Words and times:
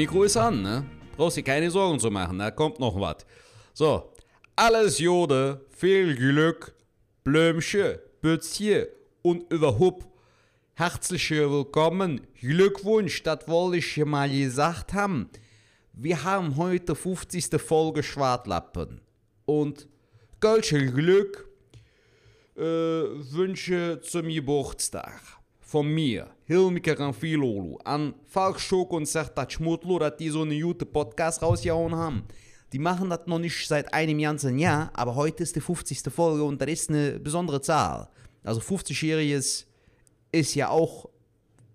Mikro 0.00 0.22
ist 0.22 0.38
an, 0.38 0.62
ne? 0.62 0.86
Brauchst 1.14 1.36
dir 1.36 1.42
keine 1.42 1.70
Sorgen 1.70 2.00
zu 2.00 2.10
machen, 2.10 2.38
da 2.38 2.50
kommt 2.50 2.80
noch 2.80 2.98
was. 2.98 3.18
So, 3.74 4.10
alles 4.56 4.98
Jode, 4.98 5.66
viel 5.76 6.16
Glück, 6.16 6.74
Blömsche, 7.22 8.02
Bützje 8.22 8.88
und 9.20 9.52
überhaupt 9.52 10.06
herzlich 10.72 11.30
willkommen. 11.30 12.22
Glückwunsch, 12.40 13.22
das 13.24 13.46
wollte 13.46 13.76
ich 13.76 13.92
hier 13.92 14.06
mal 14.06 14.30
gesagt 14.30 14.94
haben. 14.94 15.28
Wir 15.92 16.24
haben 16.24 16.56
heute 16.56 16.94
50. 16.94 17.60
Folge 17.60 18.02
Schwartlappen. 18.02 19.02
Und 19.44 19.86
Gölsche 20.40 20.78
Glück 20.86 21.46
äh, 22.56 22.62
Wünsche 22.62 24.00
zum 24.02 24.28
Geburtstag. 24.28 25.39
Von 25.70 25.86
mir, 25.86 26.26
Hilmike 26.46 26.98
Ranfilolu, 26.98 27.78
an 27.84 28.12
Falk 28.24 28.58
Schok 28.58 28.92
und 28.92 29.06
Sertat 29.06 29.52
Schmutlu, 29.52 30.00
dass 30.00 30.16
die 30.16 30.28
so 30.28 30.42
eine 30.42 30.60
gute 30.60 30.84
Podcast 30.84 31.40
rausgehauen 31.42 31.94
haben. 31.94 32.24
Die 32.72 32.80
machen 32.80 33.08
das 33.08 33.20
noch 33.26 33.38
nicht 33.38 33.68
seit 33.68 33.94
einem 33.94 34.18
ganzen 34.18 34.58
Jahr, 34.58 34.90
aber 34.94 35.14
heute 35.14 35.44
ist 35.44 35.54
die 35.54 35.60
50. 35.60 36.12
Folge 36.12 36.42
und 36.42 36.60
das 36.60 36.68
ist 36.68 36.90
eine 36.90 37.20
besondere 37.20 37.60
Zahl. 37.60 38.08
Also 38.42 38.60
50-jähriges 38.60 39.66
ist 40.32 40.56
ja 40.56 40.70
auch 40.70 41.08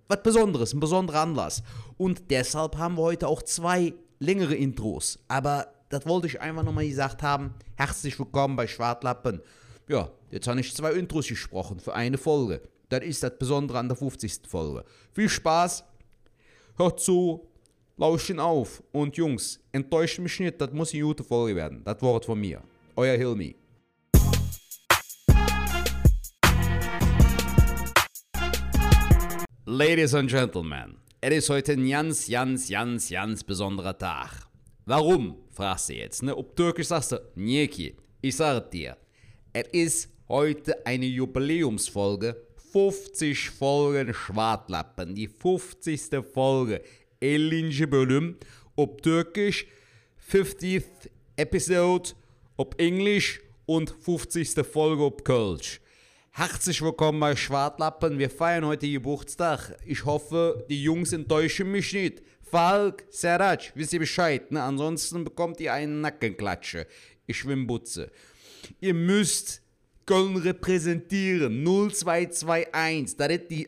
was 0.10 0.22
Besonderes, 0.22 0.74
ein 0.74 0.82
besonderer 0.82 1.22
Anlass. 1.22 1.64
Und 1.96 2.30
deshalb 2.30 2.78
haben 2.78 2.98
wir 2.98 3.04
heute 3.04 3.30
auch 3.30 3.44
zwei 3.44 3.94
längere 4.20 4.56
Intros. 4.56 5.20
Aber 5.30 5.68
das 5.88 6.06
wollte 6.06 6.28
ich 6.28 6.42
einfach 6.42 6.64
nochmal 6.64 6.86
gesagt 6.86 7.24
haben. 7.24 7.54
Herzlich 7.78 8.20
willkommen 8.20 8.58
bei 8.58 8.68
Schwartlappen. 8.68 9.42
Ja, 9.88 10.12
jetzt 10.32 10.48
habe 10.50 10.60
ich 10.60 10.76
zwei 10.76 10.92
Intros 10.92 11.30
gesprochen 11.30 11.80
für 11.80 11.94
eine 11.94 12.18
Folge. 12.18 12.62
Das 12.96 13.04
ist 13.04 13.24
das 13.24 13.38
Besondere 13.38 13.78
an 13.78 13.90
der 13.90 13.98
50. 13.98 14.48
Folge. 14.48 14.86
Viel 15.12 15.28
Spaß, 15.28 15.84
hört 16.78 17.02
zu, 17.02 17.46
lauschen 17.98 18.40
auf. 18.40 18.82
Und 18.94 19.18
Jungs, 19.18 19.60
enttäuscht 19.74 20.20
mich 20.20 20.40
nicht, 20.40 20.62
das 20.62 20.72
muss 20.72 20.94
eine 20.94 21.04
gute 21.04 21.22
Folge 21.22 21.58
werden. 21.58 21.82
Das 21.84 22.02
Wort 22.02 22.24
von 22.24 22.40
mir. 22.40 22.64
Euer 22.96 23.18
Hilmi. 23.18 23.54
Ladies 29.66 30.14
and 30.14 30.30
Gentlemen, 30.30 30.96
es 31.20 31.36
ist 31.36 31.50
heute 31.50 31.74
ein 31.74 31.90
ganz, 31.90 32.30
ganz, 32.30 32.70
ganz, 32.70 33.10
ganz 33.10 33.44
besonderer 33.44 33.98
Tag. 33.98 34.48
Warum, 34.86 35.36
fragst 35.52 35.90
du 35.90 35.96
jetzt, 35.96 36.24
ne? 36.24 36.34
Ob 36.34 36.56
Türkisch 36.56 36.88
sagst 36.88 37.12
du, 37.12 37.18
Nieki, 37.36 37.98
ich 38.22 38.38
sage 38.38 38.70
dir, 38.70 38.96
es 39.52 39.68
ist 39.74 40.10
heute 40.30 40.86
eine 40.86 41.06
Jubiläumsfolge, 41.06 42.45
50 42.76 43.52
Folgen 43.52 44.14
Schwartlappen, 44.14 45.16
die 45.16 45.30
50. 45.30 46.22
Folge, 46.34 46.82
50. 47.22 47.90
bölüm, 47.90 48.36
ob 48.76 49.02
Türkisch, 49.02 49.66
50th 50.30 50.84
Episode, 51.38 52.10
ob 52.58 52.78
Englisch 52.78 53.40
und 53.66 53.96
50. 54.02 54.66
Folge 54.66 55.06
ob 55.06 55.24
Kölsch. 55.24 55.80
Herzlich 56.32 56.82
willkommen 56.82 57.22
bei 57.22 57.38
Schwartlappen. 57.38 58.20
Wir 58.20 58.30
feiern 58.30 58.66
heute 58.66 58.92
Geburtstag. 58.92 59.78
Ich 59.86 60.04
hoffe, 60.04 60.66
die 60.70 60.84
Jungs 60.84 61.14
enttäuschen 61.14 61.72
mich 61.72 61.94
nicht. 61.94 62.24
Falk, 62.42 63.06
Seraj, 63.10 63.72
wisst 63.76 63.94
ihr 63.94 64.00
Bescheid, 64.00 64.52
ne? 64.52 64.62
Ansonsten 64.62 65.24
bekommt 65.24 65.62
ihr 65.62 65.72
einen 65.72 66.02
Nackenklatsche. 66.02 66.88
Ich 67.26 67.38
schwimm 67.38 67.68
Butze. 67.68 68.12
Ihr 68.82 68.94
müsst 68.94 69.62
Köln 70.06 70.38
repräsentieren. 70.38 71.64
0221, 71.64 73.16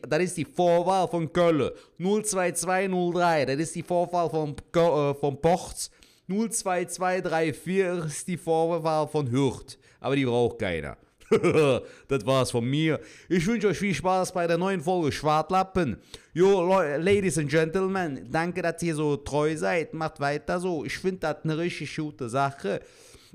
das 0.08 0.22
ist 0.22 0.36
die, 0.36 0.44
Vorwahl 0.44 1.08
von 1.08 1.32
Köln. 1.32 1.70
02203, 1.98 3.46
das 3.46 3.56
ist 3.56 3.74
die 3.74 3.82
Vorwahl 3.82 4.30
von, 4.30 4.54
äh, 4.74 5.14
von 5.14 5.40
Pochts. 5.40 5.90
02234 6.28 8.06
ist 8.06 8.28
die 8.28 8.36
Vorwahl 8.36 9.08
von 9.08 9.30
Hürth. 9.30 9.78
Aber 10.00 10.14
die 10.14 10.26
braucht 10.26 10.58
keiner. 10.58 10.96
das 12.08 12.24
war's 12.24 12.50
von 12.50 12.64
mir. 12.64 13.00
Ich 13.28 13.46
wünsche 13.46 13.68
euch 13.68 13.78
viel 13.78 13.94
Spaß 13.94 14.32
bei 14.32 14.46
der 14.46 14.56
neuen 14.56 14.80
Folge 14.80 15.12
Schwartlappen. 15.12 15.98
Jo, 16.32 16.62
Ladies 16.62 17.36
and 17.38 17.50
Gentlemen, 17.50 18.26
danke, 18.30 18.62
dass 18.62 18.82
ihr 18.82 18.94
so 18.94 19.16
treu 19.16 19.56
seid. 19.56 19.92
Macht 19.92 20.20
weiter 20.20 20.60
so. 20.60 20.84
Ich 20.84 20.96
finde 20.98 21.20
das 21.20 21.44
eine 21.44 21.58
richtig 21.58 21.94
gute 21.96 22.28
Sache. 22.28 22.80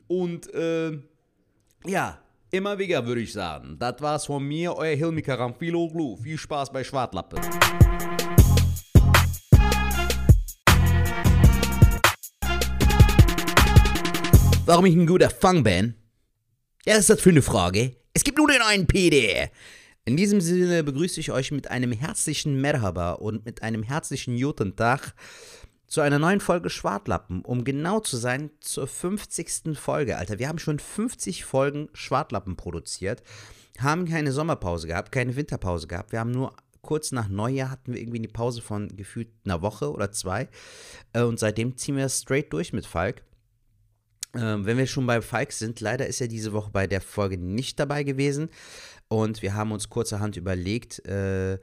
Und, 0.08 0.52
äh, 0.54 0.98
ja, 1.86 2.20
immer 2.54 2.78
wieder 2.78 3.06
würde 3.06 3.22
ich 3.22 3.34
sagen. 3.34 3.78
Das 3.80 4.00
war's 4.00 4.28
von 4.28 4.48
mir, 4.48 4.76
euer 4.76 4.96
Hilmi 4.96 5.24
Karamfiloglu. 5.24 6.18
Viel 6.18 6.38
Spaß 6.38 6.72
bei 6.72 6.84
Schwartlappen. 6.84 7.40
Warum 14.66 14.86
ich 14.86 14.96
ein 14.96 15.08
guter 15.08 15.32
Fang 15.32 15.64
bin? 15.64 15.96
Ja, 16.86 16.96
ist 16.96 17.10
das 17.10 17.22
für 17.22 17.32
eine 17.32 17.42
Frage? 17.42 17.96
Es 18.14 18.24
gibt 18.24 18.38
nur 18.38 18.48
den 18.48 18.62
einen 18.62 18.86
PD. 18.86 19.50
In 20.06 20.16
diesem 20.16 20.40
Sinne 20.40 20.84
begrüße 20.84 21.20
ich 21.20 21.32
euch 21.32 21.52
mit 21.52 21.72
einem 21.72 21.92
herzlichen 21.92 22.62
Merhaba 22.62 23.14
und 23.14 23.46
mit 23.46 23.64
einem 23.64 23.82
herzlichen 23.82 24.40
Guten 24.40 24.76
Tag 24.76 25.16
zu 25.94 26.02
einer 26.02 26.18
neuen 26.18 26.40
Folge 26.40 26.72
Schwartlappen. 26.72 27.46
Um 27.46 27.64
genau 27.64 28.00
zu 28.00 28.18
sein, 28.18 28.50
zur 28.62 28.88
50. 28.88 29.78
Folge, 29.78 30.18
Alter. 30.18 30.40
Wir 30.40 30.48
haben 30.48 30.58
schon 30.58 30.80
50 30.80 31.46
Folgen 31.46 31.88
Schwartlappen 31.94 32.56
produziert, 32.56 33.22
haben 33.78 34.06
keine 34.06 34.32
Sommerpause 34.32 34.88
gehabt, 34.88 35.12
keine 35.12 35.36
Winterpause 35.36 35.86
gehabt. 35.86 36.12
Wir 36.12 36.20
haben 36.20 36.32
nur 36.32 36.56
kurz 36.82 37.12
nach 37.12 37.30
Neujahr 37.30 37.70
hatten 37.70 37.94
wir 37.94 38.02
irgendwie 38.02 38.18
eine 38.18 38.28
Pause 38.28 38.64
von 38.64 38.88
gefühlt 38.98 39.28
einer 39.46 39.62
Woche 39.62 39.92
oder 39.92 40.12
zwei. 40.12 40.50
Äh, 41.14 41.22
und 41.22 41.38
seitdem 41.38 41.78
ziehen 41.78 41.96
wir 41.96 42.10
straight 42.10 42.52
durch 42.52 42.74
mit 42.74 42.88
Falk. 42.88 43.24
Ähm, 44.34 44.66
wenn 44.66 44.80
wir 44.80 44.88
schon 44.88 45.06
bei 45.06 45.22
Falk 45.22 45.52
sind, 45.52 45.80
leider 45.80 46.08
ist 46.08 46.22
er 46.22 46.28
diese 46.28 46.54
Woche 46.54 46.72
bei 46.72 46.88
der 46.88 47.02
Folge 47.02 47.38
nicht 47.38 47.80
dabei 47.80 48.02
gewesen. 48.02 48.50
Und 49.10 49.44
wir 49.44 49.54
haben 49.54 49.72
uns 49.72 49.92
kurzerhand 49.92 50.38
überlegt, 50.38 51.06
äh, 51.06 51.60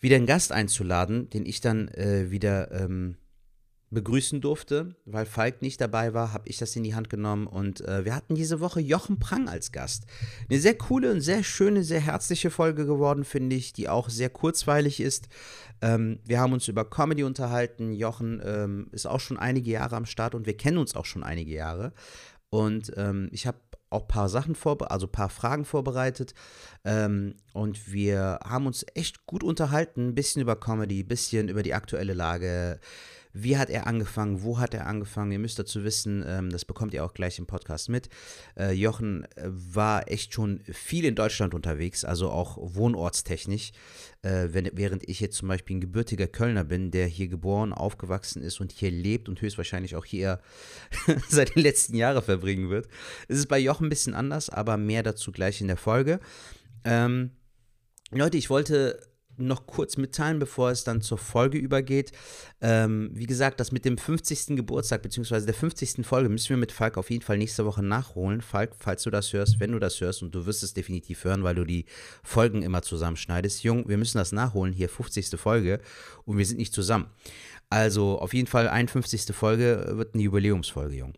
wieder 0.00 0.16
einen 0.16 0.26
Gast 0.26 0.50
einzuladen, 0.50 1.30
den 1.30 1.46
ich 1.46 1.60
dann 1.60 1.86
äh, 1.90 2.32
wieder 2.32 2.72
ähm, 2.72 3.16
begrüßen 3.94 4.40
durfte. 4.40 4.94
Weil 5.06 5.24
Falk 5.24 5.62
nicht 5.62 5.80
dabei 5.80 6.12
war, 6.12 6.32
habe 6.32 6.48
ich 6.48 6.58
das 6.58 6.76
in 6.76 6.82
die 6.82 6.94
Hand 6.94 7.08
genommen. 7.08 7.46
Und 7.46 7.80
äh, 7.82 8.04
wir 8.04 8.14
hatten 8.14 8.34
diese 8.34 8.60
Woche 8.60 8.80
Jochen 8.80 9.18
Prang 9.18 9.48
als 9.48 9.72
Gast. 9.72 10.04
Eine 10.48 10.58
sehr 10.58 10.76
coole 10.76 11.12
und 11.12 11.20
sehr 11.20 11.42
schöne, 11.42 11.82
sehr 11.82 12.00
herzliche 12.00 12.50
Folge 12.50 12.84
geworden, 12.84 13.24
finde 13.24 13.56
ich, 13.56 13.72
die 13.72 13.88
auch 13.88 14.10
sehr 14.10 14.30
kurzweilig 14.30 15.00
ist. 15.00 15.28
Ähm, 15.80 16.18
wir 16.24 16.40
haben 16.40 16.52
uns 16.52 16.68
über 16.68 16.84
Comedy 16.84 17.22
unterhalten. 17.22 17.92
Jochen 17.92 18.42
ähm, 18.44 18.88
ist 18.92 19.06
auch 19.06 19.20
schon 19.20 19.38
einige 19.38 19.70
Jahre 19.70 19.96
am 19.96 20.06
Start 20.06 20.34
und 20.34 20.46
wir 20.46 20.56
kennen 20.56 20.78
uns 20.78 20.94
auch 20.94 21.06
schon 21.06 21.22
einige 21.22 21.52
Jahre. 21.52 21.92
Und 22.50 22.92
ähm, 22.96 23.28
ich 23.32 23.46
habe 23.46 23.58
auch 23.90 24.02
ein 24.02 24.08
paar 24.08 24.28
Sachen 24.28 24.54
vorbereitet, 24.54 24.92
also 24.92 25.06
ein 25.06 25.12
paar 25.12 25.28
Fragen 25.30 25.64
vorbereitet. 25.64 26.34
Ähm, 26.84 27.34
und 27.52 27.92
wir 27.92 28.40
haben 28.44 28.66
uns 28.66 28.84
echt 28.94 29.26
gut 29.26 29.42
unterhalten, 29.42 30.08
ein 30.08 30.14
bisschen 30.14 30.42
über 30.42 30.56
Comedy, 30.56 31.02
ein 31.02 31.08
bisschen 31.08 31.48
über 31.48 31.62
die 31.62 31.74
aktuelle 31.74 32.14
Lage. 32.14 32.80
Wie 33.36 33.58
hat 33.58 33.68
er 33.68 33.88
angefangen? 33.88 34.42
Wo 34.42 34.60
hat 34.60 34.74
er 34.74 34.86
angefangen? 34.86 35.32
Ihr 35.32 35.40
müsst 35.40 35.58
dazu 35.58 35.82
wissen, 35.82 36.24
ähm, 36.24 36.50
das 36.50 36.64
bekommt 36.64 36.94
ihr 36.94 37.04
auch 37.04 37.14
gleich 37.14 37.40
im 37.40 37.46
Podcast 37.46 37.88
mit. 37.88 38.08
Äh, 38.56 38.72
Jochen 38.72 39.24
äh, 39.34 39.48
war 39.48 40.08
echt 40.08 40.32
schon 40.32 40.60
viel 40.72 41.04
in 41.04 41.16
Deutschland 41.16 41.52
unterwegs, 41.52 42.04
also 42.04 42.30
auch 42.30 42.56
wohnortstechnisch. 42.60 43.72
Äh, 44.22 44.50
wenn, 44.52 44.70
während 44.74 45.08
ich 45.08 45.18
jetzt 45.18 45.36
zum 45.36 45.48
Beispiel 45.48 45.76
ein 45.76 45.80
gebürtiger 45.80 46.28
Kölner 46.28 46.62
bin, 46.62 46.92
der 46.92 47.08
hier 47.08 47.26
geboren, 47.26 47.72
aufgewachsen 47.72 48.40
ist 48.40 48.60
und 48.60 48.70
hier 48.70 48.92
lebt 48.92 49.28
und 49.28 49.42
höchstwahrscheinlich 49.42 49.96
auch 49.96 50.04
hier 50.04 50.40
seine 51.28 51.50
letzten 51.56 51.96
Jahre 51.96 52.22
verbringen 52.22 52.70
wird. 52.70 52.86
Es 53.26 53.38
ist 53.38 53.48
bei 53.48 53.58
Jochen 53.58 53.86
ein 53.86 53.90
bisschen 53.90 54.14
anders, 54.14 54.48
aber 54.48 54.76
mehr 54.76 55.02
dazu 55.02 55.32
gleich 55.32 55.60
in 55.60 55.66
der 55.66 55.76
Folge. 55.76 56.20
Ähm, 56.84 57.32
Leute, 58.12 58.36
ich 58.36 58.48
wollte 58.48 59.00
noch 59.36 59.66
kurz 59.66 59.96
mitteilen, 59.96 60.38
bevor 60.38 60.70
es 60.70 60.84
dann 60.84 61.02
zur 61.02 61.18
Folge 61.18 61.58
übergeht. 61.58 62.12
Ähm, 62.60 63.10
wie 63.12 63.26
gesagt, 63.26 63.60
das 63.60 63.72
mit 63.72 63.84
dem 63.84 63.98
50. 63.98 64.56
Geburtstag 64.56 65.02
bzw. 65.02 65.44
der 65.44 65.54
50. 65.54 66.06
Folge 66.06 66.28
müssen 66.28 66.50
wir 66.50 66.56
mit 66.56 66.72
Falk 66.72 66.96
auf 66.96 67.10
jeden 67.10 67.22
Fall 67.22 67.38
nächste 67.38 67.64
Woche 67.64 67.82
nachholen. 67.82 68.40
Falk, 68.40 68.72
falls 68.78 69.02
du 69.02 69.10
das 69.10 69.32
hörst, 69.32 69.60
wenn 69.60 69.72
du 69.72 69.78
das 69.78 70.00
hörst 70.00 70.22
und 70.22 70.34
du 70.34 70.46
wirst 70.46 70.62
es 70.62 70.74
definitiv 70.74 71.24
hören, 71.24 71.42
weil 71.42 71.54
du 71.54 71.64
die 71.64 71.86
Folgen 72.22 72.62
immer 72.62 72.82
zusammenschneidest. 72.82 73.64
Jung, 73.64 73.88
wir 73.88 73.98
müssen 73.98 74.18
das 74.18 74.32
nachholen, 74.32 74.72
hier 74.72 74.88
50. 74.88 75.38
Folge 75.38 75.80
und 76.24 76.38
wir 76.38 76.46
sind 76.46 76.58
nicht 76.58 76.72
zusammen. 76.72 77.06
Also 77.70 78.18
auf 78.20 78.34
jeden 78.34 78.46
Fall 78.46 78.68
51. 78.68 79.34
Folge 79.34 79.94
wird 79.96 80.14
eine 80.14 80.22
Jubiläumsfolge, 80.22 80.96
Jung. 80.96 81.14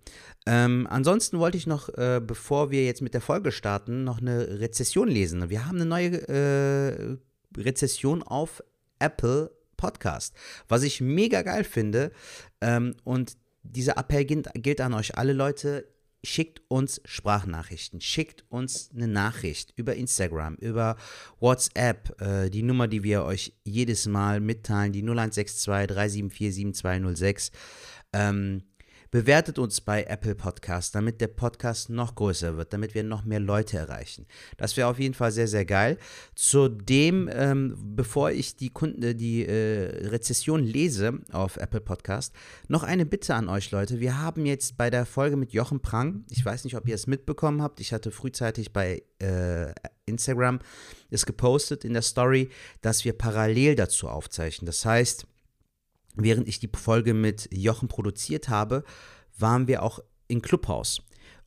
Ähm, 0.46 0.86
ansonsten 0.88 1.38
wollte 1.38 1.58
ich 1.58 1.66
noch, 1.66 1.88
äh, 1.90 2.20
bevor 2.24 2.70
wir 2.70 2.84
jetzt 2.84 3.02
mit 3.02 3.14
der 3.14 3.20
Folge 3.20 3.50
starten, 3.50 4.04
noch 4.04 4.20
eine 4.20 4.60
Rezession 4.60 5.08
lesen. 5.08 5.50
Wir 5.50 5.66
haben 5.66 5.76
eine 5.76 5.86
neue 5.86 6.28
äh, 6.28 7.16
Rezession 7.56 8.22
auf 8.22 8.62
Apple 8.98 9.50
Podcast, 9.76 10.34
was 10.68 10.82
ich 10.82 11.00
mega 11.00 11.42
geil 11.42 11.64
finde. 11.64 12.12
Ähm, 12.60 12.94
und 13.04 13.36
dieser 13.62 13.98
Appell 13.98 14.24
gilt, 14.24 14.80
an 14.80 14.94
euch 14.94 15.16
alle 15.16 15.32
Leute. 15.32 15.88
schickt 16.24 16.60
uns 16.68 17.00
Sprachnachrichten, 17.04 18.00
schickt 18.00 18.44
uns 18.48 18.90
eine 18.92 19.06
Nachricht 19.06 19.72
über 19.76 19.94
Instagram, 19.94 20.56
über 20.56 20.96
WhatsApp, 21.38 22.20
äh, 22.20 22.50
die 22.50 22.64
Nummer, 22.64 22.88
die 22.88 23.04
wir 23.04 23.22
euch 23.22 23.52
jedes 23.62 24.06
Mal 24.06 24.40
mitteilen, 24.40 24.92
die 24.92 25.02
0162 25.02 25.86
374 25.86 26.54
7206. 26.54 27.52
Bewertet 29.10 29.58
uns 29.58 29.80
bei 29.80 30.04
Apple 30.04 30.34
Podcast, 30.34 30.94
damit 30.94 31.20
der 31.20 31.28
Podcast 31.28 31.90
noch 31.90 32.14
größer 32.14 32.56
wird, 32.56 32.72
damit 32.72 32.94
wir 32.94 33.04
noch 33.04 33.24
mehr 33.24 33.40
Leute 33.40 33.78
erreichen. 33.78 34.26
Das 34.56 34.76
wäre 34.76 34.88
auf 34.88 34.98
jeden 34.98 35.14
Fall 35.14 35.32
sehr, 35.32 35.48
sehr 35.48 35.64
geil. 35.64 35.98
Zudem, 36.34 37.28
ähm, 37.32 37.76
bevor 37.94 38.30
ich 38.30 38.56
die, 38.56 38.70
Kunden, 38.70 39.02
äh, 39.02 39.14
die 39.14 39.46
äh, 39.46 40.08
Rezession 40.08 40.62
lese 40.62 41.20
auf 41.32 41.56
Apple 41.56 41.80
Podcast, 41.80 42.34
noch 42.68 42.82
eine 42.82 43.06
Bitte 43.06 43.34
an 43.34 43.48
euch, 43.48 43.70
Leute. 43.70 44.00
Wir 44.00 44.20
haben 44.20 44.46
jetzt 44.46 44.76
bei 44.76 44.90
der 44.90 45.06
Folge 45.06 45.36
mit 45.36 45.52
Jochen 45.52 45.80
Prang, 45.80 46.24
ich 46.30 46.44
weiß 46.44 46.64
nicht, 46.64 46.76
ob 46.76 46.88
ihr 46.88 46.94
es 46.94 47.06
mitbekommen 47.06 47.62
habt, 47.62 47.80
ich 47.80 47.92
hatte 47.92 48.10
frühzeitig 48.10 48.72
bei 48.72 49.02
äh, 49.18 49.72
Instagram 50.06 50.60
es 51.10 51.26
gepostet 51.26 51.84
in 51.84 51.92
der 51.92 52.02
Story, 52.02 52.50
dass 52.80 53.04
wir 53.04 53.12
parallel 53.12 53.74
dazu 53.74 54.08
aufzeichnen. 54.08 54.66
Das 54.66 54.84
heißt, 54.84 55.26
während 56.16 56.48
ich 56.48 56.58
die 56.58 56.70
Folge 56.74 57.14
mit 57.14 57.48
Jochen 57.52 57.88
produziert 57.88 58.48
habe, 58.48 58.84
waren 59.38 59.68
wir 59.68 59.82
auch 59.82 60.00
in 60.28 60.42
Clubhaus. 60.42 61.00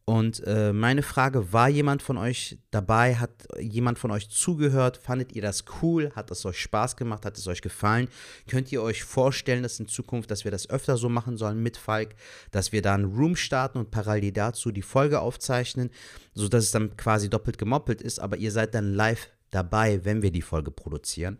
Und 0.09 0.41
äh, 0.47 0.73
meine 0.73 1.03
Frage, 1.03 1.53
war 1.53 1.69
jemand 1.69 2.01
von 2.01 2.17
euch 2.17 2.57
dabei? 2.71 3.17
Hat 3.17 3.45
jemand 3.59 3.99
von 3.99 4.09
euch 4.09 4.27
zugehört? 4.27 4.97
Fandet 4.97 5.33
ihr 5.33 5.43
das 5.43 5.65
cool? 5.83 6.11
Hat 6.15 6.31
es 6.31 6.43
euch 6.47 6.59
Spaß 6.59 6.97
gemacht? 6.97 7.27
Hat 7.27 7.37
es 7.37 7.47
euch 7.47 7.61
gefallen? 7.61 8.07
Könnt 8.47 8.71
ihr 8.71 8.81
euch 8.81 9.03
vorstellen, 9.03 9.61
dass 9.61 9.79
in 9.79 9.87
Zukunft, 9.87 10.31
dass 10.31 10.45
wir 10.45 10.49
das 10.51 10.67
öfter 10.67 10.97
so 10.97 11.09
machen 11.09 11.37
sollen 11.37 11.61
mit 11.61 11.77
Falk, 11.77 12.15
dass 12.49 12.71
wir 12.71 12.81
da 12.81 12.95
einen 12.95 13.15
Room 13.15 13.35
starten 13.35 13.77
und 13.77 13.91
parallel 13.91 14.31
dazu 14.31 14.71
die 14.71 14.81
Folge 14.81 15.19
aufzeichnen, 15.19 15.91
sodass 16.33 16.63
es 16.63 16.71
dann 16.71 16.97
quasi 16.97 17.29
doppelt 17.29 17.59
gemoppelt 17.59 18.01
ist, 18.01 18.17
aber 18.17 18.37
ihr 18.37 18.51
seid 18.51 18.73
dann 18.73 18.95
live 18.95 19.29
dabei, 19.51 20.03
wenn 20.05 20.23
wir 20.23 20.31
die 20.31 20.41
Folge 20.41 20.71
produzieren. 20.71 21.37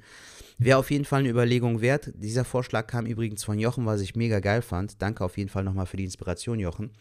Wäre 0.61 0.77
auf 0.77 0.91
jeden 0.91 1.05
Fall 1.05 1.21
eine 1.21 1.29
Überlegung 1.29 1.79
wert. 1.79 2.11
Dieser 2.15 2.43
Vorschlag 2.43 2.87
kam 2.87 3.05
übrigens 3.05 3.45
von 3.45 3.59
Jochen, 3.59 3.85
was 3.85 4.01
ich 4.01 4.17
mega 4.17 4.41
geil 4.41 4.61
fand. 4.61 5.01
Danke 5.01 5.23
auf 5.23 5.37
jeden 5.37 5.49
Fall 5.49 5.63
nochmal 5.63 5.85
für 5.85 5.95
die 5.95 6.03
Inspiration, 6.03 6.59
Jochen. 6.59 6.91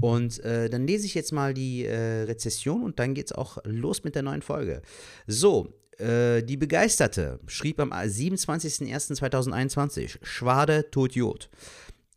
Und 0.00 0.44
äh, 0.44 0.68
dann 0.68 0.86
lese 0.86 1.06
ich 1.06 1.14
jetzt 1.14 1.32
mal 1.32 1.54
die 1.54 1.86
äh, 1.86 2.24
Rezession 2.24 2.82
und 2.82 2.98
dann 2.98 3.14
geht 3.14 3.24
es 3.26 3.32
auch 3.32 3.56
los 3.64 4.04
mit 4.04 4.14
der 4.14 4.22
neuen 4.22 4.42
Folge. 4.42 4.82
So, 5.26 5.72
äh, 5.98 6.42
die 6.42 6.58
Begeisterte 6.58 7.40
schrieb 7.46 7.80
am 7.80 7.90
27.01.2021, 7.90 10.18
Schwade 10.22 10.90
tot 10.90 11.14
Jod. 11.14 11.48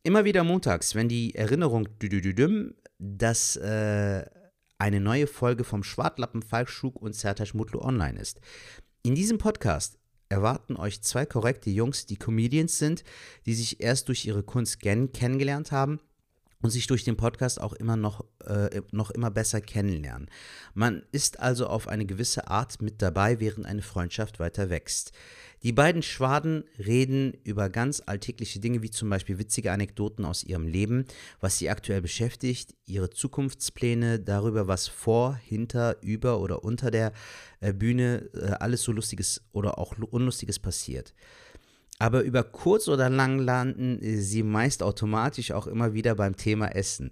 Immer 0.04 0.26
wieder 0.26 0.44
montags, 0.44 0.96
wenn 0.96 1.08
die 1.08 1.34
Erinnerung, 1.34 1.88
dass 3.00 3.56
äh, 3.56 4.26
eine 4.78 5.00
neue 5.00 5.28
Folge 5.28 5.64
vom 5.64 5.84
Schwartlappen 5.84 6.42
Falkschug 6.42 7.02
und 7.02 7.16
Sertac 7.16 7.54
Mutlu 7.54 7.80
online 7.80 8.20
ist. 8.20 8.42
In 9.02 9.16
diesem 9.16 9.38
Podcast 9.38 9.98
erwarten 10.30 10.76
euch 10.76 11.02
zwei 11.02 11.26
korrekte 11.26 11.70
Jungs, 11.70 12.06
die 12.06 12.18
Comedians 12.18 12.78
sind, 12.78 13.04
die 13.46 13.54
sich 13.54 13.82
erst 13.82 14.08
durch 14.08 14.26
ihre 14.26 14.44
Kunst 14.44 14.80
kennengelernt 14.82 15.72
haben 15.72 16.00
und 16.64 16.70
sich 16.70 16.88
durch 16.88 17.04
den 17.04 17.18
Podcast 17.18 17.62
auch 17.62 17.74
immer 17.74 17.98
noch, 17.98 18.26
äh, 18.46 18.82
noch 18.92 19.12
immer 19.12 19.30
besser 19.30 19.62
kennenlernen. 19.62 20.30
Man 20.74 21.04
ist 21.12 21.40
also 21.40 21.68
auf 21.68 21.88
eine 21.88 22.06
gewisse 22.06 22.48
Art 22.48 22.82
mit 22.82 23.02
dabei, 23.02 23.40
während 23.40 23.66
eine 23.66 23.82
Freundschaft 23.82 24.40
weiter 24.40 24.70
wächst. 24.70 25.12
Die 25.64 25.72
beiden 25.72 26.02
Schwaden 26.02 26.66
reden 26.78 27.38
über 27.46 27.70
ganz 27.70 28.04
alltägliche 28.06 28.60
Dinge, 28.60 28.82
wie 28.82 28.92
zum 28.92 29.10
Beispiel 29.10 29.40
witzige 29.40 29.72
Anekdoten 29.72 30.26
aus 30.26 30.44
ihrem 30.44 30.68
Leben, 30.68 31.06
was 31.40 31.58
sie 31.58 31.70
aktuell 31.70 32.02
beschäftigt, 32.02 32.76
ihre 32.86 33.10
Zukunftspläne, 33.10 34.20
darüber, 34.20 34.68
was 34.68 34.90
vor, 34.90 35.36
hinter, 35.36 36.02
über 36.02 36.42
oder 36.42 36.66
unter 36.66 36.92
der 36.92 37.14
äh, 37.62 37.72
Bühne 37.72 38.30
äh, 38.34 38.52
alles 38.60 38.84
so 38.84 38.92
Lustiges 38.92 39.42
oder 39.54 39.78
auch 39.78 39.96
Unlustiges 39.98 40.60
passiert. 40.60 41.14
Aber 41.98 42.24
über 42.24 42.44
kurz 42.44 42.90
oder 42.90 43.10
lang 43.10 43.40
landen 43.40 44.00
sie 44.02 44.44
meist 44.44 44.84
automatisch 44.84 45.52
auch 45.52 45.68
immer 45.68 45.94
wieder 45.94 46.16
beim 46.16 46.36
Thema 46.36 46.68
Essen. 46.76 47.12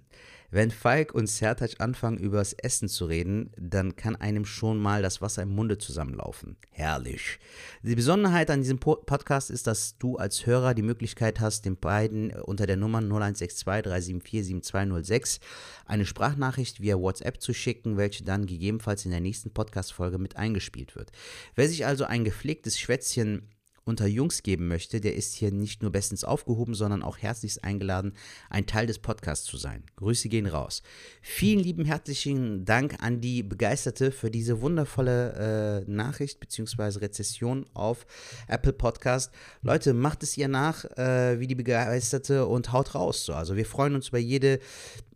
Wenn 0.54 0.70
Falk 0.70 1.14
und 1.14 1.28
Sertac 1.28 1.80
anfangen, 1.80 2.18
über 2.18 2.36
das 2.36 2.52
Essen 2.52 2.86
zu 2.86 3.06
reden, 3.06 3.52
dann 3.56 3.96
kann 3.96 4.16
einem 4.16 4.44
schon 4.44 4.78
mal 4.78 5.00
das 5.00 5.22
Wasser 5.22 5.44
im 5.44 5.48
Munde 5.48 5.78
zusammenlaufen. 5.78 6.58
Herrlich. 6.70 7.38
Die 7.82 7.94
Besonderheit 7.94 8.50
an 8.50 8.60
diesem 8.60 8.78
Podcast 8.78 9.50
ist, 9.50 9.66
dass 9.66 9.96
du 9.96 10.18
als 10.18 10.44
Hörer 10.44 10.74
die 10.74 10.82
Möglichkeit 10.82 11.40
hast, 11.40 11.64
den 11.64 11.78
beiden 11.78 12.32
unter 12.42 12.66
der 12.66 12.76
Nummer 12.76 12.98
0162 12.98 13.64
374 13.64 14.44
7206 14.44 15.40
eine 15.86 16.04
Sprachnachricht 16.04 16.82
via 16.82 16.98
WhatsApp 16.98 17.40
zu 17.40 17.54
schicken, 17.54 17.96
welche 17.96 18.22
dann 18.22 18.44
gegebenenfalls 18.44 19.06
in 19.06 19.10
der 19.10 19.20
nächsten 19.20 19.54
Podcast-Folge 19.54 20.18
mit 20.18 20.36
eingespielt 20.36 20.96
wird. 20.96 21.12
Wer 21.54 21.66
sich 21.66 21.86
also 21.86 22.04
ein 22.04 22.24
gepflegtes 22.24 22.78
Schwätzchen 22.78 23.48
unter 23.84 24.06
Jungs 24.06 24.42
geben 24.42 24.68
möchte, 24.68 25.00
der 25.00 25.16
ist 25.16 25.34
hier 25.34 25.50
nicht 25.50 25.82
nur 25.82 25.90
bestens 25.90 26.24
aufgehoben, 26.24 26.74
sondern 26.74 27.02
auch 27.02 27.18
herzlichst 27.18 27.64
eingeladen, 27.64 28.12
ein 28.50 28.66
Teil 28.66 28.86
des 28.86 28.98
Podcasts 28.98 29.44
zu 29.44 29.56
sein. 29.56 29.84
Grüße 29.96 30.28
gehen 30.28 30.46
raus. 30.46 30.82
Vielen 31.20 31.60
lieben 31.60 31.84
herzlichen 31.84 32.64
Dank 32.64 32.96
an 33.00 33.20
die 33.20 33.42
Begeisterte 33.42 34.12
für 34.12 34.30
diese 34.30 34.60
wundervolle 34.60 35.84
äh, 35.86 35.90
Nachricht 35.90 36.40
bzw. 36.40 37.00
Rezession 37.00 37.66
auf 37.74 38.06
Apple 38.48 38.72
Podcast. 38.72 39.32
Leute, 39.62 39.94
macht 39.94 40.22
es 40.22 40.36
ihr 40.36 40.48
nach, 40.48 40.84
äh, 40.96 41.40
wie 41.40 41.46
die 41.46 41.54
Begeisterte 41.54 42.46
und 42.46 42.72
haut 42.72 42.94
raus. 42.94 43.24
So. 43.24 43.34
Also 43.34 43.56
wir 43.56 43.66
freuen 43.66 43.94
uns 43.94 44.08
über 44.08 44.18
jede 44.18 44.60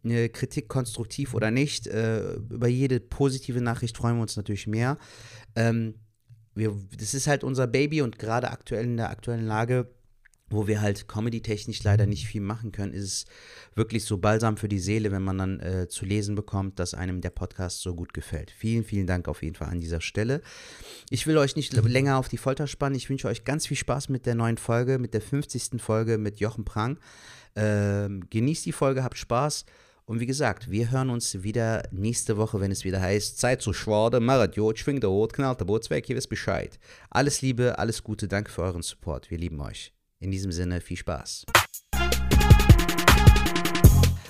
äh, 0.04 0.28
Kritik, 0.28 0.68
konstruktiv 0.68 1.34
oder 1.34 1.50
nicht. 1.50 1.86
Äh, 1.86 2.34
über 2.34 2.68
jede 2.68 3.00
positive 3.00 3.60
Nachricht 3.60 3.96
freuen 3.96 4.16
wir 4.16 4.22
uns 4.22 4.36
natürlich 4.36 4.66
mehr. 4.66 4.98
Ähm, 5.54 5.94
wir, 6.56 6.74
das 6.98 7.14
ist 7.14 7.26
halt 7.26 7.44
unser 7.44 7.66
Baby 7.66 8.02
und 8.02 8.18
gerade 8.18 8.50
aktuell 8.50 8.84
in 8.84 8.96
der 8.96 9.10
aktuellen 9.10 9.46
Lage, 9.46 9.88
wo 10.48 10.66
wir 10.66 10.80
halt 10.80 11.08
comedy-technisch 11.08 11.82
leider 11.82 12.06
nicht 12.06 12.26
viel 12.26 12.40
machen 12.40 12.70
können, 12.70 12.92
ist 12.92 13.04
es 13.04 13.24
wirklich 13.74 14.04
so 14.04 14.18
balsam 14.18 14.56
für 14.56 14.68
die 14.68 14.78
Seele, 14.78 15.10
wenn 15.10 15.22
man 15.22 15.38
dann 15.38 15.60
äh, 15.60 15.88
zu 15.88 16.04
lesen 16.04 16.34
bekommt, 16.34 16.78
dass 16.78 16.94
einem 16.94 17.20
der 17.20 17.30
Podcast 17.30 17.80
so 17.80 17.94
gut 17.94 18.14
gefällt. 18.14 18.52
Vielen, 18.52 18.84
vielen 18.84 19.06
Dank 19.06 19.28
auf 19.28 19.42
jeden 19.42 19.56
Fall 19.56 19.68
an 19.68 19.80
dieser 19.80 20.00
Stelle. 20.00 20.40
Ich 21.10 21.26
will 21.26 21.36
euch 21.36 21.56
nicht 21.56 21.72
länger 21.74 22.16
auf 22.16 22.28
die 22.28 22.38
Folter 22.38 22.68
spannen. 22.68 22.96
Ich 22.96 23.10
wünsche 23.10 23.28
euch 23.28 23.44
ganz 23.44 23.66
viel 23.66 23.76
Spaß 23.76 24.08
mit 24.08 24.24
der 24.24 24.36
neuen 24.36 24.56
Folge, 24.56 24.98
mit 24.98 25.14
der 25.14 25.20
50. 25.20 25.82
Folge 25.82 26.16
mit 26.16 26.38
Jochen 26.38 26.64
Prang. 26.64 26.98
Ähm, 27.56 28.22
genießt 28.30 28.66
die 28.66 28.72
Folge, 28.72 29.02
habt 29.02 29.18
Spaß. 29.18 29.64
Und 30.08 30.20
wie 30.20 30.26
gesagt, 30.26 30.70
wir 30.70 30.92
hören 30.92 31.10
uns 31.10 31.42
wieder 31.42 31.82
nächste 31.90 32.36
Woche, 32.36 32.60
wenn 32.60 32.70
es 32.70 32.84
wieder 32.84 33.00
heißt, 33.00 33.40
Zeit 33.40 33.60
zu 33.60 33.72
schwade, 33.72 34.20
Marat 34.20 34.54
Jod, 34.54 34.78
schwingt 34.78 35.02
der 35.02 35.10
Rot, 35.10 35.32
knallt 35.32 35.58
der 35.58 35.64
Bootsweg, 35.64 36.08
ihr 36.08 36.14
wisst 36.14 36.28
Bescheid. 36.28 36.78
Alles 37.10 37.42
Liebe, 37.42 37.80
alles 37.80 38.04
Gute, 38.04 38.28
danke 38.28 38.52
für 38.52 38.62
euren 38.62 38.82
Support, 38.82 39.32
wir 39.32 39.38
lieben 39.38 39.60
euch. 39.60 39.92
In 40.20 40.30
diesem 40.30 40.52
Sinne, 40.52 40.80
viel 40.80 40.96
Spaß. 40.96 41.46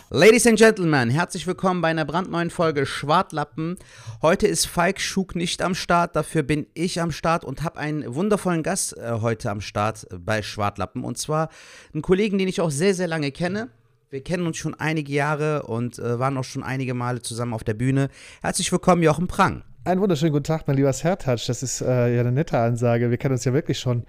Ladies 0.08 0.46
and 0.46 0.58
Gentlemen, 0.58 1.10
herzlich 1.10 1.46
willkommen 1.46 1.82
bei 1.82 1.88
einer 1.88 2.06
brandneuen 2.06 2.48
Folge 2.48 2.86
Schwartlappen. 2.86 3.76
Heute 4.22 4.46
ist 4.46 4.64
Falk 4.64 4.98
Schug 4.98 5.36
nicht 5.36 5.60
am 5.60 5.74
Start, 5.74 6.16
dafür 6.16 6.42
bin 6.42 6.68
ich 6.72 7.02
am 7.02 7.12
Start 7.12 7.44
und 7.44 7.62
habe 7.62 7.78
einen 7.78 8.14
wundervollen 8.14 8.62
Gast 8.62 8.96
äh, 8.96 9.18
heute 9.20 9.50
am 9.50 9.60
Start 9.60 10.06
bei 10.18 10.40
Schwartlappen. 10.40 11.04
Und 11.04 11.18
zwar 11.18 11.50
einen 11.92 12.00
Kollegen, 12.00 12.38
den 12.38 12.48
ich 12.48 12.62
auch 12.62 12.70
sehr, 12.70 12.94
sehr 12.94 13.08
lange 13.08 13.30
kenne. 13.30 13.68
Wir 14.08 14.22
kennen 14.22 14.46
uns 14.46 14.56
schon 14.56 14.74
einige 14.74 15.12
Jahre 15.12 15.64
und 15.64 15.98
äh, 15.98 16.20
waren 16.20 16.36
auch 16.36 16.44
schon 16.44 16.62
einige 16.62 16.94
Male 16.94 17.22
zusammen 17.22 17.52
auf 17.52 17.64
der 17.64 17.74
Bühne. 17.74 18.08
Herzlich 18.40 18.70
willkommen, 18.70 19.02
Jochen 19.02 19.26
Prang. 19.26 19.64
Einen 19.84 20.00
wunderschönen 20.00 20.32
guten 20.32 20.44
Tag, 20.44 20.68
mein 20.68 20.76
lieber 20.76 20.92
Sertac. 20.92 21.44
Das 21.44 21.60
ist 21.60 21.80
äh, 21.80 22.14
ja 22.14 22.20
eine 22.20 22.30
nette 22.30 22.56
Ansage. 22.56 23.10
Wir 23.10 23.16
kennen 23.16 23.32
uns 23.32 23.44
ja 23.44 23.52
wirklich 23.52 23.80
schon, 23.80 24.04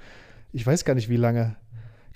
ich 0.54 0.68
weiß 0.68 0.86
gar 0.86 0.94
nicht 0.94 1.10
wie 1.10 1.18
lange. 1.18 1.56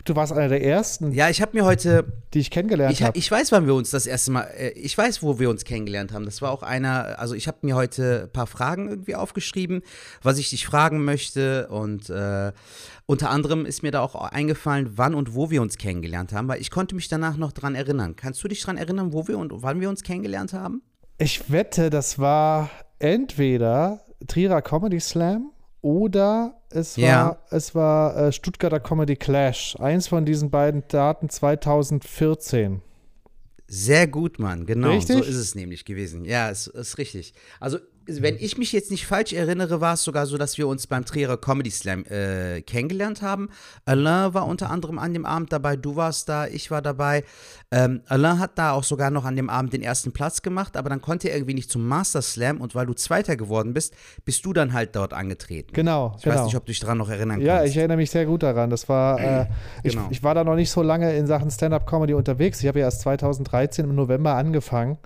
Du 0.05 0.15
warst 0.15 0.33
einer 0.33 0.49
der 0.49 0.63
ersten. 0.63 1.11
Ja, 1.11 1.29
ich 1.29 1.41
habe 1.41 1.55
mir 1.55 1.65
heute. 1.65 2.05
Die 2.33 2.39
ich 2.39 2.49
kennengelernt 2.49 3.01
habe. 3.01 3.17
Ich 3.17 3.29
weiß, 3.29 3.51
wann 3.51 3.67
wir 3.67 3.75
uns 3.75 3.91
das 3.91 4.07
erste 4.07 4.31
Mal. 4.31 4.43
Äh, 4.57 4.69
ich 4.69 4.97
weiß, 4.97 5.21
wo 5.21 5.39
wir 5.39 5.49
uns 5.49 5.65
kennengelernt 5.65 6.13
haben. 6.13 6.25
Das 6.25 6.41
war 6.41 6.51
auch 6.51 6.63
einer. 6.63 7.19
Also, 7.19 7.35
ich 7.35 7.47
habe 7.47 7.59
mir 7.61 7.75
heute 7.75 8.23
ein 8.23 8.31
paar 8.31 8.47
Fragen 8.47 8.89
irgendwie 8.89 9.15
aufgeschrieben, 9.15 9.81
was 10.23 10.37
ich 10.37 10.49
dich 10.49 10.65
fragen 10.65 11.03
möchte. 11.03 11.67
Und 11.67 12.09
äh, 12.09 12.51
unter 13.05 13.29
anderem 13.29 13.65
ist 13.65 13.83
mir 13.83 13.91
da 13.91 14.01
auch 14.01 14.15
eingefallen, 14.15 14.91
wann 14.95 15.13
und 15.13 15.35
wo 15.35 15.51
wir 15.51 15.61
uns 15.61 15.77
kennengelernt 15.77 16.33
haben, 16.33 16.47
weil 16.47 16.61
ich 16.61 16.71
konnte 16.71 16.95
mich 16.95 17.07
danach 17.07 17.37
noch 17.37 17.51
dran 17.51 17.75
erinnern. 17.75 18.15
Kannst 18.15 18.43
du 18.43 18.47
dich 18.47 18.61
dran 18.61 18.77
erinnern, 18.77 19.13
wo 19.13 19.27
wir 19.27 19.37
und 19.37 19.51
wann 19.61 19.81
wir 19.81 19.89
uns 19.89 20.03
kennengelernt 20.03 20.53
haben? 20.53 20.81
Ich 21.17 21.51
wette, 21.51 21.89
das 21.89 22.17
war 22.17 22.69
entweder 22.99 24.01
Trierer 24.27 24.61
Comedy 24.61 24.99
Slam 24.99 25.51
oder 25.81 26.61
es 26.69 26.97
war, 26.97 27.03
ja. 27.03 27.37
es 27.49 27.75
war 27.75 28.15
äh, 28.15 28.31
Stuttgarter 28.31 28.79
Comedy 28.79 29.15
Clash. 29.15 29.75
Eins 29.79 30.07
von 30.07 30.25
diesen 30.25 30.49
beiden 30.49 30.83
Daten 30.87 31.29
2014. 31.29 32.81
Sehr 33.67 34.07
gut, 34.07 34.37
Mann. 34.37 34.65
Genau, 34.65 34.89
richtig? 34.89 35.15
so 35.17 35.23
ist 35.23 35.37
es 35.37 35.55
nämlich 35.55 35.85
gewesen. 35.85 36.25
Ja, 36.25 36.49
es 36.49 36.67
ist 36.67 36.97
richtig. 36.97 37.33
Also 37.59 37.79
wenn 38.07 38.35
ich 38.37 38.57
mich 38.57 38.71
jetzt 38.71 38.91
nicht 38.91 39.05
falsch 39.05 39.33
erinnere, 39.33 39.81
war 39.81 39.93
es 39.93 40.03
sogar 40.03 40.25
so, 40.25 40.37
dass 40.37 40.57
wir 40.57 40.67
uns 40.67 40.87
beim 40.87 41.05
Trierer 41.05 41.37
Comedy 41.37 41.69
Slam 41.69 42.05
äh, 42.05 42.61
kennengelernt 42.61 43.21
haben. 43.21 43.49
Alain 43.85 44.33
war 44.33 44.47
unter 44.47 44.69
anderem 44.69 44.97
an 44.97 45.13
dem 45.13 45.25
Abend 45.25 45.53
dabei, 45.53 45.75
du 45.75 45.95
warst 45.95 46.27
da, 46.27 46.47
ich 46.47 46.71
war 46.71 46.81
dabei. 46.81 47.23
Ähm, 47.71 48.01
Alain 48.07 48.39
hat 48.39 48.57
da 48.57 48.71
auch 48.71 48.83
sogar 48.83 49.11
noch 49.11 49.25
an 49.25 49.35
dem 49.35 49.49
Abend 49.49 49.73
den 49.73 49.81
ersten 49.81 50.11
Platz 50.11 50.41
gemacht, 50.41 50.77
aber 50.77 50.89
dann 50.89 51.01
konnte 51.01 51.29
er 51.29 51.35
irgendwie 51.35 51.53
nicht 51.53 51.71
zum 51.71 51.87
Master 51.87 52.21
Slam 52.21 52.59
und 52.59 52.75
weil 52.75 52.85
du 52.85 52.93
Zweiter 52.93 53.35
geworden 53.37 53.73
bist, 53.73 53.93
bist 54.25 54.45
du 54.45 54.53
dann 54.53 54.73
halt 54.73 54.95
dort 54.95 55.13
angetreten. 55.13 55.71
Genau. 55.73 56.15
Ich 56.17 56.23
genau. 56.23 56.35
weiß 56.37 56.45
nicht, 56.45 56.55
ob 56.55 56.65
du 56.65 56.71
dich 56.71 56.79
daran 56.79 56.97
noch 56.97 57.09
erinnern 57.09 57.37
kannst. 57.37 57.47
Ja, 57.47 57.63
ich 57.63 57.77
erinnere 57.77 57.97
mich 57.97 58.11
sehr 58.11 58.25
gut 58.25 58.43
daran. 58.43 58.69
Das 58.69 58.89
war, 58.89 59.19
äh, 59.19 59.47
genau. 59.83 60.07
ich, 60.09 60.17
ich 60.17 60.23
war 60.23 60.33
da 60.33 60.43
noch 60.43 60.55
nicht 60.55 60.71
so 60.71 60.81
lange 60.81 61.15
in 61.15 61.27
Sachen 61.27 61.51
Stand-Up-Comedy 61.51 62.13
unterwegs. 62.13 62.61
Ich 62.61 62.67
habe 62.67 62.79
ja 62.79 62.85
erst 62.85 63.01
2013 63.01 63.85
im 63.85 63.95
November 63.95 64.35
angefangen 64.35 64.97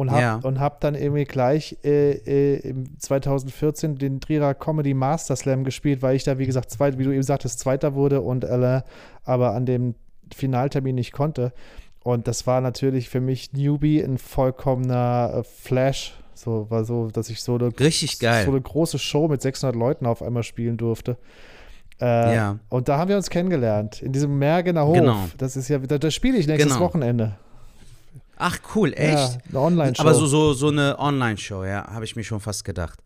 und 0.00 0.10
habe 0.10 0.48
ja. 0.48 0.60
hab 0.60 0.80
dann 0.80 0.94
irgendwie 0.94 1.24
gleich 1.24 1.76
äh, 1.84 2.12
äh, 2.12 2.74
2014 2.98 3.96
den 3.96 4.18
Trierer 4.18 4.54
Comedy 4.54 4.94
Master 4.94 5.36
Slam 5.36 5.62
gespielt, 5.62 6.00
weil 6.00 6.16
ich 6.16 6.24
da, 6.24 6.38
wie 6.38 6.46
gesagt, 6.46 6.70
zweit, 6.70 6.98
wie 6.98 7.04
du 7.04 7.10
eben 7.10 7.22
sagtest, 7.22 7.60
Zweiter 7.60 7.94
wurde 7.94 8.22
und 8.22 8.46
Alain 8.46 8.82
aber 9.24 9.52
an 9.52 9.66
dem 9.66 9.94
Finaltermin 10.34 10.94
nicht 10.94 11.12
konnte. 11.12 11.52
Und 12.02 12.28
das 12.28 12.46
war 12.46 12.62
natürlich 12.62 13.10
für 13.10 13.20
mich 13.20 13.52
Newbie 13.52 14.00
ein 14.02 14.16
vollkommener 14.16 15.34
äh, 15.34 15.44
Flash. 15.44 16.14
So 16.32 16.70
war 16.70 16.84
so, 16.84 17.08
dass 17.08 17.28
ich 17.28 17.42
so 17.42 17.56
eine, 17.56 17.78
Richtig 17.78 18.20
geil. 18.20 18.46
so 18.46 18.52
eine 18.52 18.60
große 18.62 18.98
Show 18.98 19.28
mit 19.28 19.42
600 19.42 19.76
Leuten 19.76 20.06
auf 20.06 20.22
einmal 20.22 20.44
spielen 20.44 20.78
durfte. 20.78 21.18
Äh, 22.00 22.34
ja. 22.34 22.58
Und 22.70 22.88
da 22.88 22.96
haben 22.96 23.10
wir 23.10 23.18
uns 23.18 23.28
kennengelernt, 23.28 24.00
in 24.00 24.12
diesem 24.12 24.38
Mergener 24.38 24.86
Hof. 24.86 24.96
Genau. 24.96 25.28
Das 25.36 25.58
ist 25.58 25.68
ja, 25.68 25.76
da, 25.76 25.98
da 25.98 26.10
spiele 26.10 26.38
ich 26.38 26.46
nächstes 26.46 26.72
genau. 26.72 26.86
Wochenende. 26.86 27.36
Ach 28.40 28.58
cool, 28.74 28.92
echt? 28.94 29.12
Ja, 29.12 29.38
eine 29.50 29.60
Online-Show. 29.60 30.02
Aber 30.02 30.14
so, 30.14 30.26
so, 30.26 30.52
so 30.54 30.68
eine 30.68 30.98
Online-Show, 30.98 31.64
ja, 31.64 31.86
habe 31.92 32.04
ich 32.04 32.16
mir 32.16 32.24
schon 32.24 32.40
fast 32.40 32.64
gedacht. 32.64 32.98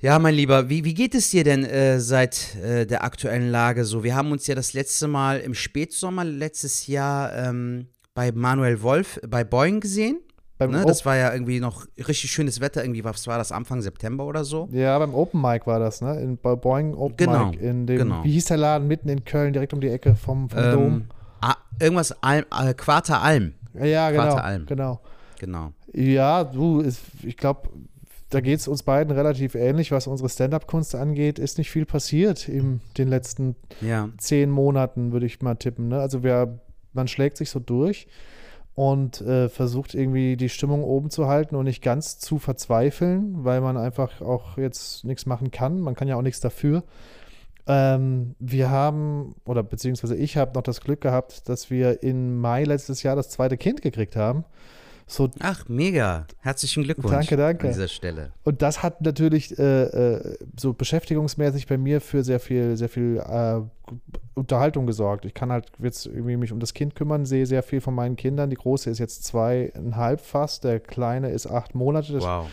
Ja, 0.00 0.18
mein 0.18 0.34
Lieber, 0.34 0.68
wie, 0.68 0.84
wie 0.84 0.92
geht 0.92 1.14
es 1.14 1.30
dir 1.30 1.42
denn 1.42 1.64
äh, 1.64 1.98
seit 1.98 2.54
äh, 2.56 2.86
der 2.86 3.02
aktuellen 3.02 3.50
Lage 3.50 3.86
so? 3.86 4.04
Wir 4.04 4.14
haben 4.14 4.30
uns 4.30 4.46
ja 4.46 4.54
das 4.54 4.74
letzte 4.74 5.08
Mal 5.08 5.40
im 5.40 5.54
Spätsommer 5.54 6.24
letztes 6.24 6.86
Jahr 6.86 7.34
ähm, 7.34 7.86
bei 8.14 8.30
Manuel 8.32 8.82
Wolf 8.82 9.18
bei 9.26 9.42
Boeing 9.44 9.80
gesehen. 9.80 10.20
Ne? 10.58 10.84
Das 10.86 11.04
war 11.04 11.16
ja 11.16 11.32
irgendwie 11.32 11.60
noch 11.60 11.86
richtig 11.96 12.30
schönes 12.30 12.60
Wetter. 12.60 12.82
Irgendwie 12.82 13.04
was 13.04 13.26
war 13.26 13.38
das 13.38 13.52
Anfang 13.52 13.80
September 13.80 14.24
oder 14.24 14.44
so? 14.44 14.68
Ja, 14.72 14.98
beim 14.98 15.14
Open 15.14 15.40
Mic 15.40 15.66
war 15.66 15.78
das, 15.78 16.00
ne? 16.00 16.18
In, 16.20 16.38
bei 16.38 16.54
Boeing 16.54 16.94
Open 16.94 17.16
genau, 17.16 17.50
Mic 17.50 17.60
in 17.60 17.86
dem, 17.86 17.98
genau. 17.98 18.24
wie 18.24 18.32
hieß 18.32 18.46
der 18.46 18.56
Laden 18.58 18.88
mitten 18.88 19.08
in 19.08 19.24
Köln, 19.24 19.52
direkt 19.52 19.74
um 19.74 19.80
die 19.80 19.88
Ecke 19.88 20.14
vom, 20.14 20.48
vom 20.48 20.58
ähm, 20.58 20.72
Dom? 20.72 21.04
Irgendwas 21.78 22.22
Alm, 22.22 22.46
äh, 22.58 22.72
Quarter 22.72 23.20
Alm. 23.20 23.52
Ja, 23.82 24.10
genau. 24.10 24.64
Genau. 24.66 25.00
Genau. 25.38 25.72
Ja, 25.92 26.44
du, 26.44 26.82
ich 27.22 27.36
glaube, 27.36 27.68
da 28.30 28.40
geht 28.40 28.58
es 28.58 28.68
uns 28.68 28.82
beiden 28.82 29.14
relativ 29.14 29.54
ähnlich, 29.54 29.92
was 29.92 30.06
unsere 30.06 30.28
Stand-up-Kunst 30.28 30.94
angeht, 30.94 31.38
ist 31.38 31.58
nicht 31.58 31.70
viel 31.70 31.86
passiert 31.86 32.48
in 32.48 32.80
den 32.98 33.08
letzten 33.08 33.54
ja. 33.80 34.08
zehn 34.18 34.50
Monaten, 34.50 35.12
würde 35.12 35.26
ich 35.26 35.40
mal 35.42 35.54
tippen. 35.54 35.88
Ne? 35.88 36.00
Also 36.00 36.22
wer, 36.22 36.58
man 36.92 37.06
schlägt 37.06 37.36
sich 37.36 37.50
so 37.50 37.60
durch 37.60 38.08
und 38.74 39.20
äh, 39.20 39.48
versucht 39.48 39.94
irgendwie 39.94 40.36
die 40.36 40.48
Stimmung 40.48 40.82
oben 40.82 41.10
zu 41.10 41.28
halten 41.28 41.54
und 41.54 41.64
nicht 41.64 41.82
ganz 41.82 42.18
zu 42.18 42.38
verzweifeln, 42.38 43.44
weil 43.44 43.60
man 43.60 43.76
einfach 43.76 44.20
auch 44.20 44.58
jetzt 44.58 45.04
nichts 45.04 45.24
machen 45.24 45.50
kann. 45.50 45.80
Man 45.80 45.94
kann 45.94 46.08
ja 46.08 46.16
auch 46.16 46.22
nichts 46.22 46.40
dafür. 46.40 46.82
Ähm, 47.68 48.36
wir 48.38 48.70
haben, 48.70 49.34
oder 49.44 49.62
beziehungsweise 49.62 50.16
ich 50.16 50.36
habe 50.36 50.52
noch 50.54 50.62
das 50.62 50.80
Glück 50.80 51.00
gehabt, 51.00 51.48
dass 51.48 51.70
wir 51.70 52.02
im 52.02 52.38
Mai 52.40 52.64
letztes 52.64 53.02
Jahr 53.02 53.16
das 53.16 53.30
zweite 53.30 53.56
Kind 53.56 53.82
gekriegt 53.82 54.16
haben. 54.16 54.44
So, 55.08 55.30
Ach, 55.38 55.68
mega. 55.68 56.26
Herzlichen 56.40 56.82
Glückwunsch. 56.82 57.12
Danke, 57.12 57.36
danke. 57.36 57.68
An 57.68 57.72
dieser 57.72 57.86
Stelle. 57.86 58.32
Und 58.42 58.60
das 58.60 58.82
hat 58.82 59.02
natürlich 59.02 59.56
äh, 59.56 59.84
äh, 59.84 60.38
so 60.58 60.72
beschäftigungsmäßig 60.72 61.68
bei 61.68 61.78
mir 61.78 62.00
für 62.00 62.24
sehr 62.24 62.40
viel, 62.40 62.76
sehr 62.76 62.88
viel 62.88 63.18
äh, 63.18 63.60
Unterhaltung 64.34 64.86
gesorgt. 64.86 65.24
Ich 65.24 65.32
kann 65.32 65.52
halt 65.52 65.70
jetzt 65.78 66.06
irgendwie 66.06 66.36
mich 66.36 66.50
um 66.50 66.58
das 66.58 66.74
Kind 66.74 66.96
kümmern, 66.96 67.24
sehe 67.24 67.46
sehr 67.46 67.62
viel 67.62 67.80
von 67.80 67.94
meinen 67.94 68.16
Kindern. 68.16 68.50
Die 68.50 68.56
große 68.56 68.90
ist 68.90 68.98
jetzt 68.98 69.22
zweieinhalb 69.24 70.20
fast, 70.20 70.64
der 70.64 70.80
kleine 70.80 71.30
ist 71.30 71.46
acht 71.46 71.76
Monate. 71.76 72.12
Das, 72.12 72.24
wow. 72.24 72.48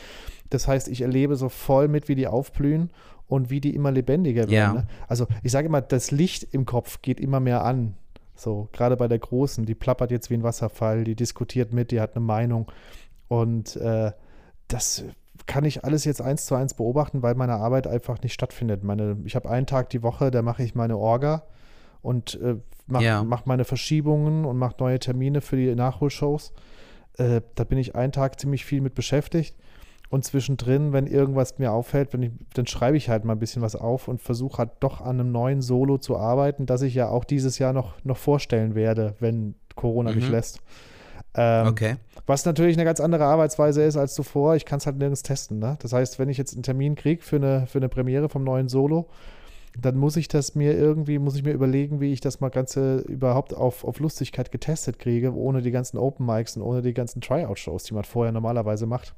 Das 0.52 0.68
heißt, 0.68 0.90
ich 0.90 1.02
erlebe 1.02 1.36
so 1.36 1.50
voll 1.50 1.88
mit, 1.88 2.08
wie 2.08 2.16
die 2.16 2.28
aufblühen 2.28 2.92
und 3.28 3.50
wie 3.50 3.62
die 3.62 3.74
immer 3.74 3.92
lebendiger 3.92 4.42
werden. 4.42 4.52
Ja. 4.52 4.74
Ne? 4.74 4.88
Also 5.08 5.26
ich 5.42 5.52
sage 5.52 5.68
immer, 5.68 5.82
das 5.82 6.12
Licht 6.12 6.44
im 6.52 6.68
Kopf 6.68 7.02
geht 7.02 7.20
immer 7.20 7.40
mehr 7.40 7.66
an. 7.66 7.96
So, 8.36 8.70
gerade 8.72 8.98
bei 8.98 9.08
der 9.08 9.20
Großen, 9.20 9.66
die 9.66 9.76
plappert 9.76 10.12
jetzt 10.12 10.30
wie 10.30 10.36
ein 10.36 10.44
Wasserfall, 10.44 11.04
die 11.04 11.16
diskutiert 11.16 11.72
mit, 11.74 11.92
die 11.92 12.02
hat 12.02 12.16
eine 12.16 12.26
Meinung. 12.26 12.72
Und 13.28 13.76
äh, 13.78 14.12
das 14.68 15.04
kann 15.46 15.66
ich 15.66 15.84
alles 15.84 16.06
jetzt 16.06 16.22
eins 16.22 16.46
zu 16.46 16.56
eins 16.56 16.74
beobachten, 16.74 17.22
weil 17.22 17.36
meine 17.36 17.56
Arbeit 17.56 17.88
einfach 17.88 18.22
nicht 18.22 18.34
stattfindet. 18.34 18.84
Meine, 18.84 19.18
ich 19.26 19.36
habe 19.36 19.50
einen 19.50 19.66
Tag 19.66 19.90
die 19.90 20.04
Woche, 20.04 20.32
da 20.32 20.42
mache 20.42 20.64
ich 20.64 20.76
meine 20.76 20.98
Orga 20.98 21.44
und 22.02 22.40
äh, 22.42 22.56
mache 22.88 23.04
ja. 23.04 23.24
mach 23.24 23.46
meine 23.46 23.66
Verschiebungen 23.66 24.46
und 24.46 24.58
mache 24.58 24.76
neue 24.80 25.00
Termine 25.00 25.42
für 25.42 25.56
die 25.56 25.74
Nachholshows. 25.74 26.54
Äh, 27.18 27.42
da 27.56 27.64
bin 27.64 27.78
ich 27.78 27.96
einen 27.96 28.12
Tag 28.12 28.40
ziemlich 28.40 28.66
viel 28.66 28.82
mit 28.82 28.96
beschäftigt. 28.96 29.56
Und 30.14 30.24
zwischendrin, 30.24 30.94
wenn 30.94 31.08
irgendwas 31.08 31.58
mir 31.58 31.72
auffällt, 31.72 32.14
wenn 32.14 32.22
ich, 32.22 32.32
dann 32.54 32.68
schreibe 32.68 32.96
ich 32.96 33.10
halt 33.10 33.26
mal 33.26 33.34
ein 33.34 33.40
bisschen 33.40 33.64
was 33.64 33.76
auf 33.76 34.08
und 34.08 34.22
versuche 34.22 34.60
halt 34.60 34.70
doch 34.80 35.02
an 35.02 35.20
einem 35.20 35.32
neuen 35.32 35.64
Solo 35.64 35.98
zu 35.98 36.18
arbeiten, 36.18 36.68
das 36.68 36.84
ich 36.84 36.94
ja 36.94 37.10
auch 37.10 37.24
dieses 37.24 37.58
Jahr 37.58 37.74
noch, 37.74 37.96
noch 38.04 38.18
vorstellen 38.18 38.76
werde, 38.76 39.16
wenn 39.20 39.56
Corona 39.76 40.12
mhm. 40.12 40.18
mich 40.18 40.30
lässt. 40.30 40.60
Ähm, 41.34 41.66
okay. 41.66 41.96
Was 42.28 42.46
natürlich 42.46 42.78
eine 42.78 42.86
ganz 42.86 43.00
andere 43.00 43.26
Arbeitsweise 43.26 43.82
ist 43.82 43.98
als 43.98 44.14
zuvor. 44.14 44.56
Ich 44.56 44.66
kann 44.66 44.78
es 44.78 44.86
halt 44.86 45.00
nirgends 45.00 45.24
testen. 45.24 45.58
Ne? 45.58 45.80
Das 45.82 45.94
heißt, 45.94 46.20
wenn 46.20 46.30
ich 46.30 46.38
jetzt 46.38 46.54
einen 46.54 46.62
Termin 46.62 46.94
kriege 46.94 47.24
für 47.24 47.38
eine, 47.38 47.66
für 47.66 47.80
eine 47.80 47.90
Premiere 47.90 48.30
vom 48.30 48.44
neuen 48.44 48.70
Solo, 48.70 49.10
dann 49.82 49.98
muss 49.98 50.16
ich 50.16 50.28
das 50.28 50.54
mir 50.54 50.78
irgendwie, 50.78 51.18
muss 51.18 51.36
ich 51.36 51.44
mir 51.44 51.54
überlegen, 51.54 52.02
wie 52.02 52.14
ich 52.14 52.22
das 52.22 52.40
mal 52.40 52.50
Ganze 52.50 53.00
überhaupt 53.00 53.56
auf, 53.56 53.84
auf 53.84 53.98
Lustigkeit 53.98 54.52
getestet 54.52 55.00
kriege, 55.00 55.34
ohne 55.34 55.64
die 55.64 55.72
ganzen 55.72 55.98
Open 55.98 56.28
Mics 56.28 56.56
und 56.56 56.62
ohne 56.62 56.84
die 56.84 56.94
ganzen 56.94 57.20
Tryout-Shows, 57.20 57.86
die 57.86 57.96
man 57.96 58.04
vorher 58.04 58.32
normalerweise 58.32 58.86
macht. 58.86 59.16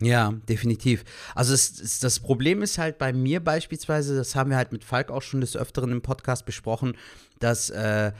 Ja, 0.00 0.32
definitiv. 0.46 1.04
Also 1.34 1.54
es, 1.54 1.80
es, 1.80 2.00
das 2.00 2.20
Problem 2.20 2.60
ist 2.62 2.76
halt 2.76 2.98
bei 2.98 3.12
mir 3.12 3.42
beispielsweise, 3.42 4.14
das 4.14 4.34
haben 4.34 4.50
wir 4.50 4.58
halt 4.58 4.72
mit 4.72 4.84
Falk 4.84 5.10
auch 5.10 5.22
schon 5.22 5.40
des 5.40 5.56
Öfteren 5.56 5.90
im 5.90 6.02
Podcast 6.02 6.44
besprochen, 6.44 6.96
dass 7.38 7.70
äh, 7.70 8.12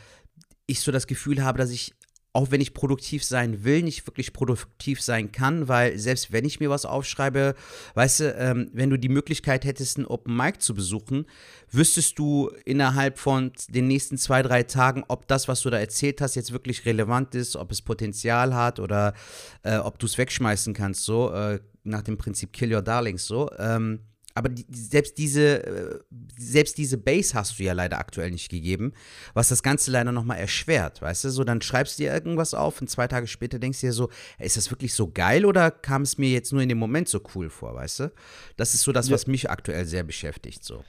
ich 0.66 0.80
so 0.80 0.90
das 0.90 1.06
Gefühl 1.06 1.44
habe, 1.44 1.58
dass 1.58 1.70
ich 1.70 1.92
auch 2.36 2.50
wenn 2.50 2.60
ich 2.60 2.74
produktiv 2.74 3.24
sein 3.24 3.64
will, 3.64 3.82
nicht 3.82 4.06
wirklich 4.06 4.34
produktiv 4.34 5.00
sein 5.00 5.32
kann, 5.32 5.68
weil 5.68 5.98
selbst 5.98 6.32
wenn 6.32 6.44
ich 6.44 6.60
mir 6.60 6.68
was 6.68 6.84
aufschreibe, 6.84 7.54
weißt 7.94 8.20
du, 8.20 8.32
ähm, 8.34 8.70
wenn 8.74 8.90
du 8.90 8.98
die 8.98 9.08
Möglichkeit 9.08 9.64
hättest, 9.64 9.96
einen 9.96 10.06
Open 10.06 10.36
Mic 10.36 10.58
zu 10.58 10.74
besuchen, 10.74 11.24
wüsstest 11.70 12.18
du 12.18 12.50
innerhalb 12.66 13.18
von 13.18 13.52
den 13.70 13.88
nächsten 13.88 14.18
zwei, 14.18 14.42
drei 14.42 14.64
Tagen, 14.64 15.02
ob 15.08 15.26
das, 15.28 15.48
was 15.48 15.62
du 15.62 15.70
da 15.70 15.78
erzählt 15.78 16.20
hast, 16.20 16.34
jetzt 16.34 16.52
wirklich 16.52 16.84
relevant 16.84 17.34
ist, 17.34 17.56
ob 17.56 17.72
es 17.72 17.80
Potenzial 17.80 18.54
hat 18.54 18.80
oder 18.80 19.14
äh, 19.62 19.78
ob 19.78 19.98
du 19.98 20.04
es 20.04 20.18
wegschmeißen 20.18 20.74
kannst, 20.74 21.04
so 21.04 21.32
äh, 21.32 21.60
nach 21.84 22.02
dem 22.02 22.18
Prinzip 22.18 22.52
Kill 22.52 22.74
Your 22.74 22.82
Darlings, 22.82 23.24
so. 23.24 23.50
Ähm, 23.58 24.00
aber 24.36 24.50
die, 24.50 24.66
selbst 24.70 25.16
diese, 25.16 25.66
äh, 25.66 25.98
selbst 26.38 26.76
diese 26.76 26.98
Base 26.98 27.32
hast 27.32 27.58
du 27.58 27.62
ja 27.62 27.72
leider 27.72 27.98
aktuell 27.98 28.30
nicht 28.30 28.50
gegeben, 28.50 28.92
was 29.32 29.48
das 29.48 29.62
Ganze 29.62 29.90
leider 29.90 30.12
nochmal 30.12 30.38
erschwert, 30.38 31.00
weißt 31.00 31.24
du? 31.24 31.30
So, 31.30 31.42
dann 31.42 31.62
schreibst 31.62 31.98
du 31.98 32.02
dir 32.02 32.12
irgendwas 32.12 32.52
auf 32.52 32.82
und 32.82 32.90
zwei 32.90 33.08
Tage 33.08 33.28
später 33.28 33.58
denkst 33.58 33.80
du 33.80 33.86
dir 33.86 33.92
so, 33.94 34.10
ist 34.38 34.58
das 34.58 34.70
wirklich 34.70 34.92
so 34.92 35.10
geil 35.10 35.46
oder 35.46 35.70
kam 35.70 36.02
es 36.02 36.18
mir 36.18 36.28
jetzt 36.28 36.52
nur 36.52 36.60
in 36.60 36.68
dem 36.68 36.76
Moment 36.76 37.08
so 37.08 37.22
cool 37.34 37.48
vor, 37.48 37.74
weißt 37.74 38.00
du? 38.00 38.12
Das 38.58 38.74
ist 38.74 38.82
so 38.82 38.92
das, 38.92 39.10
was 39.10 39.26
mich 39.26 39.48
aktuell 39.48 39.86
sehr 39.86 40.02
beschäftigt, 40.02 40.62
so 40.62 40.84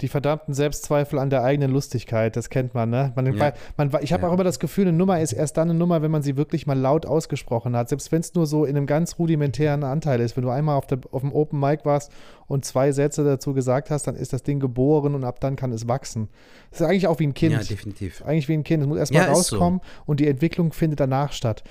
die 0.00 0.08
verdammten 0.08 0.54
Selbstzweifel 0.54 1.18
an 1.18 1.30
der 1.30 1.42
eigenen 1.42 1.70
Lustigkeit, 1.70 2.36
das 2.36 2.50
kennt 2.50 2.74
man, 2.74 2.90
ne? 2.90 3.12
Man, 3.14 3.34
ja. 3.34 3.52
man, 3.76 3.90
ich 4.00 4.12
habe 4.12 4.22
ja. 4.22 4.28
auch 4.28 4.32
immer 4.32 4.44
das 4.44 4.58
Gefühl, 4.58 4.88
eine 4.88 4.96
Nummer 4.96 5.20
ist 5.20 5.32
erst 5.32 5.56
dann 5.56 5.70
eine 5.70 5.78
Nummer, 5.78 6.02
wenn 6.02 6.10
man 6.10 6.22
sie 6.22 6.36
wirklich 6.36 6.66
mal 6.66 6.78
laut 6.78 7.06
ausgesprochen 7.06 7.76
hat. 7.76 7.88
Selbst 7.88 8.10
wenn 8.12 8.20
es 8.20 8.34
nur 8.34 8.46
so 8.46 8.64
in 8.64 8.76
einem 8.76 8.86
ganz 8.86 9.18
rudimentären 9.18 9.84
Anteil 9.84 10.20
ist. 10.20 10.36
Wenn 10.36 10.44
du 10.44 10.50
einmal 10.50 10.76
auf, 10.76 10.86
der, 10.86 10.98
auf 11.10 11.20
dem 11.22 11.32
Open 11.32 11.60
Mic 11.60 11.84
warst 11.84 12.12
und 12.46 12.64
zwei 12.64 12.92
Sätze 12.92 13.24
dazu 13.24 13.54
gesagt 13.54 13.90
hast, 13.90 14.06
dann 14.06 14.16
ist 14.16 14.32
das 14.32 14.42
Ding 14.42 14.60
geboren 14.60 15.14
und 15.14 15.24
ab 15.24 15.40
dann 15.40 15.56
kann 15.56 15.72
es 15.72 15.88
wachsen. 15.88 16.28
Das 16.70 16.80
ist 16.80 16.86
eigentlich 16.86 17.06
auch 17.06 17.18
wie 17.18 17.26
ein 17.26 17.34
Kind. 17.34 17.52
Ja, 17.52 17.62
definitiv. 17.62 18.22
Eigentlich 18.24 18.48
wie 18.48 18.54
ein 18.54 18.64
Kind. 18.64 18.82
Es 18.82 18.88
muss 18.88 18.98
erstmal 18.98 19.24
ja, 19.24 19.32
rauskommen 19.32 19.80
so. 19.82 20.02
und 20.06 20.20
die 20.20 20.28
Entwicklung 20.28 20.72
findet 20.72 21.00
danach 21.00 21.32
statt. 21.32 21.62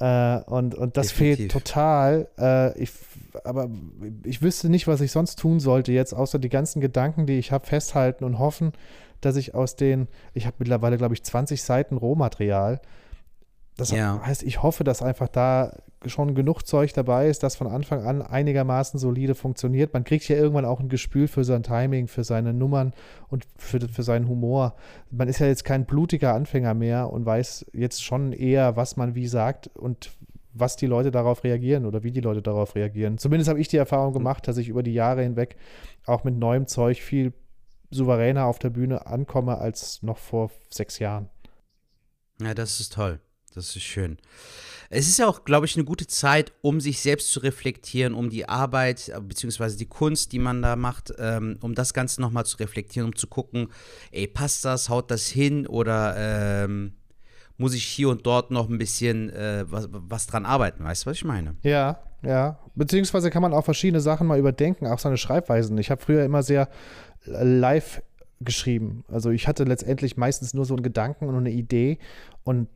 Äh, 0.00 0.40
und, 0.46 0.74
und 0.74 0.96
das 0.96 1.08
Definitiv. 1.08 1.36
fehlt 1.36 1.52
total. 1.52 2.28
Äh, 2.38 2.82
ich, 2.82 2.90
aber 3.44 3.70
ich 4.24 4.42
wüsste 4.42 4.68
nicht, 4.68 4.86
was 4.86 5.00
ich 5.00 5.12
sonst 5.12 5.38
tun 5.38 5.60
sollte 5.60 5.92
jetzt, 5.92 6.12
außer 6.12 6.38
die 6.38 6.48
ganzen 6.48 6.80
Gedanken, 6.80 7.26
die 7.26 7.38
ich 7.38 7.52
habe, 7.52 7.66
festhalten 7.66 8.24
und 8.24 8.38
hoffen, 8.38 8.72
dass 9.20 9.36
ich 9.36 9.54
aus 9.54 9.76
den, 9.76 10.08
ich 10.34 10.46
habe 10.46 10.56
mittlerweile, 10.58 10.96
glaube 10.96 11.14
ich, 11.14 11.22
20 11.22 11.62
Seiten 11.62 11.96
Rohmaterial. 11.96 12.80
Das 13.76 13.90
ja. 13.90 14.20
heißt, 14.24 14.42
ich 14.42 14.62
hoffe, 14.62 14.84
dass 14.84 15.02
einfach 15.02 15.28
da 15.28 15.72
schon 16.06 16.34
genug 16.34 16.62
Zeug 16.66 16.92
dabei 16.94 17.28
ist, 17.28 17.42
das 17.42 17.56
von 17.56 17.66
Anfang 17.66 18.04
an 18.04 18.22
einigermaßen 18.22 18.98
solide 18.98 19.34
funktioniert. 19.34 19.92
Man 19.92 20.04
kriegt 20.04 20.26
ja 20.28 20.36
irgendwann 20.36 20.64
auch 20.64 20.80
ein 20.80 20.88
Gespür 20.88 21.28
für 21.28 21.44
sein 21.44 21.62
Timing, 21.62 22.08
für 22.08 22.24
seine 22.24 22.54
Nummern 22.54 22.94
und 23.28 23.46
für, 23.56 23.80
für 23.80 24.02
seinen 24.02 24.28
Humor. 24.28 24.74
Man 25.10 25.28
ist 25.28 25.40
ja 25.40 25.46
jetzt 25.46 25.64
kein 25.64 25.84
blutiger 25.84 26.34
Anfänger 26.34 26.74
mehr 26.74 27.12
und 27.12 27.26
weiß 27.26 27.66
jetzt 27.72 28.02
schon 28.02 28.32
eher, 28.32 28.76
was 28.76 28.96
man 28.96 29.14
wie 29.14 29.26
sagt 29.26 29.68
und 29.76 30.10
was 30.52 30.76
die 30.76 30.86
Leute 30.86 31.10
darauf 31.10 31.44
reagieren 31.44 31.86
oder 31.86 32.02
wie 32.02 32.10
die 32.10 32.20
Leute 32.20 32.42
darauf 32.42 32.74
reagieren. 32.74 33.18
Zumindest 33.18 33.48
habe 33.48 33.60
ich 33.60 33.68
die 33.68 33.76
Erfahrung 33.76 34.14
Hm. 34.14 34.20
gemacht, 34.20 34.48
dass 34.48 34.56
ich 34.56 34.68
über 34.68 34.82
die 34.82 34.94
Jahre 34.94 35.22
hinweg 35.22 35.56
auch 36.06 36.24
mit 36.24 36.36
neuem 36.36 36.66
Zeug 36.66 37.00
viel 37.00 37.32
souveräner 37.90 38.46
auf 38.46 38.58
der 38.58 38.70
Bühne 38.70 39.06
ankomme 39.06 39.58
als 39.58 40.02
noch 40.02 40.18
vor 40.18 40.50
sechs 40.70 40.98
Jahren. 40.98 41.28
Ja, 42.40 42.54
das 42.54 42.80
ist 42.80 42.92
toll. 42.92 43.20
Das 43.54 43.74
ist 43.74 43.82
schön. 43.82 44.16
Es 44.90 45.08
ist 45.08 45.18
ja 45.18 45.26
auch, 45.26 45.44
glaube 45.44 45.66
ich, 45.66 45.76
eine 45.76 45.84
gute 45.84 46.06
Zeit, 46.06 46.52
um 46.62 46.80
sich 46.80 47.00
selbst 47.00 47.32
zu 47.32 47.40
reflektieren, 47.40 48.14
um 48.14 48.30
die 48.30 48.48
Arbeit 48.48 49.08
äh, 49.08 49.20
beziehungsweise 49.20 49.76
die 49.76 49.86
Kunst, 49.86 50.32
die 50.32 50.38
man 50.38 50.62
da 50.62 50.76
macht, 50.76 51.12
ähm, 51.18 51.58
um 51.60 51.74
das 51.74 51.92
Ganze 51.92 52.20
nochmal 52.20 52.46
zu 52.46 52.58
reflektieren, 52.58 53.08
um 53.08 53.16
zu 53.16 53.26
gucken, 53.26 53.68
ey, 54.12 54.28
passt 54.28 54.64
das, 54.64 54.88
haut 54.88 55.10
das 55.10 55.26
hin 55.26 55.66
oder 55.66 56.14
ähm, 56.16 56.94
muss 57.60 57.74
ich 57.74 57.84
hier 57.84 58.08
und 58.08 58.24
dort 58.24 58.50
noch 58.50 58.70
ein 58.70 58.78
bisschen 58.78 59.28
äh, 59.30 59.64
was, 59.68 59.88
was 59.90 60.26
dran 60.26 60.46
arbeiten? 60.46 60.82
Weißt 60.82 61.04
du, 61.04 61.10
was 61.10 61.18
ich 61.18 61.24
meine? 61.26 61.56
Ja, 61.62 61.98
ja. 62.22 62.58
Beziehungsweise 62.74 63.30
kann 63.30 63.42
man 63.42 63.52
auch 63.52 63.66
verschiedene 63.66 64.00
Sachen 64.00 64.26
mal 64.26 64.38
überdenken, 64.38 64.86
auch 64.86 64.98
seine 64.98 65.18
Schreibweisen. 65.18 65.76
Ich 65.76 65.90
habe 65.90 66.00
früher 66.00 66.24
immer 66.24 66.42
sehr 66.42 66.70
live 67.26 68.02
geschrieben. 68.40 69.04
Also 69.08 69.28
ich 69.28 69.46
hatte 69.46 69.64
letztendlich 69.64 70.16
meistens 70.16 70.54
nur 70.54 70.64
so 70.64 70.74
einen 70.74 70.82
Gedanken 70.82 71.28
und 71.28 71.36
eine 71.36 71.50
Idee 71.50 71.98
und 72.44 72.68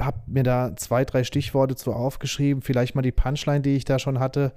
habe 0.00 0.18
mir 0.26 0.42
da 0.42 0.74
zwei, 0.74 1.04
drei 1.04 1.22
Stichworte 1.22 1.76
zu 1.76 1.92
aufgeschrieben, 1.92 2.62
vielleicht 2.62 2.96
mal 2.96 3.02
die 3.02 3.12
Punchline, 3.12 3.60
die 3.60 3.76
ich 3.76 3.84
da 3.84 4.00
schon 4.00 4.18
hatte 4.18 4.52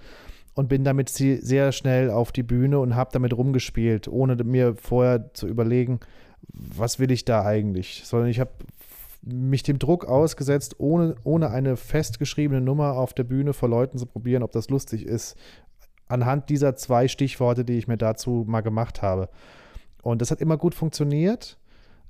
und 0.56 0.68
bin 0.68 0.84
damit 0.84 1.10
sehr 1.10 1.72
schnell 1.72 2.10
auf 2.10 2.32
die 2.32 2.44
Bühne 2.44 2.80
und 2.80 2.96
habe 2.96 3.12
damit 3.14 3.38
rumgespielt, 3.38 4.08
ohne 4.08 4.36
mir 4.44 4.76
vorher 4.82 5.32
zu 5.36 5.48
überlegen, 5.48 6.00
was 6.48 6.98
will 6.98 7.12
ich 7.12 7.24
da 7.24 7.46
eigentlich, 7.46 8.02
sondern 8.06 8.30
ich 8.30 8.40
habe 8.40 8.52
mich 9.26 9.64
dem 9.64 9.80
Druck 9.80 10.06
ausgesetzt, 10.06 10.76
ohne, 10.80 11.16
ohne 11.24 11.50
eine 11.50 11.78
festgeschriebene 11.78 12.62
Nummer 12.62 12.94
auf 12.94 13.14
der 13.14 13.24
Bühne 13.24 13.54
vor 13.54 13.70
Leuten 13.70 13.98
zu 13.98 14.06
probieren, 14.06 14.44
ob 14.44 14.52
das 14.52 14.70
lustig 14.70 15.06
ist, 15.06 15.36
anhand 16.08 16.50
dieser 16.50 16.76
zwei 16.76 17.08
Stichworte, 17.08 17.66
die 17.66 17.78
ich 17.78 17.88
mir 17.88 17.98
dazu 17.98 18.44
mal 18.48 18.62
gemacht 18.62 19.02
habe. 19.02 19.30
Und 20.04 20.22
das 20.22 20.30
hat 20.30 20.40
immer 20.42 20.58
gut 20.58 20.76
funktioniert, 20.76 21.58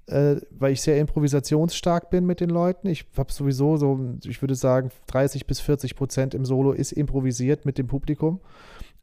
äh, 0.07 0.35
weil 0.51 0.73
ich 0.73 0.81
sehr 0.81 0.99
improvisationsstark 0.99 2.09
bin 2.09 2.25
mit 2.25 2.41
den 2.41 2.49
Leuten. 2.49 2.87
Ich 2.89 3.05
habe 3.17 3.31
sowieso 3.31 3.77
so, 3.77 3.97
ich 4.25 4.41
würde 4.41 4.55
sagen, 4.55 4.91
30 5.07 5.47
bis 5.47 5.61
40 5.61 5.95
Prozent 5.95 6.33
im 6.33 6.43
Solo 6.45 6.73
ist 6.73 6.91
improvisiert 6.91 7.65
mit 7.65 7.77
dem 7.77 7.87
Publikum. 7.87 8.41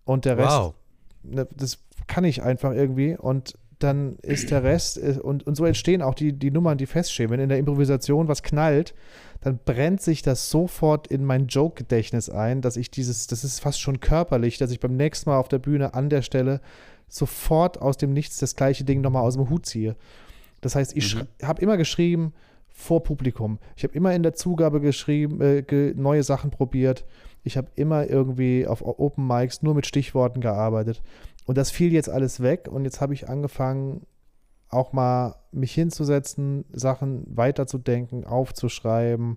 Und 0.04 0.26
der 0.26 0.37
Rest, 0.37 0.50
Wow. 0.59 0.75
ne, 1.23 1.49
das 1.57 1.78
kann 2.07 2.25
ich 2.25 2.42
einfach 2.42 2.73
irgendwie. 2.73 3.16
Und 3.16 3.57
dann 3.82 4.16
ist 4.22 4.50
der 4.50 4.62
Rest, 4.62 4.98
äh, 4.98 5.18
und, 5.22 5.46
und 5.46 5.54
so 5.56 5.64
entstehen 5.64 6.02
auch 6.02 6.14
die, 6.14 6.32
die 6.32 6.50
Nummern, 6.50 6.78
die 6.78 6.86
feststehen. 6.86 7.30
Wenn 7.30 7.40
in 7.40 7.48
der 7.48 7.58
Improvisation 7.58 8.28
was 8.28 8.42
knallt, 8.42 8.94
dann 9.40 9.58
brennt 9.64 10.00
sich 10.00 10.22
das 10.22 10.50
sofort 10.50 11.08
in 11.08 11.24
mein 11.24 11.46
Joke-Gedächtnis 11.48 12.30
ein, 12.30 12.60
dass 12.60 12.76
ich 12.76 12.90
dieses, 12.90 13.26
das 13.26 13.44
ist 13.44 13.60
fast 13.60 13.80
schon 13.80 14.00
körperlich, 14.00 14.58
dass 14.58 14.70
ich 14.70 14.80
beim 14.80 14.96
nächsten 14.96 15.30
Mal 15.30 15.38
auf 15.38 15.48
der 15.48 15.58
Bühne 15.58 15.94
an 15.94 16.08
der 16.10 16.22
Stelle 16.22 16.60
sofort 17.08 17.80
aus 17.80 17.96
dem 17.96 18.12
Nichts 18.12 18.38
das 18.38 18.56
gleiche 18.56 18.84
Ding 18.84 19.00
nochmal 19.00 19.22
aus 19.22 19.34
dem 19.34 19.50
Hut 19.50 19.66
ziehe. 19.66 19.96
Das 20.60 20.74
heißt, 20.76 20.96
ich 20.96 21.16
Mhm. 21.16 21.26
habe 21.42 21.60
immer 21.60 21.76
geschrieben 21.76 22.32
vor 22.68 23.02
Publikum. 23.02 23.58
Ich 23.76 23.84
habe 23.84 23.94
immer 23.94 24.14
in 24.14 24.22
der 24.22 24.32
Zugabe 24.34 24.80
geschrieben, 24.80 25.40
äh, 25.40 25.62
ge 25.62 25.92
neue 25.96 26.22
Sachen 26.22 26.50
probiert. 26.50 27.04
Ich 27.44 27.56
habe 27.56 27.68
immer 27.74 28.08
irgendwie 28.08 28.66
auf 28.66 28.82
Open 28.82 29.26
Mics 29.26 29.62
nur 29.62 29.74
mit 29.74 29.86
Stichworten 29.86 30.40
gearbeitet. 30.40 31.02
Und 31.46 31.58
das 31.58 31.70
fiel 31.70 31.92
jetzt 31.92 32.08
alles 32.08 32.40
weg 32.40 32.68
und 32.70 32.84
jetzt 32.84 33.00
habe 33.00 33.14
ich 33.14 33.28
angefangen, 33.28 34.06
auch 34.68 34.92
mal 34.92 35.37
mich 35.50 35.72
hinzusetzen, 35.72 36.64
Sachen 36.72 37.25
weiterzudenken, 37.26 38.25
aufzuschreiben, 38.25 39.37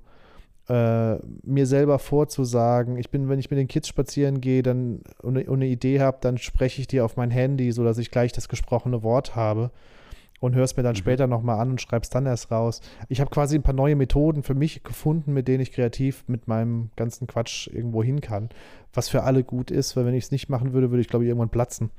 äh, 0.70 1.16
mir 1.44 1.66
selber 1.66 2.00
vorzusagen. 2.00 2.98
Ich 2.98 3.10
bin, 3.10 3.28
wenn 3.28 3.40
ich 3.40 3.50
mit 3.50 3.60
den 3.60 3.68
Kids 3.68 3.88
spazieren 3.88 4.40
gehe, 4.40 4.64
dann 4.64 5.02
und 5.22 5.38
und 5.38 5.56
eine 5.56 5.68
Idee 5.68 6.00
habe, 6.00 6.18
dann 6.22 6.38
spreche 6.38 6.82
ich 6.82 6.88
die 6.88 7.02
auf 7.02 7.18
mein 7.18 7.32
Handy, 7.32 7.72
sodass 7.72 7.98
ich 7.98 8.12
gleich 8.12 8.32
das 8.32 8.48
gesprochene 8.48 9.04
Wort 9.04 9.36
habe 9.36 9.72
und 10.40 10.54
höre 10.56 10.64
es 10.64 10.76
mir 10.78 10.84
dann 10.84 10.94
Mhm. 10.94 10.98
später 11.00 11.28
nochmal 11.28 11.60
an 11.60 11.72
und 11.72 11.82
schreibe 11.82 12.04
es 12.04 12.10
dann 12.10 12.26
erst 12.26 12.52
raus. 12.52 12.82
Ich 13.10 13.20
habe 13.22 13.30
quasi 13.32 13.56
ein 13.56 13.64
paar 13.64 13.74
neue 13.74 13.96
Methoden 13.96 14.44
für 14.44 14.54
mich 14.56 14.84
gefunden, 14.84 15.34
mit 15.34 15.48
denen 15.48 15.62
ich 15.62 15.72
kreativ 15.72 16.24
mit 16.28 16.48
meinem 16.48 16.90
ganzen 16.96 17.26
Quatsch 17.28 17.68
irgendwo 17.68 18.04
hin 18.04 18.22
kann. 18.22 18.50
Was 18.94 19.10
für 19.10 19.24
alle 19.24 19.44
gut 19.44 19.72
ist, 19.72 19.96
weil 19.96 20.06
wenn 20.06 20.14
ich 20.14 20.26
es 20.26 20.32
nicht 20.32 20.50
machen 20.50 20.74
würde, 20.74 20.92
würde 20.92 21.02
ich, 21.02 21.08
glaube 21.08 21.26
ich, 21.26 21.30
irgendwann 21.30 21.50
platzen. 21.50 21.90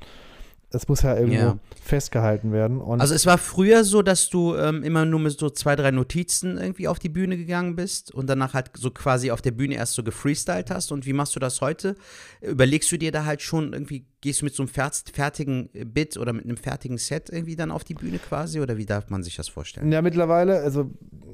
Das 0.69 0.89
muss 0.89 1.01
ja 1.01 1.15
irgendwo 1.15 1.37
Ja. 1.39 1.57
festgehalten 1.81 2.51
werden. 2.51 2.81
Also 2.81 3.13
es 3.15 3.25
war 3.25 3.37
früher 3.37 3.85
so, 3.85 4.01
dass 4.01 4.29
du 4.29 4.53
ähm, 4.55 4.83
immer 4.83 5.05
nur 5.05 5.21
mit 5.21 5.39
so 5.39 5.49
zwei, 5.49 5.77
drei 5.77 5.91
Notizen 5.91 6.57
irgendwie 6.57 6.89
auf 6.89 6.99
die 6.99 7.07
Bühne 7.07 7.37
gegangen 7.37 7.77
bist 7.77 8.13
und 8.13 8.29
danach 8.29 8.53
halt 8.53 8.71
so 8.75 8.91
quasi 8.91 9.31
auf 9.31 9.41
der 9.41 9.51
Bühne 9.51 9.75
erst 9.75 9.93
so 9.93 10.03
gefreestylt 10.03 10.69
hast. 10.69 10.91
Und 10.91 11.05
wie 11.05 11.13
machst 11.13 11.35
du 11.37 11.39
das 11.39 11.61
heute? 11.61 11.95
Überlegst 12.41 12.91
du 12.91 12.97
dir 12.97 13.13
da 13.13 13.23
halt 13.23 13.41
schon 13.41 13.71
irgendwie, 13.71 14.05
gehst 14.21 14.41
du 14.41 14.45
mit 14.45 14.55
so 14.55 14.63
einem 14.63 14.69
fer- 14.69 14.91
fertigen 15.13 15.69
Bit 15.73 16.17
oder 16.17 16.33
mit 16.33 16.45
einem 16.45 16.57
fertigen 16.57 16.97
Set 16.97 17.29
irgendwie 17.29 17.55
dann 17.55 17.69
auf 17.71 17.83
die 17.83 17.93
Bühne 17.93 18.17
quasi? 18.17 18.59
Oder 18.59 18.77
wie 18.77 18.85
darf 18.85 19.09
man 19.09 19.21
sich 19.23 19.35
das 19.35 19.47
vorstellen? 19.47 19.91
Ja, 19.91 20.01
mittlerweile, 20.01 20.59
also, 20.61 20.89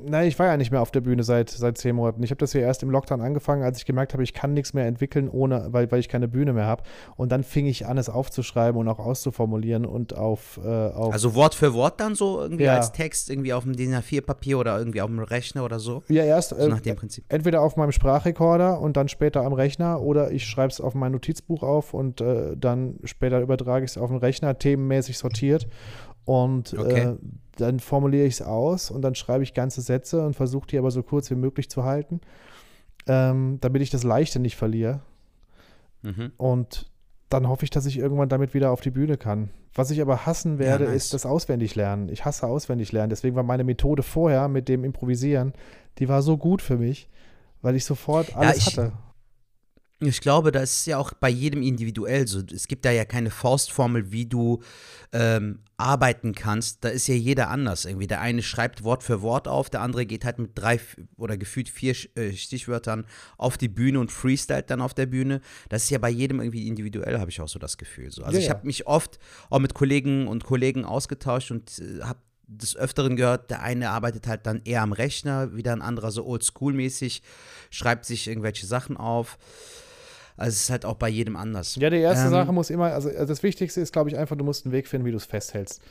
nein, 0.06 0.28
ich 0.28 0.38
war 0.38 0.48
ja 0.48 0.58
nicht 0.58 0.70
mehr 0.72 0.82
auf 0.82 0.92
der 0.92 1.00
Bühne 1.00 1.24
seit, 1.24 1.50
seit 1.50 1.78
zehn 1.78 1.96
Monaten. 1.96 2.22
Ich 2.24 2.30
habe 2.32 2.40
das 2.40 2.52
ja 2.52 2.60
erst 2.60 2.84
im 2.84 2.90
Lockdown 2.90 3.22
angefangen, 3.22 3.64
als 3.64 3.78
ich 3.78 3.86
gemerkt 3.86 4.12
habe, 4.14 4.22
ich 4.24 4.34
kann 4.34 4.54
nichts 4.54 4.74
mehr 4.74 4.86
entwickeln, 4.86 5.30
ohne, 5.30 5.68
weil, 5.72 5.90
weil 5.92 6.00
ich 6.02 6.10
keine 6.10 6.28
Bühne 6.28 6.52
mehr 6.52 6.66
habe. 6.66 6.84
Und 7.16 7.32
dann 7.32 7.44
fing 7.44 7.68
ich 7.68 7.86
an, 7.86 7.98
es 7.98 8.10
aufzuschreiben 8.10 8.78
und 8.80 8.88
auch 8.90 9.00
auszuformulieren 9.00 9.86
und 9.86 10.16
auf, 10.18 10.60
äh, 10.62 10.68
auf 10.68 11.14
Also 11.14 11.36
Wort 11.36 11.56
für 11.56 11.74
Wort 11.74 12.02
dann 12.02 12.16
so 12.16 12.42
irgendwie 12.42 12.66
Ja. 12.66 12.76
als 12.76 12.92
Text 12.92 13.30
irgendwie 13.30 13.54
auf 13.54 13.64
dem 13.64 13.78
DIN 13.78 13.94
A4-Papier 13.96 14.60
oder 14.60 14.78
irgendwie 14.78 15.02
auf 15.02 15.08
dem 15.10 15.20
Rechner 15.20 15.64
oder 15.64 15.80
so? 15.80 16.04
ja, 16.10 16.24
erst 16.26 16.50
So 16.50 16.58
äh, 16.58 16.68
nach 16.68 16.82
dem 16.82 16.98
Prinzip. 16.98 17.24
entweder 17.30 17.62
auf 17.62 17.78
meinem 17.78 17.94
Sprachrekorder 17.94 18.82
und 18.82 18.98
dann 18.98 19.08
später 19.08 19.44
am 19.46 19.54
Rechner 19.54 20.02
oder 20.02 20.32
ich 20.32 20.46
schreibe 20.46 20.72
es 20.74 20.82
auf 20.82 20.96
mein 20.96 21.14
Notizbuch 21.14 21.64
auf 21.64 21.94
und 21.94 22.20
äh, 22.20 22.58
dann 22.58 22.73
später 23.04 23.40
übertrage 23.42 23.86
ich 23.86 23.92
es 23.92 23.98
auf 23.98 24.10
den 24.10 24.18
Rechner, 24.20 24.58
themenmäßig 24.58 25.18
sortiert. 25.18 25.68
Und 26.26 26.74
Okay. 26.78 27.00
äh, 27.02 27.16
dann 27.58 27.80
formuliere 27.80 28.26
ich 28.26 28.36
es 28.36 28.42
aus 28.42 28.90
und 28.92 29.02
dann 29.02 29.14
schreibe 29.16 29.44
ich 29.44 29.54
ganze 29.54 29.82
Sätze 29.82 30.26
und 30.26 30.36
versuche 30.36 30.68
die 30.68 30.78
aber 30.78 30.90
so 30.92 31.04
kurz 31.04 31.30
wie 31.30 31.36
möglich 31.36 31.70
zu 31.70 31.84
halten, 31.84 32.22
ähm, 33.08 33.58
damit 33.62 33.82
ich 33.82 33.90
das 33.90 34.04
Leichte 34.04 34.40
nicht 34.40 34.56
verliere. 34.56 35.02
Mhm. 36.02 36.32
Und 36.38 36.90
dann 37.30 37.48
hoffe 37.48 37.64
ich, 37.66 37.70
dass 37.72 37.86
ich 37.86 37.98
irgendwann 37.98 38.30
damit 38.30 38.54
wieder 38.54 38.72
auf 38.72 38.82
die 38.82 38.92
Bühne 38.92 39.18
kann. 39.18 39.50
Was 39.76 39.90
ich 39.92 40.02
aber 40.02 40.26
hassen 40.26 40.60
werde, 40.60 40.86
nice. 40.86 40.96
ist 41.06 41.14
das 41.14 41.26
Auswendiglernen. 41.26 42.10
Ich 42.10 42.26
hasse 42.26 42.46
Auswendiglernen. 42.48 43.10
Deswegen 43.10 43.36
war 43.36 43.44
meine 43.44 43.64
Methode 43.64 44.04
vorher 44.04 44.48
mit 44.48 44.70
dem 44.70 44.84
Improvisieren, 44.84 45.54
die 46.00 46.08
war 46.08 46.22
so 46.22 46.38
gut 46.38 46.62
für 46.62 46.78
mich, 46.78 47.10
weil 47.62 47.76
ich 47.76 47.84
sofort 47.86 48.36
alles 48.36 48.58
ich- 48.58 48.66
hatte. 48.78 48.94
Ich 50.06 50.22
glaube, 50.22 50.52
das 50.52 50.74
ist 50.74 50.86
ja 50.88 50.98
auch 50.98 51.14
bei 51.14 51.30
jedem 51.30 51.62
individuell 51.62 52.28
so. 52.28 52.42
Es 52.54 52.68
gibt 52.68 52.86
da 52.86 52.92
ja 52.92 53.06
keine 53.06 53.30
Faustformel, 53.30 54.12
wie 54.12 54.26
du 54.26 54.62
ähm, 55.12 55.60
arbeiten 55.78 56.34
kannst. 56.34 56.84
Da 56.84 56.90
ist 56.90 57.08
ja 57.08 57.16
jeder 57.16 57.50
anders 57.50 57.86
irgendwie. 57.86 58.08
Der 58.08 58.22
eine 58.22 58.42
schreibt 58.42 58.84
Wort 58.84 59.04
für 59.04 59.22
Wort 59.22 59.48
auf, 59.48 59.70
der 59.70 59.82
andere 59.82 60.06
geht 60.06 60.26
halt 60.26 60.40
mit 60.40 60.52
drei 60.56 60.80
oder 61.18 61.38
gefühlt 61.38 61.70
vier 61.70 61.96
äh, 62.16 62.34
Stichwörtern 62.34 63.06
auf 63.38 63.58
die 63.58 63.70
Bühne 63.70 64.00
und 64.00 64.12
freestylt 64.12 64.70
dann 64.70 64.82
auf 64.82 64.94
der 64.94 65.06
Bühne. 65.06 65.42
Das 65.70 65.84
ist 65.84 65.90
ja 65.90 66.00
bei 66.00 66.10
jedem 66.10 66.40
irgendwie 66.40 66.68
individuell, 66.68 67.20
habe 67.20 67.32
ich 67.32 67.42
auch 67.42 67.50
so 67.50 67.60
das 67.60 67.78
Gefühl. 67.78 68.12
So. 68.12 68.24
Also 68.24 68.38
Ja, 68.38 68.44
ich 68.44 68.50
habe 68.50 68.66
mich 68.66 68.88
oft 68.88 69.20
auch 69.50 69.60
mit 69.60 69.74
Kollegen 69.74 70.28
und 70.28 70.44
Kollegen 70.44 70.86
ausgetauscht 70.86 71.52
und 71.52 71.80
äh, 71.80 72.04
habe 72.04 72.20
des 72.48 72.76
Öfteren 72.76 73.16
gehört, 73.16 73.50
der 73.50 73.62
eine 73.62 73.90
arbeitet 73.90 74.28
halt 74.28 74.46
dann 74.46 74.62
eher 74.64 74.82
am 74.82 74.92
Rechner, 74.92 75.56
wieder 75.56 75.74
ein 75.74 75.82
anderer 75.82 76.12
so 76.12 76.26
oldschool-mäßig, 76.26 77.22
schreibt 77.70 78.06
sich 78.06 78.28
irgendwelche 78.28 78.66
Sachen 78.66 78.98
auf. 78.98 79.38
Also 80.36 80.50
es 80.50 80.64
ist 80.64 80.70
halt 80.70 80.86
auch 80.86 80.96
bei 80.96 81.10
jedem 81.10 81.36
anders. 81.36 81.76
Ja, 81.76 81.90
die 81.90 81.98
erste 81.98 82.26
Ähm, 82.26 82.32
Sache 82.32 82.52
muss 82.52 82.70
immer, 82.70 82.86
also 82.94 83.10
also 83.10 83.26
das 83.26 83.44
Wichtigste 83.44 83.82
ist, 83.82 83.94
glaube 83.94 84.10
ich, 84.10 84.18
einfach, 84.18 84.36
du 84.36 84.44
musst 84.44 84.66
einen 84.66 84.74
Weg 84.74 84.88
finden, 84.88 85.06
wie 85.06 85.12
du 85.12 85.18
es 85.18 85.26
festhältst. 85.26 85.82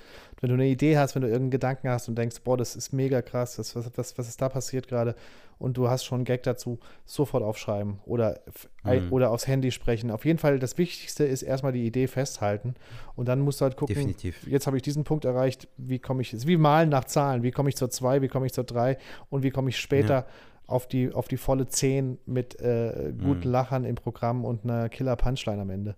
Wenn 0.40 0.48
du 0.48 0.55
eine 0.55 0.66
Idee 0.66 0.98
hast, 0.98 1.14
wenn 1.14 1.22
du 1.22 1.28
irgendeinen 1.28 1.50
Gedanken 1.52 1.88
hast 1.88 2.09
und 2.09 2.16
denkst, 2.16 2.37
boah, 2.42 2.57
das 2.57 2.74
ist 2.74 2.92
mega 2.92 3.22
krass, 3.22 3.57
das, 3.57 3.76
was, 3.76 3.90
was, 3.96 4.18
was 4.18 4.28
ist 4.28 4.40
da 4.42 4.48
passiert 4.48 4.88
gerade 4.88 5.14
und 5.59 5.76
du 5.76 5.88
hast 5.88 6.05
schon 6.05 6.16
einen 6.16 6.24
Gag 6.24 6.42
dazu, 6.42 6.81
sofort 7.07 7.44
aufschreiben 7.44 8.00
oder, 8.05 8.40
Mhm. 8.85 9.12
oder 9.12 9.31
aufs 9.31 9.46
Handy 9.46 9.70
sprechen. 9.70 10.11
Auf 10.11 10.24
jeden 10.24 10.40
Fall, 10.40 10.59
das 10.59 10.76
Wichtigste 10.76 11.22
ist 11.24 11.42
erstmal 11.42 11.70
die 11.70 11.87
Idee 11.87 12.09
festhalten 12.09 12.74
und 13.14 13.28
dann 13.28 13.38
musst 13.40 13.61
du 13.61 13.64
halt 13.66 13.76
gucken, 13.76 13.94
Definitiv. 13.94 14.44
jetzt 14.48 14.66
habe 14.66 14.76
ich 14.76 14.83
diesen 14.83 15.05
Punkt 15.05 15.24
erreicht, 15.24 15.68
wie 15.76 16.00
komme 16.00 16.22
ich, 16.22 16.33
es 16.33 16.40
ist 16.40 16.46
wie 16.48 16.57
Malen 16.57 16.88
nach 16.88 17.05
Zahlen, 17.05 17.44
wie 17.44 17.52
komme 17.52 17.68
ich 17.68 17.76
zur 17.76 17.90
2, 17.90 18.22
wie 18.22 18.28
komme 18.28 18.46
ich 18.46 18.52
zur 18.52 18.64
3 18.64 18.98
und 19.31 19.44
wie 19.44 19.50
komme 19.50 19.68
ich 19.68 19.78
später 19.78 20.26
auf, 20.66 20.87
die, 20.88 21.12
auf 21.12 21.29
die 21.29 21.37
volle 21.37 21.68
10 21.68 22.18
mit 22.27 22.59
äh, 22.61 23.12
guten 23.22 23.48
Mhm. 23.48 23.53
Lachern 23.53 23.85
im 23.85 23.94
Programm 23.96 24.44
und 24.44 24.64
einer 24.64 24.88
Killer-Punchline 24.88 25.61
am 25.62 25.70
Ende. 25.70 25.96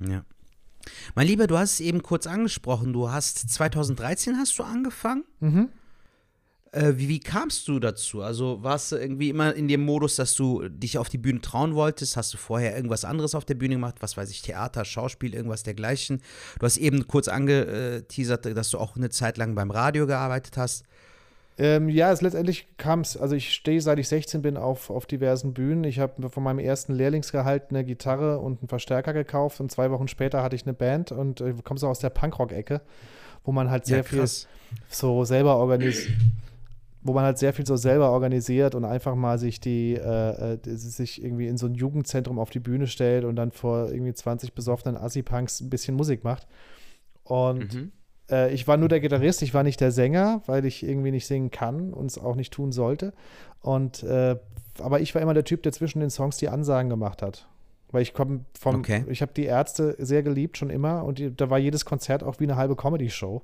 Ja. 0.00 0.24
Mein 1.14 1.26
Lieber, 1.26 1.46
du 1.46 1.58
hast 1.58 1.74
es 1.74 1.80
eben 1.80 2.02
kurz 2.02 2.26
angesprochen. 2.26 2.92
Du 2.92 3.10
hast 3.10 3.38
2013 3.50 4.36
hast 4.36 4.58
du 4.58 4.64
angefangen. 4.64 5.24
Mhm. 5.40 5.68
Äh, 6.72 6.94
wie, 6.96 7.08
wie 7.08 7.20
kamst 7.20 7.68
du 7.68 7.78
dazu? 7.78 8.22
Also 8.22 8.62
warst 8.62 8.92
du 8.92 8.96
irgendwie 8.96 9.28
immer 9.28 9.54
in 9.54 9.68
dem 9.68 9.84
Modus, 9.84 10.16
dass 10.16 10.34
du 10.34 10.68
dich 10.68 10.96
auf 10.96 11.08
die 11.10 11.18
Bühne 11.18 11.40
trauen 11.42 11.74
wolltest? 11.74 12.16
Hast 12.16 12.32
du 12.32 12.38
vorher 12.38 12.74
irgendwas 12.74 13.04
anderes 13.04 13.34
auf 13.34 13.44
der 13.44 13.54
Bühne 13.54 13.74
gemacht? 13.74 13.96
Was 14.00 14.16
weiß 14.16 14.30
ich, 14.30 14.40
Theater, 14.42 14.84
Schauspiel, 14.84 15.34
irgendwas 15.34 15.62
dergleichen? 15.64 16.22
Du 16.58 16.64
hast 16.66 16.78
eben 16.78 17.06
kurz 17.06 17.28
angeteasert, 17.28 18.56
dass 18.56 18.70
du 18.70 18.78
auch 18.78 18.96
eine 18.96 19.10
Zeit 19.10 19.36
lang 19.36 19.54
beim 19.54 19.70
Radio 19.70 20.06
gearbeitet 20.06 20.56
hast. 20.56 20.84
Ähm, 21.58 21.88
ja, 21.90 22.10
es 22.10 22.22
letztendlich 22.22 22.76
kam 22.78 23.00
es, 23.00 23.16
also 23.16 23.34
ich 23.36 23.52
stehe 23.52 23.80
seit 23.80 23.98
ich 23.98 24.08
16 24.08 24.40
bin 24.42 24.56
auf, 24.56 24.88
auf 24.90 25.04
diversen 25.06 25.52
Bühnen. 25.52 25.84
Ich 25.84 25.98
habe 25.98 26.30
von 26.30 26.42
meinem 26.42 26.58
ersten 26.58 26.94
Lehrlingsgehalt 26.94 27.64
eine 27.70 27.84
Gitarre 27.84 28.38
und 28.38 28.60
einen 28.60 28.68
Verstärker 28.68 29.12
gekauft 29.12 29.60
und 29.60 29.70
zwei 29.70 29.90
Wochen 29.90 30.08
später 30.08 30.42
hatte 30.42 30.56
ich 30.56 30.64
eine 30.64 30.72
Band 30.72 31.12
und 31.12 31.40
äh, 31.42 31.54
komme 31.62 31.78
so 31.78 31.88
aus 31.88 31.98
der 31.98 32.10
Punkrock-Ecke, 32.10 32.80
wo 33.44 33.52
man 33.52 33.70
halt 33.70 33.84
sehr 33.86 33.98
Ja, 33.98 34.02
viel 34.04 34.20
so 34.88 35.24
selber 35.24 35.56
organisiert, 35.56 36.16
wo 37.02 37.12
man 37.12 37.24
halt 37.24 37.38
sehr 37.38 37.52
viel 37.52 37.66
so 37.66 37.76
selber 37.76 38.10
organisiert 38.12 38.74
und 38.74 38.84
einfach 38.84 39.14
mal 39.14 39.38
sich 39.38 39.60
die, 39.60 39.94
äh, 39.94 40.54
äh, 40.54 40.58
sich 40.76 41.22
irgendwie 41.22 41.48
in 41.48 41.58
so 41.58 41.66
ein 41.66 41.74
Jugendzentrum 41.74 42.38
auf 42.38 42.50
die 42.50 42.60
Bühne 42.60 42.86
stellt 42.86 43.24
und 43.24 43.36
dann 43.36 43.50
vor 43.52 43.90
irgendwie 43.90 44.14
20 44.14 44.54
besoffenen 44.54 44.96
Assi-Punks 44.96 45.60
ein 45.60 45.70
bisschen 45.70 45.96
Musik 45.96 46.24
macht. 46.24 46.46
Und 47.24 47.74
Mhm. 47.74 47.92
Äh, 48.32 48.52
ich 48.52 48.66
war 48.66 48.76
nur 48.78 48.88
der 48.88 49.00
Gitarrist, 49.00 49.42
ich 49.42 49.54
war 49.54 49.62
nicht 49.62 49.80
der 49.80 49.92
Sänger, 49.92 50.42
weil 50.46 50.64
ich 50.64 50.82
irgendwie 50.82 51.10
nicht 51.12 51.26
singen 51.26 51.50
kann 51.50 51.92
und 51.92 52.06
es 52.06 52.18
auch 52.18 52.34
nicht 52.34 52.52
tun 52.52 52.72
sollte. 52.72 53.12
Und 53.60 54.02
äh, 54.02 54.36
aber 54.80 55.00
ich 55.00 55.14
war 55.14 55.20
immer 55.22 55.34
der 55.34 55.44
Typ, 55.44 55.62
der 55.62 55.72
zwischen 55.72 56.00
den 56.00 56.10
Songs 56.10 56.38
die 56.38 56.48
Ansagen 56.48 56.88
gemacht 56.90 57.20
hat. 57.22 57.46
Weil 57.90 58.00
ich 58.00 58.14
komme 58.14 58.46
vom, 58.58 58.76
Okay. 58.76 59.04
ich 59.10 59.20
habe 59.20 59.32
die 59.34 59.44
Ärzte 59.44 59.94
sehr 59.98 60.22
geliebt 60.22 60.56
schon 60.56 60.70
immer 60.70 61.04
und 61.04 61.18
die, 61.18 61.36
da 61.36 61.50
war 61.50 61.58
jedes 61.58 61.84
Konzert 61.84 62.22
auch 62.22 62.40
wie 62.40 62.44
eine 62.44 62.56
halbe 62.56 62.74
Comedy-Show. 62.74 63.42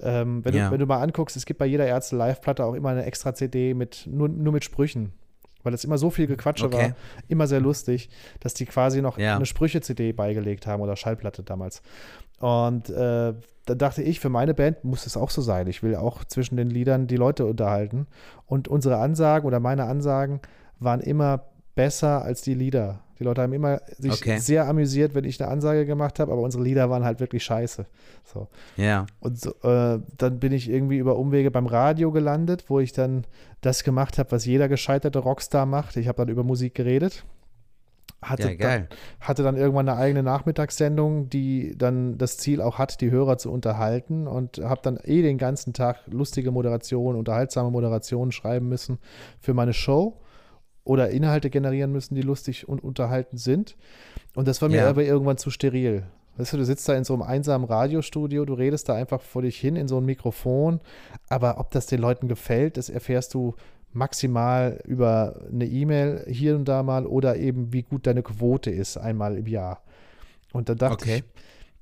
Ähm, 0.00 0.44
wenn, 0.44 0.52
Ja. 0.54 0.66
du, 0.66 0.72
wenn 0.72 0.80
du 0.80 0.86
mal 0.86 1.00
anguckst, 1.00 1.36
es 1.36 1.46
gibt 1.46 1.58
bei 1.60 1.66
jeder 1.66 1.86
Ärzte 1.86 2.16
Live-Platte 2.16 2.64
auch 2.64 2.74
immer 2.74 2.88
eine 2.88 3.04
extra 3.04 3.34
CD 3.34 3.72
mit 3.72 4.08
nur, 4.10 4.28
nur 4.28 4.52
mit 4.52 4.64
Sprüchen. 4.64 5.12
Weil 5.62 5.72
es 5.74 5.84
immer 5.84 5.96
so 5.96 6.10
viel 6.10 6.26
Gequatsche 6.26 6.66
Okay. 6.66 6.76
war, 6.76 6.96
immer 7.28 7.46
sehr 7.46 7.60
lustig, 7.60 8.10
dass 8.40 8.52
die 8.52 8.66
quasi 8.66 9.00
noch 9.00 9.16
Ja. 9.16 9.36
eine 9.36 9.46
Sprüche-CD 9.46 10.10
beigelegt 10.12 10.66
haben 10.66 10.82
oder 10.82 10.96
Schallplatte 10.96 11.44
damals. 11.44 11.80
Und 12.40 12.90
äh, 12.90 13.32
da 13.66 13.74
dachte 13.74 14.02
ich, 14.02 14.20
für 14.20 14.28
meine 14.28 14.54
Band 14.54 14.84
muss 14.84 15.06
es 15.06 15.16
auch 15.16 15.30
so 15.30 15.42
sein. 15.42 15.66
Ich 15.66 15.82
will 15.82 15.96
auch 15.96 16.24
zwischen 16.24 16.56
den 16.56 16.70
Liedern 16.70 17.06
die 17.06 17.16
Leute 17.16 17.46
unterhalten. 17.46 18.06
Und 18.46 18.68
unsere 18.68 18.98
Ansagen 18.98 19.46
oder 19.46 19.60
meine 19.60 19.84
Ansagen 19.84 20.40
waren 20.78 21.00
immer 21.00 21.44
besser 21.74 22.22
als 22.22 22.42
die 22.42 22.54
Lieder. 22.54 23.00
Die 23.18 23.24
Leute 23.24 23.42
haben 23.42 23.52
immer 23.52 23.80
sich 23.96 24.12
Okay. 24.12 24.38
sehr 24.38 24.66
amüsiert, 24.66 25.14
wenn 25.14 25.24
ich 25.24 25.40
eine 25.40 25.50
Ansage 25.50 25.86
gemacht 25.86 26.18
habe, 26.18 26.32
aber 26.32 26.42
unsere 26.42 26.64
Lieder 26.64 26.90
waren 26.90 27.04
halt 27.04 27.20
wirklich 27.20 27.44
scheiße. 27.44 27.86
So. 28.24 28.48
Ja. 28.76 29.06
Und 29.20 29.40
so, 29.40 29.50
äh, 29.62 30.00
dann 30.18 30.40
bin 30.40 30.52
ich 30.52 30.68
irgendwie 30.68 30.98
über 30.98 31.16
Umwege 31.16 31.50
beim 31.50 31.66
Radio 31.66 32.10
gelandet, 32.10 32.64
wo 32.68 32.80
ich 32.80 32.92
dann 32.92 33.24
das 33.60 33.84
gemacht 33.84 34.18
habe, 34.18 34.32
was 34.32 34.44
jeder 34.44 34.68
gescheiterte 34.68 35.20
Rockstar 35.20 35.64
macht. 35.64 35.96
Ich 35.96 36.08
habe 36.08 36.16
dann 36.18 36.28
über 36.28 36.42
Musik 36.42 36.74
geredet. 36.74 37.24
Hatte, 38.28 38.50
Ja. 38.52 38.56
Dann, 38.56 38.88
hatte 39.20 39.42
dann 39.42 39.56
irgendwann 39.56 39.88
eine 39.88 39.98
eigene 39.98 40.22
Nachmittagssendung, 40.22 41.28
die 41.28 41.76
dann 41.76 42.18
das 42.18 42.38
Ziel 42.38 42.60
auch 42.60 42.78
hat, 42.78 43.00
die 43.00 43.10
Hörer 43.10 43.38
zu 43.38 43.50
unterhalten 43.52 44.26
und 44.26 44.58
habe 44.58 44.80
dann 44.82 44.98
eh 45.02 45.22
den 45.22 45.38
ganzen 45.38 45.72
Tag 45.72 45.98
lustige 46.06 46.50
Moderationen, 46.50 47.18
unterhaltsame 47.18 47.70
Moderationen 47.70 48.32
schreiben 48.32 48.68
müssen 48.68 48.98
für 49.40 49.54
meine 49.54 49.72
Show 49.72 50.20
oder 50.84 51.10
Inhalte 51.10 51.50
generieren 51.50 51.92
müssen, 51.92 52.14
die 52.14 52.22
lustig 52.22 52.68
und 52.68 52.82
unterhaltend 52.82 53.40
sind. 53.40 53.76
Und 54.34 54.48
das 54.48 54.60
war 54.62 54.68
mir 54.68 54.78
Ja. 54.78 54.90
aber 54.90 55.02
irgendwann 55.04 55.38
zu 55.38 55.50
steril. 55.50 56.04
Weißt 56.36 56.52
du, 56.52 56.56
du 56.56 56.64
sitzt 56.64 56.88
da 56.88 56.94
in 56.94 57.04
so 57.04 57.14
einem 57.14 57.22
einsamen 57.22 57.66
Radiostudio, 57.66 58.44
du 58.44 58.54
redest 58.54 58.88
da 58.88 58.94
einfach 58.94 59.20
vor 59.20 59.42
dich 59.42 59.56
hin 59.56 59.76
in 59.76 59.86
so 59.86 59.98
ein 59.98 60.04
Mikrofon, 60.04 60.80
aber 61.28 61.58
ob 61.60 61.70
das 61.70 61.86
den 61.86 62.00
Leuten 62.00 62.26
gefällt, 62.26 62.76
das 62.76 62.90
erfährst 62.90 63.34
du 63.34 63.54
maximal 63.94 64.80
über 64.84 65.40
eine 65.50 65.66
E-Mail 65.66 66.24
hier 66.28 66.56
und 66.56 66.66
da 66.66 66.82
mal 66.82 67.06
oder 67.06 67.36
eben 67.36 67.72
wie 67.72 67.82
gut 67.82 68.06
deine 68.06 68.22
Quote 68.22 68.70
ist, 68.70 68.96
einmal 68.96 69.36
im 69.36 69.46
Jahr. 69.46 69.82
Und 70.52 70.68
da 70.68 70.74
dachte 70.74 70.94
Okay. 71.04 71.24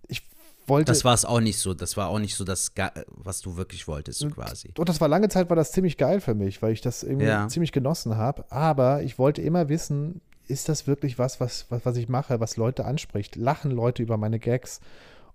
ich, 0.08 0.20
ich 0.22 0.28
wollte. 0.66 0.92
Das 0.92 1.04
war 1.04 1.14
es 1.14 1.24
auch 1.24 1.40
nicht 1.40 1.58
so. 1.58 1.74
Das 1.74 1.96
war 1.96 2.08
auch 2.08 2.18
nicht 2.18 2.34
so 2.36 2.44
das, 2.44 2.72
was 3.08 3.40
du 3.40 3.56
wirklich 3.56 3.88
wolltest, 3.88 4.30
quasi. 4.30 4.70
Und 4.78 4.88
das 4.88 5.00
war 5.00 5.08
lange 5.08 5.28
Zeit, 5.28 5.48
war 5.48 5.56
das 5.56 5.72
ziemlich 5.72 5.96
geil 5.98 6.20
für 6.20 6.34
mich, 6.34 6.62
weil 6.62 6.72
ich 6.72 6.80
das 6.80 7.02
irgendwie 7.02 7.26
Ja. 7.26 7.48
ziemlich 7.48 7.72
genossen 7.72 8.16
habe. 8.16 8.44
Aber 8.50 9.02
ich 9.02 9.18
wollte 9.18 9.42
immer 9.42 9.68
wissen, 9.68 10.20
ist 10.48 10.68
das 10.68 10.86
wirklich 10.86 11.18
was, 11.18 11.40
was, 11.40 11.66
was, 11.70 11.84
was 11.86 11.96
ich 11.96 12.08
mache, 12.08 12.40
was 12.40 12.56
Leute 12.56 12.84
anspricht? 12.84 13.36
Lachen 13.36 13.70
Leute 13.70 14.02
über 14.02 14.16
meine 14.16 14.38
Gags? 14.38 14.80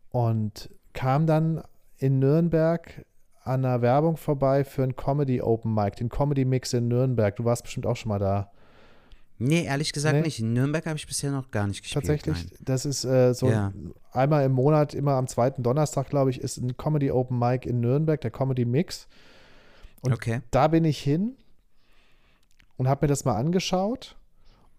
Und 0.09 0.69
kam 0.93 1.27
dann 1.27 1.63
in 1.99 2.19
Nürnberg 2.19 3.05
an 3.47 3.65
einer 3.65 3.81
Werbung 3.81 4.17
vorbei 4.17 4.63
für 4.63 4.83
ein 4.83 4.95
Comedy 4.95 5.41
Open 5.41 5.73
Mic, 5.73 5.95
den 5.97 6.09
Comedy 6.09 6.45
Mix 6.45 6.73
in 6.73 6.87
Nürnberg. 6.87 7.35
Du 7.35 7.45
warst 7.45 7.63
bestimmt 7.63 7.85
auch 7.85 7.95
schon 7.95 8.09
mal 8.09 8.19
da. 8.19 8.51
Nee, 9.39 9.65
ehrlich 9.65 9.93
gesagt 9.93 10.15
Nee. 10.15 10.21
nicht. 10.23 10.39
In 10.39 10.53
Nürnberg 10.53 10.85
habe 10.85 10.97
ich 10.97 11.05
bisher 11.07 11.31
noch 11.31 11.51
gar 11.51 11.67
nicht 11.67 11.83
gespielt. 11.83 12.05
Tatsächlich, 12.05 12.43
Nein. 12.49 12.57
das 12.59 12.85
ist 12.85 13.05
äh, 13.05 13.33
so 13.33 13.49
Ja. 13.49 13.71
einmal 14.11 14.43
im 14.43 14.51
Monat, 14.51 14.93
immer 14.95 15.13
am 15.13 15.27
zweiten 15.27 15.61
Donnerstag, 15.63 16.09
glaube 16.09 16.31
ich, 16.31 16.41
ist 16.41 16.57
ein 16.57 16.75
Comedy 16.75 17.11
Open 17.11 17.37
Mic 17.37 17.67
in 17.69 17.79
Nürnberg, 17.79 18.19
der 18.19 18.31
Comedy 18.31 18.65
Mix. 18.65 19.07
Und 20.01 20.13
Okay. 20.13 20.41
da 20.51 20.67
bin 20.67 20.85
ich 20.85 20.99
hin 20.99 21.35
und 22.77 22.87
habe 22.87 23.05
mir 23.05 23.07
das 23.09 23.25
mal 23.25 23.35
angeschaut. 23.35 24.16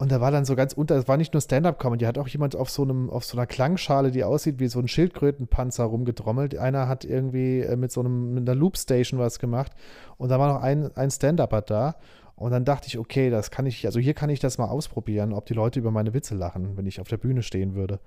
Und 0.01 0.13
da 0.13 0.21
war 0.21 0.31
dann 0.31 0.45
so 0.45 0.55
ganz 0.55 0.73
unter, 0.75 0.95
es 0.95 1.09
war 1.09 1.17
nicht 1.17 1.35
nur 1.35 1.41
Stand-Up-Comedy, 1.41 2.05
hat 2.05 2.19
auch 2.19 2.29
jemand 2.29 2.55
auf 2.55 2.71
so 2.71 2.83
einem, 2.85 3.11
auf 3.11 3.25
so 3.25 3.37
einer 3.37 3.47
Klangschale, 3.47 4.13
die 4.13 4.23
aussieht 4.23 4.61
wie 4.61 4.69
so 4.69 4.79
ein 4.79 4.87
Schildkrötenpanzer 4.87 5.83
rumgetrommelt. 5.85 6.57
Einer 6.57 6.87
hat 6.87 7.05
irgendwie 7.05 7.61
äh, 7.61 7.75
mit 7.77 7.91
so 7.91 8.01
einem, 8.01 8.33
mit 8.35 8.49
einer 8.49 8.55
Loopstation 8.59 9.19
was 9.19 9.41
gemacht. 9.41 9.73
Und 10.17 10.29
da 10.29 10.39
war 10.39 10.53
noch 10.53 10.63
ein, 10.63 10.97
ein 10.97 11.11
Stand-Upper 11.11 11.63
da. 11.63 11.97
Und 12.37 12.53
dann 12.53 12.65
dachte 12.65 12.87
ich, 12.87 12.97
okay, 12.97 13.31
das 13.31 13.51
kann 13.51 13.67
ich, 13.67 13.87
also 13.87 13.99
hier 13.99 14.15
kann 14.15 14.31
ich 14.31 14.39
das 14.39 14.57
mal 14.59 14.67
ausprobieren, 14.69 15.33
ob 15.33 15.47
die 15.47 15.55
Leute 15.55 15.81
über 15.81 15.91
meine 15.91 16.15
Witze 16.15 16.37
lachen, 16.37 16.77
wenn 16.77 16.87
ich 16.87 17.01
auf 17.01 17.09
der 17.09 17.17
Bühne 17.17 17.43
stehen 17.43 17.75
würde. 17.75 17.99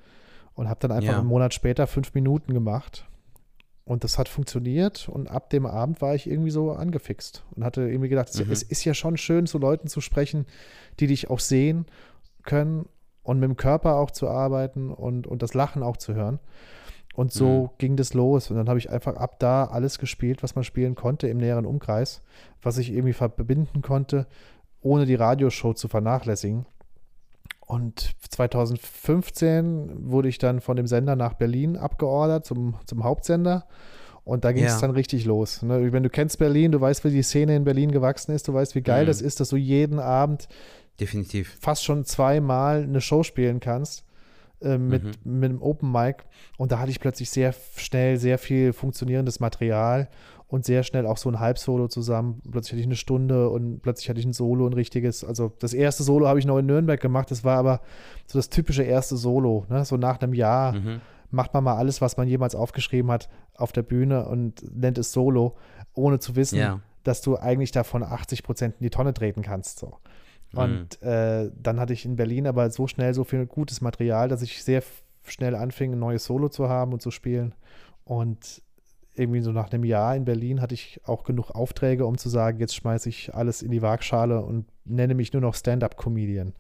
Und 0.55 0.69
habe 0.69 0.79
dann 0.79 0.93
einfach 0.93 1.11
Ja. 1.11 1.19
einen 1.19 1.27
Monat 1.27 1.53
später 1.53 1.87
fünf 1.87 2.13
Minuten 2.13 2.53
gemacht. 2.53 3.05
Und 3.83 4.03
das 4.03 4.17
hat 4.17 4.29
funktioniert 4.29 5.09
und 5.09 5.27
ab 5.29 5.49
dem 5.49 5.65
Abend 5.65 6.01
war 6.01 6.13
ich 6.15 6.29
irgendwie 6.29 6.51
so 6.51 6.71
angefixt 6.71 7.43
und 7.55 7.63
hatte 7.65 7.81
irgendwie 7.81 8.09
gedacht, 8.09 8.29
es- 8.29 8.45
Mhm. 8.45 8.51
es 8.51 8.63
ist 8.63 8.85
ja 8.85 8.93
schon 8.93 9.17
schön, 9.17 9.47
zu 9.47 9.57
Leuten 9.57 9.87
zu 9.87 10.01
sprechen, 10.01 10.45
die 10.99 11.07
dich 11.07 11.29
auch 11.29 11.39
sehen 11.39 11.85
können 12.43 12.85
und 13.23 13.39
mit 13.39 13.49
dem 13.49 13.57
Körper 13.57 13.95
auch 13.97 14.11
zu 14.11 14.27
arbeiten 14.29 14.91
und, 14.91 15.25
und 15.27 15.41
das 15.41 15.53
Lachen 15.53 15.83
auch 15.83 15.97
zu 15.97 16.13
hören. 16.13 16.39
Und 17.13 17.33
so 17.33 17.63
Mhm. 17.63 17.69
ging 17.79 17.95
das 17.97 18.13
los. 18.13 18.49
Und 18.51 18.57
dann 18.57 18.69
habe 18.69 18.79
ich 18.79 18.89
einfach 18.89 19.15
ab 19.17 19.39
da 19.39 19.65
alles 19.65 19.99
gespielt, 19.99 20.43
was 20.43 20.55
man 20.55 20.63
spielen 20.63 20.95
konnte 20.95 21.27
im 21.27 21.37
näheren 21.37 21.65
Umkreis, 21.65 22.21
was 22.61 22.77
ich 22.77 22.91
irgendwie 22.93 23.13
verbinden 23.13 23.81
konnte, 23.81 24.27
ohne 24.81 25.05
die 25.05 25.15
Radioshow 25.15 25.73
zu 25.73 25.87
vernachlässigen. 25.89 26.65
Und 27.59 28.11
2015 28.29 30.11
wurde 30.11 30.29
ich 30.29 30.37
dann 30.37 30.61
von 30.61 30.75
dem 30.75 30.87
Sender 30.87 31.15
nach 31.15 31.33
Berlin 31.33 31.77
abgeordert 31.77 32.45
zum, 32.45 32.75
zum 32.85 33.03
Hauptsender. 33.03 33.65
Und 34.23 34.45
da 34.45 34.51
ging 34.51 34.63
es 34.65 34.73
Ja. 34.73 34.81
dann 34.81 34.91
richtig 34.91 35.25
los. 35.25 35.61
Ne? 35.63 35.91
Wenn 35.91 36.03
du 36.03 36.09
kennst 36.09 36.37
Berlin, 36.37 36.71
du 36.71 36.79
weißt, 36.79 37.03
wie 37.05 37.09
die 37.09 37.23
Szene 37.23 37.55
in 37.55 37.63
Berlin 37.63 37.91
gewachsen 37.91 38.33
ist, 38.33 38.47
du 38.47 38.53
weißt, 38.53 38.75
wie 38.75 38.81
geil 38.81 39.03
Mhm. 39.03 39.07
das 39.07 39.21
ist, 39.21 39.39
dass 39.39 39.49
du 39.49 39.55
jeden 39.57 39.99
Abend 39.99 40.47
Definitiv. 40.99 41.57
fast 41.59 41.83
schon 41.83 42.05
zweimal 42.05 42.83
eine 42.83 43.01
Show 43.01 43.23
spielen 43.23 43.59
kannst 43.59 44.03
äh, 44.61 44.77
mit, 44.77 45.03
Mhm. 45.03 45.39
mit 45.39 45.49
einem 45.51 45.61
Open 45.63 45.91
Mic. 45.91 46.17
Und 46.57 46.71
da 46.71 46.77
hatte 46.79 46.91
ich 46.91 46.99
plötzlich 46.99 47.31
sehr 47.31 47.53
schnell 47.77 48.17
sehr 48.17 48.37
viel 48.37 48.73
funktionierendes 48.73 49.39
Material 49.39 50.07
und 50.51 50.65
sehr 50.65 50.83
schnell 50.83 51.05
auch 51.07 51.15
so 51.17 51.29
ein 51.29 51.39
Halbsolo 51.39 51.87
zusammen. 51.87 52.41
Plötzlich 52.51 52.73
hatte 52.73 52.81
ich 52.81 52.85
eine 52.85 52.95
Stunde 52.97 53.49
und 53.49 53.81
plötzlich 53.81 54.09
hatte 54.09 54.19
ich 54.19 54.25
ein 54.25 54.33
Solo, 54.33 54.67
ein 54.67 54.73
richtiges. 54.73 55.23
Also 55.23 55.53
das 55.59 55.73
erste 55.73 56.03
Solo 56.03 56.27
habe 56.27 56.39
ich 56.39 56.45
noch 56.45 56.57
in 56.57 56.65
Nürnberg 56.65 56.99
gemacht. 56.99 57.31
Das 57.31 57.43
war 57.45 57.57
aber 57.57 57.79
so 58.27 58.37
das 58.37 58.49
typische 58.49 58.83
erste 58.83 59.15
Solo. 59.15 59.65
Ne? 59.69 59.85
So 59.85 59.95
nach 59.95 60.19
einem 60.21 60.33
Jahr 60.33 60.73
Mhm. 60.73 60.99
macht 61.29 61.53
man 61.53 61.63
mal 61.63 61.77
alles, 61.77 62.01
was 62.01 62.17
man 62.17 62.27
jemals 62.27 62.53
aufgeschrieben 62.53 63.09
hat, 63.11 63.29
auf 63.55 63.71
der 63.71 63.83
Bühne 63.83 64.27
und 64.27 64.63
nennt 64.75 64.97
es 64.97 65.13
Solo, 65.13 65.55
ohne 65.93 66.19
zu 66.19 66.35
wissen, 66.35 66.57
Ja. 66.59 66.81
dass 67.05 67.21
du 67.21 67.37
eigentlich 67.37 67.71
davon 67.71 68.03
80 68.03 68.43
Prozent 68.43 68.75
in 68.79 68.83
die 68.83 68.89
Tonne 68.89 69.13
treten 69.13 69.41
kannst. 69.43 69.79
So. 69.79 69.93
Und 70.53 71.01
äh, 71.01 71.49
dann 71.57 71.79
hatte 71.79 71.93
ich 71.93 72.03
in 72.03 72.17
Berlin 72.17 72.45
aber 72.45 72.69
so 72.71 72.85
schnell 72.87 73.13
so 73.13 73.23
viel 73.23 73.45
gutes 73.45 73.79
Material, 73.79 74.27
dass 74.27 74.41
ich 74.41 74.61
sehr 74.65 74.83
schnell 75.23 75.55
anfing, 75.55 75.93
ein 75.93 75.99
neues 75.99 76.25
Solo 76.25 76.49
zu 76.49 76.67
haben 76.67 76.91
und 76.91 77.01
zu 77.01 77.09
spielen. 77.09 77.55
Und 78.03 78.61
irgendwie 79.13 79.41
so 79.41 79.51
nach 79.51 79.71
einem 79.71 79.83
Jahr 79.83 80.15
in 80.15 80.25
Berlin 80.25 80.61
hatte 80.61 80.73
ich 80.73 81.01
auch 81.05 81.23
genug 81.23 81.51
Aufträge, 81.51 82.05
um 82.05 82.17
zu 82.17 82.29
sagen, 82.29 82.59
jetzt 82.59 82.75
schmeiße 82.75 83.09
ich 83.09 83.33
alles 83.33 83.61
in 83.61 83.71
die 83.71 83.81
Waagschale 83.81 84.41
und 84.41 84.65
nenne 84.85 85.15
mich 85.15 85.33
nur 85.33 85.41
noch 85.41 85.55
Stand-up-Comedian. 85.55 86.53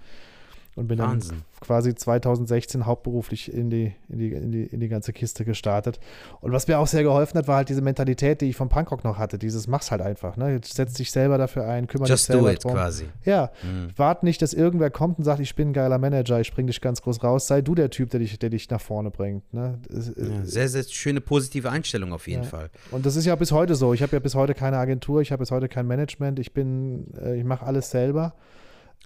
Und 0.77 0.87
bin 0.87 0.99
Wahnsinn. 0.99 1.39
dann 1.59 1.67
quasi 1.67 1.93
2016 1.93 2.85
hauptberuflich 2.85 3.53
in 3.53 3.69
die, 3.69 3.93
in, 4.07 4.19
die, 4.19 4.31
in, 4.31 4.51
die, 4.53 4.63
in 4.63 4.79
die 4.79 4.87
ganze 4.87 5.11
Kiste 5.11 5.43
gestartet. 5.43 5.99
Und 6.39 6.53
was 6.53 6.65
mir 6.67 6.79
auch 6.79 6.87
sehr 6.87 7.03
geholfen 7.03 7.37
hat, 7.37 7.47
war 7.49 7.57
halt 7.57 7.67
diese 7.67 7.81
Mentalität, 7.81 8.39
die 8.39 8.45
ich 8.45 8.55
vom 8.55 8.69
Punkrock 8.69 9.03
noch 9.03 9.17
hatte. 9.17 9.37
Dieses 9.37 9.67
mach's 9.67 9.91
halt 9.91 10.01
einfach. 10.01 10.37
Ne? 10.37 10.53
Jetzt 10.53 10.73
setz 10.73 10.93
dich 10.93 11.11
selber 11.11 11.37
dafür 11.37 11.67
ein, 11.67 11.87
kümmere 11.87 12.07
Just 12.07 12.29
dich 12.29 12.33
selber 12.35 12.47
do 12.47 12.53
it 12.53 12.63
drum. 12.63 12.71
quasi. 12.73 13.05
Ja, 13.25 13.51
Mhm. 13.63 13.89
wart 13.97 14.23
nicht, 14.23 14.41
dass 14.41 14.53
irgendwer 14.53 14.89
kommt 14.91 15.17
und 15.19 15.25
sagt, 15.25 15.41
ich 15.41 15.53
bin 15.55 15.71
ein 15.71 15.73
geiler 15.73 15.97
Manager, 15.97 16.39
ich 16.39 16.53
bring 16.53 16.67
dich 16.67 16.79
ganz 16.79 17.01
groß 17.01 17.21
raus. 17.21 17.47
Sei 17.47 17.61
du 17.61 17.75
der 17.75 17.89
Typ, 17.89 18.09
der 18.11 18.21
dich, 18.21 18.39
der 18.39 18.49
dich 18.49 18.69
nach 18.69 18.79
vorne 18.81 19.11
bringt. 19.11 19.53
Ne? 19.53 19.77
Äh, 19.89 19.95
Ja, 19.95 20.45
sehr, 20.45 20.69
sehr 20.69 20.83
schöne 20.83 21.19
positive 21.19 21.69
Einstellung 21.69 22.13
auf 22.13 22.27
jeden 22.29 22.43
Ja. 22.43 22.49
Fall. 22.49 22.69
Und 22.91 23.05
das 23.05 23.17
ist 23.17 23.25
ja 23.25 23.35
bis 23.35 23.51
heute 23.51 23.75
so. 23.75 23.93
Ich 23.93 24.01
habe 24.01 24.13
ja 24.13 24.19
bis 24.19 24.35
heute 24.35 24.53
keine 24.53 24.77
Agentur, 24.77 25.19
ich 25.21 25.33
habe 25.33 25.41
bis 25.41 25.51
heute 25.51 25.67
kein 25.67 25.85
Management, 25.85 26.39
ich 26.39 26.53
bin, 26.53 27.07
äh, 27.21 27.37
ich 27.37 27.43
mache 27.43 27.65
alles 27.65 27.91
selber. 27.91 28.35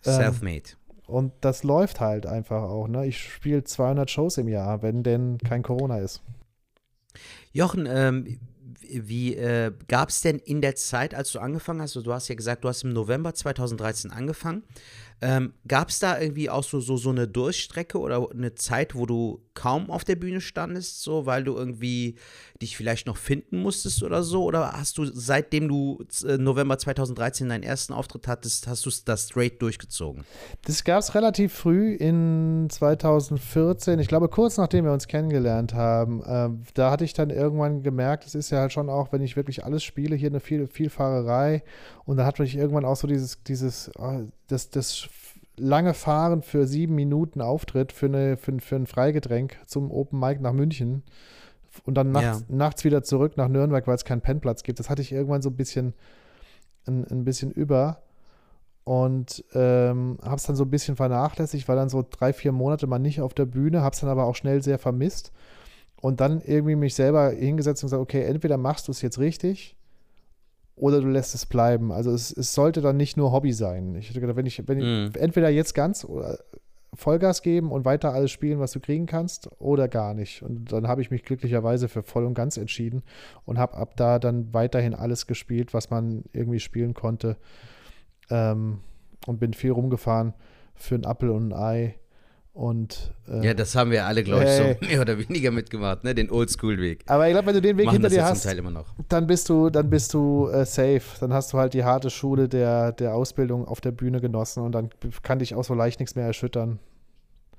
Ähm, 0.06 0.14
Selfmade. 0.14 0.62
Und 1.08 1.34
das 1.42 1.64
läuft 1.64 2.00
halt 2.00 2.26
einfach 2.26 2.64
auch. 2.64 2.88
Ne? 2.88 3.06
Ich 3.08 3.18
spiele 3.18 3.64
200 3.64 4.10
Shows 4.10 4.38
im 4.38 4.48
Jahr, 4.48 4.82
wenn 4.82 5.04
denn 5.04 5.38
kein 5.38 5.64
Corona 5.64 6.00
ist. 6.00 6.22
Jochen, 7.52 7.88
ähm, 7.90 8.40
wie 8.82 9.36
äh, 9.36 9.72
gab 9.88 10.10
es 10.10 10.22
denn 10.22 10.40
in 10.40 10.62
der 10.62 10.76
Zeit, 10.76 11.16
als 11.16 11.32
du 11.32 11.40
angefangen 11.40 11.82
hast, 11.82 11.96
du 11.96 12.14
hast 12.14 12.28
ja 12.28 12.36
gesagt, 12.36 12.64
du 12.64 12.68
hast 12.68 12.84
im 12.84 12.90
November 12.90 13.34
2013 13.34 14.12
angefangen, 14.12 14.64
ähm, 15.22 15.54
Gab 15.68 15.90
es 15.90 16.00
da 16.00 16.20
irgendwie 16.20 16.50
auch 16.50 16.64
so, 16.64 16.80
so, 16.80 16.98
so 16.98 17.10
eine 17.10 17.28
Durchstrecke 17.28 17.98
oder 17.98 18.30
eine 18.32 18.56
Zeit, 18.56 18.96
wo 18.96 19.06
du 19.06 19.42
kaum 19.54 19.90
auf 19.90 20.04
der 20.04 20.18
Bühne 20.18 20.42
standest, 20.42 21.02
so 21.02 21.26
weil 21.26 21.44
du 21.46 21.56
irgendwie 21.56 22.16
dich 22.62 22.76
vielleicht 22.76 23.08
noch 23.08 23.18
finden 23.18 23.62
musstest 23.62 24.04
oder 24.04 24.24
so? 24.24 24.44
Oder 24.44 24.74
hast 24.74 24.98
du, 24.98 25.06
seitdem 25.06 25.68
du 25.70 26.04
äh, 26.28 26.38
November 26.38 26.78
2013 26.78 27.50
deinen 27.50 27.64
ersten 27.64 27.94
Auftritt 27.94 28.28
hattest, 28.28 28.68
hast 28.68 28.86
du 28.86 28.92
das 29.06 29.30
straight 29.30 29.62
durchgezogen? 29.62 30.26
Das 30.66 30.84
gab 30.84 31.00
es 31.00 31.16
relativ 31.16 31.54
früh 31.54 31.94
in 31.94 32.68
2014, 32.70 34.00
ich 34.00 34.08
glaube 34.08 34.28
kurz 34.28 34.58
nachdem 34.58 34.86
wir 34.86 34.92
uns 34.92 35.08
kennengelernt 35.08 35.74
haben. 35.74 36.22
Äh, 36.24 36.50
da 36.74 36.92
hatte 36.92 37.06
ich 37.06 37.14
dann 37.14 37.30
irgendwann 37.30 37.84
gemerkt, 37.84 38.26
es 38.26 38.36
ist 38.36 38.50
ja 38.50 38.60
halt 38.60 38.74
schon 38.74 38.90
auch, 38.90 39.12
wenn 39.14 39.22
ich 39.22 39.38
wirklich 39.38 39.64
alles 39.64 39.84
spiele, 39.84 40.16
hier 40.16 40.30
eine 40.30 40.42
viel, 40.42 40.68
Vielfahrerei. 40.68 41.64
Und 42.06 42.18
da 42.18 42.26
hatte 42.26 42.44
ich 42.44 42.56
irgendwann 42.56 42.86
auch 42.86 42.96
so 42.96 43.08
dieses, 43.08 43.42
dieses, 43.44 43.92
oh, 43.98 44.22
das, 44.48 44.70
das 44.70 45.08
lange 45.58 45.94
Fahren 45.94 46.42
für 46.42 46.68
sieben 46.68 46.96
Minuten 46.96 47.42
Auftritt 47.42 47.92
für, 47.92 48.08
eine, 48.08 48.38
für, 48.38 48.60
für 48.60 48.76
ein 48.76 48.88
Freigetränk 48.88 49.58
zum 49.66 49.92
Open 49.92 50.20
Mic 50.20 50.42
nach 50.42 50.54
München 50.54 51.04
und 51.84 51.96
dann 51.96 52.12
nachts, 52.12 52.46
ja. 52.48 52.56
nachts 52.56 52.84
wieder 52.84 53.04
zurück 53.04 53.38
nach 53.38 53.48
Nürnberg, 53.48 53.86
weil 53.88 53.96
es 53.96 54.06
keinen 54.06 54.22
Pennplatz 54.22 54.64
gibt. 54.64 54.80
Das 54.80 54.90
hatte 54.90 55.02
ich 55.02 55.12
irgendwann 55.12 55.42
so 55.42 55.50
ein 55.50 55.56
bisschen, 55.56 55.94
ein, 56.88 57.06
ein 57.10 57.26
bisschen 57.26 57.52
über 57.52 58.02
und 58.84 59.44
ähm, 59.54 60.20
habe 60.24 60.36
es 60.36 60.44
dann 60.44 60.56
so 60.56 60.64
ein 60.64 60.70
bisschen 60.70 60.96
vernachlässigt, 60.96 61.68
war 61.68 61.76
dann 61.76 61.90
so 61.90 62.06
drei, 62.08 62.34
vier 62.34 62.52
Monate 62.52 62.88
mal 62.88 63.00
nicht 63.00 63.22
auf 63.22 63.34
der 63.34 63.46
Bühne, 63.46 63.82
habe 63.82 63.94
es 63.94 64.02
dann 64.02 64.10
aber 64.10 64.26
auch 64.26 64.36
schnell 64.36 64.62
sehr 64.62 64.78
vermisst 64.78 65.32
und 66.02 66.20
dann 66.20 66.42
irgendwie 66.42 66.76
mich 66.76 66.94
selber 66.94 67.32
hingesetzt 67.32 67.84
und 67.84 67.88
gesagt, 67.88 68.02
okay, 68.02 68.24
entweder 68.24 68.58
machst 68.58 68.88
du 68.88 68.92
es 68.92 69.02
jetzt 69.02 69.20
richtig 69.20 69.76
oder 70.76 71.02
du 71.02 71.08
lässt 71.08 71.36
es 71.36 71.46
bleiben. 71.46 71.92
Also 71.92 72.12
es, 72.12 72.36
es 72.36 72.54
sollte 72.54 72.82
dann 72.82 72.98
nicht 72.98 73.18
nur 73.18 73.32
Hobby 73.32 73.54
sein. 73.54 73.96
Ich 73.96 74.10
hätte 74.10 74.20
gedacht, 74.20 74.36
wenn 74.36 74.46
ich, 74.46 74.68
wenn 74.68 74.78
mm. 74.80 75.10
ich 75.10 75.22
entweder 75.22 75.50
jetzt 75.50 75.74
ganz 75.74 76.06
Vollgas 76.94 77.42
geben 77.42 77.72
und 77.72 77.86
weiter 77.86 78.14
alles 78.14 78.32
spielen, 78.32 78.60
was 78.60 78.72
du 78.72 78.80
kriegen 78.80 79.06
kannst, 79.06 79.50
oder 79.60 79.88
gar 79.88 80.14
nicht. 80.14 80.44
Und 80.44 80.72
dann 80.72 80.88
habe 80.88 81.02
ich 81.02 81.12
mich 81.12 81.24
glücklicherweise 81.24 81.88
für 81.88 82.04
voll 82.04 82.26
und 82.26 82.34
ganz 82.34 82.58
entschieden 82.58 83.04
und 83.46 83.58
habe 83.58 83.76
ab 83.76 83.96
da 83.96 84.20
dann 84.20 84.54
weiterhin 84.54 84.94
alles 84.94 85.28
gespielt, 85.28 85.74
was 85.74 85.90
man 85.90 86.24
irgendwie 86.34 86.60
spielen 86.60 86.94
konnte. 86.94 87.38
Ähm, 88.30 88.80
und 89.28 89.40
bin 89.40 89.54
viel 89.54 89.72
rumgefahren 89.72 90.34
für 90.76 90.96
ein 90.96 91.06
Apfel 91.06 91.30
und 91.30 91.52
ein 91.52 91.60
Ei 91.60 91.96
und, 92.56 93.12
äh, 93.28 93.48
ja, 93.48 93.54
das 93.54 93.76
haben 93.76 93.92
wir 93.92 94.06
alle, 94.06 94.24
glaube 94.24 94.46
ich, 94.46 94.50
so 94.50 94.88
mehr 94.88 95.02
oder 95.02 95.20
weniger 95.20 95.52
mitgemacht, 95.52 96.06
ne? 96.06 96.16
Den 96.16 96.32
Oldschool-Weg. 96.32 97.04
Aber 97.06 97.28
ich 97.28 97.34
glaube, 97.34 97.48
wenn 97.48 97.56
du 97.56 97.62
den 97.62 97.78
Weg 97.78 97.88
Machen 97.88 97.96
hinter 97.96 98.10
dir 98.10 98.24
hast, 98.24 98.48
dann 99.10 99.28
bist 99.28 99.50
du, 99.50 99.70
dann 99.70 99.90
bist 99.90 100.14
du 100.14 100.48
äh, 100.48 100.66
safe. 100.66 101.02
Dann 101.20 101.34
hast 101.34 101.52
du 101.52 101.58
halt 101.58 101.74
die 101.74 101.84
harte 101.84 102.10
Schule 102.10 102.48
der, 102.48 102.94
der 102.94 103.14
Ausbildung 103.14 103.68
auf 103.68 103.82
der 103.82 103.92
Bühne 103.92 104.22
genossen 104.22 104.64
und 104.64 104.72
dann 104.72 104.90
kann 105.22 105.40
dich 105.40 105.54
auch 105.54 105.66
so 105.66 105.74
leicht 105.74 106.00
nichts 106.00 106.16
mehr 106.16 106.26
erschüttern. 106.26 106.80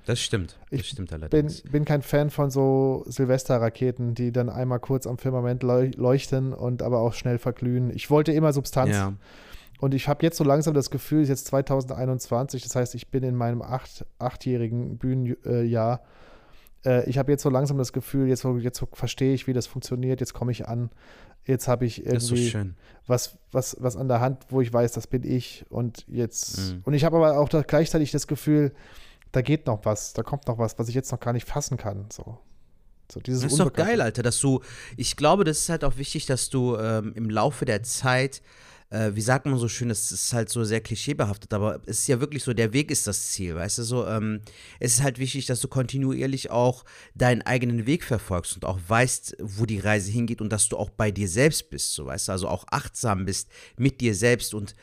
Das 0.07 0.19
stimmt. 0.19 0.57
Das 0.71 0.81
ich 0.81 0.89
stimmt 0.89 1.13
allerdings. 1.13 1.61
Bin, 1.61 1.73
bin 1.73 1.85
kein 1.85 2.01
Fan 2.01 2.31
von 2.31 2.51
so 2.51 3.05
Silvesterraketen, 3.07 4.15
die 4.15 4.33
dann 4.33 4.49
einmal 4.49 4.81
kurz 4.81 5.07
am 5.07 5.19
Firmament 5.19 5.63
leuchten 5.63 6.55
und 6.55 6.81
aber 6.81 7.01
auch 7.01 7.13
schnell 7.13 7.39
verglühen. 7.39 7.91
Ich 7.95 8.09
wollte 8.09 8.33
immer 8.33 8.55
Substanz. 8.55 8.93
Ja. 8.93 9.13
Und 9.81 9.95
ich 9.95 10.09
habe 10.09 10.25
jetzt 10.25 10.39
so 10.39 10.45
langsam 10.45 10.75
das 10.75 10.91
Gefühl, 10.91 11.19
es 11.19 11.25
ist 11.25 11.41
jetzt 11.41 11.47
2021, 11.49 12.63
das 12.63 12.75
heißt, 12.75 12.95
ich 12.95 13.09
bin 13.09 13.23
in 13.23 13.35
meinem 13.35 13.63
acht, 13.63 14.07
achtjährigen 14.19 14.97
Bühnenjahr. 14.99 16.03
Äh, 16.85 17.09
ich 17.09 17.19
habe 17.19 17.33
jetzt 17.33 17.43
so 17.43 17.51
langsam 17.51 17.77
das 17.77 17.93
Gefühl, 17.93 18.29
jetzt, 18.29 18.45
jetzt 18.45 18.85
verstehe 18.93 19.35
ich, 19.35 19.47
wie 19.47 19.53
das 19.53 19.67
funktioniert, 19.67 20.21
jetzt 20.21 20.33
komme 20.33 20.53
ich 20.53 20.67
an, 20.67 20.91
jetzt 21.45 21.69
habe 21.69 21.85
ich 21.85 22.05
irgendwie 22.07 22.49
so 22.49 22.61
was, 23.07 23.39
was, 23.53 23.77
was 23.81 23.97
an 23.97 24.09
der 24.09 24.21
Hand, 24.21 24.47
wo 24.49 24.61
ich 24.61 24.73
weiß, 24.73 24.93
das 24.93 25.07
bin 25.07 25.23
ich. 25.25 25.65
Und 25.69 26.05
jetzt, 26.09 26.59
mhm. 26.59 26.83
und 26.85 26.95
ich 26.95 27.05
habe 27.05 27.17
aber 27.17 27.39
auch 27.39 27.49
da 27.49 27.63
gleichzeitig 27.63 28.11
das 28.11 28.27
Gefühl, 28.27 28.73
da 29.33 29.43
geht 29.43 29.67
noch 29.67 29.85
was, 29.85 30.15
da 30.15 30.23
kommt 30.23 30.47
noch 30.47 30.59
was, 30.59 30.79
was 30.79 30.89
ich 30.89 30.95
jetzt 30.95 31.13
noch 31.13 31.21
gar 31.21 31.33
nicht 31.33 31.47
fassen 31.47 31.77
kann. 31.77 32.07
So. 32.11 32.39
So, 33.13 33.21
das 33.21 33.45
ist 33.45 33.61
doch 33.61 33.73
geil, 33.73 34.01
Alter, 34.01 34.25
dass 34.25 34.41
du, 34.41 34.63
ich 34.97 35.17
glaube, 35.17 35.45
das 35.45 35.59
ist 35.59 35.69
halt 35.69 35.85
auch 35.85 35.97
wichtig, 35.97 36.27
dass 36.27 36.51
du 36.51 36.77
ähm, 36.77 37.13
im 37.15 37.31
Laufe 37.31 37.65
der 37.65 37.85
Zeit 37.85 38.43
äh, 38.91 39.11
wie 39.15 39.21
sagt 39.21 39.47
man 39.47 39.59
so 39.59 39.69
schön, 39.69 39.89
das 39.89 40.13
ist 40.13 40.33
halt 40.33 40.49
so 40.49 40.63
sehr 40.65 40.81
klischeebehaftet, 40.81 41.53
aber 41.53 41.81
es 41.87 42.01
ist 42.01 42.09
ja 42.09 42.21
wirklich 42.21 42.45
so, 42.45 42.53
der 42.53 42.73
Weg 42.73 42.91
ist 42.91 43.07
das 43.07 43.31
Ziel, 43.33 43.57
weißt 43.57 43.79
du 43.79 43.83
so. 43.83 44.07
Ähm, 44.07 44.41
es 44.79 44.95
ist 44.95 45.03
halt 45.03 45.19
wichtig, 45.19 45.47
dass 45.47 45.61
du 45.61 45.69
kontinuierlich 45.69 46.51
auch 46.51 46.85
deinen 47.15 47.43
eigenen 47.43 47.87
Weg 47.87 48.05
verfolgst 48.05 48.55
und 48.55 48.65
auch 48.65 48.79
weißt, 48.87 49.39
wo 49.41 49.67
die 49.67 49.81
Reise 49.81 50.11
hingeht 50.11 50.41
und 50.41 50.53
dass 50.53 50.69
du 50.69 50.77
auch 50.77 50.91
bei 50.91 51.11
dir 51.11 51.29
selbst 51.29 51.71
bist, 51.71 51.95
so 51.95 52.07
weißt 52.07 52.29
du, 52.29 52.33
also 52.33 52.49
auch 52.49 52.65
achtsam 52.71 53.25
bist 53.25 53.49
mit 53.77 54.01
dir 54.01 54.15
selbst 54.15 54.55
und 54.55 54.75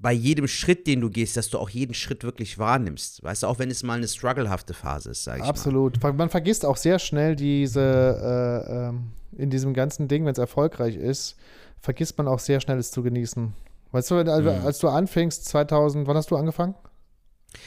bei 0.00 0.12
jedem 0.12 0.46
Schritt, 0.46 0.86
den 0.86 1.00
du 1.00 1.10
gehst, 1.10 1.36
dass 1.36 1.50
du 1.50 1.58
auch 1.58 1.70
jeden 1.70 1.94
Schritt 1.94 2.22
wirklich 2.22 2.56
wahrnimmst. 2.58 3.22
Weißt 3.24 3.42
du, 3.42 3.48
auch 3.48 3.58
wenn 3.58 3.70
es 3.70 3.82
mal 3.82 3.96
eine 3.96 4.06
strugglehafte 4.06 4.72
Phase 4.72 5.10
ist, 5.10 5.24
sag 5.24 5.38
ich 5.38 5.44
Absolut. 5.44 6.00
Mal. 6.02 6.12
Man 6.12 6.30
vergisst 6.30 6.64
auch 6.64 6.76
sehr 6.76 7.00
schnell 7.00 7.34
diese, 7.34 7.80
äh, 7.82 9.40
äh, 9.40 9.42
in 9.42 9.50
diesem 9.50 9.74
ganzen 9.74 10.06
Ding, 10.06 10.24
wenn 10.24 10.32
es 10.32 10.38
erfolgreich 10.38 10.94
ist, 10.94 11.36
vergisst 11.80 12.18
man 12.18 12.28
auch 12.28 12.38
sehr 12.38 12.60
schnell, 12.60 12.78
es 12.78 12.90
zu 12.90 13.02
genießen. 13.02 13.54
Weißt 13.92 14.10
du, 14.10 14.16
als, 14.16 14.42
mhm. 14.42 14.66
als 14.66 14.78
du 14.78 14.88
anfängst, 14.88 15.44
2000, 15.46 16.06
wann 16.06 16.16
hast 16.16 16.30
du 16.30 16.36
angefangen? 16.36 16.74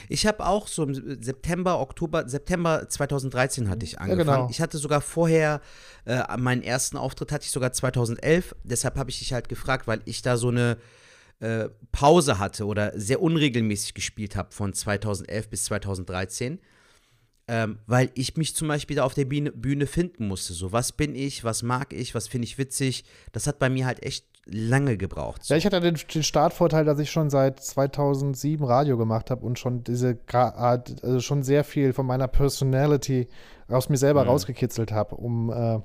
Ich 0.10 0.28
habe 0.28 0.46
auch 0.46 0.68
so 0.68 0.84
im 0.84 0.94
September, 1.24 1.80
Oktober, 1.80 2.30
September 2.30 2.88
2013 2.88 3.68
hatte 3.70 3.86
ich 3.86 4.00
angefangen. 4.00 4.28
Ja, 4.28 4.36
genau. 4.36 4.50
Ich 4.50 4.62
hatte 4.62 4.78
sogar 4.78 5.02
vorher, 5.02 5.62
äh, 6.06 6.22
meinen 6.38 6.62
ersten 6.62 6.98
Auftritt 6.98 7.32
hatte 7.32 7.46
ich 7.46 7.52
sogar 7.52 7.72
2011. 7.74 8.56
Deshalb 8.64 8.98
habe 8.98 9.10
ich 9.10 9.20
dich 9.20 9.34
halt 9.34 9.50
gefragt, 9.50 9.88
weil 9.88 10.02
ich 10.06 10.22
da 10.22 10.38
so 10.38 10.50
eine 10.50 10.78
äh, 11.40 11.70
Pause 11.92 12.38
hatte 12.38 12.68
oder 12.68 12.92
sehr 13.00 13.22
unregelmäßig 13.22 13.96
gespielt 13.96 14.36
habe 14.36 14.52
von 14.52 14.74
2011 14.74 15.50
bis 15.50 15.64
2013. 15.66 16.60
Ähm, 17.54 17.80
weil 17.86 18.12
ich 18.14 18.38
mich 18.38 18.56
zum 18.56 18.70
Beispiel 18.70 18.96
da 18.96 19.04
auf 19.04 19.14
der 19.14 19.26
Bühne, 19.26 19.52
Bühne 19.52 19.86
finden 19.86 20.26
musste. 20.26 20.54
So, 20.54 20.72
was 20.72 20.94
bin 20.94 21.16
ich, 21.16 21.44
was 21.44 21.64
mag 21.64 21.92
ich, 21.92 22.16
was 22.16 22.30
finde 22.30 22.46
ich 22.46 22.58
witzig. 22.58 23.04
Das 23.34 23.46
hat 23.46 23.60
bei 23.60 23.70
mir 23.70 23.86
halt 23.86 24.02
echt 24.04 24.26
lange 24.46 24.96
gebraucht. 24.96 25.44
So. 25.44 25.54
Ja, 25.54 25.58
ich 25.58 25.66
hatte 25.66 25.82
den, 25.82 25.98
den, 26.14 26.24
Startvorteil, 26.24 26.86
dass 26.86 26.98
ich 26.98 27.12
schon 27.12 27.30
seit 27.30 27.60
2007 27.60 28.66
Radio 28.66 28.98
gemacht 28.98 29.30
habe 29.30 29.46
und 29.46 29.60
schon 29.60 29.84
diese 29.84 30.18
Art, 30.32 31.04
also 31.04 31.20
schon 31.20 31.44
sehr 31.44 31.66
viel 31.66 31.92
von 31.92 32.06
meiner 32.06 32.30
Personality 32.30 33.28
aus 33.68 33.90
mir 33.90 33.98
selber 33.98 34.24
mhm. 34.24 34.30
rausgekitzelt 34.30 34.94
habe, 34.94 35.16
um 35.16 35.52
äh, 35.52 35.80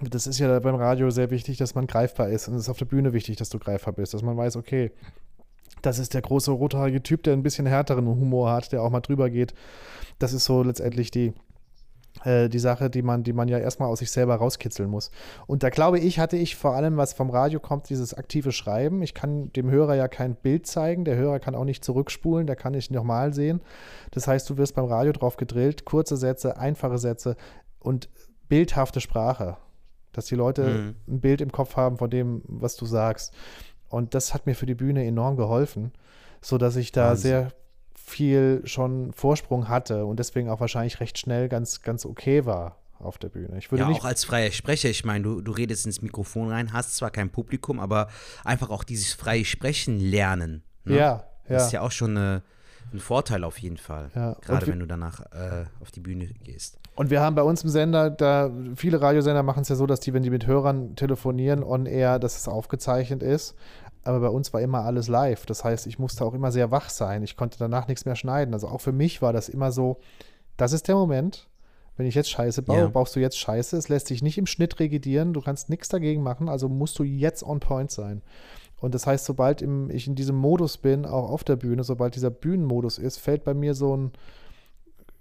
das 0.00 0.26
ist 0.26 0.38
ja 0.38 0.58
beim 0.60 0.76
Radio 0.76 1.10
sehr 1.10 1.30
wichtig, 1.30 1.58
dass 1.58 1.74
man 1.74 1.86
greifbar 1.86 2.30
ist. 2.30 2.48
Und 2.48 2.54
es 2.54 2.62
ist 2.62 2.68
auf 2.70 2.78
der 2.78 2.86
Bühne 2.86 3.12
wichtig, 3.12 3.36
dass 3.36 3.50
du 3.50 3.58
greifbar 3.58 3.92
bist, 3.92 4.14
dass 4.14 4.22
man 4.22 4.38
weiß, 4.38 4.56
okay, 4.56 4.90
das 5.82 5.98
ist 5.98 6.14
der 6.14 6.22
große 6.22 6.50
rothaarige 6.50 7.02
Typ, 7.02 7.22
der 7.22 7.32
ein 7.32 7.42
bisschen 7.42 7.66
härteren 7.66 8.06
Humor 8.06 8.50
hat, 8.50 8.72
der 8.72 8.82
auch 8.82 8.90
mal 8.90 9.00
drüber 9.00 9.30
geht. 9.30 9.54
Das 10.18 10.32
ist 10.32 10.44
so 10.44 10.62
letztendlich 10.62 11.10
die, 11.10 11.32
äh, 12.24 12.48
die 12.48 12.58
Sache, 12.58 12.90
die 12.90 13.02
man, 13.02 13.22
die 13.22 13.32
man 13.32 13.48
ja 13.48 13.58
erstmal 13.58 13.88
aus 13.88 14.00
sich 14.00 14.10
selber 14.10 14.36
rauskitzeln 14.36 14.88
muss. 14.88 15.10
Und 15.46 15.62
da 15.62 15.70
glaube 15.70 15.98
ich, 15.98 16.18
hatte 16.18 16.36
ich 16.36 16.56
vor 16.56 16.74
allem, 16.74 16.96
was 16.96 17.12
vom 17.12 17.30
Radio 17.30 17.60
kommt, 17.60 17.88
dieses 17.88 18.14
aktive 18.14 18.52
Schreiben. 18.52 19.02
Ich 19.02 19.14
kann 19.14 19.52
dem 19.52 19.70
Hörer 19.70 19.94
ja 19.94 20.08
kein 20.08 20.34
Bild 20.34 20.66
zeigen, 20.66 21.04
der 21.04 21.16
Hörer 21.16 21.38
kann 21.38 21.54
auch 21.54 21.64
nicht 21.64 21.84
zurückspulen, 21.84 22.46
der 22.46 22.56
kann 22.56 22.72
nicht 22.72 22.90
nochmal 22.90 23.32
sehen. 23.32 23.60
Das 24.10 24.26
heißt, 24.26 24.48
du 24.50 24.56
wirst 24.56 24.74
beim 24.74 24.86
Radio 24.86 25.12
drauf 25.12 25.36
gedrillt, 25.36 25.84
kurze 25.84 26.16
Sätze, 26.16 26.56
einfache 26.56 26.98
Sätze 26.98 27.36
und 27.78 28.08
bildhafte 28.48 29.00
Sprache. 29.00 29.56
Dass 30.12 30.26
die 30.26 30.34
Leute 30.34 30.94
mhm. 31.06 31.14
ein 31.14 31.20
Bild 31.20 31.40
im 31.40 31.52
Kopf 31.52 31.76
haben 31.76 31.98
von 31.98 32.10
dem, 32.10 32.42
was 32.46 32.76
du 32.76 32.86
sagst. 32.86 33.32
Und 33.88 34.14
das 34.14 34.34
hat 34.34 34.46
mir 34.46 34.54
für 34.54 34.66
die 34.66 34.74
Bühne 34.74 35.04
enorm 35.06 35.36
geholfen, 35.36 35.92
sodass 36.40 36.76
ich 36.76 36.92
da 36.92 37.10
Wahnsinn. 37.10 37.30
sehr 37.30 37.52
viel 38.08 38.62
schon 38.64 39.12
Vorsprung 39.12 39.68
hatte 39.68 40.06
und 40.06 40.18
deswegen 40.18 40.50
auch 40.50 40.60
wahrscheinlich 40.60 41.00
recht 41.00 41.18
schnell 41.18 41.48
ganz, 41.48 41.82
ganz 41.82 42.04
okay 42.04 42.46
war 42.46 42.76
auf 42.98 43.18
der 43.18 43.28
Bühne. 43.28 43.58
Ich 43.58 43.70
würde 43.70 43.84
ja, 43.84 43.90
auch 43.90 44.04
als 44.04 44.24
freier 44.24 44.50
Sprecher. 44.50 44.88
Ich 44.88 45.04
meine, 45.04 45.22
du, 45.24 45.40
du 45.40 45.52
redest 45.52 45.86
ins 45.86 46.02
Mikrofon 46.02 46.50
rein, 46.50 46.72
hast 46.72 46.96
zwar 46.96 47.10
kein 47.10 47.30
Publikum, 47.30 47.78
aber 47.78 48.08
einfach 48.44 48.70
auch 48.70 48.84
dieses 48.84 49.12
freie 49.12 49.44
Sprechen 49.44 50.00
lernen. 50.00 50.62
Ne? 50.84 50.96
Ja, 50.96 51.00
ja. 51.00 51.24
Das 51.48 51.66
ist 51.66 51.72
ja 51.72 51.82
auch 51.82 51.92
schon 51.92 52.16
eine, 52.16 52.42
ein 52.92 52.98
Vorteil 52.98 53.44
auf 53.44 53.58
jeden 53.58 53.76
Fall. 53.76 54.10
Ja. 54.14 54.36
Gerade 54.40 54.66
wenn 54.66 54.80
du 54.80 54.86
danach 54.86 55.20
äh, 55.32 55.66
auf 55.80 55.90
die 55.90 56.00
Bühne 56.00 56.26
gehst. 56.42 56.78
Und 56.96 57.10
wir 57.10 57.20
haben 57.20 57.36
bei 57.36 57.42
uns 57.42 57.62
im 57.62 57.70
Sender, 57.70 58.10
da 58.10 58.50
viele 58.74 59.00
Radiosender 59.00 59.44
machen 59.44 59.62
es 59.62 59.68
ja 59.68 59.76
so, 59.76 59.86
dass 59.86 60.00
die, 60.00 60.12
wenn 60.12 60.24
die 60.24 60.30
mit 60.30 60.48
Hörern 60.48 60.96
telefonieren, 60.96 61.62
on 61.62 61.86
air, 61.86 62.18
dass 62.18 62.36
es 62.36 62.48
aufgezeichnet 62.48 63.22
ist 63.22 63.54
aber 64.04 64.20
bei 64.20 64.28
uns 64.28 64.52
war 64.52 64.60
immer 64.60 64.84
alles 64.84 65.08
live. 65.08 65.46
Das 65.46 65.64
heißt, 65.64 65.86
ich 65.86 65.98
musste 65.98 66.24
auch 66.24 66.34
immer 66.34 66.52
sehr 66.52 66.70
wach 66.70 66.90
sein. 66.90 67.22
Ich 67.22 67.36
konnte 67.36 67.58
danach 67.58 67.88
nichts 67.88 68.04
mehr 68.04 68.16
schneiden. 68.16 68.54
Also 68.54 68.68
auch 68.68 68.80
für 68.80 68.92
mich 68.92 69.22
war 69.22 69.32
das 69.32 69.48
immer 69.48 69.72
so, 69.72 69.98
das 70.56 70.72
ist 70.72 70.88
der 70.88 70.94
Moment. 70.94 71.48
Wenn 71.96 72.06
ich 72.06 72.14
jetzt 72.14 72.30
Scheiße 72.30 72.62
baue, 72.62 72.78
ja. 72.78 72.86
brauchst 72.86 73.16
du 73.16 73.20
jetzt 73.20 73.38
Scheiße. 73.38 73.76
Es 73.76 73.88
lässt 73.88 74.06
sich 74.06 74.22
nicht 74.22 74.38
im 74.38 74.46
Schnitt 74.46 74.78
regidieren. 74.78 75.32
Du 75.32 75.40
kannst 75.40 75.68
nichts 75.68 75.88
dagegen 75.88 76.22
machen. 76.22 76.48
Also 76.48 76.68
musst 76.68 76.98
du 76.98 77.02
jetzt 77.02 77.42
on 77.42 77.58
point 77.58 77.90
sein. 77.90 78.22
Und 78.80 78.94
das 78.94 79.06
heißt, 79.06 79.24
sobald 79.24 79.62
im, 79.62 79.90
ich 79.90 80.06
in 80.06 80.14
diesem 80.14 80.36
Modus 80.36 80.78
bin, 80.78 81.04
auch 81.04 81.30
auf 81.30 81.42
der 81.42 81.56
Bühne, 81.56 81.82
sobald 81.82 82.14
dieser 82.14 82.30
Bühnenmodus 82.30 82.98
ist, 82.98 83.18
fällt 83.18 83.42
bei 83.42 83.54
mir 83.54 83.74
so 83.74 83.96
ein 83.96 84.12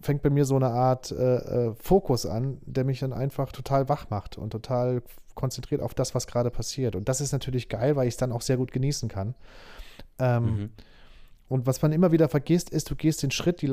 fängt 0.01 0.21
bei 0.21 0.29
mir 0.29 0.45
so 0.45 0.55
eine 0.55 0.69
Art 0.69 1.11
äh, 1.11 1.67
äh, 1.67 1.75
Fokus 1.75 2.25
an, 2.25 2.59
der 2.65 2.83
mich 2.83 2.99
dann 2.99 3.13
einfach 3.13 3.51
total 3.51 3.89
wach 3.89 4.09
macht 4.09 4.37
und 4.37 4.51
total 4.51 5.01
konzentriert 5.35 5.81
auf 5.81 5.93
das, 5.93 6.15
was 6.15 6.27
gerade 6.27 6.51
passiert. 6.51 6.95
Und 6.95 7.09
das 7.09 7.21
ist 7.21 7.31
natürlich 7.31 7.69
geil, 7.69 7.95
weil 7.95 8.07
ich 8.07 8.13
es 8.13 8.17
dann 8.17 8.31
auch 8.31 8.41
sehr 8.41 8.57
gut 8.57 8.71
genießen 8.71 9.09
kann. 9.09 9.35
Ähm, 10.19 10.43
mhm. 10.43 10.69
Und 11.47 11.65
was 11.65 11.81
man 11.81 11.91
immer 11.91 12.11
wieder 12.11 12.29
vergisst, 12.29 12.69
ist, 12.69 12.89
du 12.89 12.95
gehst 12.95 13.23
den 13.23 13.31
Schritt, 13.31 13.61
die, 13.61 13.71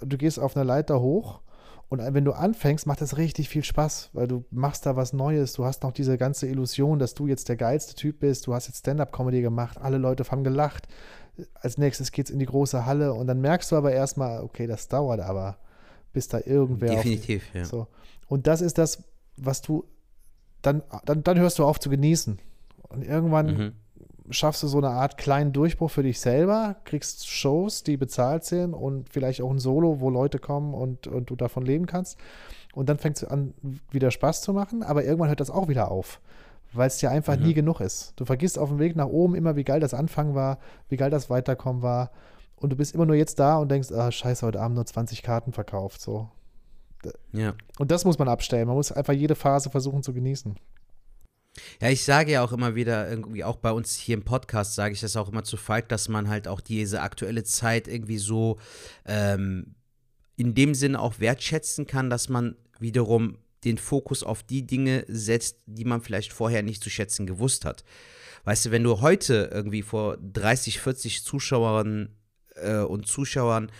du 0.00 0.16
gehst 0.18 0.38
auf 0.38 0.56
einer 0.56 0.64
Leiter 0.64 1.00
hoch 1.00 1.40
und 1.90 1.98
wenn 2.14 2.24
du 2.24 2.32
anfängst, 2.32 2.86
macht 2.86 3.00
das 3.00 3.16
richtig 3.16 3.48
viel 3.48 3.64
Spaß, 3.64 4.10
weil 4.12 4.28
du 4.28 4.44
machst 4.52 4.86
da 4.86 4.94
was 4.94 5.12
Neues. 5.12 5.54
Du 5.54 5.64
hast 5.64 5.82
noch 5.82 5.90
diese 5.90 6.16
ganze 6.16 6.46
Illusion, 6.46 7.00
dass 7.00 7.14
du 7.14 7.26
jetzt 7.26 7.48
der 7.48 7.56
geilste 7.56 7.96
Typ 7.96 8.20
bist. 8.20 8.46
Du 8.46 8.54
hast 8.54 8.68
jetzt 8.68 8.78
Stand-up-Comedy 8.78 9.42
gemacht, 9.42 9.76
alle 9.76 9.98
Leute 9.98 10.22
haben 10.30 10.44
gelacht. 10.44 10.86
Als 11.54 11.78
nächstes 11.78 12.12
geht 12.12 12.26
es 12.26 12.30
in 12.30 12.38
die 12.38 12.46
große 12.46 12.86
Halle 12.86 13.14
und 13.14 13.26
dann 13.26 13.40
merkst 13.40 13.70
du 13.72 13.76
aber 13.76 13.92
erstmal, 13.92 14.42
okay, 14.42 14.66
das 14.66 14.88
dauert 14.88 15.20
aber, 15.20 15.56
bis 16.12 16.28
da 16.28 16.40
irgendwer. 16.44 16.96
Definitiv, 16.96 17.48
auf, 17.48 17.54
ja. 17.54 17.64
So. 17.64 17.86
Und 18.28 18.46
das 18.46 18.60
ist 18.60 18.78
das, 18.78 19.02
was 19.36 19.62
du, 19.62 19.84
dann, 20.62 20.82
dann, 21.04 21.22
dann 21.22 21.38
hörst 21.38 21.58
du 21.58 21.64
auf 21.64 21.80
zu 21.80 21.90
genießen. 21.90 22.38
Und 22.88 23.04
irgendwann 23.04 23.46
mhm 23.46 23.72
schaffst 24.30 24.62
du 24.62 24.68
so 24.68 24.78
eine 24.78 24.90
Art 24.90 25.18
kleinen 25.18 25.52
Durchbruch 25.52 25.90
für 25.90 26.02
dich 26.02 26.20
selber, 26.20 26.76
kriegst 26.84 27.28
Shows, 27.28 27.82
die 27.82 27.96
bezahlt 27.96 28.44
sind 28.44 28.74
und 28.74 29.08
vielleicht 29.08 29.42
auch 29.42 29.50
ein 29.50 29.58
Solo, 29.58 30.00
wo 30.00 30.10
Leute 30.10 30.38
kommen 30.38 30.74
und, 30.74 31.06
und 31.06 31.30
du 31.30 31.36
davon 31.36 31.64
leben 31.64 31.86
kannst. 31.86 32.18
Und 32.72 32.88
dann 32.88 32.98
fängst 32.98 33.22
du 33.22 33.30
an, 33.30 33.54
wieder 33.90 34.10
Spaß 34.10 34.42
zu 34.42 34.52
machen, 34.52 34.82
aber 34.82 35.04
irgendwann 35.04 35.28
hört 35.28 35.40
das 35.40 35.50
auch 35.50 35.68
wieder 35.68 35.90
auf, 35.90 36.20
weil 36.72 36.88
es 36.88 36.98
dir 36.98 37.10
einfach 37.10 37.36
mhm. 37.36 37.44
nie 37.44 37.54
genug 37.54 37.80
ist. 37.80 38.12
Du 38.16 38.24
vergisst 38.24 38.58
auf 38.58 38.68
dem 38.68 38.78
Weg 38.78 38.96
nach 38.96 39.06
oben 39.06 39.34
immer, 39.34 39.56
wie 39.56 39.64
geil 39.64 39.80
das 39.80 39.94
Anfang 39.94 40.34
war, 40.34 40.58
wie 40.88 40.96
geil 40.96 41.10
das 41.10 41.30
Weiterkommen 41.30 41.82
war. 41.82 42.10
Und 42.56 42.70
du 42.70 42.76
bist 42.76 42.94
immer 42.94 43.06
nur 43.06 43.16
jetzt 43.16 43.38
da 43.38 43.56
und 43.56 43.70
denkst, 43.70 43.90
ah, 43.92 44.10
scheiße, 44.10 44.46
heute 44.46 44.60
Abend 44.60 44.76
nur 44.76 44.86
20 44.86 45.22
Karten 45.22 45.52
verkauft. 45.52 46.00
So. 46.00 46.28
Ja. 47.32 47.54
Und 47.78 47.90
das 47.90 48.04
muss 48.04 48.18
man 48.18 48.28
abstellen. 48.28 48.66
Man 48.66 48.76
muss 48.76 48.92
einfach 48.92 49.14
jede 49.14 49.34
Phase 49.34 49.70
versuchen 49.70 50.02
zu 50.02 50.12
genießen. 50.12 50.56
Ja, 51.80 51.88
ich 51.88 52.04
sage 52.04 52.32
ja 52.32 52.44
auch 52.44 52.52
immer 52.52 52.74
wieder, 52.74 53.08
irgendwie 53.08 53.42
auch 53.42 53.56
bei 53.56 53.72
uns 53.72 53.94
hier 53.96 54.14
im 54.14 54.24
Podcast 54.24 54.74
sage 54.74 54.94
ich 54.94 55.00
das 55.00 55.16
auch 55.16 55.28
immer 55.28 55.42
zu 55.42 55.56
Falk, 55.56 55.88
dass 55.88 56.08
man 56.08 56.28
halt 56.28 56.46
auch 56.46 56.60
diese 56.60 57.00
aktuelle 57.00 57.42
Zeit 57.42 57.88
irgendwie 57.88 58.18
so 58.18 58.58
ähm, 59.04 59.74
in 60.36 60.54
dem 60.54 60.74
Sinne 60.74 61.00
auch 61.00 61.18
wertschätzen 61.18 61.86
kann, 61.86 62.08
dass 62.08 62.28
man 62.28 62.56
wiederum 62.78 63.38
den 63.64 63.78
Fokus 63.78 64.22
auf 64.22 64.42
die 64.42 64.66
Dinge 64.66 65.04
setzt, 65.08 65.58
die 65.66 65.84
man 65.84 66.00
vielleicht 66.00 66.32
vorher 66.32 66.62
nicht 66.62 66.82
zu 66.82 66.90
schätzen 66.90 67.26
gewusst 67.26 67.64
hat. 67.64 67.84
Weißt 68.44 68.66
du, 68.66 68.70
wenn 68.70 68.84
du 68.84 69.00
heute 69.00 69.50
irgendwie 69.52 69.82
vor 69.82 70.16
30, 70.16 70.80
40 70.80 71.24
Zuschauern 71.24 72.16
äh, 72.56 72.78
und 72.78 73.06
Zuschauern 73.06 73.70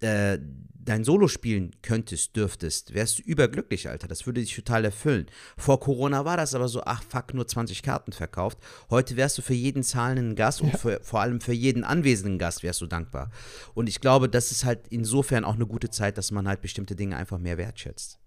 äh, 0.00 0.38
dein 0.86 1.04
Solo 1.04 1.28
spielen 1.28 1.72
könntest, 1.82 2.36
dürftest, 2.36 2.94
wärst 2.94 3.18
du 3.18 3.22
überglücklich, 3.22 3.88
Alter. 3.88 4.08
Das 4.08 4.24
würde 4.24 4.40
dich 4.40 4.54
total 4.54 4.84
erfüllen. 4.84 5.26
Vor 5.56 5.80
Corona 5.80 6.24
war 6.24 6.36
das 6.36 6.54
aber 6.54 6.68
so, 6.68 6.82
ach 6.84 7.02
fuck, 7.02 7.34
nur 7.34 7.46
20 7.46 7.82
Karten 7.82 8.12
verkauft. 8.12 8.58
Heute 8.88 9.16
wärst 9.16 9.36
du 9.36 9.42
für 9.42 9.54
jeden 9.54 9.82
zahlenden 9.82 10.36
Gast 10.36 10.60
ja. 10.60 10.66
und 10.66 10.78
für, 10.78 11.00
vor 11.02 11.20
allem 11.20 11.40
für 11.40 11.52
jeden 11.52 11.84
anwesenden 11.84 12.38
Gast 12.38 12.62
wärst 12.62 12.80
du 12.80 12.86
dankbar. 12.86 13.30
Und 13.74 13.88
ich 13.88 14.00
glaube, 14.00 14.28
das 14.28 14.52
ist 14.52 14.64
halt 14.64 14.86
insofern 14.88 15.44
auch 15.44 15.54
eine 15.54 15.66
gute 15.66 15.90
Zeit, 15.90 16.16
dass 16.18 16.30
man 16.30 16.46
halt 16.46 16.62
bestimmte 16.62 16.94
Dinge 16.94 17.16
einfach 17.16 17.38
mehr 17.38 17.58
wertschätzt. 17.58 18.20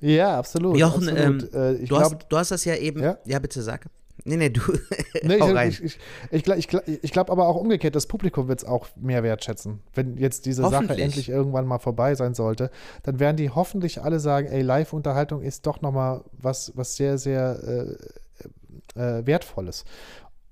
Ja, 0.00 0.38
absolut. 0.38 0.76
Jochen, 0.76 1.08
absolut. 1.08 1.52
Ähm, 1.54 1.78
du, 1.80 1.84
glaub, 1.86 2.02
hast, 2.02 2.16
du 2.28 2.36
hast 2.36 2.50
das 2.50 2.64
ja 2.64 2.76
eben, 2.76 3.02
ja, 3.02 3.18
ja 3.24 3.38
bitte 3.38 3.62
sag. 3.62 3.86
Nee, 4.24 4.36
nee, 4.36 4.50
du. 4.50 4.60
nee, 5.22 5.68
ich, 5.68 5.82
ich, 5.82 5.98
ich, 6.30 6.46
ich 6.48 6.68
glaube 6.68 7.00
glaub 7.02 7.30
aber 7.30 7.46
auch 7.46 7.56
umgekehrt, 7.56 7.94
das 7.94 8.06
Publikum 8.06 8.48
wird 8.48 8.60
es 8.60 8.64
auch 8.64 8.88
mehr 8.96 9.22
wertschätzen. 9.22 9.80
Wenn 9.94 10.16
jetzt 10.16 10.46
diese 10.46 10.62
Sache 10.68 10.96
endlich 10.98 11.28
irgendwann 11.28 11.66
mal 11.66 11.78
vorbei 11.78 12.14
sein 12.14 12.34
sollte, 12.34 12.70
dann 13.04 13.20
werden 13.20 13.36
die 13.36 13.50
hoffentlich 13.50 14.02
alle 14.02 14.20
sagen, 14.20 14.48
ey, 14.48 14.62
Live-Unterhaltung 14.62 15.42
ist 15.42 15.66
doch 15.66 15.80
nochmal 15.80 16.22
was, 16.32 16.72
was 16.74 16.96
sehr, 16.96 17.16
sehr 17.18 17.96
äh, 18.96 19.00
äh, 19.00 19.26
Wertvolles. 19.26 19.84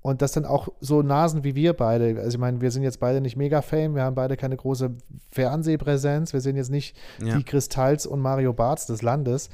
Und 0.01 0.21
das 0.21 0.31
dann 0.31 0.45
auch 0.45 0.69
so 0.79 1.01
Nasen 1.01 1.43
wie 1.43 1.55
wir 1.55 1.73
beide. 1.73 2.19
Also 2.19 2.35
ich 2.35 2.37
meine, 2.37 2.61
wir 2.61 2.71
sind 2.71 2.83
jetzt 2.83 2.99
beide 2.99 3.19
nicht 3.19 3.35
mega 3.35 3.61
fame, 3.61 3.95
wir 3.95 4.03
haben 4.03 4.15
beide 4.15 4.37
keine 4.37 4.55
große 4.55 4.95
Fernsehpräsenz, 5.31 6.33
wir 6.33 6.41
sind 6.41 6.55
jetzt 6.55 6.71
nicht 6.71 6.95
ja. 7.21 7.35
die 7.35 7.43
Kristalls 7.43 8.05
und 8.05 8.21
Mario 8.21 8.53
Barts 8.53 8.85
des 8.85 9.01
Landes. 9.01 9.49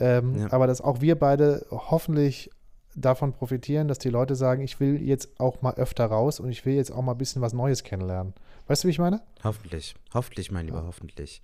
Ähm, 0.00 0.34
ja. 0.36 0.52
Aber 0.52 0.66
dass 0.66 0.80
auch 0.80 1.00
wir 1.00 1.18
beide 1.18 1.64
hoffentlich 1.70 2.50
davon 2.94 3.32
profitieren, 3.32 3.88
dass 3.88 3.98
die 3.98 4.10
Leute 4.10 4.34
sagen, 4.34 4.62
ich 4.62 4.80
will 4.80 5.00
jetzt 5.00 5.40
auch 5.40 5.62
mal 5.62 5.74
öfter 5.74 6.06
raus 6.06 6.40
und 6.40 6.50
ich 6.50 6.66
will 6.66 6.74
jetzt 6.74 6.90
auch 6.90 7.02
mal 7.02 7.12
ein 7.12 7.18
bisschen 7.18 7.42
was 7.42 7.52
Neues 7.52 7.84
kennenlernen. 7.84 8.34
Weißt 8.66 8.84
du, 8.84 8.88
wie 8.88 8.92
ich 8.92 8.98
meine? 8.98 9.22
Hoffentlich. 9.44 9.94
Hoffentlich, 10.12 10.50
mein 10.50 10.66
Lieber, 10.66 10.80
ja. 10.80 10.86
hoffentlich. 10.86 11.42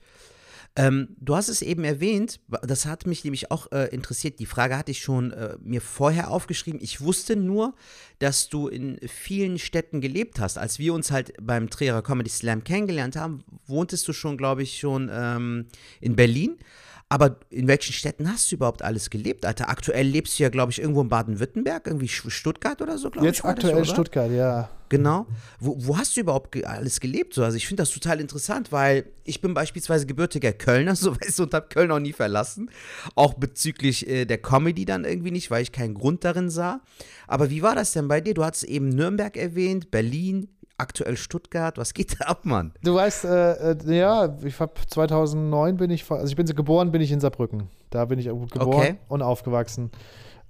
Ähm, 0.78 1.16
du 1.18 1.34
hast 1.34 1.48
es 1.48 1.60
eben 1.60 1.82
erwähnt, 1.82 2.38
das 2.62 2.86
hat 2.86 3.04
mich 3.04 3.24
nämlich 3.24 3.50
auch 3.50 3.72
äh, 3.72 3.86
interessiert. 3.86 4.38
Die 4.38 4.46
Frage 4.46 4.78
hatte 4.78 4.92
ich 4.92 5.00
schon 5.00 5.32
äh, 5.32 5.56
mir 5.60 5.80
vorher 5.80 6.30
aufgeschrieben. 6.30 6.78
Ich 6.80 7.00
wusste 7.00 7.34
nur, 7.34 7.74
dass 8.20 8.48
du 8.48 8.68
in 8.68 8.96
vielen 9.08 9.58
Städten 9.58 10.00
gelebt 10.00 10.38
hast. 10.38 10.56
Als 10.56 10.78
wir 10.78 10.94
uns 10.94 11.10
halt 11.10 11.32
beim 11.42 11.68
Trierer 11.68 12.02
Comedy 12.02 12.30
Slam 12.30 12.62
kennengelernt 12.62 13.16
haben, 13.16 13.42
wohntest 13.66 14.06
du 14.06 14.12
schon, 14.12 14.38
glaube 14.38 14.62
ich, 14.62 14.78
schon 14.78 15.10
ähm, 15.12 15.66
in 16.00 16.14
Berlin. 16.14 16.58
Aber 17.10 17.38
in 17.48 17.66
welchen 17.68 17.94
Städten 17.94 18.30
hast 18.30 18.50
du 18.50 18.56
überhaupt 18.56 18.82
alles 18.82 19.08
gelebt, 19.08 19.46
Alter? 19.46 19.70
Aktuell 19.70 20.06
lebst 20.06 20.38
du 20.38 20.42
ja, 20.42 20.50
glaube 20.50 20.72
ich, 20.72 20.80
irgendwo 20.80 21.00
in 21.00 21.08
Baden-Württemberg, 21.08 21.86
irgendwie 21.86 22.08
Stuttgart 22.08 22.82
oder 22.82 22.98
so, 22.98 23.10
glaube 23.10 23.26
ich. 23.26 23.34
Jetzt 23.34 23.44
aktuell 23.44 23.78
das, 23.78 23.88
Stuttgart, 23.88 24.30
ja. 24.30 24.68
Genau. 24.90 25.26
Wo, 25.58 25.76
wo 25.78 25.98
hast 25.98 26.16
du 26.16 26.20
überhaupt 26.20 26.52
ge 26.52 26.64
alles 26.64 27.00
gelebt? 27.00 27.32
So? 27.34 27.44
Also 27.44 27.56
ich 27.56 27.66
finde 27.66 27.82
das 27.82 27.90
total 27.90 28.20
interessant, 28.20 28.72
weil 28.72 29.06
ich 29.24 29.40
bin 29.40 29.54
beispielsweise 29.54 30.04
gebürtiger 30.06 30.52
Kölner, 30.52 30.96
so 30.96 31.18
weißt 31.18 31.38
du, 31.38 31.44
und 31.44 31.54
habe 31.54 31.68
Köln 31.68 31.90
auch 31.90 31.98
nie 31.98 32.12
verlassen. 32.12 32.70
Auch 33.14 33.34
bezüglich 33.34 34.06
äh, 34.06 34.26
der 34.26 34.38
Comedy 34.38 34.84
dann 34.84 35.04
irgendwie 35.04 35.30
nicht, 35.30 35.50
weil 35.50 35.62
ich 35.62 35.72
keinen 35.72 35.94
Grund 35.94 36.24
darin 36.24 36.50
sah. 36.50 36.80
Aber 37.26 37.48
wie 37.48 37.62
war 37.62 37.74
das 37.74 37.92
denn 37.92 38.08
bei 38.08 38.20
dir? 38.20 38.34
Du 38.34 38.44
hast 38.44 38.64
eben 38.64 38.90
Nürnberg 38.90 39.36
erwähnt, 39.36 39.90
Berlin, 39.90 40.48
aktuell 40.78 41.16
Stuttgart. 41.16 41.76
Was 41.76 41.92
geht 41.92 42.20
da 42.20 42.26
ab, 42.26 42.44
Mann? 42.44 42.72
Du 42.82 42.94
weißt, 42.94 43.24
äh, 43.24 43.72
äh, 43.72 43.98
ja, 43.98 44.36
ich 44.42 44.58
habe 44.60 44.72
2009 44.86 45.76
bin 45.76 45.90
ich, 45.90 46.10
also 46.10 46.26
ich 46.26 46.36
bin 46.36 46.46
geboren, 46.46 46.92
bin 46.92 47.02
ich 47.02 47.12
in 47.12 47.20
Saarbrücken. 47.20 47.68
Da 47.90 48.04
bin 48.04 48.18
ich 48.18 48.26
geboren 48.26 48.50
okay. 48.58 48.94
und 49.08 49.22
aufgewachsen. 49.22 49.90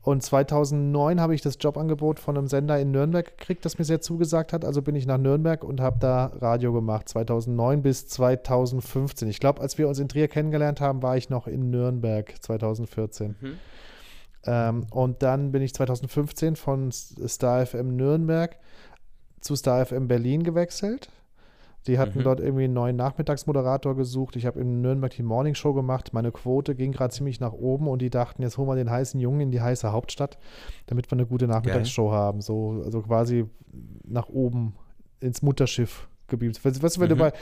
Und 0.02 0.22
2009 0.22 1.20
habe 1.20 1.34
ich 1.34 1.42
das 1.42 1.58
Jobangebot 1.60 2.18
von 2.20 2.38
einem 2.38 2.46
Sender 2.46 2.78
in 2.78 2.92
Nürnberg 2.92 3.36
gekriegt, 3.36 3.64
das 3.64 3.78
mir 3.78 3.84
sehr 3.84 4.00
zugesagt 4.00 4.52
hat. 4.52 4.64
Also 4.64 4.80
bin 4.80 4.94
ich 4.94 5.06
nach 5.06 5.18
Nürnberg 5.18 5.64
und 5.64 5.80
habe 5.80 5.98
da 5.98 6.32
Radio 6.40 6.72
gemacht, 6.72 7.08
2009 7.08 7.82
bis 7.82 8.08
2015. 8.08 9.28
Ich 9.28 9.40
glaube, 9.40 9.60
als 9.60 9.76
wir 9.76 9.88
uns 9.88 9.98
in 9.98 10.08
Trier 10.08 10.28
kennengelernt 10.28 10.80
haben, 10.80 11.02
war 11.02 11.16
ich 11.16 11.28
noch 11.28 11.46
in 11.46 11.70
Nürnberg 11.70 12.32
2014. 12.40 13.36
Mhm. 13.40 13.58
Ähm, 14.44 14.86
und 14.90 15.22
dann 15.22 15.52
bin 15.52 15.62
ich 15.62 15.74
2015 15.74 16.56
von 16.56 16.90
Star 16.90 17.66
FM 17.66 17.96
Nürnberg 17.96 18.56
zu 19.40 19.56
Star 19.56 19.84
FM 19.84 20.08
Berlin 20.08 20.42
gewechselt. 20.42 21.10
Die 21.86 21.98
hatten 21.98 22.18
mhm. 22.18 22.24
dort 22.24 22.40
irgendwie 22.40 22.64
einen 22.64 22.74
neuen 22.74 22.96
Nachmittagsmoderator 22.96 23.96
gesucht. 23.96 24.36
Ich 24.36 24.44
habe 24.46 24.60
in 24.60 24.82
Nürnberg 24.82 25.14
die 25.14 25.22
Morning 25.22 25.54
Show 25.54 25.72
gemacht. 25.72 26.12
Meine 26.12 26.32
Quote 26.32 26.74
ging 26.74 26.92
gerade 26.92 27.14
ziemlich 27.14 27.40
nach 27.40 27.52
oben 27.52 27.88
und 27.88 28.02
die 28.02 28.10
dachten, 28.10 28.42
jetzt 28.42 28.58
holen 28.58 28.68
wir 28.68 28.74
den 28.74 28.90
heißen 28.90 29.18
Jungen 29.18 29.40
in 29.40 29.50
die 29.50 29.60
heiße 29.60 29.90
Hauptstadt, 29.90 30.38
damit 30.86 31.10
wir 31.10 31.14
eine 31.14 31.26
gute 31.26 31.46
Nachmittagsshow 31.46 32.08
Geil. 32.10 32.18
haben. 32.18 32.40
So, 32.42 32.82
also 32.84 33.00
quasi 33.02 33.46
nach 34.04 34.28
oben 34.28 34.74
ins 35.20 35.40
Mutterschiff 35.40 36.08
gebeamt. 36.26 36.62
Weißt, 36.62 36.82
weißt 36.82 36.98
mhm. 36.98 37.08
du 37.08 37.16
bei, 37.16 37.32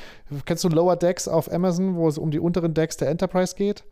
kennst 0.45 0.63
du 0.63 0.69
Lower 0.69 0.97
Decks 0.97 1.27
auf 1.27 1.51
Amazon, 1.51 1.97
wo 1.97 2.07
es 2.07 2.19
um 2.19 2.31
die 2.31 2.39
unteren 2.39 2.73
Decks 2.73 2.97
der 2.97 3.09
Enterprise 3.09 3.57
geht? 3.57 3.85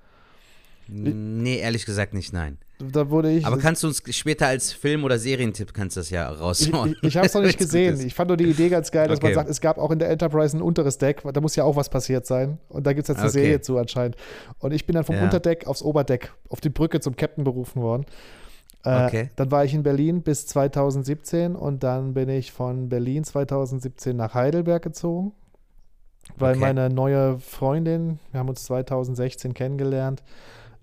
Nee, 0.89 1.59
ehrlich 1.59 1.87
gesagt 1.87 2.15
nicht, 2.15 2.33
nein. 2.33 2.59
Da 2.79 3.09
wurde 3.09 3.31
ich. 3.31 3.47
Aber 3.47 3.59
kannst 3.59 3.83
du 3.83 3.87
uns 3.87 4.03
später 4.11 4.49
als 4.49 4.73
Film- 4.73 5.05
oder 5.05 5.19
Serientipp 5.19 5.73
kannst 5.73 5.97
du 5.97 6.01
das 6.01 6.11
ja 6.11 6.29
raushauen? 6.29 6.91
Ich, 6.91 6.97
ich, 6.99 7.09
ich 7.09 7.17
habe 7.17 7.27
es 7.27 7.35
noch 7.35 7.43
nicht 7.43 7.59
gesehen. 7.59 8.01
Ich 8.05 8.15
fand 8.15 8.29
nur 8.29 8.37
die 8.37 8.45
Idee 8.45 8.69
ganz 8.69 8.91
geil, 8.91 9.09
dass 9.09 9.19
okay. 9.19 9.29
man 9.29 9.35
sagt, 9.35 9.51
es 9.51 9.61
gab 9.61 9.79
auch 9.79 9.91
in 9.91 9.99
der 9.99 10.11
Enterprise 10.11 10.57
ein 10.57 10.63
unteres 10.63 10.99
Deck. 10.99 11.23
Da 11.33 11.41
muss 11.41 11.57
ja 11.57 11.65
auch 11.65 11.77
was 11.77 11.89
passiert 11.89 12.27
sein. 12.27 12.59
Und 12.69 12.87
da 12.87 12.93
gibt 12.93 13.05
es 13.05 13.09
jetzt 13.09 13.19
eine 13.19 13.29
okay. 13.29 13.41
Serie 13.41 13.61
zu 13.61 13.79
anscheinend. 13.79 14.17
Und 14.59 14.73
ich 14.73 14.87
bin 14.87 14.95
dann 14.95 15.05
vom 15.05 15.15
ja. 15.17 15.23
Unterdeck 15.23 15.67
aufs 15.67 15.83
Oberdeck, 15.83 16.33
auf 16.49 16.61
die 16.61 16.71
Brücke 16.71 17.01
zum 17.01 17.17
Captain 17.17 17.45
berufen 17.45 17.81
worden. 17.81 18.07
Äh, 18.85 19.07
okay. 19.07 19.31
Dann 19.37 19.51
war 19.51 19.65
ich 19.65 19.73
in 19.73 19.83
Berlin 19.83 20.23
bis 20.23 20.47
2017 20.47 21.57
und 21.57 21.83
dann 21.83 22.13
bin 22.13 22.29
ich 22.29 22.53
von 22.53 22.89
Berlin 22.89 23.25
2017 23.25 24.17
nach 24.17 24.35
Heidelberg 24.35 24.83
gezogen, 24.83 25.33
weil 26.37 26.57
meine 26.57 26.91
neue 26.91 27.39
Freundin, 27.39 28.19
wir 28.31 28.41
haben 28.41 28.49
uns 28.49 28.65
2016 28.65 29.55
kennengelernt, 29.55 30.23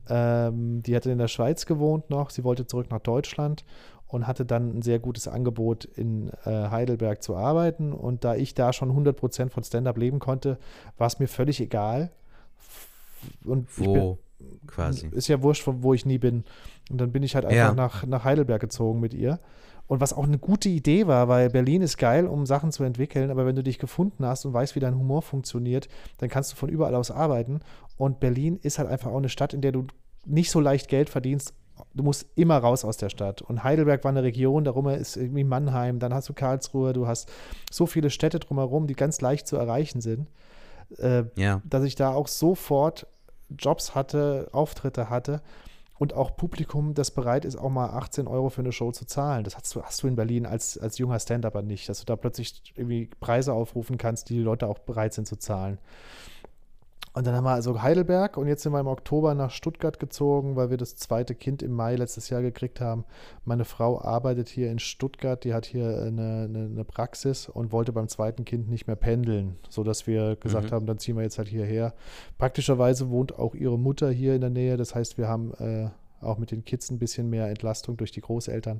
ähm, 0.09 0.81
die 0.83 0.95
hatte 0.95 1.11
in 1.11 1.17
der 1.17 1.27
Schweiz 1.27 1.65
gewohnt 1.65 2.09
noch. 2.09 2.29
Sie 2.29 2.43
wollte 2.43 2.65
zurück 2.65 2.87
nach 2.89 2.99
Deutschland 2.99 3.63
und 4.07 4.27
hatte 4.27 4.45
dann 4.45 4.77
ein 4.77 4.81
sehr 4.81 4.99
gutes 4.99 5.27
Angebot 5.27 5.85
in 5.85 6.29
äh, 6.45 6.69
Heidelberg 6.69 7.23
zu 7.23 7.35
arbeiten. 7.35 7.93
Und 7.93 8.23
da 8.23 8.35
ich 8.35 8.53
da 8.53 8.73
schon 8.73 8.91
100% 8.91 9.49
von 9.49 9.63
Stand-up 9.63 9.97
leben 9.97 10.19
konnte, 10.19 10.57
war 10.97 11.07
es 11.07 11.19
mir 11.19 11.27
völlig 11.27 11.61
egal. 11.61 12.11
Und 13.45 13.67
wo 13.79 14.17
bin, 14.39 14.67
quasi? 14.67 15.07
Ist 15.07 15.27
ja 15.27 15.41
wurscht, 15.41 15.63
wo 15.65 15.93
ich 15.93 16.05
nie 16.05 16.17
bin. 16.17 16.43
Und 16.89 16.99
dann 16.99 17.11
bin 17.11 17.23
ich 17.23 17.35
halt 17.35 17.45
einfach 17.45 17.55
ja. 17.55 17.73
nach, 17.73 18.05
nach 18.05 18.23
Heidelberg 18.23 18.59
gezogen 18.59 18.99
mit 18.99 19.13
ihr. 19.13 19.39
Und 19.91 19.99
was 19.99 20.13
auch 20.13 20.23
eine 20.23 20.37
gute 20.37 20.69
Idee 20.69 21.05
war, 21.07 21.27
weil 21.27 21.49
Berlin 21.49 21.81
ist 21.81 21.97
geil, 21.97 22.25
um 22.25 22.45
Sachen 22.45 22.71
zu 22.71 22.85
entwickeln, 22.85 23.29
aber 23.29 23.45
wenn 23.45 23.57
du 23.57 23.61
dich 23.61 23.77
gefunden 23.77 24.25
hast 24.25 24.45
und 24.45 24.53
weißt, 24.53 24.73
wie 24.77 24.79
dein 24.79 24.97
Humor 24.97 25.21
funktioniert, 25.21 25.89
dann 26.19 26.29
kannst 26.29 26.53
du 26.53 26.55
von 26.55 26.69
überall 26.69 26.95
aus 26.95 27.11
arbeiten. 27.11 27.59
Und 27.97 28.21
Berlin 28.21 28.57
ist 28.63 28.79
halt 28.79 28.87
einfach 28.87 29.11
auch 29.11 29.17
eine 29.17 29.27
Stadt, 29.27 29.53
in 29.53 29.59
der 29.59 29.73
du 29.73 29.87
nicht 30.25 30.49
so 30.49 30.61
leicht 30.61 30.87
Geld 30.87 31.09
verdienst. 31.09 31.53
Du 31.93 32.03
musst 32.03 32.25
immer 32.35 32.57
raus 32.57 32.85
aus 32.85 32.95
der 32.95 33.09
Stadt. 33.09 33.41
Und 33.41 33.65
Heidelberg 33.65 34.05
war 34.05 34.11
eine 34.11 34.23
Region, 34.23 34.63
darum 34.63 34.87
ist 34.87 35.17
irgendwie 35.17 35.43
Mannheim, 35.43 35.99
dann 35.99 36.13
hast 36.13 36.29
du 36.29 36.33
Karlsruhe, 36.33 36.93
du 36.93 37.05
hast 37.07 37.29
so 37.69 37.85
viele 37.85 38.11
Städte 38.11 38.39
drumherum, 38.39 38.87
die 38.87 38.93
ganz 38.95 39.19
leicht 39.19 39.45
zu 39.45 39.57
erreichen 39.57 39.99
sind, 39.99 40.29
äh, 40.99 41.25
Ja. 41.35 41.61
dass 41.65 41.83
ich 41.83 41.95
da 41.95 42.13
auch 42.13 42.29
sofort 42.29 43.07
Jobs 43.49 43.93
hatte, 43.93 44.47
Auftritte 44.53 45.09
hatte 45.09 45.41
und 46.01 46.15
auch 46.15 46.35
Publikum, 46.35 46.95
das 46.95 47.11
bereit 47.11 47.45
ist, 47.45 47.57
auch 47.57 47.69
mal 47.69 47.91
18 47.91 48.25
Euro 48.25 48.49
für 48.49 48.61
eine 48.61 48.71
Show 48.71 48.91
zu 48.91 49.05
zahlen. 49.05 49.43
Das 49.43 49.55
hast 49.55 49.75
du, 49.75 49.83
hast 49.83 50.01
du 50.01 50.07
in 50.07 50.15
Berlin 50.15 50.47
als, 50.47 50.79
als 50.79 50.97
junger 50.97 51.19
Stand-Upper 51.19 51.61
nicht, 51.61 51.87
dass 51.87 51.99
du 51.99 52.05
da 52.05 52.15
plötzlich 52.15 52.73
irgendwie 52.75 53.07
Preise 53.19 53.53
aufrufen 53.53 53.99
kannst, 53.99 54.31
die 54.31 54.33
die 54.33 54.41
Leute 54.41 54.65
auch 54.65 54.79
bereit 54.79 55.13
sind 55.13 55.27
zu 55.27 55.35
zahlen. 55.35 55.77
Und 57.13 57.27
dann 57.27 57.35
haben 57.35 57.43
wir 57.43 57.51
also 57.51 57.81
Heidelberg 57.81 58.37
und 58.37 58.47
jetzt 58.47 58.63
sind 58.63 58.71
wir 58.71 58.79
im 58.79 58.87
Oktober 58.87 59.33
nach 59.33 59.51
Stuttgart 59.51 59.99
gezogen, 59.99 60.55
weil 60.55 60.69
wir 60.69 60.77
das 60.77 60.95
zweite 60.95 61.35
Kind 61.35 61.61
im 61.61 61.73
Mai 61.73 61.95
letztes 61.97 62.29
Jahr 62.29 62.41
gekriegt 62.41 62.79
haben. 62.79 63.03
Meine 63.43 63.65
Frau 63.65 63.99
arbeitet 64.01 64.47
hier 64.47 64.71
in 64.71 64.79
Stuttgart, 64.79 65.43
die 65.43 65.53
hat 65.53 65.65
hier 65.65 65.87
eine, 65.87 66.45
eine, 66.49 66.69
eine 66.71 66.85
Praxis 66.85 67.49
und 67.49 67.73
wollte 67.73 67.91
beim 67.91 68.07
zweiten 68.07 68.45
Kind 68.45 68.69
nicht 68.69 68.87
mehr 68.87 68.95
pendeln, 68.95 69.57
sodass 69.67 70.07
wir 70.07 70.37
gesagt 70.37 70.71
Mhm. 70.71 70.75
haben, 70.75 70.85
dann 70.85 70.99
ziehen 70.99 71.17
wir 71.17 71.23
jetzt 71.23 71.37
halt 71.37 71.49
hierher. 71.49 71.93
Praktischerweise 72.37 73.09
wohnt 73.09 73.37
auch 73.37 73.55
ihre 73.55 73.77
Mutter 73.77 74.09
hier 74.09 74.33
in 74.33 74.41
der 74.41 74.49
Nähe, 74.49 74.77
das 74.77 74.95
heißt, 74.95 75.17
wir 75.17 75.27
haben 75.27 75.53
äh, 75.55 75.89
auch 76.21 76.37
mit 76.37 76.51
den 76.51 76.63
Kids 76.63 76.89
ein 76.91 76.99
bisschen 76.99 77.29
mehr 77.29 77.47
Entlastung 77.49 77.97
durch 77.97 78.11
die 78.11 78.21
Großeltern. 78.21 78.79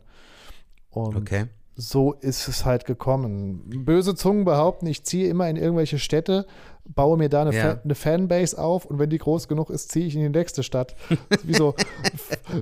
Und 0.89 1.17
Okay. 1.17 1.47
So 1.75 2.13
ist 2.13 2.47
es 2.47 2.65
halt 2.65 2.85
gekommen. 2.85 3.63
Böse 3.85 4.15
Zungen 4.15 4.45
behaupten, 4.45 4.87
ich 4.87 5.03
ziehe 5.03 5.29
immer 5.29 5.49
in 5.49 5.55
irgendwelche 5.55 5.99
Städte, 5.99 6.45
baue 6.85 7.17
mir 7.17 7.29
da 7.29 7.41
eine, 7.41 7.55
Ja. 7.55 7.61
Fa 7.61 7.81
eine 7.83 7.95
Fanbase 7.95 8.57
auf 8.57 8.85
und 8.85 8.99
wenn 8.99 9.09
die 9.09 9.17
groß 9.17 9.47
genug 9.47 9.69
ist, 9.69 9.91
ziehe 9.91 10.05
ich 10.05 10.15
in 10.15 10.21
die 10.21 10.37
nächste 10.37 10.63
Stadt. 10.63 10.95
wie, 11.43 11.53
so, 11.53 11.75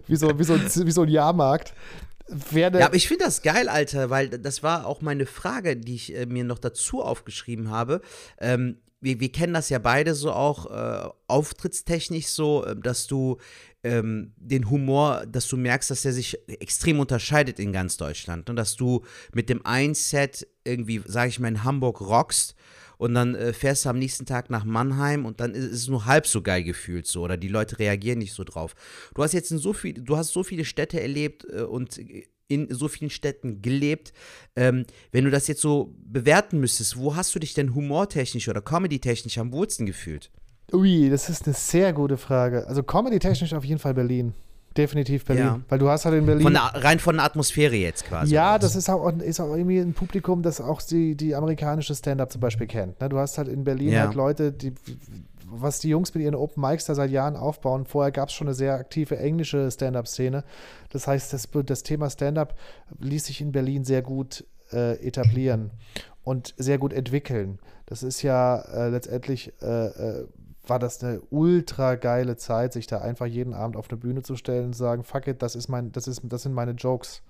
wie, 0.08 0.16
so, 0.16 0.38
wie, 0.38 0.44
so, 0.44 0.56
wie 0.86 0.92
so 0.92 1.02
ein 1.04 1.10
Jahrmarkt. 1.10 1.74
Werde, 2.28 2.80
Ja, 2.80 2.86
aber 2.86 2.96
ich 2.96 3.08
finde 3.08 3.26
das 3.26 3.42
geil, 3.42 3.68
Alter, 3.70 4.12
weil 4.12 4.30
das 4.30 4.62
war 4.62 4.86
auch 4.86 5.02
meine 5.02 5.26
Frage, 5.26 5.76
die 5.76 5.96
ich 5.96 6.16
äh, 6.16 6.28
mir 6.28 6.44
noch 6.44 6.60
dazu 6.60 7.02
aufgeschrieben 7.02 7.72
habe. 7.72 8.02
Ähm, 8.40 8.78
wir, 9.02 9.20
wir 9.20 9.32
kennen 9.32 9.54
das 9.54 9.70
ja 9.70 9.80
beide 9.80 10.14
so 10.16 10.32
auch 10.32 10.66
äh, 10.66 11.10
auftrittstechnisch 11.28 12.28
so, 12.28 12.66
äh, 12.66 12.76
dass 12.76 13.08
du 13.08 13.38
ähm, 13.84 14.34
den 14.36 14.70
Humor, 14.70 15.26
dass 15.26 15.48
du 15.48 15.58
merkst, 15.58 15.90
dass 15.90 16.02
der 16.02 16.14
sich 16.14 16.38
extrem 16.48 17.00
unterscheidet 17.00 17.60
in 17.60 17.72
ganz 17.72 17.98
Deutschland 17.98 18.50
und 18.50 18.56
dass 18.56 18.76
du 18.76 19.06
mit 19.34 19.50
dem 19.50 19.66
einen 19.66 19.96
Set 19.96 20.48
irgendwie, 20.66 21.02
sage 21.06 21.30
ich 21.30 21.40
mal, 21.40 21.48
in 21.48 21.64
Hamburg 21.64 22.02
rockst 22.02 22.56
und 22.98 23.14
dann 23.14 23.36
äh, 23.36 23.54
fährst 23.54 23.86
du 23.86 23.90
am 23.90 24.00
nächsten 24.00 24.26
Tag 24.26 24.50
nach 24.50 24.66
Mannheim 24.66 25.26
und 25.26 25.40
dann 25.40 25.54
ist 25.54 25.72
es 25.72 25.88
nur 25.88 26.06
halb 26.06 26.28
so 26.28 26.42
geil 26.42 26.64
gefühlt 26.64 27.08
so 27.08 27.22
oder 27.22 27.38
die 27.38 27.48
Leute 27.48 27.80
reagieren 27.80 28.20
nicht 28.20 28.34
so 28.34 28.44
drauf. 28.44 28.76
Du 29.16 29.24
hast 29.24 29.34
jetzt 29.34 29.50
so 29.50 29.74
viel, 29.74 29.94
du 29.94 30.18
hast 30.18 30.34
so 30.34 30.44
viele 30.44 30.66
Städte 30.66 31.02
erlebt 31.02 31.46
äh, 31.50 31.62
und 31.62 32.00
in 32.50 32.68
so 32.74 32.88
vielen 32.90 33.10
Städten 33.12 33.62
gelebt. 33.62 34.12
Ähm, 34.58 34.86
wenn 35.12 35.24
du 35.24 35.32
das 35.32 35.48
jetzt 35.48 35.62
so 35.62 35.94
bewerten 36.04 36.60
müsstest, 36.60 36.98
wo 36.98 37.16
hast 37.16 37.34
du 37.34 37.40
dich 37.40 37.54
denn 37.54 37.74
humortechnisch 37.74 38.50
oder 38.50 38.60
comedytechnisch 38.62 39.38
am 39.38 39.54
wohlsten 39.54 39.86
gefühlt? 39.86 40.30
Ui, 40.74 41.10
das 41.10 41.30
ist 41.30 41.46
eine 41.46 41.56
sehr 41.56 41.94
gute 41.94 42.18
Frage. 42.18 42.68
Also 42.68 42.84
comedy-technisch 42.84 43.54
auf 43.54 43.64
jeden 43.64 43.80
Fall 43.80 43.94
Berlin. 43.94 44.34
Definitiv 44.78 45.26
Berlin. 45.26 45.44
Ja. 45.46 45.62
Weil 45.68 45.80
du 45.80 45.90
hast 45.90 46.06
halt 46.06 46.16
in 46.16 46.26
Berlin. 46.26 46.44
Von 46.44 46.54
der, 46.54 46.72
rein 46.76 47.00
von 47.00 47.16
der 47.16 47.26
Atmosphäre 47.26 47.76
jetzt 47.76 48.06
quasi. 48.06 48.34
ja, 48.34 48.60
das 48.60 48.76
ist 48.76 48.90
auch, 48.90 49.12
ist 49.20 49.40
auch 49.40 49.56
irgendwie 49.56 49.80
ein 49.80 49.94
Publikum, 49.94 50.44
das 50.44 50.62
auch 50.62 50.82
die, 50.82 51.16
die 51.16 51.34
amerikanische 51.36 51.96
Stand-up 51.96 52.32
zum 52.32 52.42
Beispiel 52.42 52.68
kennt. 52.68 53.00
Ne? 53.02 53.10
Du 53.10 53.18
hast 53.18 53.38
halt 53.38 53.48
in 53.48 53.64
Berlin 53.64 53.90
Ja. 53.90 54.06
halt 54.06 54.16
Leute, 54.16 54.52
die, 54.52 54.74
was 55.52 55.80
die 55.80 55.90
Jungs 55.90 56.14
mit 56.14 56.24
ihren 56.24 56.36
Open 56.36 56.62
Mics 56.62 56.86
da 56.86 56.96
seit 56.96 57.12
Jahren 57.12 57.36
aufbauen. 57.36 57.86
Vorher 57.86 58.12
gab 58.12 58.30
es 58.30 58.36
schon 58.36 58.48
eine 58.48 58.54
sehr 58.54 58.76
aktive 58.76 59.18
englische 59.18 59.70
Stand-up-Szene. 59.70 60.44
Das 60.90 61.08
heißt, 61.08 61.34
das, 61.34 61.48
das 61.66 61.84
Thema 61.84 62.10
Stand-up 62.10 62.56
ließ 63.00 63.26
sich 63.26 63.42
in 63.42 63.52
Berlin 63.52 63.84
sehr 63.84 64.02
gut 64.02 64.46
äh, 64.72 64.96
etablieren 65.06 65.72
und 66.24 66.54
sehr 66.58 66.78
gut 66.78 66.94
entwickeln. 66.94 67.60
Das 67.86 68.04
ist 68.04 68.22
ja 68.22 68.60
äh, 68.60 68.90
letztendlich 68.90 69.54
äh, 69.62 69.88
äh, 69.88 70.28
war 70.68 70.78
das 70.80 71.04
eine 71.04 71.22
ultra 71.32 71.96
geile 71.96 72.38
Zeit, 72.38 72.74
sich 72.74 72.86
da 72.86 73.00
einfach 73.00 73.26
jeden 73.26 73.54
Abend 73.56 73.76
auf 73.76 73.90
eine 73.90 73.98
Bühne 73.98 74.22
zu 74.22 74.36
stellen 74.36 74.68
und 74.68 74.74
zu 74.74 74.80
sagen, 74.80 75.04
fuck 75.04 75.26
it, 75.28 75.42
das 75.42 75.56
ist 75.56 75.68
mein, 75.68 75.92
das 75.92 76.08
ist, 76.08 76.22
das 76.26 76.44
sind 76.44 76.54
meine 76.54 76.72
Jokes. 76.74 77.24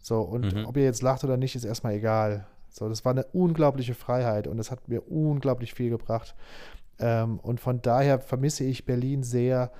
So, 0.00 0.20
und 0.20 0.52
Mhm. 0.52 0.66
ob 0.66 0.76
ihr 0.76 0.82
jetzt 0.82 1.02
lacht 1.02 1.22
oder 1.22 1.36
nicht, 1.36 1.54
ist 1.54 1.64
erstmal 1.64 1.94
egal. 1.94 2.46
So, 2.70 2.88
das 2.88 3.04
war 3.04 3.12
eine 3.12 3.24
unglaubliche 3.32 3.94
Freiheit 3.94 4.48
und 4.48 4.56
das 4.56 4.70
hat 4.72 4.88
mir 4.88 5.02
unglaublich 5.08 5.74
viel 5.74 5.90
gebracht. 5.90 6.34
Ähm, 7.02 7.40
und 7.40 7.60
von 7.60 7.82
daher 7.82 8.20
vermisse 8.20 8.64
ich 8.64 8.86
Berlin 8.86 9.22
sehr, 9.24 9.72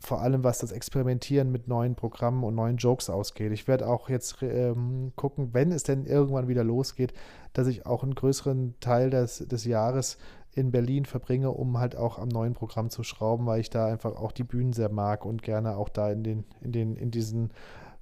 vor 0.00 0.22
allem 0.22 0.42
was 0.42 0.58
das 0.58 0.72
Experimentieren 0.72 1.52
mit 1.52 1.68
neuen 1.68 1.94
Programmen 1.94 2.42
und 2.42 2.54
neuen 2.54 2.78
Jokes 2.78 3.10
ausgeht. 3.10 3.52
Ich 3.52 3.68
werde 3.68 3.86
auch 3.86 4.08
jetzt 4.08 4.42
ähm, 4.42 5.12
gucken, 5.14 5.50
wenn 5.52 5.70
es 5.70 5.82
denn 5.82 6.06
irgendwann 6.06 6.48
wieder 6.48 6.64
losgeht, 6.64 7.12
dass 7.52 7.66
ich 7.66 7.86
auch 7.86 8.02
einen 8.02 8.14
größeren 8.14 8.74
Teil 8.80 9.10
des, 9.10 9.46
des 9.46 9.64
Jahres 9.66 10.16
in 10.54 10.72
Berlin 10.72 11.04
verbringe, 11.04 11.50
um 11.50 11.78
halt 11.78 11.94
auch 11.94 12.18
am 12.18 12.28
neuen 12.28 12.54
Programm 12.54 12.90
zu 12.90 13.02
schrauben, 13.02 13.46
weil 13.46 13.60
ich 13.60 13.70
da 13.70 13.86
einfach 13.86 14.16
auch 14.16 14.32
die 14.32 14.44
Bühnen 14.44 14.72
sehr 14.72 14.90
mag 14.90 15.24
und 15.24 15.42
gerne 15.42 15.76
auch 15.76 15.88
da 15.88 16.10
in 16.10 16.24
den, 16.24 16.44
in 16.62 16.72
den, 16.72 16.96
in 16.96 17.10
diesen 17.10 17.50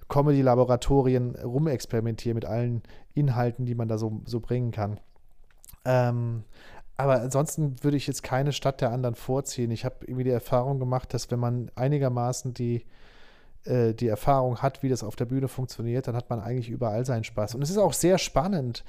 Comedy-Laboratorien 0.08 1.36
rumexperimentiere 1.36 2.34
mit 2.34 2.44
allen 2.44 2.82
Inhalten, 3.14 3.66
die 3.66 3.74
man 3.74 3.88
da 3.88 3.98
so, 3.98 4.20
so 4.24 4.40
bringen 4.40 4.72
kann. 4.72 4.98
Ähm, 5.84 6.44
aber 7.00 7.20
ansonsten 7.20 7.76
würde 7.82 7.96
ich 7.96 8.06
jetzt 8.06 8.22
keine 8.22 8.52
Stadt 8.52 8.80
der 8.80 8.90
anderen 8.90 9.14
vorziehen. 9.14 9.70
Ich 9.70 9.84
habe 9.84 9.96
irgendwie 10.02 10.24
die 10.24 10.30
Erfahrung 10.30 10.78
gemacht, 10.78 11.14
dass 11.14 11.30
wenn 11.30 11.38
man 11.38 11.70
einigermaßen 11.74 12.54
die, 12.54 12.84
äh, 13.64 13.94
die 13.94 14.08
Erfahrung 14.08 14.58
hat, 14.58 14.82
wie 14.82 14.88
das 14.88 15.02
auf 15.02 15.16
der 15.16 15.24
Bühne 15.24 15.48
funktioniert, 15.48 16.08
dann 16.08 16.16
hat 16.16 16.30
man 16.30 16.40
eigentlich 16.40 16.68
überall 16.68 17.06
seinen 17.06 17.24
Spaß. 17.24 17.54
Und 17.54 17.62
es 17.62 17.70
ist 17.70 17.78
auch 17.78 17.92
sehr 17.92 18.18
spannend, 18.18 18.84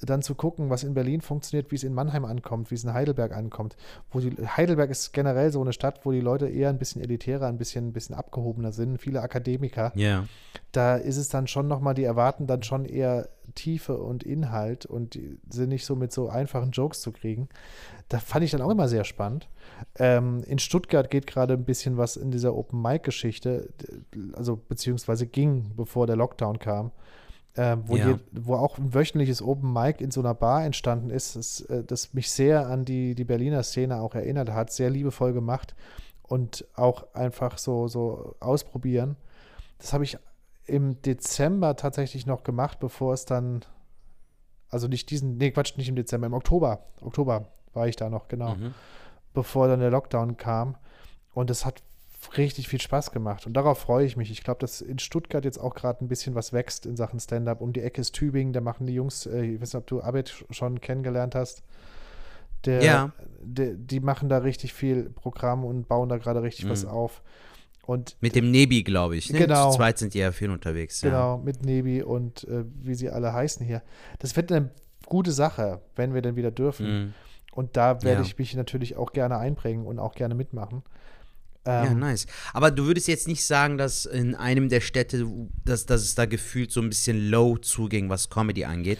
dann 0.00 0.22
zu 0.22 0.34
gucken, 0.34 0.70
was 0.70 0.84
in 0.84 0.94
Berlin 0.94 1.20
funktioniert, 1.20 1.70
wie 1.70 1.76
es 1.76 1.84
in 1.84 1.94
Mannheim 1.94 2.24
ankommt, 2.24 2.70
wie 2.70 2.74
es 2.74 2.84
in 2.84 2.92
Heidelberg 2.92 3.32
ankommt. 3.32 3.76
Wo 4.10 4.20
die, 4.20 4.30
Heidelberg 4.46 4.90
ist 4.90 5.12
generell 5.12 5.50
so 5.50 5.60
eine 5.60 5.72
Stadt, 5.72 6.00
wo 6.04 6.12
die 6.12 6.20
Leute 6.20 6.48
eher 6.48 6.68
ein 6.68 6.78
bisschen 6.78 7.02
elitärer, 7.02 7.46
ein 7.46 7.58
bisschen, 7.58 7.88
ein 7.88 7.92
bisschen 7.92 8.14
abgehobener 8.14 8.72
sind, 8.72 8.98
viele 8.98 9.22
Akademiker 9.22 9.92
Ja. 9.94 10.24
da 10.72 10.96
ist 10.96 11.16
es 11.16 11.28
dann 11.28 11.46
schon 11.46 11.68
nochmal, 11.68 11.94
die 11.94 12.04
erwarten 12.04 12.46
dann 12.46 12.62
schon 12.62 12.84
eher 12.84 13.28
Tiefe 13.54 13.98
und 13.98 14.24
Inhalt 14.24 14.86
und 14.86 15.14
die 15.14 15.38
sind 15.48 15.68
nicht 15.68 15.84
so 15.84 15.94
mit 15.96 16.12
so 16.12 16.28
einfachen 16.28 16.70
Jokes 16.72 17.00
zu 17.00 17.12
kriegen. 17.12 17.48
Da 18.08 18.18
fand 18.18 18.44
ich 18.44 18.50
dann 18.50 18.62
auch 18.62 18.70
immer 18.70 18.88
sehr 18.88 19.04
spannend. 19.04 19.48
Ähm, 19.98 20.42
in 20.46 20.58
Stuttgart 20.58 21.10
geht 21.10 21.26
gerade 21.26 21.54
ein 21.54 21.64
bisschen 21.64 21.96
was 21.96 22.16
in 22.16 22.30
dieser 22.30 22.54
Open-Mic-Geschichte, 22.54 23.70
also 24.32 24.56
beziehungsweise 24.56 25.26
ging, 25.26 25.72
bevor 25.76 26.06
der 26.06 26.16
Lockdown 26.16 26.58
kam. 26.58 26.90
Ähm, 27.56 27.84
wo, 27.86 27.96
Ja. 27.96 28.14
die, 28.14 28.20
wo 28.32 28.56
auch 28.56 28.78
ein 28.78 28.94
wöchentliches 28.94 29.40
Open 29.40 29.72
Mic 29.72 30.02
in 30.02 30.10
so 30.10 30.20
einer 30.20 30.34
Bar 30.34 30.64
entstanden 30.64 31.10
ist, 31.10 31.36
das, 31.36 31.60
äh, 31.62 31.84
das 31.84 32.12
mich 32.12 32.30
sehr 32.32 32.66
an 32.66 32.84
die, 32.84 33.14
die 33.14 33.24
Berliner 33.24 33.62
Szene 33.62 34.00
auch 34.00 34.14
erinnert 34.16 34.50
hat, 34.50 34.72
sehr 34.72 34.90
liebevoll 34.90 35.32
gemacht 35.32 35.76
und 36.24 36.66
auch 36.74 37.14
einfach 37.14 37.58
so, 37.58 37.86
so 37.86 38.34
ausprobieren. 38.40 39.16
Das 39.78 39.92
habe 39.92 40.02
ich 40.02 40.18
im 40.66 41.00
Dezember 41.02 41.76
tatsächlich 41.76 42.26
noch 42.26 42.42
gemacht, 42.42 42.80
bevor 42.80 43.12
es 43.14 43.24
dann, 43.24 43.64
also 44.68 44.88
nicht 44.88 45.10
diesen, 45.10 45.36
nee, 45.36 45.50
Quatsch, 45.52 45.76
nicht 45.76 45.88
im 45.88 45.94
Dezember, 45.96 46.26
im 46.26 46.34
Oktober, 46.34 46.80
Oktober 47.02 47.46
war 47.72 47.86
ich 47.86 47.94
da 47.96 48.10
noch, 48.10 48.26
genau, 48.28 48.54
Mhm. 48.56 48.74
bevor 49.32 49.68
dann 49.68 49.78
der 49.80 49.90
Lockdown 49.90 50.36
kam. 50.36 50.76
Und 51.34 51.50
es 51.50 51.64
hat 51.66 51.82
richtig 52.36 52.68
viel 52.68 52.80
Spaß 52.80 53.10
gemacht. 53.12 53.46
Und 53.46 53.54
darauf 53.54 53.78
freue 53.78 54.04
ich 54.06 54.16
mich. 54.16 54.30
Ich 54.30 54.42
glaube, 54.44 54.60
dass 54.60 54.80
in 54.80 54.98
Stuttgart 54.98 55.44
jetzt 55.44 55.58
auch 55.58 55.74
gerade 55.74 56.04
ein 56.04 56.08
bisschen 56.08 56.34
was 56.34 56.52
wächst 56.52 56.86
in 56.86 56.96
Sachen 56.96 57.20
Stand-up. 57.20 57.60
Um 57.60 57.72
die 57.72 57.80
Ecke 57.82 58.00
ist 58.00 58.12
Tübingen, 58.14 58.52
da 58.52 58.60
machen 58.60 58.86
die 58.86 58.94
Jungs, 58.94 59.26
äh, 59.26 59.42
ich 59.42 59.60
weiß 59.60 59.72
nicht, 59.72 59.80
ob 59.80 59.86
du 59.86 60.00
Abed 60.02 60.28
sch- 60.30 60.44
schon 60.52 60.80
kennengelernt 60.80 61.34
hast. 61.34 61.62
Der, 62.64 62.82
Ja. 62.82 63.12
der, 63.42 63.74
die 63.74 64.00
machen 64.00 64.28
da 64.28 64.38
richtig 64.38 64.72
viel 64.72 65.10
Programm 65.10 65.64
und 65.64 65.86
bauen 65.86 66.08
da 66.08 66.16
gerade 66.18 66.42
richtig 66.42 66.68
was 66.68 66.84
Mhm. 66.84 66.90
auf. 66.90 67.22
Und 67.86 68.16
Mit 68.20 68.34
dem 68.34 68.50
Nebi, 68.50 68.82
glaube 68.82 69.16
ich. 69.16 69.30
Ne? 69.30 69.38
Genau. 69.40 69.70
Zu 69.70 69.76
zweit 69.76 69.98
sind 69.98 70.14
die 70.14 70.18
ja 70.20 70.32
viel 70.32 70.50
unterwegs. 70.50 71.02
Genau, 71.02 71.36
mit 71.36 71.62
Nebi 71.66 72.02
und 72.02 72.44
äh, 72.44 72.64
wie 72.80 72.94
sie 72.94 73.10
alle 73.10 73.34
heißen 73.34 73.64
hier. 73.66 73.82
Das 74.20 74.34
wird 74.36 74.50
eine 74.50 74.70
gute 75.06 75.32
Sache, 75.32 75.82
wenn 75.94 76.14
wir 76.14 76.22
denn 76.22 76.36
wieder 76.36 76.48
Ja. 76.48 76.54
dürfen. 76.54 76.86
Mhm. 76.86 77.14
Und 77.52 77.76
da 77.76 78.02
werde 78.02 78.22
Ja. 78.22 78.26
ich 78.26 78.38
mich 78.38 78.56
natürlich 78.56 78.96
auch 78.96 79.12
gerne 79.12 79.36
einbringen 79.36 79.84
und 79.86 79.98
auch 79.98 80.14
gerne 80.14 80.34
mitmachen. 80.34 80.82
Ja, 81.66 81.86
Ähm, 81.86 81.98
nice. 81.98 82.26
Aber 82.52 82.70
du 82.70 82.84
würdest 82.86 83.08
jetzt 83.08 83.26
nicht 83.26 83.44
sagen, 83.44 83.78
dass 83.78 84.04
in 84.04 84.34
einem 84.34 84.68
der 84.68 84.80
Städte, 84.80 85.26
dass, 85.64 85.86
dass 85.86 86.02
es 86.02 86.14
da 86.14 86.26
gefühlt 86.26 86.70
so 86.70 86.80
ein 86.80 86.88
bisschen 86.88 87.30
low 87.30 87.56
zuging, 87.56 88.08
was 88.08 88.28
Comedy 88.28 88.64
angeht, 88.64 88.98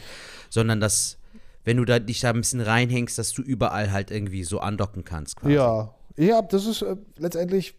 sondern 0.49 0.81
dass, 0.81 1.19
wenn 1.65 1.77
du 1.77 1.85
da, 1.85 1.99
dich 1.99 2.21
da 2.21 2.31
ein 2.31 2.37
bisschen 2.37 2.61
reinhängst, 2.61 3.19
dass 3.19 3.33
du 3.33 3.43
überall 3.43 3.93
halt 3.93 4.11
irgendwie 4.11 4.45
so 4.45 4.61
andocken 4.61 5.05
kannst. 5.05 5.37
Quasi. 5.37 5.55
ja. 5.55 5.95
ja, 6.17 6.43
das 6.43 6.67
ist 6.67 6.83
äh, 6.83 6.97
letztendlich, 7.19 7.75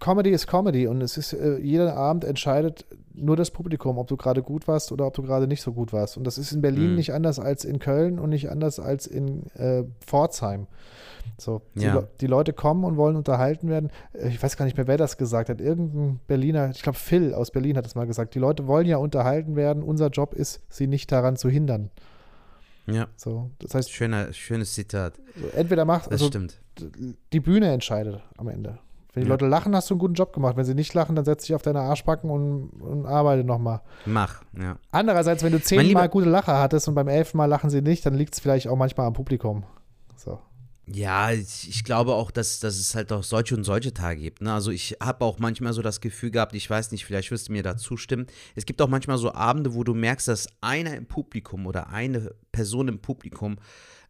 Comedy 0.00 0.30
ist 0.30 0.46
Comedy 0.46 0.86
und 0.86 1.00
es 1.00 1.16
ist, 1.16 1.32
äh, 1.32 1.58
jeder 1.58 1.96
Abend 1.96 2.24
entscheidet 2.24 2.84
nur 3.20 3.36
das 3.36 3.50
Publikum, 3.50 3.98
ob 3.98 4.06
du 4.08 4.16
gerade 4.16 4.42
gut 4.42 4.66
warst 4.68 4.92
oder 4.92 5.06
ob 5.06 5.14
du 5.14 5.22
gerade 5.22 5.46
nicht 5.46 5.62
so 5.62 5.72
gut 5.72 5.92
warst. 5.92 6.16
Und 6.16 6.24
das 6.24 6.38
ist 6.38 6.52
in 6.52 6.60
Berlin 6.60 6.90
Mhm. 6.90 6.94
nicht 6.96 7.12
anders 7.12 7.38
als 7.38 7.64
in 7.64 7.78
Köln 7.78 8.18
und 8.18 8.30
nicht 8.30 8.50
anders 8.50 8.80
als 8.80 9.06
in 9.06 9.46
äh, 9.54 9.84
Pforzheim. 10.00 10.66
So, 11.36 11.62
die, 11.74 11.82
Ja. 11.84 11.94
Le- 11.94 12.08
die 12.20 12.26
Leute 12.26 12.52
kommen 12.52 12.84
und 12.84 12.96
wollen 12.96 13.14
unterhalten 13.16 13.68
werden. 13.68 13.90
Äh, 14.14 14.28
Ich 14.28 14.42
weiß 14.42 14.56
gar 14.56 14.64
nicht 14.64 14.76
mehr, 14.76 14.86
wer 14.86 14.96
das 14.96 15.16
gesagt 15.18 15.48
hat. 15.50 15.60
Irgendein 15.60 16.20
Berliner, 16.26 16.70
ich 16.70 16.82
glaube 16.82 16.98
Phil 16.98 17.34
aus 17.34 17.50
Berlin 17.50 17.76
hat 17.76 17.84
das 17.84 17.94
mal 17.94 18.06
gesagt. 18.06 18.34
Die 18.34 18.38
Leute 18.38 18.66
wollen 18.66 18.86
ja 18.86 18.96
unterhalten 18.96 19.54
werden. 19.56 19.82
Unser 19.82 20.08
Job 20.08 20.34
ist, 20.34 20.60
sie 20.68 20.86
nicht 20.86 21.12
daran 21.12 21.36
zu 21.36 21.48
hindern. 21.48 21.90
Ja, 22.86 23.06
So, 23.16 23.50
das 23.58 23.74
heißt, 23.74 23.90
schöner, 23.92 24.32
schönes 24.32 24.72
Zitat. 24.72 25.12
entweder 25.54 25.84
machst, 25.84 26.06
Das 26.06 26.12
also 26.22 26.28
stimmt. 26.28 26.58
die 27.34 27.40
Bühne 27.40 27.70
entscheidet 27.70 28.22
am 28.38 28.48
Ende. 28.48 28.78
Wenn 29.14 29.22
die 29.22 29.28
Ja. 29.28 29.34
Leute 29.34 29.46
lachen, 29.46 29.74
hast 29.74 29.90
du 29.90 29.94
einen 29.94 30.00
guten 30.00 30.14
Job 30.14 30.32
gemacht. 30.32 30.56
Wenn 30.56 30.64
sie 30.64 30.74
nicht 30.74 30.92
lachen, 30.94 31.16
dann 31.16 31.24
setz 31.24 31.44
dich 31.44 31.54
auf 31.54 31.62
deine 31.62 31.80
Arschbacken 31.80 32.30
und, 32.30 32.68
und 32.80 33.06
arbeite 33.06 33.44
nochmal. 33.44 33.80
Mach, 34.06 34.42
ja. 34.58 34.76
Andererseits, 34.90 35.42
wenn 35.42 35.52
du 35.52 35.60
zehnmal 35.60 36.08
gute 36.08 36.28
Lacher 36.28 36.58
hattest 36.58 36.88
und 36.88 36.94
beim 36.94 37.08
elften 37.08 37.38
Mal 37.38 37.46
lachen 37.46 37.70
sie 37.70 37.82
nicht, 37.82 38.04
dann 38.04 38.14
liegt 38.14 38.34
es 38.34 38.40
vielleicht 38.40 38.68
auch 38.68 38.76
manchmal 38.76 39.06
am 39.06 39.14
Publikum. 39.14 39.64
So. 40.16 40.38
Ja, 40.90 41.32
ich, 41.32 41.68
ich 41.68 41.84
glaube 41.84 42.14
auch, 42.14 42.30
dass, 42.30 42.60
dass 42.60 42.78
es 42.78 42.94
halt 42.94 43.12
auch 43.12 43.22
solche 43.22 43.54
und 43.54 43.64
solche 43.64 43.92
Tage 43.92 44.20
gibt. 44.20 44.40
Ne? 44.40 44.52
Also 44.52 44.70
ich 44.70 44.96
habe 45.02 45.24
auch 45.24 45.38
manchmal 45.38 45.74
so 45.74 45.82
das 45.82 46.00
Gefühl 46.00 46.30
gehabt, 46.30 46.54
ich 46.54 46.68
weiß 46.68 46.92
nicht, 46.92 47.04
vielleicht 47.04 47.30
wirst 47.30 47.48
du 47.48 47.52
mir 47.52 47.62
da 47.62 47.76
zustimmen. 47.76 48.26
Es 48.54 48.64
gibt 48.64 48.80
auch 48.80 48.88
manchmal 48.88 49.18
so 49.18 49.32
Abende, 49.34 49.74
wo 49.74 49.84
du 49.84 49.92
merkst, 49.94 50.28
dass 50.28 50.48
einer 50.62 50.96
im 50.96 51.06
Publikum 51.06 51.66
oder 51.66 51.90
eine 51.90 52.30
Person 52.52 52.88
im 52.88 53.00
Publikum 53.00 53.56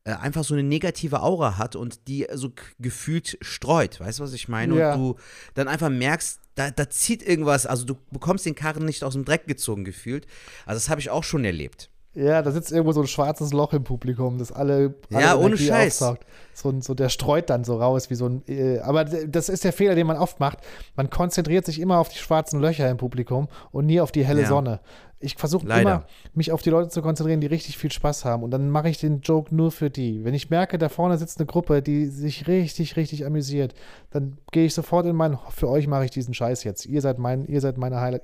äh, 0.09 0.15
einfach 0.15 0.43
so 0.43 0.55
eine 0.55 0.63
negative 0.63 1.21
Aura 1.21 1.59
hat 1.59 1.77
und 1.77 2.09
die 2.09 2.27
so 2.33 2.51
gefühlt 2.79 3.37
streut. 3.43 4.01
Weißt 4.01 4.19
du, 4.19 4.23
was 4.23 4.33
ich 4.33 4.49
meine? 4.49 4.75
Ja. 4.75 4.95
Und 4.95 4.99
du 4.99 5.17
dann 5.53 5.69
einfach 5.69 5.91
merkst, 5.91 6.41
da, 6.55 6.71
da 6.71 6.89
zieht 6.89 7.23
irgendwas, 7.23 7.67
also 7.67 7.85
du 7.85 7.95
bekommst 8.11 8.47
den 8.47 8.55
Karren 8.55 8.87
nicht 8.87 9.05
aus 9.05 9.13
dem 9.13 9.27
Dreck 9.27 9.47
gezogen 9.47 9.85
gefühlt. 9.85 10.27
Also 10.65 10.77
das 10.77 10.89
habe 10.89 11.03
ich 11.03 11.11
auch 11.11 11.25
schon 11.25 11.45
erlebt. 11.45 11.91
Ja, 12.19 12.43
da 12.43 12.51
sitzt 12.51 12.73
irgendwo 12.73 12.91
so 12.93 13.01
ein 13.01 13.07
schwarzes 13.07 13.53
Loch 13.53 13.73
im 13.73 13.85
Publikum, 13.85 14.39
das 14.39 14.51
alle, 14.51 14.95
alle 15.13 15.23
Ja, 15.25 15.37
ohne 15.37 15.57
Scheiß. 15.57 16.03
aufsaugt. 16.03 16.27
So, 16.53 16.75
so 16.81 16.95
der 16.95 17.11
streut 17.11 17.49
dann 17.49 17.63
so 17.63 17.77
raus 17.77 18.11
wie 18.11 18.17
so 18.17 18.27
ein. 18.29 18.43
Äh, 18.49 18.81
aber 18.81 19.05
das 19.05 19.49
ist 19.49 19.63
der 19.63 19.73
Fehler, 19.73 19.95
den 19.95 20.07
man 20.09 20.17
oft 20.17 20.41
macht. 20.41 20.59
Man 20.97 21.11
konzentriert 21.11 21.65
sich 21.65 21.81
immer 21.81 21.99
auf 21.99 22.09
die 22.09 22.19
schwarzen 22.19 22.61
Löcher 22.61 22.91
im 22.91 22.97
Publikum 22.97 23.47
und 23.71 23.87
nie 23.87 24.01
auf 24.01 24.11
die 24.11 24.25
helle 24.25 24.43
Ja. 24.43 24.49
Sonne. 24.49 24.81
Ich 25.21 25.35
versuche 25.37 25.67
immer, 25.67 26.05
mich 26.33 26.53
auf 26.53 26.63
die 26.63 26.71
Leute 26.71 26.91
zu 26.91 27.03
konzentrieren, 27.03 27.41
die 27.41 27.49
richtig 27.49 27.77
viel 27.77 27.91
Spaß 27.91 28.25
haben. 28.25 28.45
Und 28.45 28.53
dann 28.53 28.71
mache 28.71 28.89
ich 28.89 28.99
den 28.99 29.21
Joke 29.21 29.53
nur 29.55 29.73
für 29.73 29.91
die. 29.91 30.25
Wenn 30.25 30.33
ich 30.35 30.49
merke, 30.49 30.79
da 30.79 30.89
vorne 30.89 31.19
sitzt 31.19 31.39
eine 31.41 31.47
Gruppe, 31.47 31.83
die 31.83 32.07
sich 32.07 32.47
richtig, 32.47 32.95
richtig 32.97 33.27
amüsiert, 33.27 33.75
dann 34.11 34.39
gehe 34.53 34.67
ich 34.67 34.75
sofort 34.75 35.07
in 35.07 35.17
mein, 35.17 35.37
für 35.51 35.69
euch 35.69 35.89
mache 35.89 36.05
ich 36.05 36.13
diesen 36.13 36.35
Scheiß 36.35 36.63
jetzt. 36.63 36.87
Ihr 36.87 37.01
seid 37.01 37.19
mein, 37.19 37.47
ihr 37.47 37.61
seid 37.61 37.79
meine 37.79 38.01
Highlight. 38.01 38.23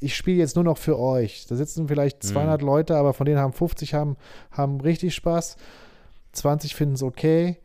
Ich 0.00 0.14
spiele 0.16 0.38
jetzt 0.38 0.54
nur 0.56 0.64
noch 0.64 0.78
für 0.78 0.98
euch. 0.98 1.46
Da 1.46 1.56
sitzen 1.56 1.88
vielleicht 1.88 2.22
200 2.22 2.62
Leute, 2.62 2.96
aber 2.96 3.12
von 3.14 3.24
denen 3.26 3.38
haben 3.38 3.52
50 3.52 3.94
haben, 3.94 4.16
haben 4.50 4.80
richtig 4.80 5.14
Spaß. 5.14 5.56
20 6.32 6.74
finden 6.74 6.94
es 6.94 7.02
okay. 7.02 7.58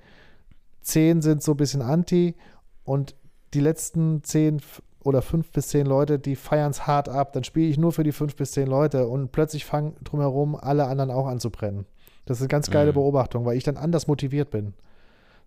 10 0.81 1.21
sind 1.21 1.43
so 1.43 1.51
ein 1.53 1.57
bisschen 1.57 1.81
anti. 1.81 2.35
Und 2.83 3.15
die 3.53 3.59
letzten 3.59 4.23
10 4.23 4.57
f- 4.57 4.81
oder 5.03 5.21
5 5.21 5.51
bis 5.51 5.69
10 5.69 5.85
Leute, 5.85 6.19
die 6.19 6.35
feiern 6.35 6.71
es 6.71 6.87
hart 6.87 7.09
ab. 7.09 7.33
Dann 7.33 7.43
spiele 7.43 7.67
ich 7.69 7.77
nur 7.77 7.91
für 7.91 8.03
die 8.03 8.11
5 8.11 8.35
bis 8.35 8.51
10 8.51 8.67
Leute 8.67 9.07
und 9.07 9.31
plötzlich 9.31 9.65
fangen 9.65 9.95
drumherum 10.03 10.55
alle 10.55 10.85
anderen 10.85 11.11
auch 11.11 11.27
an 11.27 11.39
zu 11.39 11.49
brennen. 11.49 11.85
Das 12.25 12.37
ist 12.37 12.43
eine 12.43 12.49
ganz 12.49 12.69
geile 12.69 12.91
Mhm. 12.91 12.95
Beobachtung, 12.95 13.45
weil 13.45 13.57
ich 13.57 13.63
dann 13.63 13.77
anders 13.77 14.07
motiviert 14.07 14.51
bin. 14.51 14.73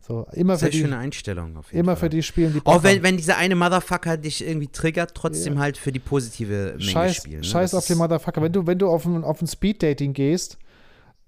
So, 0.06 0.26
immer 0.32 0.54
für 0.54 0.58
Sehr 0.60 0.68
die, 0.70 0.80
schöne 0.80 0.98
Einstellung 0.98 1.56
auf 1.56 1.72
jeden 1.72 1.80
immer 1.80 1.92
Fall. 1.96 2.08
für 2.08 2.10
die 2.10 2.22
spielen, 2.22 2.52
die 2.52 2.60
Bock 2.60 2.74
Auch 2.74 2.82
wenn, 2.82 2.96
haben. 2.96 3.02
wenn 3.04 3.16
dieser 3.16 3.38
eine 3.38 3.54
Motherfucker 3.56 4.18
dich 4.18 4.46
irgendwie 4.46 4.68
triggert, 4.68 5.14
trotzdem 5.14 5.54
Ja. 5.54 5.60
halt 5.60 5.78
für 5.78 5.92
die 5.92 5.98
positive 5.98 6.72
Menge 6.72 6.80
Scheiß, 6.82 7.14
spielen. 7.16 7.40
Ne? 7.40 7.44
Scheiß 7.44 7.70
Das 7.70 7.78
auf 7.78 7.86
den 7.86 7.96
Motherfucker. 7.96 8.42
Wenn 8.42 8.52
du, 8.52 8.66
wenn 8.66 8.78
du 8.78 8.88
auf 8.90 9.06
ein, 9.06 9.24
auf 9.24 9.40
ein 9.40 9.46
Speed-Dating 9.46 10.12
gehst, 10.12 10.58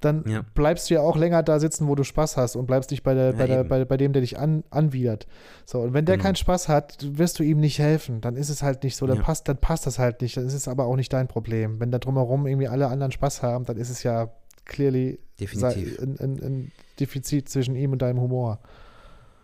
dann 0.00 0.24
Ja. 0.28 0.42
bleibst 0.54 0.90
du 0.90 0.94
ja 0.94 1.00
auch 1.00 1.16
länger 1.16 1.42
da 1.42 1.58
sitzen, 1.58 1.88
wo 1.88 1.94
du 1.94 2.04
Spaß 2.04 2.36
hast 2.36 2.54
und 2.54 2.66
bleibst 2.66 2.90
nicht 2.90 3.02
bei, 3.02 3.14
der, 3.14 3.30
Ja, 3.30 3.32
bei, 3.32 3.46
der, 3.46 3.64
bei, 3.64 3.84
bei 3.86 3.96
dem, 3.96 4.12
der 4.12 4.20
dich 4.20 4.38
an, 4.38 4.62
anwidert. 4.68 5.26
So, 5.64 5.80
und 5.80 5.94
wenn 5.94 6.04
der 6.04 6.16
Genau. 6.16 6.24
keinen 6.26 6.36
Spaß 6.36 6.68
hat, 6.68 6.98
wirst 7.16 7.38
du 7.38 7.44
ihm 7.44 7.60
nicht 7.60 7.78
helfen. 7.78 8.20
Dann 8.20 8.36
ist 8.36 8.50
es 8.50 8.62
halt 8.62 8.84
nicht 8.84 8.96
so, 8.96 9.06
dann, 9.06 9.16
Ja. 9.16 9.22
passt, 9.22 9.48
dann 9.48 9.56
passt 9.56 9.86
das 9.86 9.98
halt 9.98 10.20
nicht. 10.20 10.36
Dann 10.36 10.44
ist 10.46 10.52
es 10.52 10.68
aber 10.68 10.84
auch 10.84 10.96
nicht 10.96 11.14
dein 11.14 11.28
Problem. 11.28 11.80
Wenn 11.80 11.90
da 11.90 11.98
drumherum 11.98 12.46
irgendwie 12.46 12.68
alle 12.68 12.88
anderen 12.88 13.10
Spaß 13.10 13.42
haben, 13.42 13.64
dann 13.64 13.78
ist 13.78 13.88
es 13.88 14.02
ja 14.02 14.30
clearly 14.66 15.18
Definitiv. 15.40 15.98
ein, 16.00 16.18
ein, 16.18 16.42
ein 16.42 16.72
Defizit 17.00 17.48
zwischen 17.48 17.76
ihm 17.76 17.92
und 17.92 18.02
deinem 18.02 18.20
Humor. 18.20 18.60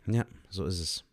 Ja, 0.06 0.26
so 0.50 0.64
ist 0.66 0.80
es. 0.80 1.04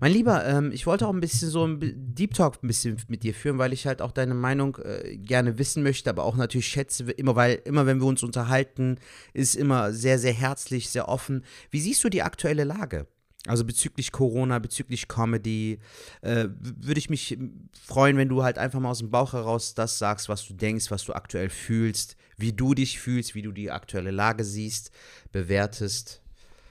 Mein 0.00 0.12
Lieber, 0.12 0.44
ähm, 0.44 0.72
ich 0.72 0.86
wollte 0.86 1.06
auch 1.06 1.12
ein 1.12 1.20
bisschen 1.20 1.50
so 1.50 1.64
ein 1.64 1.78
Deep 2.14 2.34
Talk 2.34 2.62
ein 2.62 2.66
bisschen 2.66 2.96
mit 3.06 3.22
dir 3.22 3.32
führen, 3.32 3.58
weil 3.58 3.72
ich 3.72 3.86
halt 3.86 4.02
auch 4.02 4.10
deine 4.10 4.34
Meinung 4.34 4.76
äh, 4.78 5.16
gerne 5.16 5.58
wissen 5.58 5.84
möchte, 5.84 6.10
aber 6.10 6.24
auch 6.24 6.36
natürlich 6.36 6.66
schätze, 6.66 7.10
immer 7.12 7.36
weil 7.36 7.60
immer 7.64 7.86
wenn 7.86 8.00
wir 8.00 8.06
uns 8.06 8.24
unterhalten, 8.24 8.98
ist 9.34 9.54
immer 9.54 9.92
sehr 9.92 10.18
sehr 10.18 10.32
herzlich, 10.32 10.90
sehr 10.90 11.08
offen. 11.08 11.44
Wie 11.70 11.80
siehst 11.80 12.02
du 12.02 12.08
die 12.08 12.22
aktuelle 12.22 12.64
Lage? 12.64 13.06
Also 13.48 13.64
bezüglich 13.64 14.12
Corona, 14.12 14.58
bezüglich 14.58 15.08
Comedy, 15.08 15.78
äh, 16.22 16.48
würde 16.60 16.98
ich 16.98 17.10
mich 17.10 17.38
freuen, 17.72 18.16
wenn 18.16 18.28
du 18.28 18.42
halt 18.42 18.58
einfach 18.58 18.80
mal 18.80 18.90
aus 18.90 18.98
dem 18.98 19.10
Bauch 19.10 19.32
heraus 19.32 19.74
das 19.74 19.98
sagst, 19.98 20.28
was 20.28 20.46
du 20.46 20.54
denkst, 20.54 20.90
was 20.90 21.04
du 21.04 21.12
aktuell 21.12 21.48
fühlst, 21.48 22.16
wie 22.36 22.52
du 22.52 22.74
dich 22.74 23.00
fühlst, 23.00 23.34
wie 23.34 23.42
du 23.42 23.52
die 23.52 23.70
aktuelle 23.70 24.10
Lage 24.10 24.44
siehst, 24.44 24.90
bewertest. 25.32 26.22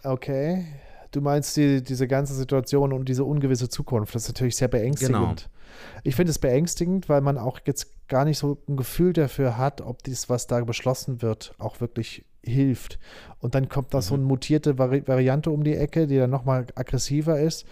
Okay. 0.04 0.66
Du 1.12 1.22
meinst 1.22 1.56
die, 1.58 1.82
diese 1.82 2.08
ganze 2.08 2.34
Situation 2.34 2.94
und 2.94 3.08
diese 3.08 3.24
ungewisse 3.24 3.70
Zukunft. 3.70 4.14
Das 4.14 4.24
ist 4.24 4.30
natürlich 4.30 4.56
sehr 4.56 4.68
beängstigend. 4.68 5.50
Ich 6.04 6.16
finde 6.16 6.32
es 6.32 6.40
beängstigend, 6.40 7.10
weil 7.10 7.22
man 7.22 7.38
auch 7.38 7.60
jetzt 7.66 8.08
gar 8.08 8.26
nicht 8.26 8.38
so 8.38 8.58
ein 8.68 8.78
Gefühl 8.78 9.14
dafür 9.14 9.58
hat, 9.58 9.82
ob 9.82 10.04
dies, 10.04 10.30
was 10.30 10.48
da 10.48 10.64
beschlossen 10.64 11.22
wird, 11.22 11.54
auch 11.58 11.82
wirklich 11.82 12.26
hilft. 12.48 13.00
Und 13.40 13.56
dann 13.56 13.70
kommt 13.70 13.94
da 13.94 14.02
so 14.02 14.16
eine 14.16 14.24
mutierte 14.24 14.78
Vari 14.78 15.08
Variante 15.08 15.52
um 15.52 15.64
die 15.64 15.76
Ecke, 15.76 16.08
die 16.08 16.18
dann 16.18 16.30
nochmal 16.30 16.66
aggressiver 16.76 17.40
ist, 17.40 17.66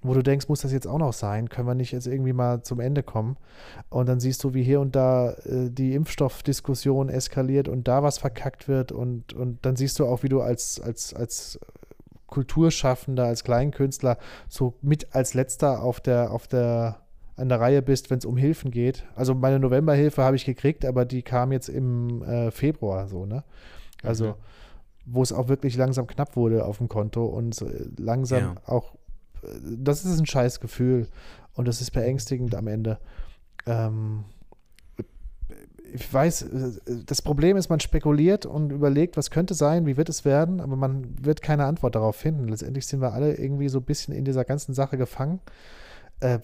wo 0.00 0.14
du 0.14 0.22
denkst, 0.22 0.48
muss 0.48 0.60
das 0.60 0.72
jetzt 0.72 0.86
auch 0.86 0.98
noch 0.98 1.12
sein? 1.12 1.48
Können 1.48 1.66
wir 1.66 1.74
nicht 1.74 1.92
jetzt 1.92 2.06
irgendwie 2.06 2.32
mal 2.32 2.62
zum 2.62 2.78
Ende 2.78 3.02
kommen? 3.02 3.36
Und 3.90 4.08
dann 4.08 4.20
siehst 4.20 4.44
du, 4.44 4.54
wie 4.54 4.62
hier 4.62 4.80
und 4.80 4.94
da 4.94 5.32
äh, 5.32 5.70
die 5.70 5.94
Impfstoffdiskussion 5.94 7.08
eskaliert 7.08 7.68
und 7.68 7.88
da 7.88 8.02
was 8.02 8.18
verkackt 8.18 8.68
wird 8.68 8.92
und, 8.92 9.32
und 9.32 9.64
dann 9.66 9.74
siehst 9.74 9.98
du 9.98 10.06
auch, 10.06 10.22
wie 10.22 10.28
du 10.28 10.40
als, 10.40 10.80
als, 10.80 11.14
als 11.14 11.58
Kulturschaffender, 12.28 13.24
als 13.24 13.42
Kleinkünstler 13.42 14.18
so 14.48 14.74
mit 14.82 15.14
als 15.14 15.34
letzter 15.34 15.82
auf 15.82 16.00
der, 16.00 16.30
auf 16.30 16.46
der, 16.46 17.00
an 17.36 17.48
der 17.48 17.60
Reihe 17.60 17.82
bist, 17.82 18.10
wenn 18.10 18.18
es 18.18 18.24
um 18.24 18.36
Hilfen 18.36 18.70
geht. 18.70 19.04
Also 19.16 19.34
meine 19.34 19.58
Novemberhilfe 19.58 20.22
habe 20.22 20.36
ich 20.36 20.44
gekriegt, 20.44 20.84
aber 20.84 21.06
die 21.06 21.22
kam 21.22 21.50
jetzt 21.50 21.68
im 21.68 22.22
äh, 22.22 22.50
Februar 22.52 23.08
so, 23.08 23.26
ne? 23.26 23.42
Also, 24.02 24.26
Mhm. 24.28 24.34
wo 25.06 25.22
es 25.22 25.32
auch 25.32 25.48
wirklich 25.48 25.76
langsam 25.76 26.06
knapp 26.06 26.36
wurde 26.36 26.64
auf 26.64 26.78
dem 26.78 26.88
Konto 26.88 27.24
und 27.24 27.60
äh, 27.62 27.86
langsam 27.98 28.42
Ja. 28.42 28.54
auch, 28.66 28.94
äh, 29.42 29.48
das 29.78 30.04
ist 30.04 30.18
ein 30.18 30.26
scheiß 30.26 30.60
Gefühl 30.60 31.08
und 31.54 31.66
das 31.66 31.80
ist 31.80 31.90
beängstigend 31.92 32.54
am 32.54 32.66
Ende. 32.68 32.98
Ähm, 33.66 34.24
ich 35.92 36.12
weiß, 36.12 36.42
äh, 36.42 36.70
das 37.06 37.22
Problem 37.22 37.56
ist, 37.56 37.70
man 37.70 37.80
spekuliert 37.80 38.44
und 38.44 38.70
überlegt, 38.70 39.16
was 39.16 39.30
könnte 39.30 39.54
sein, 39.54 39.86
wie 39.86 39.96
wird 39.96 40.08
es 40.10 40.24
werden, 40.24 40.60
aber 40.60 40.76
man 40.76 41.06
wird 41.24 41.40
keine 41.40 41.64
Antwort 41.64 41.94
darauf 41.94 42.16
finden. 42.16 42.48
Letztendlich 42.48 42.86
sind 42.86 43.00
wir 43.00 43.12
alle 43.14 43.34
irgendwie 43.36 43.68
so 43.70 43.78
ein 43.78 43.84
bisschen 43.84 44.14
in 44.14 44.24
dieser 44.24 44.44
ganzen 44.44 44.74
Sache 44.74 44.98
gefangen. 44.98 45.40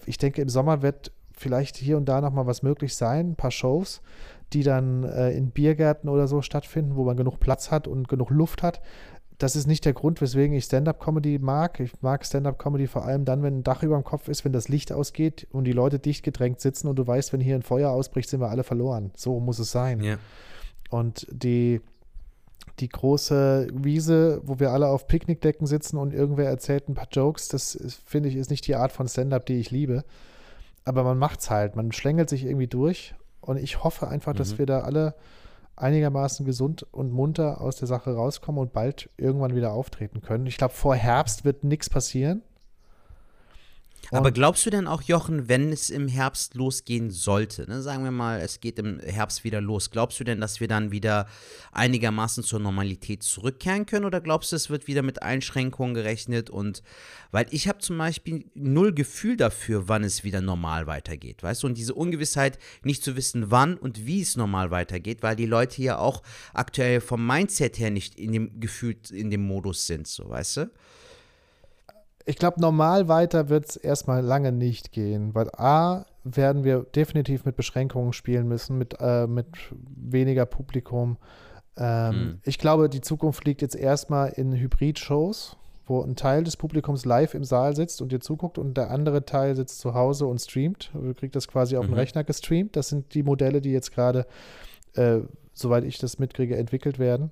Ich 0.05 0.17
denke, 0.17 0.41
im 0.41 0.47
Sommer 0.49 0.81
wird 0.81 1.11
vielleicht 1.37 1.75
hier 1.75 1.97
und 1.97 2.05
da 2.05 2.21
nochmal 2.21 2.47
was 2.47 2.63
möglich 2.63 2.95
sein, 2.95 3.31
ein 3.31 3.35
paar 3.35 3.51
Shows, 3.51 4.01
die 4.55 4.63
dann 4.63 5.03
äh, 5.03 5.31
in 5.31 5.51
Biergärten 5.51 6.09
oder 6.09 6.27
so 6.27 6.41
stattfinden, 6.41 6.95
wo 6.95 7.03
man 7.03 7.17
genug 7.17 7.39
Platz 7.39 7.71
hat 7.71 7.87
und 7.87 8.07
genug 8.07 8.29
Luft 8.29 8.63
hat. 8.63 8.81
Das 9.37 9.57
ist 9.57 9.67
nicht 9.67 9.83
der 9.83 9.91
Grund, 9.91 10.21
weswegen 10.21 10.55
ich 10.55 10.63
Stand-up-Comedy 10.63 11.39
mag. 11.39 11.81
Ich 11.81 12.01
mag 12.01 12.25
Stand-up-Comedy 12.25 12.87
vor 12.87 13.03
allem 13.03 13.25
dann, 13.25 13.43
wenn 13.43 13.57
ein 13.57 13.63
Dach 13.63 13.83
über 13.83 13.95
dem 13.95 14.05
Kopf 14.05 14.29
ist, 14.29 14.45
wenn 14.45 14.53
das 14.53 14.69
Licht 14.69 14.93
ausgeht 14.93 15.45
und 15.51 15.65
die 15.65 15.73
Leute 15.73 15.99
dicht 15.99 16.23
gedrängt 16.23 16.61
sitzen 16.61 16.87
und 16.87 16.95
du 16.95 17.05
weißt, 17.05 17.33
wenn 17.33 17.41
hier 17.41 17.55
ein 17.55 17.63
Feuer 17.63 17.91
ausbricht, 17.91 18.29
sind 18.29 18.39
wir 18.39 18.49
alle 18.49 18.63
verloren. 18.63 19.11
So 19.15 19.37
muss 19.41 19.59
es 19.59 19.71
sein. 19.71 19.99
Ja. 19.99 20.17
Und 20.89 21.27
die, 21.29 21.81
die 22.79 22.87
große 22.87 23.67
Wiese, 23.73 24.41
wo 24.45 24.61
wir 24.61 24.71
alle 24.71 24.87
auf 24.87 25.07
Picknickdecken 25.07 25.67
sitzen 25.67 25.97
und 25.97 26.13
irgendwer 26.13 26.47
erzählt 26.47 26.87
ein 26.87 26.93
paar 26.93 27.09
Jokes, 27.11 27.49
das 27.49 27.99
finde 28.05 28.29
ich, 28.29 28.37
ist 28.37 28.49
nicht 28.49 28.65
die 28.67 28.75
Art 28.75 28.93
von 28.93 29.09
Stand-up, 29.09 29.45
die 29.45 29.59
ich 29.59 29.69
liebe. 29.69 30.05
Aber 30.85 31.03
man 31.03 31.17
macht's 31.17 31.49
halt. 31.49 31.75
Man 31.75 31.91
schlängelt 31.91 32.29
sich 32.29 32.45
irgendwie 32.45 32.67
durch. 32.67 33.15
Und 33.45 33.57
ich 33.57 33.83
hoffe 33.83 34.07
einfach, 34.07 34.33
dass 34.33 34.53
Mhm. 34.53 34.57
wir 34.59 34.65
da 34.65 34.79
alle 34.81 35.15
einigermaßen 35.75 36.45
gesund 36.45 36.85
und 36.91 37.11
munter 37.11 37.61
aus 37.61 37.75
der 37.75 37.87
Sache 37.87 38.15
rauskommen 38.15 38.61
und 38.61 38.73
bald 38.73 39.09
irgendwann 39.17 39.55
wieder 39.55 39.73
auftreten 39.73 40.21
können. 40.21 40.45
Ich 40.47 40.57
glaube, 40.57 40.73
vor 40.73 40.95
Herbst 40.95 41.43
wird 41.45 41.63
nichts 41.63 41.89
passieren. 41.89 42.41
Aber 44.11 44.31
glaubst 44.31 44.65
du 44.65 44.69
denn 44.69 44.87
auch, 44.87 45.01
Jochen, 45.01 45.49
wenn 45.49 45.71
es 45.71 45.89
im 45.89 46.07
Herbst 46.07 46.55
losgehen 46.55 47.11
sollte, 47.11 47.67
ne, 47.69 47.81
sagen 47.81 48.03
wir 48.03 48.11
mal, 48.11 48.39
es 48.39 48.59
geht 48.59 48.79
im 48.79 48.99
Herbst 48.99 49.43
wieder 49.43 49.61
los, 49.61 49.89
glaubst 49.91 50.19
du 50.19 50.23
denn, 50.23 50.41
dass 50.41 50.59
wir 50.59 50.67
dann 50.67 50.91
wieder 50.91 51.27
einigermaßen 51.71 52.43
zur 52.43 52.59
Normalität 52.59 53.23
zurückkehren 53.23 53.85
können 53.85 54.05
oder 54.05 54.21
glaubst 54.21 54.51
du, 54.51 54.55
es 54.55 54.69
wird 54.69 54.87
wieder 54.87 55.01
mit 55.01 55.23
Einschränkungen 55.23 55.93
gerechnet 55.93 56.49
und 56.49 56.83
weil 57.31 57.47
ich 57.49 57.67
habe 57.67 57.79
zum 57.79 57.97
Beispiel 57.97 58.45
null 58.53 58.93
Gefühl 58.93 59.37
dafür, 59.37 59.87
wann 59.87 60.03
es 60.03 60.23
wieder 60.23 60.41
normal 60.41 60.87
weitergeht, 60.87 61.43
weißt 61.43 61.63
du, 61.63 61.67
und 61.67 61.77
diese 61.77 61.93
Ungewissheit, 61.93 62.59
nicht 62.83 63.03
zu 63.03 63.15
wissen, 63.15 63.51
wann 63.51 63.75
und 63.75 64.05
wie 64.05 64.21
es 64.21 64.37
normal 64.37 64.71
weitergeht, 64.71 65.23
weil 65.23 65.35
die 65.35 65.45
Leute 65.45 65.81
ja 65.81 65.97
auch 65.97 66.21
aktuell 66.53 67.01
vom 67.01 67.25
Mindset 67.25 67.79
her 67.79 67.91
nicht 67.91 68.15
in 68.15 68.31
dem 68.31 68.59
Gefühl, 68.59 68.95
in 69.11 69.29
dem 69.29 69.45
Modus 69.45 69.87
sind, 69.87 70.07
so, 70.07 70.29
weißt 70.29 70.57
du? 70.57 70.71
Ich 72.25 72.37
glaube, 72.37 72.59
normal 72.59 73.07
weiter 73.07 73.49
wird 73.49 73.69
es 73.69 73.75
erstmal 73.75 74.23
lange 74.23 74.51
nicht 74.51 74.91
gehen, 74.91 75.35
weil 75.35 75.49
A, 75.55 76.05
werden 76.23 76.63
wir 76.63 76.81
definitiv 76.95 77.45
mit 77.45 77.55
Beschränkungen 77.55 78.11
spielen 78.11 78.47
müssen, 78.47 78.77
mit, 78.77 78.95
äh, 78.99 79.27
mit 79.27 79.47
weniger 79.95 80.47
Publikum. 80.47 81.17
Ähm, 81.77 82.15
mhm. 82.15 82.39
Ich 82.43 82.57
glaube, 82.57 82.89
die 82.89 83.01
Zukunft 83.01 83.45
liegt 83.45 83.61
jetzt 83.61 83.75
erstmal 83.75 84.29
in 84.29 84.53
Hybrid-Shows, 84.53 85.55
wo 85.85 86.01
ein 86.01 86.15
Teil 86.15 86.43
des 86.43 86.57
Publikums 86.57 87.05
live 87.05 87.35
im 87.35 87.43
Saal 87.43 87.75
sitzt 87.75 88.01
und 88.01 88.11
dir 88.11 88.21
zuguckt 88.21 88.57
und 88.57 88.75
der 88.75 88.89
andere 88.89 89.25
Teil 89.25 89.55
sitzt 89.55 89.79
zu 89.79 89.93
Hause 89.93 90.25
und 90.25 90.41
streamt. 90.41 90.89
Du 90.93 91.13
kriegst 91.13 91.35
das 91.35 91.47
quasi 91.47 91.77
auf 91.77 91.85
mhm. 91.85 91.91
dem 91.91 91.95
Rechner 91.95 92.23
gestreamt. 92.23 92.75
Das 92.75 92.89
sind 92.89 93.13
die 93.13 93.21
Modelle, 93.21 93.61
die 93.61 93.71
jetzt 93.71 93.93
gerade, 93.93 94.25
äh, 94.95 95.19
soweit 95.53 95.83
ich 95.83 95.99
das 95.99 96.17
mitkriege, 96.17 96.57
entwickelt 96.57 96.97
werden. 96.97 97.31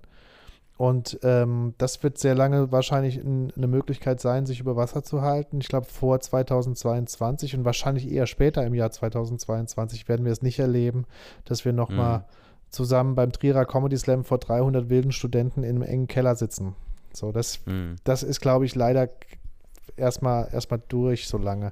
Und 0.84 1.17
ähm, 1.23 1.75
das 1.77 2.03
wird 2.03 2.17
sehr 2.17 2.36
lange 2.36 2.73
wahrscheinlich 2.73 3.17
in, 3.17 3.53
eine 3.55 3.67
Möglichkeit 3.67 4.19
sein, 4.19 4.45
sich 4.45 4.59
über 4.59 4.75
Wasser 4.75 5.01
zu 5.01 5.21
halten. 5.21 5.61
Ich 5.61 5.69
glaube, 5.69 5.86
vor 5.86 6.19
2022 6.19 7.55
und 7.55 7.63
wahrscheinlich 7.63 8.11
eher 8.11 8.27
später 8.27 8.65
im 8.65 8.73
Jahr 8.73 8.91
2022 8.91 10.09
werden 10.09 10.25
wir 10.25 10.34
es 10.34 10.41
nicht 10.41 10.59
erleben, 10.59 11.05
dass 11.45 11.63
wir 11.63 11.71
nochmal 11.71 12.17
mhm. 12.17 12.23
zusammen 12.69 13.15
beim 13.15 13.31
Trierer 13.31 13.63
Comedy 13.63 13.97
Slam 13.97 14.25
vor 14.25 14.39
300 14.39 14.89
wilden 14.89 15.13
Studenten 15.13 15.63
in 15.63 15.77
einem 15.77 15.84
engen 15.84 16.07
Keller 16.07 16.36
sitzen. 16.36 16.75
So, 17.13 17.31
das, 17.31 17.65
mhm. 17.65 17.95
das 18.03 18.21
ist, 18.21 18.41
glaube 18.41 18.65
ich, 18.65 18.75
leider 18.75 19.07
erstmal 19.95 20.49
erstmal 20.51 20.81
durch 20.89 21.29
so 21.29 21.38
lange. 21.38 21.71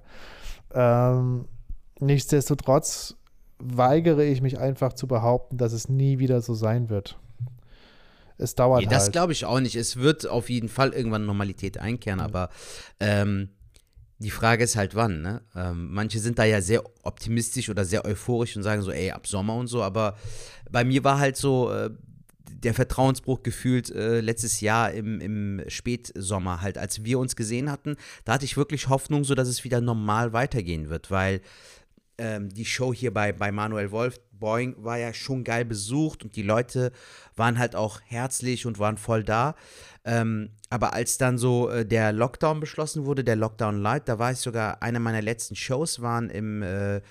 Ähm, 0.73 1.49
nichtsdestotrotz 1.99 3.17
weigere 3.59 4.23
ich 4.23 4.41
mich 4.41 4.57
einfach 4.57 4.93
zu 4.93 5.05
behaupten, 5.05 5.57
dass 5.57 5.73
es 5.73 5.89
nie 5.89 6.19
wieder 6.19 6.39
so 6.39 6.53
sein 6.53 6.89
wird 6.89 7.19
es 8.41 8.55
dauert 8.55 8.81
nee, 8.81 8.85
das 8.85 8.93
halt. 8.93 9.07
Das 9.07 9.11
glaube 9.11 9.33
ich 9.33 9.45
auch 9.45 9.59
nicht. 9.59 9.75
Es 9.75 9.97
wird 9.97 10.27
auf 10.27 10.49
jeden 10.49 10.69
Fall 10.69 10.93
irgendwann 10.93 11.25
Normalität 11.25 11.77
einkehren, 11.77 12.19
mhm. 12.19 12.25
aber 12.25 12.49
ähm, 12.99 13.49
die 14.21 14.31
Frage 14.31 14.63
ist 14.63 14.75
halt 14.75 14.93
wann, 14.95 15.21
ne? 15.21 15.41
Ähm, 15.55 15.91
manche 15.91 16.19
sind 16.19 16.37
da 16.37 16.43
ja 16.43 16.61
sehr 16.61 16.83
optimistisch 17.03 17.69
oder 17.69 17.85
sehr 17.85 18.05
euphorisch 18.05 18.55
und 18.55 18.63
sagen 18.63 18.81
so, 18.83 18.91
ey, 18.91 19.11
ab 19.11 19.25
Sommer 19.25 19.55
und 19.55 19.67
so, 19.67 19.81
aber 19.81 20.15
bei 20.69 20.83
mir 20.83 21.03
war 21.03 21.19
halt 21.19 21.37
so 21.37 21.71
äh, 21.71 21.89
der 22.63 22.75
Vertrauensbruch 22.75 23.41
gefühlt 23.41 23.89
äh, 23.89 24.21
letztes 24.21 24.61
Jahr 24.61 24.91
im, 24.91 25.19
im 25.19 25.63
Spätsommer 25.67 26.61
halt, 26.61 26.77
als 26.77 27.03
wir 27.03 27.17
uns 27.17 27.35
gesehen 27.35 27.71
hatten, 27.71 27.95
da 28.23 28.33
hatte 28.33 28.45
ich 28.45 28.57
wirklich 28.57 28.89
Hoffnung, 28.89 29.23
so 29.23 29.33
dass 29.33 29.47
es 29.47 29.63
wieder 29.63 29.81
normal 29.81 30.33
weitergehen 30.33 30.89
wird, 30.89 31.09
weil 31.09 31.41
ähm, 32.19 32.49
die 32.49 32.65
Show 32.65 32.93
hier 32.93 33.11
bei, 33.11 33.33
bei 33.33 33.51
Manuel 33.51 33.91
Wolf, 33.91 34.19
Boeing, 34.41 34.75
war 34.77 34.97
ja 34.97 35.13
schon 35.13 35.45
geil 35.45 35.63
besucht 35.63 36.25
und 36.25 36.35
die 36.35 36.41
Leute 36.41 36.91
waren 37.37 37.57
halt 37.57 37.77
auch 37.77 38.01
herzlich 38.03 38.65
und 38.65 38.77
waren 38.77 38.97
voll 38.97 39.23
da. 39.23 39.55
Ähm, 40.03 40.49
aber 40.69 40.91
als 40.91 41.17
dann 41.17 41.37
so 41.37 41.69
äh, 41.69 41.85
der 41.85 42.11
Lockdown 42.11 42.59
beschlossen 42.59 43.05
wurde, 43.05 43.23
der 43.23 43.37
Lockdown 43.37 43.77
Light, 43.77 44.09
da 44.09 44.19
war 44.19 44.33
ich 44.33 44.39
sogar, 44.39 44.83
eine 44.83 44.99
meiner 44.99 45.21
letzten 45.21 45.55
Shows 45.55 46.01
waren 46.01 46.29
im 46.29 46.61
äh, 46.61 47.01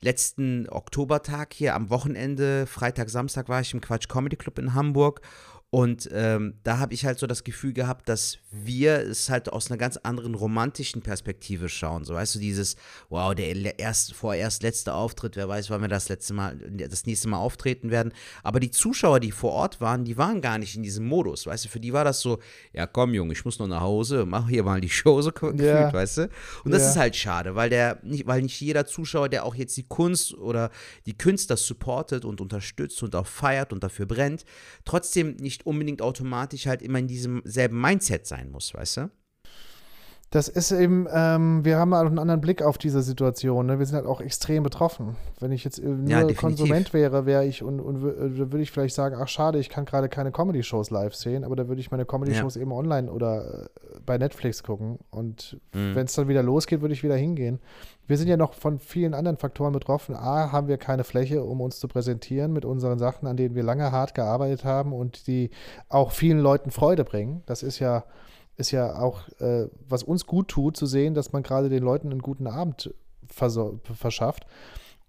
letzten 0.00 0.66
Oktobertag 0.70 1.52
hier 1.52 1.74
am 1.74 1.90
Wochenende, 1.90 2.66
Freitag, 2.66 3.10
Samstag 3.10 3.50
war 3.50 3.60
ich 3.60 3.74
im 3.74 3.82
Quatsch 3.82 4.08
Comedy 4.08 4.36
Club 4.36 4.58
in 4.58 4.72
Hamburg 4.72 5.20
und 5.70 6.08
ähm, 6.12 6.54
da 6.64 6.78
habe 6.78 6.92
ich 6.94 7.06
halt 7.06 7.18
so 7.18 7.26
das 7.26 7.44
Gefühl 7.44 7.72
gehabt, 7.72 8.08
dass 8.08 8.38
wir 8.52 8.98
es 8.98 9.30
halt 9.30 9.50
aus 9.50 9.70
einer 9.70 9.78
ganz 9.78 9.96
anderen 9.96 10.34
romantischen 10.34 11.00
Perspektive 11.02 11.68
schauen. 11.68 12.04
So, 12.04 12.14
weißt 12.14 12.34
du, 12.34 12.38
dieses, 12.38 12.76
wow, 13.08 13.34
der 13.34 13.78
erst, 13.78 14.14
vorerst 14.14 14.62
letzte 14.62 14.92
Auftritt, 14.92 15.36
wer 15.36 15.48
weiß, 15.48 15.70
wann 15.70 15.80
wir 15.80 15.88
das 15.88 16.08
letzte 16.08 16.34
Mal, 16.34 16.56
das 16.56 17.06
nächste 17.06 17.28
Mal 17.28 17.38
auftreten 17.38 17.90
werden. 17.90 18.12
Aber 18.42 18.60
die 18.60 18.70
Zuschauer, 18.70 19.20
die 19.20 19.32
vor 19.32 19.52
Ort 19.52 19.80
waren, 19.80 20.04
die 20.04 20.18
waren 20.18 20.42
gar 20.42 20.58
nicht 20.58 20.76
in 20.76 20.82
diesem 20.82 21.06
Modus, 21.06 21.46
weißt 21.46 21.64
du, 21.64 21.68
für 21.70 21.80
die 21.80 21.92
war 21.92 22.04
das 22.04 22.20
so, 22.20 22.38
ja 22.72 22.86
komm, 22.86 23.14
Junge, 23.14 23.32
ich 23.32 23.44
muss 23.44 23.58
noch 23.58 23.66
nach 23.66 23.80
Hause, 23.80 24.26
mach 24.26 24.48
hier 24.48 24.62
mal 24.62 24.80
die 24.80 24.90
Show 24.90 25.22
so 25.22 25.32
gefühlt, 25.32 25.60
yeah. 25.60 25.92
weißt 25.92 26.18
du? 26.18 26.28
Und 26.64 26.72
das 26.72 26.82
yeah. 26.82 26.90
ist 26.90 26.96
halt 26.96 27.16
schade, 27.16 27.54
weil 27.54 27.70
der, 27.70 28.00
nicht, 28.02 28.26
weil 28.26 28.42
nicht 28.42 28.60
jeder 28.60 28.86
Zuschauer, 28.86 29.28
der 29.30 29.44
auch 29.46 29.54
jetzt 29.54 29.76
die 29.76 29.86
Kunst 29.86 30.34
oder 30.34 30.70
die 31.06 31.16
Künstler 31.16 31.56
supportet 31.56 32.24
und 32.24 32.40
unterstützt 32.40 33.02
und 33.02 33.16
auch 33.16 33.26
feiert 33.26 33.72
und 33.72 33.82
dafür 33.82 34.06
brennt, 34.06 34.44
trotzdem 34.84 35.36
nicht 35.36 35.64
unbedingt 35.64 36.02
automatisch 36.02 36.66
halt 36.66 36.82
immer 36.82 36.98
in 36.98 37.08
diesem 37.08 37.40
selben 37.44 37.80
Mindset 37.80 38.26
sein 38.26 38.41
muss, 38.50 38.74
weißt 38.74 38.96
du? 38.98 39.10
Das 40.32 40.48
ist 40.48 40.72
eben, 40.72 41.06
ähm, 41.12 41.62
wir 41.62 41.76
haben 41.76 41.94
halt 41.94 42.06
einen 42.06 42.18
anderen 42.18 42.40
Blick 42.40 42.62
auf 42.62 42.78
diese 42.78 43.02
Situation. 43.02 43.66
Ne? 43.66 43.78
Wir 43.78 43.84
sind 43.84 43.96
halt 43.96 44.06
auch 44.06 44.22
extrem 44.22 44.62
betroffen. 44.62 45.14
Wenn 45.40 45.52
ich 45.52 45.62
jetzt 45.62 45.82
nur 45.82 46.08
ja, 46.08 46.26
Konsument 46.32 46.94
wäre, 46.94 47.26
wäre 47.26 47.44
ich 47.44 47.62
und, 47.62 47.80
und 47.80 47.98
äh, 47.98 48.38
würde 48.38 48.62
ich 48.62 48.70
vielleicht 48.70 48.94
sagen, 48.94 49.14
ach 49.20 49.28
schade, 49.28 49.58
ich 49.58 49.68
kann 49.68 49.84
gerade 49.84 50.08
keine 50.08 50.32
Comedy-Shows 50.32 50.88
live 50.88 51.14
sehen, 51.14 51.44
aber 51.44 51.54
da 51.54 51.68
würde 51.68 51.82
ich 51.82 51.90
meine 51.90 52.06
Comedy-Shows 52.06 52.54
ja. 52.54 52.62
eben 52.62 52.72
online 52.72 53.12
oder 53.12 53.64
äh, 53.64 53.68
bei 54.06 54.16
Netflix 54.16 54.62
gucken. 54.62 55.00
Und 55.10 55.60
mhm. 55.74 55.94
wenn 55.94 56.06
es 56.06 56.14
dann 56.14 56.28
wieder 56.28 56.42
losgeht, 56.42 56.80
würde 56.80 56.94
ich 56.94 57.02
wieder 57.02 57.16
hingehen. 57.16 57.60
Wir 58.06 58.16
sind 58.16 58.28
ja 58.28 58.38
noch 58.38 58.54
von 58.54 58.78
vielen 58.78 59.12
anderen 59.12 59.36
Faktoren 59.36 59.74
betroffen. 59.74 60.14
A, 60.14 60.50
haben 60.50 60.66
wir 60.66 60.78
keine 60.78 61.04
Fläche, 61.04 61.44
um 61.44 61.60
uns 61.60 61.78
zu 61.78 61.88
präsentieren 61.88 62.54
mit 62.54 62.64
unseren 62.64 62.98
Sachen, 62.98 63.28
an 63.28 63.36
denen 63.36 63.54
wir 63.54 63.64
lange 63.64 63.92
hart 63.92 64.14
gearbeitet 64.14 64.64
haben 64.64 64.94
und 64.94 65.26
die 65.26 65.50
auch 65.90 66.10
vielen 66.10 66.38
Leuten 66.38 66.70
Freude 66.70 67.04
bringen. 67.04 67.42
Das 67.44 67.62
ist 67.62 67.80
ja 67.80 68.04
ist 68.56 68.70
ja 68.70 68.98
auch, 68.98 69.28
äh, 69.40 69.68
was 69.88 70.02
uns 70.02 70.26
gut 70.26 70.48
tut, 70.48 70.76
zu 70.76 70.86
sehen, 70.86 71.14
dass 71.14 71.32
man 71.32 71.42
gerade 71.42 71.68
den 71.68 71.82
Leuten 71.82 72.10
einen 72.10 72.22
guten 72.22 72.46
Abend 72.46 72.94
verschafft. 73.28 74.46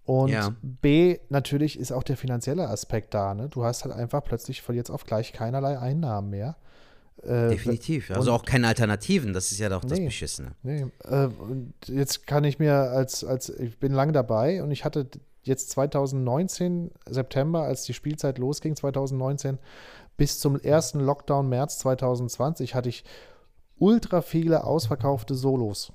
Und 0.06 0.30
ja. 0.30 0.54
B, 0.62 1.20
natürlich 1.30 1.80
ist 1.80 1.92
auch 1.92 2.04
der 2.04 2.18
finanzielle 2.18 2.68
Aspekt 2.68 3.14
da. 3.14 3.34
Ne? 3.34 3.50
Du 3.50 3.64
hast 3.64 3.86
halt 3.86 3.94
einfach 3.94 4.24
plötzlich 4.24 4.62
von 4.62 4.76
jetzt 4.76 4.90
auf 4.90 5.06
gleich 5.06 5.32
keinerlei 5.32 5.80
Einnahmen 5.80 6.30
mehr. 6.30 6.58
Äh, 7.22 7.50
Definitiv. 7.50 8.12
Also 8.12 8.34
auch 8.34 8.44
keine 8.44 8.68
Alternativen, 8.68 9.34
das 9.34 9.52
ist 9.52 9.60
ja 9.60 9.70
doch 9.70 9.82
das 9.82 10.00
nee, 10.00 10.06
Beschissene. 10.06 10.52
Nee. 10.62 10.88
Äh, 11.06 11.28
und 11.28 11.74
jetzt 11.88 12.28
kann 12.28 12.44
ich 12.44 12.60
mir 12.60 12.74
als, 12.74 13.24
als, 13.24 13.50
ich 13.50 13.78
bin 13.80 13.94
lang 13.94 14.12
dabei 14.12 14.62
und 14.62 14.72
ich 14.72 14.84
hatte 14.84 15.08
jetzt 15.44 15.70
2019, 15.72 16.92
September, 17.10 17.64
als 17.64 17.84
die 17.84 17.94
Spielzeit 17.94 18.40
losging, 18.40 18.76
2019, 18.76 19.58
bis 20.18 20.40
zum 20.40 20.60
ersten 20.60 21.00
Lockdown 21.00 21.48
März 21.48 21.80
2020 21.80 22.76
hatte 22.76 22.90
ich 22.90 23.04
ultra 23.78 24.22
viele 24.22 24.64
ausverkaufte 24.64 25.36
Solos. 25.36 25.92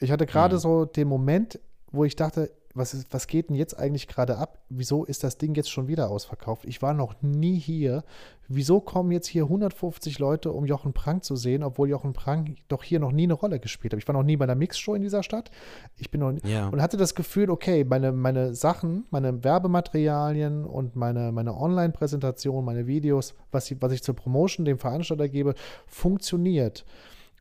Ich 0.00 0.10
hatte 0.10 0.26
gerade 0.26 0.56
mhm. 0.56 0.60
so 0.60 0.84
den 0.84 1.08
Moment, 1.08 1.58
wo 1.90 2.04
ich 2.04 2.16
dachte, 2.16 2.50
was, 2.78 2.94
ist, 2.94 3.12
was 3.12 3.26
geht 3.26 3.48
denn 3.48 3.56
jetzt 3.56 3.78
eigentlich 3.78 4.08
gerade 4.08 4.38
ab? 4.38 4.58
Wieso 4.68 5.04
ist 5.04 5.24
das 5.24 5.38
Ding 5.38 5.54
jetzt 5.54 5.70
schon 5.70 5.88
wieder 5.88 6.10
ausverkauft? 6.10 6.64
Ich 6.64 6.80
war 6.82 6.94
noch 6.94 7.20
nie 7.20 7.58
hier. 7.58 8.04
Wieso 8.48 8.80
kommen 8.80 9.12
jetzt 9.12 9.26
hier 9.26 9.42
150 9.42 10.18
Leute, 10.18 10.52
um 10.52 10.64
Jochen 10.64 10.94
Prank 10.94 11.22
zu 11.22 11.36
sehen, 11.36 11.62
obwohl 11.62 11.88
Jochen 11.90 12.14
Prank 12.14 12.56
doch 12.68 12.82
hier 12.82 12.98
noch 12.98 13.12
nie 13.12 13.24
eine 13.24 13.34
Rolle 13.34 13.60
gespielt 13.60 13.92
hat? 13.92 13.98
Ich 13.98 14.08
war 14.08 14.14
noch 14.14 14.22
nie 14.22 14.36
bei 14.36 14.44
einer 14.44 14.54
Mixshow 14.54 14.94
in 14.94 15.02
dieser 15.02 15.22
Stadt. 15.22 15.50
Ich 15.96 16.10
bin 16.10 16.20
noch 16.20 16.32
nie, 16.32 16.40
ja. 16.44 16.68
und 16.68 16.80
hatte 16.80 16.96
das 16.96 17.14
Gefühl, 17.14 17.50
okay, 17.50 17.84
meine, 17.84 18.12
meine 18.12 18.54
Sachen, 18.54 19.06
meine 19.10 19.44
Werbematerialien 19.44 20.64
und 20.64 20.96
meine, 20.96 21.30
meine 21.32 21.56
Online-Präsentation, 21.56 22.64
meine 22.64 22.86
Videos, 22.86 23.34
was 23.52 23.70
ich, 23.70 23.82
was 23.82 23.92
ich 23.92 24.02
zur 24.02 24.16
Promotion 24.16 24.64
dem 24.64 24.78
Veranstalter 24.78 25.28
gebe, 25.28 25.54
funktioniert. 25.86 26.86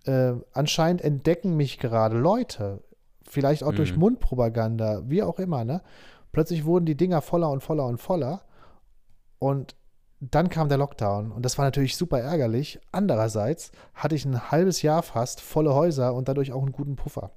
Äh, 0.05 0.33
anscheinend 0.53 1.01
entdecken 1.01 1.55
mich 1.55 1.79
gerade 1.79 2.17
Leute 2.17 2.81
vielleicht 3.27 3.63
auch 3.63 3.71
mhm. 3.71 3.77
durch 3.77 3.95
Mundpropaganda, 3.95 5.03
wie 5.05 5.23
auch 5.23 5.39
immer, 5.39 5.63
ne? 5.63 5.81
Plötzlich 6.31 6.65
wurden 6.65 6.85
die 6.85 6.95
Dinger 6.95 7.21
voller 7.21 7.49
und 7.49 7.61
voller 7.61 7.85
und 7.85 7.97
voller. 7.97 8.41
Und 9.39 9.75
dann 10.19 10.49
kam 10.49 10.67
der 10.67 10.77
Lockdown 10.77 11.31
und 11.31 11.45
das 11.45 11.57
war 11.57 11.65
natürlich 11.65 11.95
super 11.95 12.19
ärgerlich. 12.19 12.79
Andererseits 12.91 13.71
hatte 13.93 14.15
ich 14.15 14.25
ein 14.25 14.51
halbes 14.51 14.81
Jahr 14.81 15.03
fast 15.03 15.41
volle 15.41 15.75
Häuser 15.75 16.13
und 16.15 16.27
dadurch 16.27 16.51
auch 16.53 16.63
einen 16.63 16.71
guten 16.71 16.95
Puffer. 16.95 17.31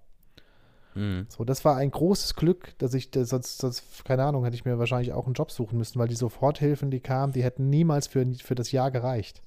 Mhm. 0.94 1.26
So, 1.28 1.44
das 1.44 1.64
war 1.64 1.76
ein 1.76 1.90
großes 1.90 2.34
Glück, 2.36 2.76
dass 2.78 2.94
ich, 2.94 3.10
das, 3.10 3.28
sonst, 3.28 3.58
sonst, 3.58 4.04
keine 4.04 4.24
Ahnung, 4.24 4.44
hätte 4.44 4.56
ich 4.56 4.64
mir 4.64 4.78
wahrscheinlich 4.78 5.12
auch 5.12 5.26
einen 5.26 5.34
Job 5.34 5.50
suchen 5.50 5.78
müssen, 5.78 5.98
weil 5.98 6.08
die 6.08 6.16
Soforthilfen, 6.16 6.90
die 6.90 7.00
kamen, 7.00 7.32
die 7.32 7.44
hätten 7.44 7.68
niemals 7.68 8.06
für, 8.06 8.26
für 8.42 8.54
das 8.54 8.72
Jahr 8.72 8.90
gereicht. 8.90 9.42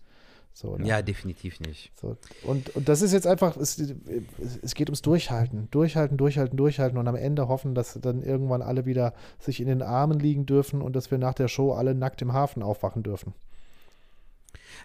So, 0.53 0.77
ne? 0.77 0.87
Ja, 0.87 1.01
definitiv 1.01 1.59
nicht. 1.59 1.91
So. 1.99 2.15
Und, 2.43 2.75
und 2.75 2.87
das 2.87 3.01
ist 3.01 3.11
jetzt 3.11 3.25
einfach, 3.25 3.57
es, 3.57 3.81
es 4.61 4.75
geht 4.75 4.87
ums 4.87 5.01
Durchhalten. 5.01 5.67
Durchhalten, 5.71 6.15
durchhalten, 6.15 6.57
durchhalten 6.57 6.97
und 6.99 7.07
am 7.07 7.15
Ende 7.15 7.47
hoffen, 7.47 7.73
dass 7.73 7.97
dann 7.99 8.21
irgendwann 8.21 8.61
alle 8.61 8.85
wieder 8.85 9.13
sich 9.39 9.59
in 9.59 9.67
den 9.67 9.81
Armen 9.81 10.19
liegen 10.19 10.45
dürfen 10.45 10.81
und 10.81 10.95
dass 10.95 11.09
wir 11.09 11.17
nach 11.17 11.33
der 11.33 11.47
Show 11.47 11.73
alle 11.73 11.95
nackt 11.95 12.21
im 12.21 12.33
Hafen 12.33 12.61
aufwachen 12.61 13.01
dürfen. 13.01 13.33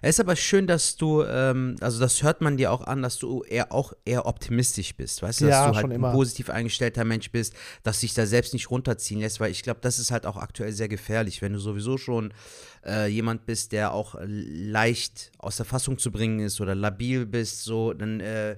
Es 0.02 0.16
ist 0.16 0.20
aber 0.20 0.36
schön, 0.36 0.66
dass 0.66 0.96
du, 0.96 1.22
ähm, 1.24 1.76
also 1.80 1.98
das 2.00 2.22
hört 2.22 2.40
man 2.40 2.56
dir 2.56 2.72
auch 2.72 2.82
an, 2.82 3.02
dass 3.02 3.18
du 3.18 3.42
eher 3.42 3.72
auch 3.72 3.92
eher 4.04 4.26
optimistisch 4.26 4.94
bist, 4.94 5.22
weißt 5.22 5.42
du, 5.42 5.46
dass 5.46 5.56
Ja, 5.56 5.64
du 5.64 5.74
halt 5.74 5.90
ein 5.92 6.08
positiv 6.08 6.50
eingestellter 6.50 7.04
Mensch 7.04 7.30
bist, 7.30 7.54
dass 7.82 8.00
dich 8.00 8.14
da 8.14 8.26
selbst 8.26 8.52
nicht 8.52 8.70
runterziehen 8.70 9.20
lässt, 9.20 9.40
weil 9.40 9.50
ich 9.50 9.62
glaube, 9.62 9.80
das 9.82 9.98
ist 9.98 10.10
halt 10.10 10.26
auch 10.26 10.36
aktuell 10.36 10.72
sehr 10.72 10.88
gefährlich, 10.88 11.42
wenn 11.42 11.52
du 11.52 11.58
sowieso 11.58 11.98
schon 11.98 12.32
äh, 12.86 13.08
jemand 13.08 13.46
bist, 13.46 13.72
der 13.72 13.92
auch 13.92 14.16
leicht 14.22 15.32
aus 15.38 15.56
der 15.56 15.66
Fassung 15.66 15.98
zu 15.98 16.10
bringen 16.10 16.40
ist 16.40 16.60
oder 16.60 16.74
labil 16.74 17.26
bist, 17.26 17.64
so, 17.64 17.92
dann 17.92 18.20
äh, 18.20 18.56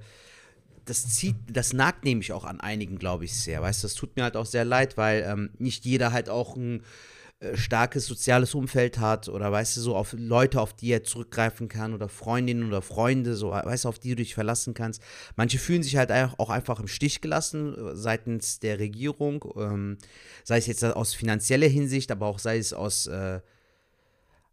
das 0.84 1.08
zieht, 1.08 1.36
das 1.50 1.72
nagt 1.72 2.04
nämlich 2.04 2.32
auch 2.32 2.44
an 2.44 2.60
einigen, 2.60 2.98
glaube 2.98 3.24
ich, 3.24 3.34
sehr. 3.34 3.62
Weißt 3.62 3.82
du, 3.82 3.86
das 3.86 3.94
tut 3.94 4.16
mir 4.16 4.24
halt 4.24 4.36
auch 4.36 4.46
sehr 4.46 4.64
leid, 4.64 4.96
weil 4.96 5.24
ähm, 5.26 5.50
nicht 5.58 5.84
jeder 5.84 6.12
halt 6.12 6.28
auch 6.28 6.56
ein 6.56 6.82
starkes 7.54 8.06
soziales 8.06 8.54
Umfeld 8.54 8.98
hat 8.98 9.28
oder 9.28 9.50
weißt 9.50 9.76
du, 9.76 9.80
so 9.80 9.96
auf 9.96 10.14
Leute, 10.16 10.60
auf 10.60 10.74
die 10.74 10.92
er 10.92 11.04
zurückgreifen 11.04 11.68
kann 11.68 11.94
oder 11.94 12.08
Freundinnen 12.08 12.68
oder 12.68 12.82
Freunde, 12.82 13.34
so 13.34 13.50
weißt 13.50 13.84
du, 13.84 13.88
auf 13.88 13.98
die 13.98 14.10
du 14.10 14.16
dich 14.16 14.34
verlassen 14.34 14.74
kannst. 14.74 15.02
Manche 15.36 15.58
fühlen 15.58 15.82
sich 15.82 15.96
halt 15.96 16.12
auch 16.12 16.50
einfach 16.50 16.80
im 16.80 16.88
Stich 16.88 17.22
gelassen 17.22 17.74
äh, 17.74 17.96
seitens 17.96 18.58
der 18.58 18.78
Regierung, 18.78 19.44
ähm, 19.56 19.96
sei 20.44 20.58
es 20.58 20.66
jetzt 20.66 20.84
aus 20.84 21.14
finanzieller 21.14 21.68
Hinsicht, 21.68 22.10
aber 22.10 22.26
auch 22.26 22.38
sei 22.38 22.58
es 22.58 22.74
aus 22.74 23.06
äh, 23.06 23.40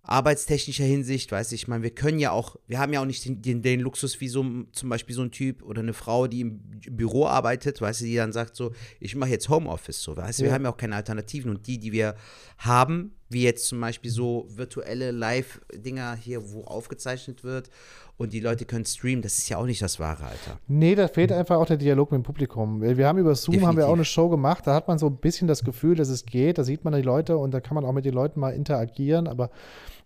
arbeitstechnischer 0.07 0.85
Hinsicht, 0.85 1.31
weiß 1.31 1.51
ich, 1.51 1.63
ich 1.63 1.67
meine, 1.67 1.83
wir 1.83 1.89
können 1.91 2.17
ja 2.19 2.31
auch, 2.31 2.55
wir 2.65 2.79
haben 2.79 2.93
ja 2.93 3.01
auch 3.01 3.05
nicht 3.05 3.25
den, 3.25 3.41
den, 3.41 3.61
den 3.61 3.81
Luxus 3.81 4.19
wie 4.21 4.27
so 4.29 4.43
zum 4.71 4.89
Beispiel 4.89 5.15
so 5.15 5.21
ein 5.21 5.31
Typ 5.31 5.61
oder 5.63 5.81
eine 5.81 5.93
Frau, 5.93 6.27
die 6.27 6.41
im 6.41 6.59
Büro 6.89 7.25
arbeitet, 7.27 7.81
weißt 7.81 8.01
du, 8.01 8.05
die 8.05 8.15
dann 8.15 8.31
sagt 8.31 8.55
so, 8.55 8.71
ich 8.99 9.15
mache 9.15 9.29
jetzt 9.31 9.49
Homeoffice, 9.49 10.01
so, 10.01 10.15
weißt 10.15 10.39
du, 10.39 10.43
wir 10.43 10.49
Ja. 10.49 10.55
haben 10.55 10.63
ja 10.63 10.71
auch 10.71 10.77
keine 10.77 10.95
Alternativen 10.95 11.51
und 11.51 11.67
die, 11.67 11.77
die 11.77 11.91
wir 11.91 12.15
haben, 12.57 13.13
wie 13.29 13.43
jetzt 13.43 13.67
zum 13.67 13.81
Beispiel 13.81 14.09
so 14.09 14.47
virtuelle 14.49 15.11
Live-Dinger 15.11 16.15
hier, 16.15 16.51
wo 16.51 16.63
aufgezeichnet 16.63 17.43
wird 17.43 17.69
und 18.17 18.33
die 18.33 18.39
Leute 18.39 18.65
können 18.65 18.85
streamen, 18.85 19.21
das 19.21 19.37
ist 19.37 19.49
ja 19.49 19.57
auch 19.57 19.65
nicht 19.65 19.81
das 19.81 19.99
wahre, 19.99 20.25
Alter. 20.25 20.59
Nee, 20.67 20.95
da 20.95 21.07
fehlt 21.07 21.31
einfach 21.31 21.57
auch 21.57 21.65
der 21.65 21.77
Dialog 21.77 22.11
mit 22.11 22.19
dem 22.19 22.23
Publikum. 22.23 22.81
Wir 22.81 23.07
haben 23.07 23.19
über 23.19 23.35
Zoom 23.35 23.65
haben 23.65 23.77
wir 23.77 23.87
auch 23.87 23.93
eine 23.93 24.05
Show 24.05 24.29
gemacht, 24.29 24.65
da 24.65 24.73
hat 24.73 24.87
man 24.87 24.97
so 24.97 25.07
ein 25.07 25.17
bisschen 25.17 25.47
das 25.47 25.63
Gefühl, 25.63 25.95
dass 25.95 26.09
es 26.09 26.25
geht, 26.25 26.57
da 26.57 26.63
sieht 26.63 26.83
man 26.83 26.93
die 26.93 27.01
Leute 27.01 27.37
und 27.37 27.51
da 27.51 27.59
kann 27.61 27.75
man 27.75 27.85
auch 27.85 27.93
mit 27.93 28.05
den 28.05 28.13
Leuten 28.13 28.39
mal 28.39 28.51
interagieren, 28.51 29.27
aber 29.27 29.49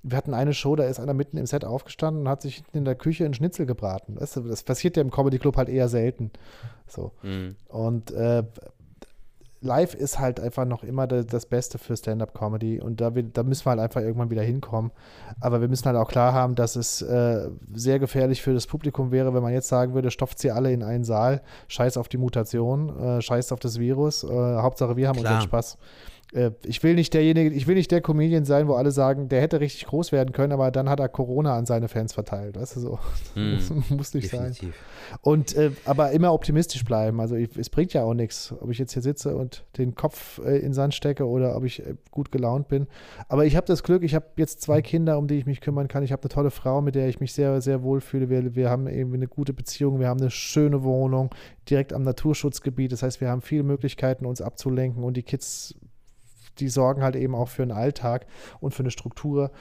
wir 0.04 0.18
hatten 0.18 0.34
eine 0.34 0.54
Show, 0.54 0.76
da 0.76 0.86
ist 0.86 1.00
einer 1.00 1.14
mitten 1.14 1.38
im 1.38 1.46
Set 1.46 1.64
aufgestanden 1.64 2.24
und 2.24 2.30
hat 2.30 2.42
sich 2.42 2.56
hinten 2.56 2.80
in 2.80 2.86
der 2.86 2.96
Küche 2.96 3.24
einen 3.24 3.34
Schnitzel 3.34 3.66
gebraten. 3.66 4.20
Weißt 4.20 4.38
du, 4.38 4.42
das 4.42 4.64
passiert 4.64 4.98
ja 4.98 5.02
im 5.02 5.12
Comedy 5.12 5.38
Club 5.38 5.58
halt 5.58 5.70
eher 5.70 5.90
selten. 5.90 6.32
So. 6.88 7.12
Und 7.68 8.12
äh, 8.12 8.44
live 9.62 9.94
ist 9.94 10.20
halt 10.20 10.40
einfach 10.40 10.66
noch 10.66 10.84
immer 10.84 11.06
da- 11.08 11.24
das 11.24 11.46
Beste 11.46 11.78
für 11.78 11.96
Stand-up-Comedy 11.96 12.82
und 12.82 13.00
da, 13.00 13.14
wir, 13.16 13.24
da 13.24 13.44
müssen 13.44 13.66
wir 13.66 13.70
halt 13.72 13.80
einfach 13.80 14.02
irgendwann 14.02 14.30
wieder 14.32 14.42
hinkommen. 14.42 14.92
Aber 15.40 15.62
wir 15.62 15.68
müssen 15.68 15.86
halt 15.86 15.98
auch 15.98 16.10
klar 16.10 16.34
haben, 16.34 16.56
dass 16.56 16.76
es 16.76 17.02
äh, 17.04 17.50
sehr 17.74 18.00
gefährlich 18.00 18.42
für 18.42 18.54
das 18.54 18.66
Publikum 18.68 19.12
wäre, 19.12 19.34
wenn 19.34 19.44
man 19.44 19.54
jetzt 19.54 19.68
sagen 19.68 19.94
würde, 19.94 20.10
stopft 20.12 20.40
sie 20.40 20.52
alle 20.52 20.72
in 20.74 20.84
einen 20.84 21.04
Saal, 21.04 21.42
scheiß 21.68 21.98
auf 21.98 22.10
die 22.10 22.18
Mutation, 22.18 22.90
äh, 23.00 23.22
scheiß 23.22 23.52
auf 23.52 23.60
das 23.60 23.80
Virus, 23.80 24.24
äh, 24.24 24.28
Hauptsache 24.28 24.98
wir 24.98 25.08
haben 25.08 25.20
Klar. 25.20 25.34
unseren 25.36 25.48
Spaß. 25.48 25.78
Äh, 26.34 26.52
ich 26.64 26.82
will 26.84 26.96
nicht 26.96 27.14
derjenige, 27.14 27.54
ich 27.54 27.68
will 27.68 27.76
nicht 27.76 27.92
der 27.92 28.02
Comedian 28.02 28.46
sein, 28.46 28.68
wo 28.68 28.74
alle 28.74 28.92
sagen, 28.92 29.30
der 29.30 29.42
hätte 29.42 29.60
richtig 29.60 29.86
groß 29.86 30.12
werden 30.12 30.32
können, 30.32 30.54
aber 30.54 30.72
dann 30.72 30.90
hat 30.90 31.00
er 31.00 31.10
Corona 31.10 31.58
an 31.58 31.66
seine 31.66 31.88
Fans 31.88 32.14
verteilt. 32.14 32.56
Weißt 32.56 32.76
du 32.76 32.80
so? 32.80 33.00
Muss 33.90 34.14
nicht 34.14 34.30
sein. 34.30 34.54
Definitiv. 34.54 34.76
Und 35.22 35.56
äh, 35.56 35.72
aber 35.86 36.12
immer 36.12 36.34
optimistisch 36.34 36.86
bleiben. 36.86 37.20
Also 37.20 37.36
ich, 37.36 37.56
es 37.58 37.70
bringt 37.70 37.94
ja 37.94 38.04
auch 38.04 38.14
nichts, 38.14 38.54
ob 38.60 38.70
ich 38.70 38.80
jetzt 38.80 38.94
hier 38.94 39.02
sitze 39.02 39.36
und 39.36 39.66
den 39.78 39.96
Kopf 39.96 40.40
äh, 40.40 40.58
in 40.58 40.68
den 40.68 40.74
Sand 40.74 40.94
stecke 40.94 41.28
oder 41.28 41.56
ob 41.56 41.66
ich 41.66 41.86
äh, 41.86 41.96
gut 42.12 42.32
gelaunt 42.32 42.68
bin. 42.68 42.88
Aber 43.28 43.46
ich 43.46 43.56
habe 43.56 43.68
das 43.68 43.84
Glück, 43.84 44.04
ich 44.04 44.16
habe 44.16 44.26
jetzt 44.38 44.62
zwei 44.62 44.82
Kinder, 44.82 45.18
um 45.18 45.28
die 45.28 45.38
ich 45.38 45.46
mich 45.46 45.62
kümmern 45.62 45.88
kann. 45.88 46.04
Ich 46.04 46.12
habe 46.12 46.24
eine 46.24 46.30
tolle 46.30 46.52
Frau, 46.52 46.82
mit 46.82 46.96
der 46.96 47.10
ich 47.10 47.20
mich 47.20 47.34
sehr, 47.34 47.62
sehr 47.62 47.84
wohl 47.84 48.02
fühle. 48.02 48.30
Wir, 48.30 48.56
wir 48.56 48.70
haben 48.70 48.88
eben 48.88 49.14
eine 49.14 49.28
gute 49.28 49.54
Beziehung, 49.54 50.00
wir 50.00 50.08
haben 50.08 50.22
eine 50.22 50.32
schöne 50.32 50.84
Wohnung 50.84 51.34
direkt 51.70 51.94
am 51.94 52.04
Naturschutzgebiet. 52.04 52.92
Das 52.92 53.04
heißt, 53.04 53.22
wir 53.22 53.30
haben 53.30 53.42
viele 53.42 53.64
Möglichkeiten, 53.64 54.26
uns 54.26 54.42
abzulenken 54.42 55.04
und 55.04 55.18
die 55.18 55.24
Kids, 55.24 55.76
die 56.60 56.70
sorgen 56.70 57.04
halt 57.04 57.16
eben 57.16 57.36
auch 57.36 57.50
für 57.50 57.64
einen 57.64 57.72
Alltag 57.72 58.26
und 58.60 58.74
für 58.74 58.84
eine 58.84 58.92
Struktur. 58.92 59.52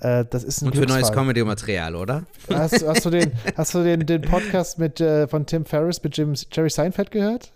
Äh, 0.00 0.24
das 0.30 0.44
ist 0.44 0.62
ein 0.62 0.66
Und 0.68 0.76
für 0.76 0.86
neues. 0.86 1.12
Comedy-Material, 1.12 1.96
oder? 1.96 2.24
Hast, 2.52 2.86
hast 2.86 3.04
du 3.04 3.10
den, 3.10 3.32
hast 3.56 3.74
du 3.74 3.82
den, 3.82 4.06
den 4.06 4.22
Podcast 4.22 4.78
mit, 4.78 5.00
äh, 5.00 5.26
von 5.26 5.46
Tim 5.46 5.64
Ferriss 5.64 6.02
mit 6.02 6.16
Jim, 6.16 6.34
Jerry 6.52 6.70
Seinfeld 6.70 7.10
gehört? 7.10 7.52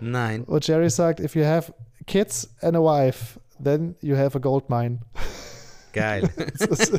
Nein. 0.00 0.44
Wo 0.46 0.58
Jerry 0.58 0.90
sagt, 0.90 1.20
if 1.20 1.34
you 1.36 1.44
have 1.44 1.72
kids 2.06 2.54
and 2.60 2.76
a 2.76 2.80
wife, 2.80 3.38
then 3.62 3.94
you 4.00 4.16
have 4.16 4.36
a 4.36 4.40
gold 4.40 4.68
mine. 4.68 5.00
Geil. 5.94 6.28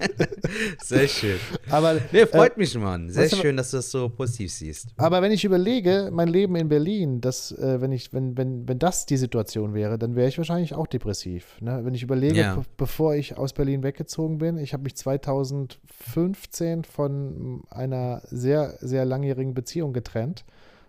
Sehr 0.83 1.07
schön. 1.07 1.37
Aber, 1.69 1.99
Nee, 2.11 2.25
freut 2.25 2.57
mich, 2.57 2.75
Mann. 2.77 3.09
Sehr 3.09 3.29
schön, 3.29 3.57
dass 3.57 3.71
du 3.71 3.77
das 3.77 3.91
so 3.91 4.09
positiv 4.09 4.51
siehst. 4.51 4.87
aber 4.97 5.21
wenn 5.21 5.31
ich 5.31 5.43
überlege, 5.45 6.09
mein 6.11 6.27
Leben 6.27 6.55
in 6.55 6.69
Berlin, 6.69 7.21
das, 7.21 7.51
äh, 7.51 7.81
wenn, 7.81 7.91
ich, 7.91 8.13
wenn, 8.13 8.37
wenn, 8.37 8.67
wenn 8.67 8.79
das 8.79 9.05
die 9.05 9.17
Situation 9.17 9.73
wäre, 9.73 9.97
dann 9.97 10.15
wäre 10.15 10.27
ich 10.29 10.37
wahrscheinlich 10.37 10.73
auch 10.73 10.87
depressiv. 10.87 11.59
Ne? 11.61 11.81
Wenn 11.83 11.93
ich 11.93 12.03
überlege, 12.03 12.35
Ja. 12.39 12.55
be 12.55 12.63
bevor 12.77 13.15
ich 13.15 13.37
aus 13.37 13.53
Berlin 13.53 13.83
weggezogen 13.83 14.37
bin, 14.37 14.57
ich 14.57 14.73
habe 14.73 14.83
mich 14.83 14.95
2015 14.95 16.83
von 16.83 17.63
einer 17.69 18.21
sehr, 18.29 18.77
sehr 18.79 19.05
langjährigen 19.05 19.53
Beziehung 19.53 19.93
getrennt. 19.93 20.45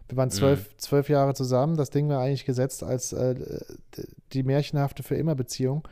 Wir 0.09 0.17
waren 0.17 0.31
zwölf, 0.31 0.77
zwölf 0.77 1.09
Jahre 1.09 1.35
zusammen. 1.35 1.77
Das 1.77 1.91
Ding 1.91 2.09
war 2.09 2.21
eigentlich 2.21 2.45
gesetzt 2.45 2.85
als 2.85 3.13
äh, 3.13 3.35
die 4.33 4.45
märchenhafte 4.45 5.03
für 5.03 5.17
immer 5.17 5.35
Beziehung. 5.35 5.83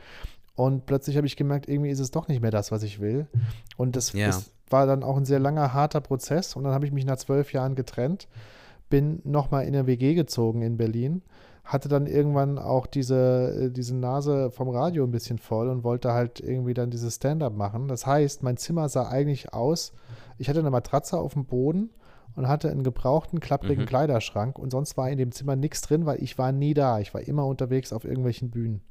Und 0.55 0.85
plötzlich 0.85 1.17
habe 1.17 1.27
ich 1.27 1.35
gemerkt, 1.35 1.67
irgendwie 1.67 1.89
ist 1.89 1.99
es 1.99 2.11
doch 2.11 2.27
nicht 2.27 2.41
mehr 2.41 2.51
das, 2.51 2.71
was 2.71 2.83
ich 2.83 2.99
will. 3.01 3.27
Und 3.77 3.95
das 3.95 4.13
Ja. 4.13 4.29
ist, 4.29 4.51
war 4.69 4.85
dann 4.87 5.03
auch 5.03 5.17
ein 5.17 5.25
sehr 5.25 5.39
langer, 5.39 5.73
harter 5.73 6.01
Prozess. 6.01 6.55
Und 6.55 6.63
dann 6.63 6.73
habe 6.73 6.85
ich 6.85 6.91
mich 6.91 7.05
nach 7.05 7.17
zwölf 7.17 7.51
Jahren 7.53 7.75
getrennt, 7.75 8.27
bin 8.89 9.19
nochmal 9.25 9.63
in 9.65 9.75
eine 9.75 9.85
WG 9.87 10.13
gezogen 10.15 10.61
in 10.61 10.77
Berlin, 10.77 11.21
hatte 11.65 11.89
dann 11.89 12.05
irgendwann 12.07 12.57
auch 12.57 12.85
diese, 12.87 13.65
äh, 13.65 13.71
diese 13.71 13.95
Nase 13.95 14.49
vom 14.51 14.69
Radio 14.69 15.03
ein 15.03 15.11
bisschen 15.11 15.39
voll 15.39 15.67
und 15.69 15.83
wollte 15.83 16.13
halt 16.13 16.39
irgendwie 16.39 16.73
dann 16.73 16.89
dieses 16.91 17.15
Stand-up 17.15 17.53
machen. 17.55 17.87
Das 17.87 18.05
heißt, 18.05 18.43
mein 18.43 18.55
Zimmer 18.57 18.87
sah 18.87 19.09
eigentlich 19.09 19.53
aus, 19.53 19.91
ich 20.37 20.47
hatte 20.47 20.59
eine 20.59 20.69
Matratze 20.71 21.17
auf 21.17 21.33
dem 21.33 21.45
Boden 21.45 21.89
und 22.35 22.47
hatte 22.47 22.69
einen 22.69 22.83
gebrauchten, 22.83 23.39
klapprigen 23.39 23.83
Mhm. 23.85 23.87
Kleiderschrank 23.89 24.59
und 24.59 24.71
sonst 24.71 24.95
war 24.95 25.09
in 25.09 25.17
dem 25.17 25.31
Zimmer 25.31 25.55
nichts 25.55 25.81
drin, 25.81 26.05
weil 26.05 26.21
ich 26.23 26.37
war 26.37 26.51
nie 26.51 26.73
da. 26.73 26.99
Ich 26.99 27.13
war 27.13 27.21
immer 27.21 27.45
unterwegs 27.47 27.91
auf 27.91 28.05
irgendwelchen 28.05 28.51
Bühnen. 28.51 28.81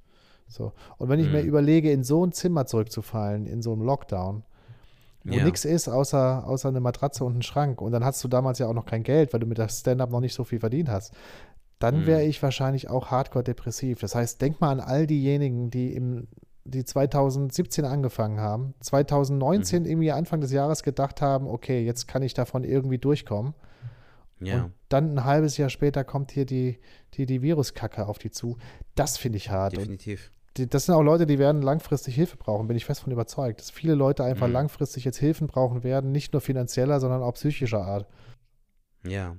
So. 0.46 0.72
Und 0.98 1.08
wenn 1.08 1.20
ich 1.20 1.30
mir 1.30 1.42
Mhm. 1.42 1.48
überlege, 1.48 1.90
in 1.90 2.04
so 2.04 2.24
ein 2.24 2.32
Zimmer 2.32 2.66
zurückzufallen, 2.66 3.46
in 3.46 3.62
so 3.62 3.72
einem 3.72 3.82
Lockdown, 3.82 4.44
wo 5.24 5.34
Ja. 5.36 5.44
nichts 5.44 5.64
ist, 5.64 5.88
außer, 5.88 6.46
außer 6.46 6.68
eine 6.68 6.80
Matratze 6.80 7.24
und 7.24 7.38
ein 7.38 7.42
Schrank, 7.42 7.80
und 7.80 7.92
dann 7.92 8.04
hast 8.04 8.22
du 8.22 8.28
damals 8.28 8.58
ja 8.58 8.66
auch 8.68 8.74
noch 8.74 8.86
kein 8.86 9.02
Geld, 9.02 9.32
weil 9.32 9.40
du 9.40 9.46
mit 9.46 9.58
der 9.58 9.68
Stand-up 9.68 10.10
noch 10.10 10.20
nicht 10.20 10.34
so 10.34 10.44
viel 10.44 10.60
verdient 10.60 10.88
hast, 10.90 11.14
dann 11.78 12.00
Mhm. 12.02 12.06
wäre 12.06 12.22
ich 12.24 12.42
wahrscheinlich 12.42 12.88
auch 12.88 13.10
hardcore 13.10 13.42
depressiv. 13.44 14.00
Das 14.00 14.14
heißt, 14.14 14.40
denk 14.40 14.60
mal 14.60 14.70
an 14.70 14.80
all 14.80 15.06
diejenigen, 15.06 15.70
die 15.70 15.94
im 15.94 16.28
die 16.66 16.82
2017 16.86 17.84
angefangen 17.84 18.40
haben, 18.40 18.72
2019 18.80 19.82
Mhm. 19.82 19.88
irgendwie 19.90 20.12
Anfang 20.12 20.40
des 20.40 20.50
Jahres 20.50 20.82
gedacht 20.82 21.20
haben, 21.20 21.46
okay, 21.46 21.84
jetzt 21.84 22.08
kann 22.08 22.22
ich 22.22 22.32
davon 22.32 22.64
irgendwie 22.64 22.96
durchkommen. 22.96 23.52
Ja. 24.40 24.64
Und 24.64 24.72
dann 24.88 25.12
ein 25.18 25.24
halbes 25.26 25.58
Jahr 25.58 25.68
später 25.68 26.04
kommt 26.04 26.32
hier 26.32 26.46
die, 26.46 26.78
die, 27.14 27.26
die 27.26 27.42
Viruskacke 27.42 28.06
auf 28.06 28.16
die 28.16 28.30
zu. 28.30 28.56
Das 28.94 29.18
finde 29.18 29.36
ich 29.36 29.50
hart. 29.50 29.76
Definitiv. 29.76 30.32
Die, 30.56 30.68
das 30.68 30.86
sind 30.86 30.94
auch 30.94 31.02
Leute, 31.02 31.26
die 31.26 31.38
werden 31.38 31.62
langfristig 31.62 32.14
Hilfe 32.14 32.36
brauchen, 32.36 32.66
bin 32.68 32.76
ich 32.76 32.84
fest 32.84 33.00
von 33.00 33.12
überzeugt. 33.12 33.60
Dass 33.60 33.70
viele 33.70 33.94
Leute 33.94 34.24
einfach 34.24 34.46
Mhm. 34.46 34.52
langfristig 34.52 35.04
jetzt 35.04 35.18
Hilfen 35.18 35.46
brauchen 35.48 35.82
werden, 35.82 36.12
nicht 36.12 36.32
nur 36.32 36.40
finanzieller, 36.40 37.00
sondern 37.00 37.22
auch 37.22 37.32
psychischer 37.34 37.82
Art. 37.82 38.06
Ja. 39.06 39.36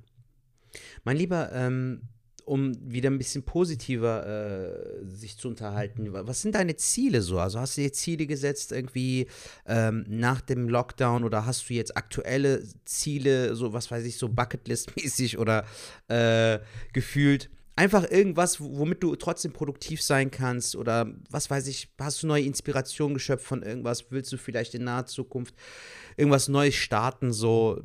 Mein 1.03 1.17
Lieber, 1.17 1.51
ähm, 1.53 2.01
um 2.43 2.73
wieder 2.79 3.09
ein 3.09 3.17
bisschen 3.17 3.41
positiver 3.43 4.27
äh, 4.27 5.05
sich 5.07 5.37
zu 5.37 5.47
unterhalten, 5.47 6.13
wa- 6.13 6.27
was 6.27 6.41
sind 6.43 6.53
deine 6.53 6.75
Ziele 6.75 7.21
so? 7.23 7.39
Also 7.39 7.59
hast 7.59 7.75
du 7.77 7.81
dir 7.81 7.91
Ziele 7.93 8.27
gesetzt 8.27 8.71
irgendwie 8.71 9.27
ähm, 9.65 10.05
nach 10.07 10.41
dem 10.41 10.69
Lockdown 10.69 11.23
oder 11.23 11.45
hast 11.47 11.67
du 11.69 11.73
jetzt 11.73 11.97
aktuelle 11.97 12.61
Ziele, 12.83 13.55
so 13.55 13.73
was 13.73 13.89
weiß 13.89 14.05
ich, 14.05 14.17
so 14.17 14.27
Bucketlist-mäßig 14.27 15.39
oder 15.39 15.65
äh, 16.07 16.59
gefühlt? 16.93 17.49
Einfach 17.77 18.09
irgendwas, 18.09 18.61
womit 18.61 19.03
du 19.03 19.15
trotzdem 19.17 19.51
produktiv 19.51 20.01
sein 20.01 20.31
kannst 20.31 20.77
oder 20.77 21.13
was 21.29 21.49
weiß 21.49 21.67
ich, 21.67 21.89
hast 21.99 22.23
du 22.23 22.27
neue 22.27 22.45
Inspiration 22.45 23.13
geschöpft 23.13 23.45
von 23.45 23.63
irgendwas? 23.63 24.11
Willst 24.11 24.31
du 24.31 24.37
vielleicht 24.37 24.75
in 24.75 24.85
naher 24.85 25.07
Zukunft 25.07 25.53
irgendwas 26.15 26.47
Neues 26.47 26.75
starten? 26.75 27.33
So, 27.33 27.83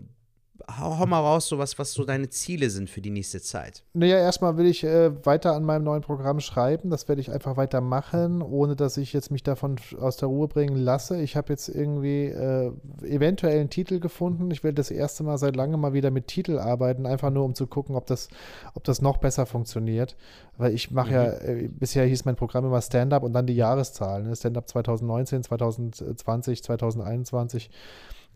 hau, 0.68 0.98
hau 0.98 1.06
mal 1.06 1.20
raus, 1.20 1.48
so 1.48 1.58
was, 1.58 1.78
was 1.78 1.92
so 1.92 2.04
deine 2.04 2.28
Ziele 2.28 2.70
sind 2.70 2.90
für 2.90 3.00
die 3.00 3.11
nächste 3.11 3.40
Zeit. 3.40 3.82
Naja, 3.92 4.18
erstmal 4.18 4.56
will 4.56 4.66
ich 4.66 4.84
äh, 4.84 5.24
weiter 5.24 5.54
an 5.54 5.64
meinem 5.64 5.84
neuen 5.84 6.02
Programm 6.02 6.40
schreiben. 6.40 6.90
Das 6.90 7.08
werde 7.08 7.20
ich 7.20 7.30
einfach 7.30 7.56
weitermachen, 7.56 8.42
ohne 8.42 8.76
dass 8.76 8.96
ich 8.96 9.12
jetzt 9.12 9.30
mich 9.30 9.42
davon 9.42 9.76
aus 9.98 10.16
der 10.16 10.28
Ruhe 10.28 10.48
bringen 10.48 10.76
lasse. 10.76 11.20
Ich 11.20 11.36
habe 11.36 11.52
jetzt 11.52 11.68
irgendwie 11.68 12.26
äh, 12.26 12.72
eventuell 13.02 13.61
einen 13.61 13.70
Titel 13.70 14.00
gefunden. 14.00 14.50
Ich 14.50 14.64
will 14.64 14.72
das 14.72 14.90
erste 14.90 15.22
Mal 15.22 15.38
seit 15.38 15.56
langem 15.56 15.80
mal 15.80 15.92
wieder 15.92 16.11
mit 16.11 16.26
Titel 16.26 16.58
arbeiten, 16.58 17.06
einfach 17.06 17.30
nur 17.30 17.44
um 17.44 17.54
zu 17.54 17.66
gucken, 17.66 17.96
ob 17.96 18.06
das, 18.06 18.28
ob 18.74 18.84
das 18.84 19.02
noch 19.02 19.18
besser 19.18 19.46
funktioniert. 19.46 20.16
Weil 20.56 20.74
ich 20.74 20.90
mache 20.90 21.12
ja, 21.12 21.24
äh, 21.24 21.68
bisher 21.68 22.04
hieß 22.04 22.24
mein 22.24 22.36
Programm 22.36 22.64
immer 22.64 22.82
Stand-up 22.82 23.22
und 23.22 23.32
dann 23.32 23.46
die 23.46 23.56
Jahreszahlen. 23.56 24.28
Ne? 24.28 24.36
Stand-up 24.36 24.68
2019, 24.68 25.42
2020, 25.42 26.62
2021. 26.62 27.70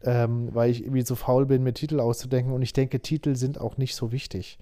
ähm, 0.04 0.48
weil 0.52 0.70
ich 0.70 0.82
irgendwie 0.82 1.02
so 1.02 1.14
faul 1.14 1.46
bin, 1.46 1.62
mir 1.62 1.74
Titel 1.74 2.00
auszudenken. 2.00 2.52
Und 2.52 2.62
ich 2.62 2.72
denke, 2.72 3.00
Titel 3.00 3.36
sind 3.36 3.60
auch 3.60 3.76
nicht 3.76 3.96
so 3.96 4.12
wichtig. 4.12 4.58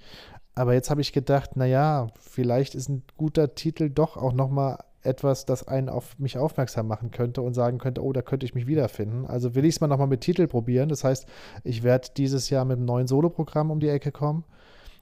Aber 0.54 0.74
jetzt 0.74 0.90
habe 0.90 1.00
ich 1.00 1.12
gedacht, 1.12 1.56
naja, 1.56 2.08
vielleicht 2.20 2.74
ist 2.74 2.88
ein 2.88 3.02
guter 3.16 3.54
Titel 3.54 3.90
doch 3.90 4.16
auch 4.16 4.32
nochmal 4.32 4.78
etwas, 5.02 5.46
das 5.46 5.66
einen 5.66 5.88
auf 5.88 6.18
mich 6.18 6.38
aufmerksam 6.38 6.86
machen 6.86 7.10
könnte 7.10 7.42
und 7.42 7.54
sagen 7.54 7.78
könnte, 7.78 8.04
oh, 8.04 8.12
da 8.12 8.22
könnte 8.22 8.46
ich 8.46 8.54
mich 8.54 8.66
wiederfinden. 8.66 9.26
Also 9.26 9.54
will 9.54 9.64
ich 9.64 9.74
es 9.74 9.80
mal 9.80 9.88
nochmal 9.88 10.06
mit 10.06 10.20
Titel 10.20 10.46
probieren. 10.46 10.88
Das 10.88 11.02
heißt, 11.04 11.26
ich 11.64 11.82
werde 11.82 12.08
dieses 12.16 12.50
Jahr 12.50 12.64
mit 12.64 12.76
einem 12.76 12.86
neuen 12.86 13.06
Soloprogramm 13.08 13.70
um 13.70 13.80
die 13.80 13.88
Ecke 13.88 14.12
kommen, 14.12 14.44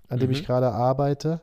an 0.09 0.19
dem 0.19 0.29
Mhm. 0.29 0.33
ich 0.37 0.47
gerade 0.47 0.71
arbeite. 0.73 1.43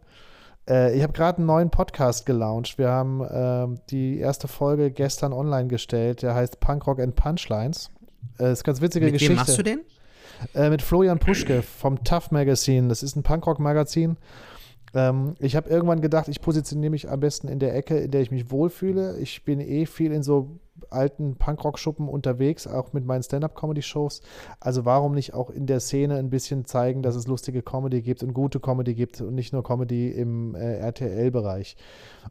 Äh, 0.68 0.96
ich 0.98 1.04
habe 1.04 1.14
gerade 1.14 1.38
einen 1.38 1.46
neuen 1.48 1.70
Podcast 1.70 2.26
gelauncht. 2.26 2.78
Wir 2.78 2.90
haben 2.90 3.24
ähm, 3.30 3.80
die 3.90 4.18
erste 4.18 4.48
Folge 4.48 4.90
gestern 4.90 5.34
online 5.34 5.68
gestellt. 5.68 6.24
Der 6.24 6.34
heißt 6.34 6.60
Punkrock 6.60 7.00
and 7.00 7.16
Punchlines. 7.16 7.92
Äh, 8.40 8.52
ist 8.52 8.60
eine 8.60 8.64
ganz 8.66 8.82
witzige 8.82 9.06
Mit 9.06 9.14
Geschichte. 9.14 9.32
wem 9.32 9.38
machst 9.38 9.58
du 9.58 9.64
den? 9.64 9.82
Äh, 10.54 10.70
mit 10.70 10.82
Florian 10.82 11.20
Puschke 11.20 11.62
vom 11.62 12.04
Tough 12.04 12.32
Magazine. 12.32 12.88
Das 12.90 13.02
ist 13.04 13.16
ein 13.16 13.24
Punkrock-Magazin. 13.24 14.18
Ähm, 14.94 15.36
ich 15.40 15.56
habe 15.56 15.70
irgendwann 15.70 16.02
gedacht, 16.02 16.28
ich 16.28 16.42
positioniere 16.42 16.92
mich 16.92 17.10
am 17.10 17.20
besten 17.20 17.48
in 17.48 17.60
der 17.60 17.76
Ecke, 17.76 17.98
in 17.98 18.12
der 18.12 18.22
ich 18.22 18.32
mich 18.32 18.52
wohlfühle. 18.52 19.18
Ich 19.20 19.44
bin 19.44 19.60
eh 19.60 19.86
viel 19.86 20.12
in 20.12 20.24
so 20.24 20.60
alten 20.90 21.36
Punkrock-Schuppen 21.38 22.08
unterwegs, 22.08 22.68
auch 22.68 22.94
mit 22.94 23.04
meinen 23.06 23.24
Stand-Up-Comedy-Shows. 23.24 24.22
Also 24.60 24.86
warum 24.86 25.14
nicht 25.14 25.34
auch 25.34 25.50
in 25.50 25.66
der 25.66 25.80
Szene 25.80 26.16
ein 26.18 26.30
bisschen 26.30 26.66
zeigen, 26.66 27.02
dass 27.02 27.16
es 27.16 27.28
lustige 27.28 27.62
Comedy 27.64 28.02
gibt 28.02 28.24
und 28.24 28.34
gute 28.34 28.60
Comedy 28.60 28.94
gibt 28.94 29.20
und 29.22 29.34
nicht 29.34 29.54
nur 29.54 29.64
Comedy 29.64 30.10
im 30.10 30.56
äh, 30.56 30.78
RTL-Bereich. 30.78 31.76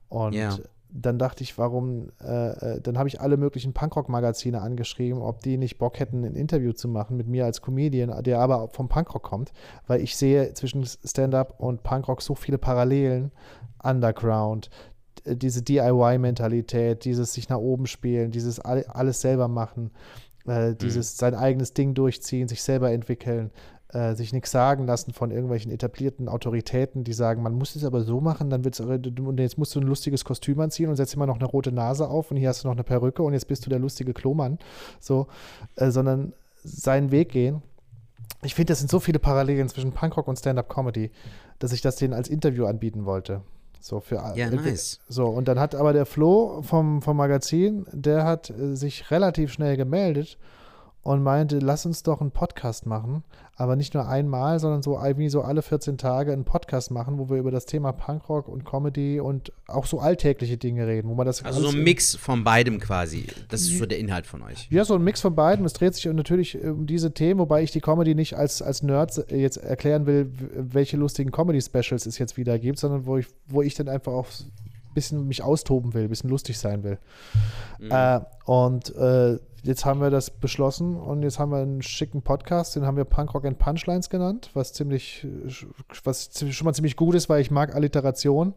Und 0.08 0.34
Ja. 0.34 0.56
Dann 0.98 1.18
dachte 1.18 1.42
ich, 1.42 1.58
warum, 1.58 2.08
äh, 2.22 2.76
äh, 2.76 2.80
dann 2.80 2.96
habe 2.98 3.08
ich 3.08 3.20
alle 3.20 3.36
möglichen 3.36 3.72
Punkrock-Magazine 3.74 4.62
angeschrieben, 4.62 5.20
ob 5.20 5.40
die 5.42 5.58
nicht 5.58 5.78
Bock 5.78 5.98
hätten, 5.98 6.24
ein 6.24 6.34
Interview 6.34 6.72
zu 6.72 6.88
machen 6.88 7.16
mit 7.16 7.28
mir 7.28 7.44
als 7.44 7.60
Comedian, 7.60 8.22
der 8.22 8.40
aber 8.40 8.68
vom 8.68 8.88
Punkrock 8.88 9.22
kommt, 9.22 9.52
weil 9.86 10.00
ich 10.00 10.16
sehe 10.16 10.54
zwischen 10.54 10.84
Stand-up 10.84 11.60
und 11.60 11.82
Punkrock 11.82 12.22
so 12.22 12.34
viele 12.34 12.58
Parallelen. 12.58 13.30
Underground, 13.82 14.70
d- 15.26 15.36
diese 15.36 15.62
DIY-Mentalität, 15.62 17.04
dieses 17.04 17.34
sich 17.34 17.48
nach 17.48 17.58
oben 17.58 17.86
spielen, 17.86 18.30
dieses 18.30 18.58
all, 18.60 18.84
alles 18.86 19.20
selber 19.20 19.48
machen, 19.48 19.90
äh, 20.46 20.74
dieses 20.74 21.16
sein 21.16 21.34
eigenes 21.34 21.72
Ding 21.72 21.94
durchziehen, 21.94 22.48
sich 22.48 22.62
selber 22.62 22.90
entwickeln, 22.90 23.50
äh, 23.92 24.14
sich 24.14 24.32
nichts 24.32 24.50
sagen 24.50 24.86
lassen 24.86 25.12
von 25.12 25.30
irgendwelchen 25.30 25.70
etablierten 25.70 26.28
Autoritäten, 26.28 27.04
die 27.04 27.12
sagen, 27.12 27.42
man 27.42 27.54
muss 27.54 27.76
es 27.76 27.84
aber 27.84 28.02
so 28.02 28.20
machen, 28.20 28.50
dann 28.50 28.64
wird's, 28.64 28.80
und 28.80 29.38
jetzt 29.38 29.58
musst 29.58 29.74
du 29.74 29.80
ein 29.80 29.86
lustiges 29.86 30.24
Kostüm 30.24 30.60
anziehen 30.60 30.88
und 30.88 30.96
setzt 30.96 31.14
immer 31.14 31.26
noch 31.26 31.36
eine 31.36 31.46
rote 31.46 31.72
Nase 31.72 32.08
auf 32.08 32.30
und 32.30 32.36
hier 32.36 32.48
hast 32.48 32.64
du 32.64 32.68
noch 32.68 32.74
eine 32.74 32.84
Perücke 32.84 33.22
und 33.22 33.32
jetzt 33.32 33.48
bist 33.48 33.64
du 33.64 33.70
der 33.70 33.78
lustige 33.78 34.12
Klomann, 34.12 34.58
so, 34.98 35.28
äh, 35.76 35.90
sondern 35.90 36.32
seinen 36.64 37.10
Weg 37.10 37.30
gehen. 37.30 37.62
Ich 38.42 38.54
finde, 38.54 38.72
das 38.72 38.80
sind 38.80 38.90
so 38.90 39.00
viele 39.00 39.18
Parallelen 39.18 39.68
zwischen 39.68 39.92
Punkrock 39.92 40.28
und 40.28 40.36
Stand-up-Comedy, 40.36 41.10
dass 41.58 41.72
ich 41.72 41.80
das 41.80 41.96
denen 41.96 42.12
als 42.12 42.28
Interview 42.28 42.66
anbieten 42.66 43.04
wollte. 43.04 43.42
So 43.80 44.00
für 44.00 44.16
Ja, 44.16 44.48
äh, 44.48 44.50
nice. 44.50 44.98
So, 45.08 45.26
und 45.26 45.46
dann 45.46 45.60
hat 45.60 45.76
aber 45.76 45.92
der 45.92 46.06
Flo 46.06 46.60
vom, 46.62 47.02
vom 47.02 47.16
Magazin, 47.16 47.86
der 47.92 48.24
hat 48.24 48.50
äh, 48.50 48.74
sich 48.74 49.10
relativ 49.10 49.52
schnell 49.52 49.76
gemeldet 49.76 50.38
und 51.06 51.22
meinte, 51.22 51.60
lass 51.60 51.86
uns 51.86 52.02
doch 52.02 52.20
einen 52.20 52.32
Podcast 52.32 52.84
machen, 52.84 53.22
aber 53.54 53.76
nicht 53.76 53.94
nur 53.94 54.08
einmal, 54.08 54.58
sondern 54.58 54.82
so 54.82 54.98
irgendwie 54.98 55.28
so 55.28 55.42
alle 55.42 55.62
14 55.62 55.98
Tage 55.98 56.32
einen 56.32 56.44
Podcast 56.44 56.90
machen, 56.90 57.18
wo 57.18 57.30
wir 57.30 57.36
über 57.36 57.52
das 57.52 57.64
Thema 57.64 57.92
Punkrock 57.92 58.48
und 58.48 58.64
Comedy 58.64 59.20
und 59.20 59.52
auch 59.68 59.86
so 59.86 60.00
alltägliche 60.00 60.56
Dinge 60.56 60.86
reden, 60.86 61.08
wo 61.08 61.14
man 61.14 61.24
das 61.24 61.44
Also 61.44 61.60
so 61.60 61.68
ein 61.68 61.84
Mix 61.84 62.16
von 62.16 62.42
beidem 62.42 62.80
quasi. 62.80 63.26
Das 63.48 63.62
ist 63.62 63.78
so 63.78 63.86
der 63.86 63.98
Inhalt 63.98 64.26
von 64.26 64.42
euch. 64.42 64.66
ja, 64.68 64.84
so 64.84 64.96
ein 64.96 65.04
Mix 65.04 65.20
von 65.20 65.36
beiden. 65.36 65.64
Es 65.64 65.74
dreht 65.74 65.94
sich 65.94 66.06
natürlich 66.06 66.60
um 66.60 66.86
diese 66.86 67.12
Themen, 67.12 67.38
wobei 67.38 67.62
ich 67.62 67.70
die 67.70 67.80
Comedy 67.80 68.16
nicht 68.16 68.34
als, 68.34 68.60
als 68.60 68.82
Nerd 68.82 69.16
jetzt 69.30 69.58
erklären 69.58 70.06
will, 70.06 70.32
welche 70.56 70.96
lustigen 70.96 71.30
Comedy-Specials 71.30 72.06
es 72.06 72.18
jetzt 72.18 72.36
wieder 72.36 72.58
gibt, 72.58 72.80
sondern 72.80 73.06
wo 73.06 73.16
ich, 73.16 73.26
wo 73.46 73.62
ich 73.62 73.74
dann 73.74 73.88
einfach 73.88 74.12
auch 74.12 74.26
bisschen 74.96 75.28
mich 75.28 75.42
austoben 75.42 75.94
will, 75.94 76.02
ein 76.04 76.08
bisschen 76.08 76.30
lustig 76.30 76.58
sein 76.58 76.82
will. 76.82 76.98
Äh, 77.88 78.20
und 78.46 78.94
äh, 78.96 79.38
jetzt 79.62 79.84
haben 79.84 80.00
wir 80.00 80.10
das 80.10 80.30
beschlossen 80.30 80.96
und 80.96 81.22
jetzt 81.22 81.38
haben 81.38 81.50
wir 81.52 81.58
einen 81.58 81.82
schicken 81.82 82.22
Podcast, 82.22 82.74
den 82.76 82.84
haben 82.86 82.96
wir 82.96 83.04
Punkrock 83.04 83.44
and 83.44 83.58
Punchlines 83.58 84.08
genannt, 84.10 84.50
was 84.54 84.72
ziemlich, 84.72 85.26
was 86.04 86.30
schon 86.50 86.64
mal 86.64 86.72
ziemlich 86.72 86.96
gut 86.96 87.14
ist, 87.14 87.28
weil 87.28 87.40
ich 87.40 87.50
mag 87.50 87.74
Alliteration. 87.74 88.54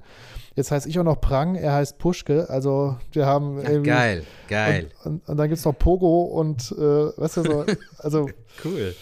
Jetzt 0.55 0.71
heißt 0.71 0.87
ich 0.87 0.97
auch 0.99 1.03
noch 1.03 1.19
Prang, 1.21 1.55
er 1.55 1.73
heißt 1.73 1.97
Puschke, 1.97 2.49
also 2.49 2.97
wir 3.11 3.25
haben 3.25 3.57
irgendwie- 3.59 3.89
geil, 3.89 4.23
geil. 4.47 4.89
und, 5.03 5.11
und, 5.13 5.29
und 5.29 5.37
dann 5.37 5.47
gibt 5.49 5.59
es 5.59 5.65
noch 5.65 5.77
Pogo 5.77 6.23
und, 6.23 6.71
äh, 6.71 6.77
weißt 7.17 7.37
du, 7.37 7.43
so, 7.43 7.65
also 7.99 8.29
Cool. 8.63 8.93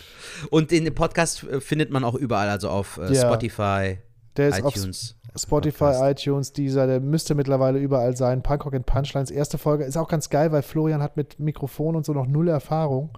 Und 0.51 0.69
den 0.71 0.93
Podcast 0.93 1.43
äh, 1.43 1.59
findet 1.61 1.89
man 1.89 2.03
auch 2.03 2.13
überall, 2.15 2.49
also 2.49 2.69
auf 2.69 2.97
äh, 3.01 3.11
Ja. 3.13 3.21
Spotify, 3.27 3.97
der 4.37 4.49
ist 4.49 4.63
auf 4.63 4.75
iTunes. 4.75 5.15
Spotify, 5.35 5.77
Podcast. 5.77 6.21
iTunes, 6.25 6.53
dieser, 6.53 6.87
der 6.87 6.99
müsste 6.99 7.35
mittlerweile 7.35 7.77
überall 7.79 8.15
sein. 8.17 8.41
Punkrock 8.41 8.73
and 8.73 8.85
Punchlines, 8.85 9.29
erste 9.29 9.57
Folge, 9.57 9.83
ist 9.83 9.97
auch 9.97 10.07
ganz 10.07 10.29
geil, 10.29 10.51
weil 10.51 10.61
Florian 10.63 11.01
hat 11.01 11.15
mit 11.17 11.39
Mikrofon 11.39 11.95
und 11.95 12.05
so 12.05 12.13
noch 12.13 12.25
null 12.27 12.47
Erfahrung. 12.47 13.11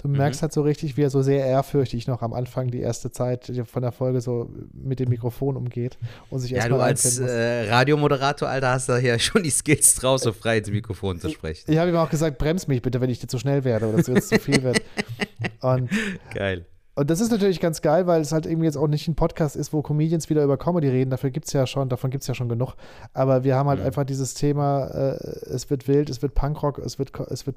Du 0.00 0.06
Mhm. 0.06 0.18
merkst 0.18 0.42
halt 0.42 0.52
so 0.52 0.62
richtig, 0.62 0.96
wie 0.96 1.02
er 1.02 1.10
so 1.10 1.22
sehr 1.22 1.44
ehrfürchtig 1.44 2.06
noch 2.06 2.22
am 2.22 2.32
Anfang 2.32 2.70
die 2.70 2.78
erste 2.78 3.10
Zeit 3.10 3.50
von 3.64 3.82
der 3.82 3.90
Folge 3.90 4.20
so 4.20 4.48
mit 4.72 5.00
dem 5.00 5.08
Mikrofon 5.08 5.56
umgeht 5.56 5.98
und 6.30 6.38
sich 6.38 6.52
Ja, 6.52 6.58
erstmal 6.58 6.78
du 6.78 6.84
als 6.84 7.18
äh, 7.18 7.68
Radiomoderator, 7.68 8.48
Alter, 8.48 8.70
hast 8.70 8.88
da 8.88 8.98
ja 8.98 9.18
schon 9.18 9.42
die 9.42 9.50
Skills 9.50 9.96
draus, 9.96 10.20
so 10.22 10.32
frei 10.32 10.58
ins 10.58 10.70
Mikrofon 10.70 11.18
zu 11.18 11.28
sprechen. 11.30 11.68
Ich 11.72 11.78
habe 11.78 11.90
ihm 11.90 11.96
auch 11.96 12.10
gesagt, 12.10 12.38
brems 12.38 12.68
mich 12.68 12.80
bitte, 12.80 13.00
wenn 13.00 13.10
ich 13.10 13.18
dir 13.18 13.26
zu 13.26 13.40
schnell 13.40 13.64
werde 13.64 13.88
oder 13.88 13.98
jetzt 13.98 14.28
zu 14.28 14.38
viel 14.38 14.62
wird. 14.62 14.80
Und 15.62 15.90
Geil. 16.32 16.64
Und 16.98 17.10
das 17.10 17.20
ist 17.20 17.30
natürlich 17.30 17.60
ganz 17.60 17.80
geil, 17.80 18.08
weil 18.08 18.20
es 18.20 18.32
halt 18.32 18.44
irgendwie 18.44 18.66
jetzt 18.66 18.76
auch 18.76 18.88
nicht 18.88 19.06
ein 19.06 19.14
Podcast 19.14 19.54
ist, 19.54 19.72
wo 19.72 19.82
Comedians 19.82 20.28
wieder 20.30 20.42
über 20.42 20.56
Comedy 20.56 20.88
reden. 20.88 21.10
Dafür 21.10 21.30
gibt 21.30 21.46
es 21.46 21.52
ja 21.52 21.64
schon, 21.64 21.88
davon 21.88 22.10
gibt 22.10 22.22
es 22.22 22.28
ja 22.28 22.34
schon 22.34 22.48
genug. 22.48 22.74
Aber 23.12 23.44
wir 23.44 23.54
haben 23.54 23.68
halt 23.68 23.78
Mhm. 23.78 23.86
einfach 23.86 24.02
dieses 24.04 24.34
Thema, 24.34 24.86
äh, 24.86 25.16
es 25.48 25.70
wird 25.70 25.86
wild, 25.86 26.10
es 26.10 26.22
wird 26.22 26.34
Punkrock, 26.34 26.78
es 26.78 26.98
wird, 26.98 27.12
es 27.30 27.46
wird 27.46 27.56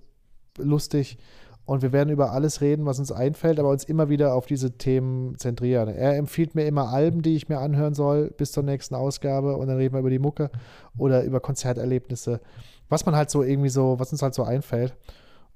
lustig. 0.59 1.17
Und 1.65 1.81
wir 1.81 1.91
werden 1.91 2.09
über 2.09 2.31
alles 2.33 2.61
reden, 2.61 2.85
was 2.85 2.99
uns 2.99 3.11
einfällt, 3.11 3.59
aber 3.59 3.69
uns 3.69 3.83
immer 3.83 4.09
wieder 4.09 4.35
auf 4.35 4.45
diese 4.45 4.77
Themen 4.77 5.35
zentrieren. 5.39 5.89
Er 5.89 6.17
empfiehlt 6.17 6.53
mir 6.53 6.65
immer 6.67 6.89
Alben, 6.89 7.23
die 7.23 7.35
ich 7.35 7.49
mir 7.49 7.59
anhören 7.59 7.95
soll, 7.95 8.29
bis 8.37 8.51
zur 8.51 8.61
nächsten 8.63 8.93
Ausgabe. 8.93 9.55
Und 9.57 9.67
dann 9.67 9.77
reden 9.77 9.95
wir 9.95 9.99
über 10.01 10.09
die 10.11 10.19
Mucke 10.19 10.51
oder 10.97 11.23
über 11.23 11.39
Konzerterlebnisse. 11.39 12.41
Was 12.89 13.05
man 13.07 13.15
halt 13.15 13.31
so 13.31 13.41
irgendwie 13.41 13.69
so, 13.69 13.99
was 13.99 14.11
uns 14.11 14.21
halt 14.21 14.35
so 14.35 14.43
einfällt. 14.43 14.93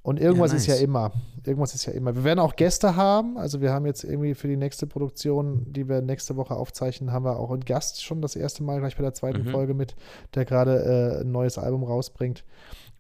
Und 0.06 0.20
irgendwas 0.20 0.53
ist 0.53 0.68
ja 0.68 0.76
nice. 0.76 0.84
immer. 0.84 1.12
Irgendwas 1.43 1.74
ist 1.74 1.86
ja 1.88 1.93
immer. 1.93 2.16
Wir 2.16 2.24
werden 2.24 2.39
auch 2.39 2.56
Gäste 2.56 2.95
haben. 2.95 3.38
Also 3.39 3.60
wir 3.60 3.74
haben 3.74 3.88
jetzt 3.88 4.03
irgendwie 4.03 4.36
für 4.36 4.47
die 4.47 4.56
nächste 4.56 4.86
Produktion, 4.86 5.66
die 5.74 5.89
wir 5.89 6.01
nächste 6.01 6.36
Woche 6.36 6.56
aufzeichnen, 6.56 7.12
haben 7.12 7.26
wir 7.26 7.39
auch 7.39 7.49
einen 7.51 7.66
Gast 7.66 8.03
schon 8.03 8.22
das 8.22 8.36
erste 8.36 8.62
Mal 8.64 8.80
gleich 8.80 8.95
bei 8.95 9.01
der 9.01 9.16
zweiten 9.16 9.41
Mhm. 9.43 9.47
Folge 9.49 9.74
mit, 9.74 9.95
der 10.36 10.45
gerade 10.45 11.18
äh, 11.18 11.22
ein 11.22 11.32
neues 11.32 11.58
Album 11.58 11.84
rausbringt. 11.84 12.43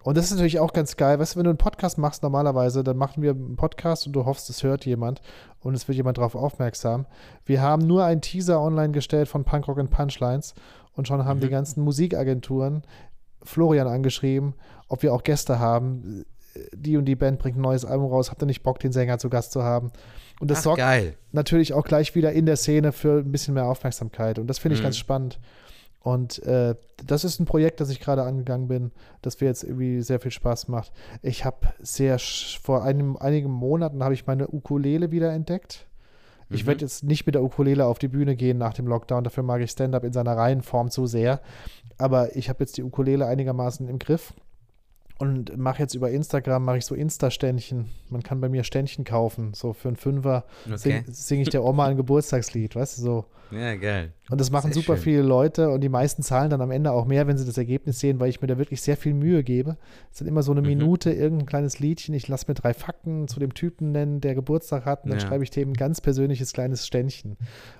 Und 0.03 0.17
das 0.17 0.25
ist 0.25 0.31
natürlich 0.31 0.59
auch 0.59 0.73
ganz 0.73 0.97
geil. 0.97 1.19
Weißt 1.19 1.35
du, 1.35 1.37
wenn 1.37 1.43
du 1.45 1.49
einen 1.51 1.57
Podcast 1.59 1.97
machst 1.99 2.23
normalerweise, 2.23 2.83
dann 2.83 2.97
machen 2.97 3.21
wir 3.21 3.31
einen 3.31 3.55
Podcast 3.55 4.07
und 4.07 4.13
du 4.13 4.25
hoffst, 4.25 4.49
es 4.49 4.63
hört 4.63 4.85
jemand 4.85 5.21
und 5.61 5.75
es 5.75 5.87
wird 5.87 5.97
jemand 5.97 6.17
darauf 6.17 6.33
aufmerksam. 6.35 7.05
Wir 7.45 7.61
haben 7.61 7.85
nur 7.85 8.03
einen 8.03 8.21
Teaser 8.21 8.59
online 8.59 8.93
gestellt 8.93 9.27
von 9.27 9.43
Punkrock 9.43 9.77
and 9.77 9.91
Punchlines 9.91 10.55
und 10.93 11.07
schon 11.07 11.23
haben 11.23 11.37
Mhm. 11.37 11.41
die 11.43 11.49
ganzen 11.49 11.83
Musikagenturen 11.83 12.81
Florian 13.43 13.87
angeschrieben, 13.87 14.53
ob 14.87 15.03
wir 15.03 15.13
auch 15.13 15.23
Gäste 15.23 15.59
haben. 15.59 16.25
Die 16.73 16.97
und 16.97 17.05
die 17.05 17.15
Band 17.15 17.39
bringt 17.39 17.57
ein 17.57 17.61
neues 17.61 17.85
Album 17.85 18.09
raus. 18.11 18.31
Habt 18.31 18.41
ihr 18.41 18.45
nicht 18.45 18.63
Bock, 18.63 18.79
den 18.79 18.91
Sänger 18.91 19.17
zu 19.17 19.29
Gast 19.29 19.51
zu 19.51 19.63
haben? 19.63 19.91
Und 20.39 20.51
das 20.51 20.59
Ach, 20.59 20.63
sorgt 20.63 20.79
geil. 20.79 21.15
natürlich 21.31 21.73
auch 21.73 21.83
gleich 21.85 22.15
wieder 22.15 22.31
in 22.33 22.45
der 22.45 22.55
Szene 22.57 22.91
für 22.91 23.19
ein 23.19 23.31
bisschen 23.31 23.53
mehr 23.53 23.65
Aufmerksamkeit. 23.67 24.39
Und 24.39 24.47
das 24.47 24.59
finde 24.59 24.75
ich 24.75 24.81
Mhm. 24.81 24.85
ganz 24.85 24.97
spannend. 24.97 25.39
Und 26.01 26.43
äh, 26.43 26.75
das 27.05 27.23
ist 27.23 27.39
ein 27.39 27.45
Projekt, 27.45 27.79
das 27.81 27.89
ich 27.89 27.99
gerade 27.99 28.21
angegangen 28.23 28.67
bin, 28.67 28.91
das 29.23 29.41
mir 29.41 29.47
jetzt 29.47 29.63
irgendwie 29.63 30.01
sehr 30.03 30.19
viel 30.19 30.29
Spaß 30.31 30.67
macht. 30.67 30.91
Ich 31.23 31.45
habe 31.45 31.57
sehr, 31.79 32.19
vor 32.19 32.83
einem, 32.83 33.17
einigen 33.17 33.49
Monaten 33.49 34.03
habe 34.03 34.13
ich 34.13 34.27
meine 34.27 34.47
Ukulele 34.49 35.11
wieder 35.11 35.31
entdeckt. 35.33 35.87
Ich 36.51 36.63
Mhm. 36.63 36.67
werde 36.67 36.81
jetzt 36.85 37.03
nicht 37.03 37.25
mit 37.25 37.33
der 37.33 37.41
Ukulele 37.43 37.85
auf 37.87 37.97
die 37.97 38.07
Bühne 38.07 38.35
gehen 38.35 38.59
nach 38.59 38.75
dem 38.75 38.85
Lockdown, 38.85 39.23
dafür 39.23 39.41
mag 39.41 39.61
ich 39.61 39.71
Stand-up 39.71 40.03
in 40.03 40.13
seiner 40.13 40.37
Reihenform 40.37 40.91
zu 40.91 41.07
sehr. 41.07 41.41
Aber 41.97 42.35
ich 42.35 42.49
habe 42.49 42.59
jetzt 42.59 42.77
die 42.77 42.83
Ukulele 42.83 43.25
einigermaßen 43.25 43.87
im 43.89 43.97
Griff 43.97 44.33
und 45.17 45.57
mache 45.57 45.81
jetzt 45.81 45.93
über 45.95 46.11
Instagram, 46.11 46.65
mache 46.65 46.77
ich 46.79 46.85
so 46.85 46.93
Insta-Ständchen. 46.95 47.85
Man 48.09 48.21
kann 48.23 48.41
bei 48.41 48.49
mir 48.49 48.63
Ständchen 48.63 49.05
kaufen, 49.05 49.53
so 49.53 49.73
für 49.73 49.87
einen 49.87 49.97
Fünfer 49.97 50.43
Okay. 50.65 50.75
singe 50.77 51.03
sing 51.07 51.39
ich 51.41 51.49
der 51.49 51.63
Oma 51.63 51.85
ein 51.87 51.95
Geburtstagslied, 51.97 52.75
weißt 52.75 52.97
du, 52.97 53.01
so. 53.01 53.25
Ja, 53.51 53.75
geil. 53.75 54.11
Und 54.31 54.41
das 54.41 54.49
machen 54.51 54.73
Sehr 54.73 54.81
super 54.81 54.95
schön. 54.97 55.03
viele 55.03 55.21
Leute 55.21 55.69
und 55.69 55.81
die 55.81 55.87
meisten 55.89 56.23
zahlen 56.23 56.49
dann 56.49 56.61
am 56.61 56.71
Ende 56.71 56.91
auch 56.91 57.05
mehr, 57.05 57.27
wenn 57.27 57.37
sie 57.37 57.45
das 57.45 57.57
Ergebnis 57.59 57.99
sehen, 57.99 58.19
weil 58.19 58.29
ich 58.29 58.41
mir 58.41 58.47
da 58.47 58.57
wirklich 58.57 58.81
sehr 58.81 58.97
viel 58.97 59.13
Mühe 59.13 59.43
gebe. 59.43 59.77
Es 60.11 60.17
sind 60.17 60.27
immer 60.27 60.41
so 60.43 60.51
eine 60.51 60.61
Mhm. 60.61 60.67
Minute, 60.67 61.11
irgendein 61.13 61.45
kleines 61.45 61.79
Liedchen. 61.79 62.15
Ich 62.15 62.27
lasse 62.27 62.45
mir 62.47 62.55
drei 62.55 62.73
Fakten 62.73 63.27
zu 63.27 63.39
dem 63.39 63.53
Typen 63.53 63.91
nennen, 63.91 64.19
der 64.19 64.33
Geburtstag 64.35 64.85
hat 64.85 65.03
und 65.03 65.11
dann 65.11 65.19
Ja. 65.19 65.27
schreibe 65.27 65.43
ich 65.43 65.51
dem 65.51 65.69
ein 65.69 65.73
ganz 65.75 66.01
persönliches 66.01 66.53
kleines 66.53 66.87
Ständchen. 66.87 67.37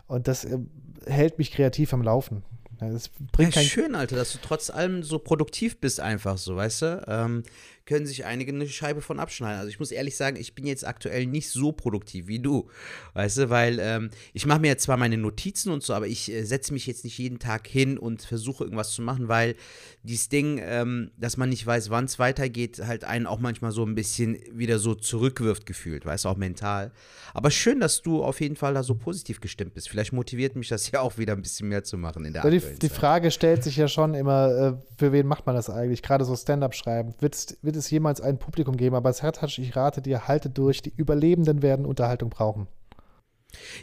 Und 0.08 0.28
das 0.28 0.46
äh, 0.46 0.60
hält 1.08 1.40
mich 1.40 1.52
kreativ 1.52 1.94
am 1.94 2.04
Laufen. 2.04 2.44
Ja, 2.82 2.90
Das 2.90 3.08
Ja, 3.08 3.26
bringt 3.32 3.54
kein 3.54 3.66
schön, 3.66 3.96
Alter, 3.96 4.16
dass 4.16 4.32
du 4.34 4.40
trotz 4.42 4.70
allem 4.70 5.04
so 5.04 5.20
produktiv 5.20 5.78
bist, 5.80 6.00
einfach 6.00 6.38
so, 6.38 6.56
weißt 6.56 6.82
du? 6.82 7.04
Ähm, 7.08 7.44
können 7.86 8.06
sich 8.06 8.26
einige 8.26 8.52
eine 8.52 8.68
Scheibe 8.68 9.02
von 9.02 9.20
abschneiden. 9.20 9.60
Also 9.60 9.70
ich 9.70 9.80
muss 9.80 9.92
ehrlich 9.92 10.16
sagen, 10.16 10.38
ich 10.38 10.56
bin 10.56 10.66
jetzt 10.66 10.86
aktuell 10.88 11.28
nicht 11.28 11.50
so 11.50 11.72
produktiv 11.72 12.28
wie 12.28 12.40
du, 12.40 12.70
weißt 13.14 13.38
du, 13.38 13.50
weil 13.50 13.80
ähm, 13.80 14.10
ich 14.34 14.46
mache 14.46 14.60
mir 14.60 14.68
jetzt 14.68 14.84
zwar 14.84 14.98
meine 14.98 15.18
Notizen 15.18 15.72
und 15.72 15.84
so, 15.84 15.94
aber 15.94 16.08
ich 16.08 16.32
äh, 16.32 16.44
setze 16.44 16.74
mich 16.74 16.88
jetzt 16.88 17.04
nicht 17.04 17.18
jeden 17.18 17.38
Tag 17.38 17.68
hin 17.68 17.98
und 17.98 18.24
versuche 18.24 18.64
irgendwas 18.64 18.92
zu 18.92 19.02
machen, 19.02 19.28
weil 19.28 19.56
dieses 20.02 20.30
Ding, 20.30 20.60
ähm, 20.64 21.12
dass 21.18 21.38
man 21.38 21.50
nicht 21.50 21.66
weiß, 21.66 21.90
wann 21.92 22.06
es 22.06 22.18
weitergeht, 22.18 22.82
halt 22.86 23.04
einen 23.04 23.28
auch 23.28 23.40
manchmal 23.40 23.72
so 23.72 23.84
ein 23.86 23.94
bisschen 23.94 24.40
wieder 24.52 24.80
so 24.80 24.96
zurückwirft 24.96 25.66
gefühlt, 25.66 26.06
weißt 26.06 26.26
du, 26.26 26.30
auch 26.30 26.38
mental. 26.38 26.92
Aber 27.34 27.52
schön, 27.52 27.80
dass 27.80 28.02
du 28.02 28.24
auf 28.24 28.42
jeden 28.42 28.56
Fall 28.56 28.74
da 28.74 28.82
so 28.82 28.96
positiv 28.96 29.42
gestimmt 29.42 29.74
bist. 29.76 29.90
Vielleicht 29.90 30.14
motiviert 30.14 30.56
mich 30.56 30.70
das 30.70 30.90
ja 30.92 31.02
auch 31.02 31.18
wieder 31.18 31.34
ein 31.34 31.42
bisschen 31.42 31.70
mehr 31.70 31.84
zu 31.84 31.98
machen 31.98 32.26
in 32.26 32.34
der 32.34 32.50
die, 32.50 32.62
die 32.82 32.90
Frage 32.90 33.30
stellt 33.30 33.64
sich 33.64 33.78
ja 33.78 33.88
schon 33.88 34.14
immer, 34.14 34.50
äh, 34.50 34.74
für 34.98 35.12
wen 35.12 35.28
macht 35.28 35.46
man 35.46 35.56
das 35.56 35.70
eigentlich? 35.70 36.02
Gerade 36.02 36.26
so 36.26 36.36
Stand-up 36.36 36.74
schreiben. 36.74 37.14
Wird, 37.20 37.58
wird 37.76 37.84
es 37.84 37.92
jemals 37.92 38.22
ein 38.22 38.40
Publikum 38.40 38.78
geben? 38.78 38.96
Aber 38.96 39.12
Sertac, 39.14 39.58
ich 39.60 39.76
rate 39.76 40.02
dir, 40.02 40.28
halte 40.28 40.50
durch. 40.50 40.82
Die 40.82 40.94
Überlebenden 40.96 41.62
werden 41.62 41.86
Unterhaltung 41.86 42.30
brauchen. 42.30 42.68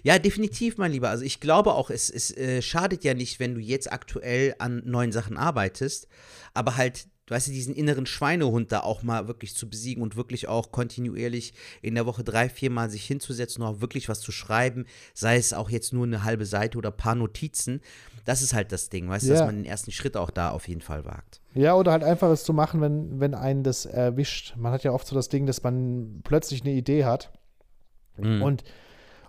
Ja, 0.03 0.19
definitiv, 0.19 0.79
mein 0.79 0.93
Lieber. 0.93 1.11
Also 1.11 1.25
ich 1.25 1.41
glaube 1.41 1.75
auch, 1.75 1.91
es, 1.91 2.11
es 2.11 2.37
äh, 2.37 2.63
schadet 2.63 3.05
ja 3.05 3.15
nicht, 3.15 3.41
wenn 3.41 3.55
du 3.55 3.61
jetzt 3.61 3.93
aktuell 3.93 4.55
an 4.59 4.83
neuen 4.85 5.13
Sachen 5.13 5.37
arbeitest, 5.37 6.09
aber 6.55 6.77
halt 6.77 7.07
weißt 7.29 7.49
du, 7.49 7.53
diesen 7.53 7.75
inneren 7.75 8.07
Schweinehund 8.07 8.73
da 8.73 8.81
auch 8.81 9.03
mal 9.03 9.29
wirklich 9.29 9.55
zu 9.55 9.69
besiegen 9.69 10.03
und 10.03 10.17
wirklich 10.17 10.49
auch 10.49 10.73
kontinuierlich 10.73 11.55
in 11.81 11.95
der 11.95 12.07
Woche 12.07 12.25
drei, 12.25 12.49
vier 12.49 12.71
Mal 12.71 12.91
sich 12.91 13.05
hinzusetzen 13.05 13.63
und 13.63 13.69
auch 13.69 13.81
wirklich 13.81 14.09
was 14.09 14.21
zu 14.21 14.33
schreiben, 14.33 14.87
sei 15.15 15.37
es 15.37 15.53
auch 15.53 15.71
jetzt 15.71 15.93
nur 15.93 16.05
eine 16.05 16.25
halbe 16.25 16.47
Seite 16.47 16.79
oder 16.79 16.91
ein 16.91 16.97
paar 16.97 17.15
Notizen. 17.15 17.81
Das 18.25 18.43
ist 18.43 18.55
halt 18.55 18.71
das 18.71 18.89
Ding, 18.89 19.09
weißt 19.09 19.25
du, 19.25 19.33
ja. 19.33 19.39
dass 19.39 19.47
man 19.47 19.57
den 19.57 19.65
ersten 19.65 19.91
Schritt 19.91 20.17
auch 20.17 20.31
da 20.31 20.51
auf 20.51 20.69
jeden 20.69 20.81
Fall 20.81 21.05
wagt. 21.05 21.41
Ja, 21.55 21.75
oder 21.75 21.93
halt 21.93 22.05
einfach 22.05 22.31
es 22.31 22.45
zu 22.45 22.53
machen, 22.53 22.81
wenn, 22.81 23.19
wenn 23.19 23.35
einen 23.35 23.63
das 23.63 23.87
erwischt. 23.87 24.55
Man 24.57 24.73
hat 24.73 24.85
ja 24.85 24.93
oft 24.93 25.07
so 25.07 25.15
das 25.15 25.29
Ding, 25.29 25.47
dass 25.47 25.63
man 25.63 26.21
plötzlich 26.23 26.63
eine 26.63 26.73
Idee 26.73 27.05
hat 27.05 27.33
mhm. 28.17 28.43
und, 28.43 28.65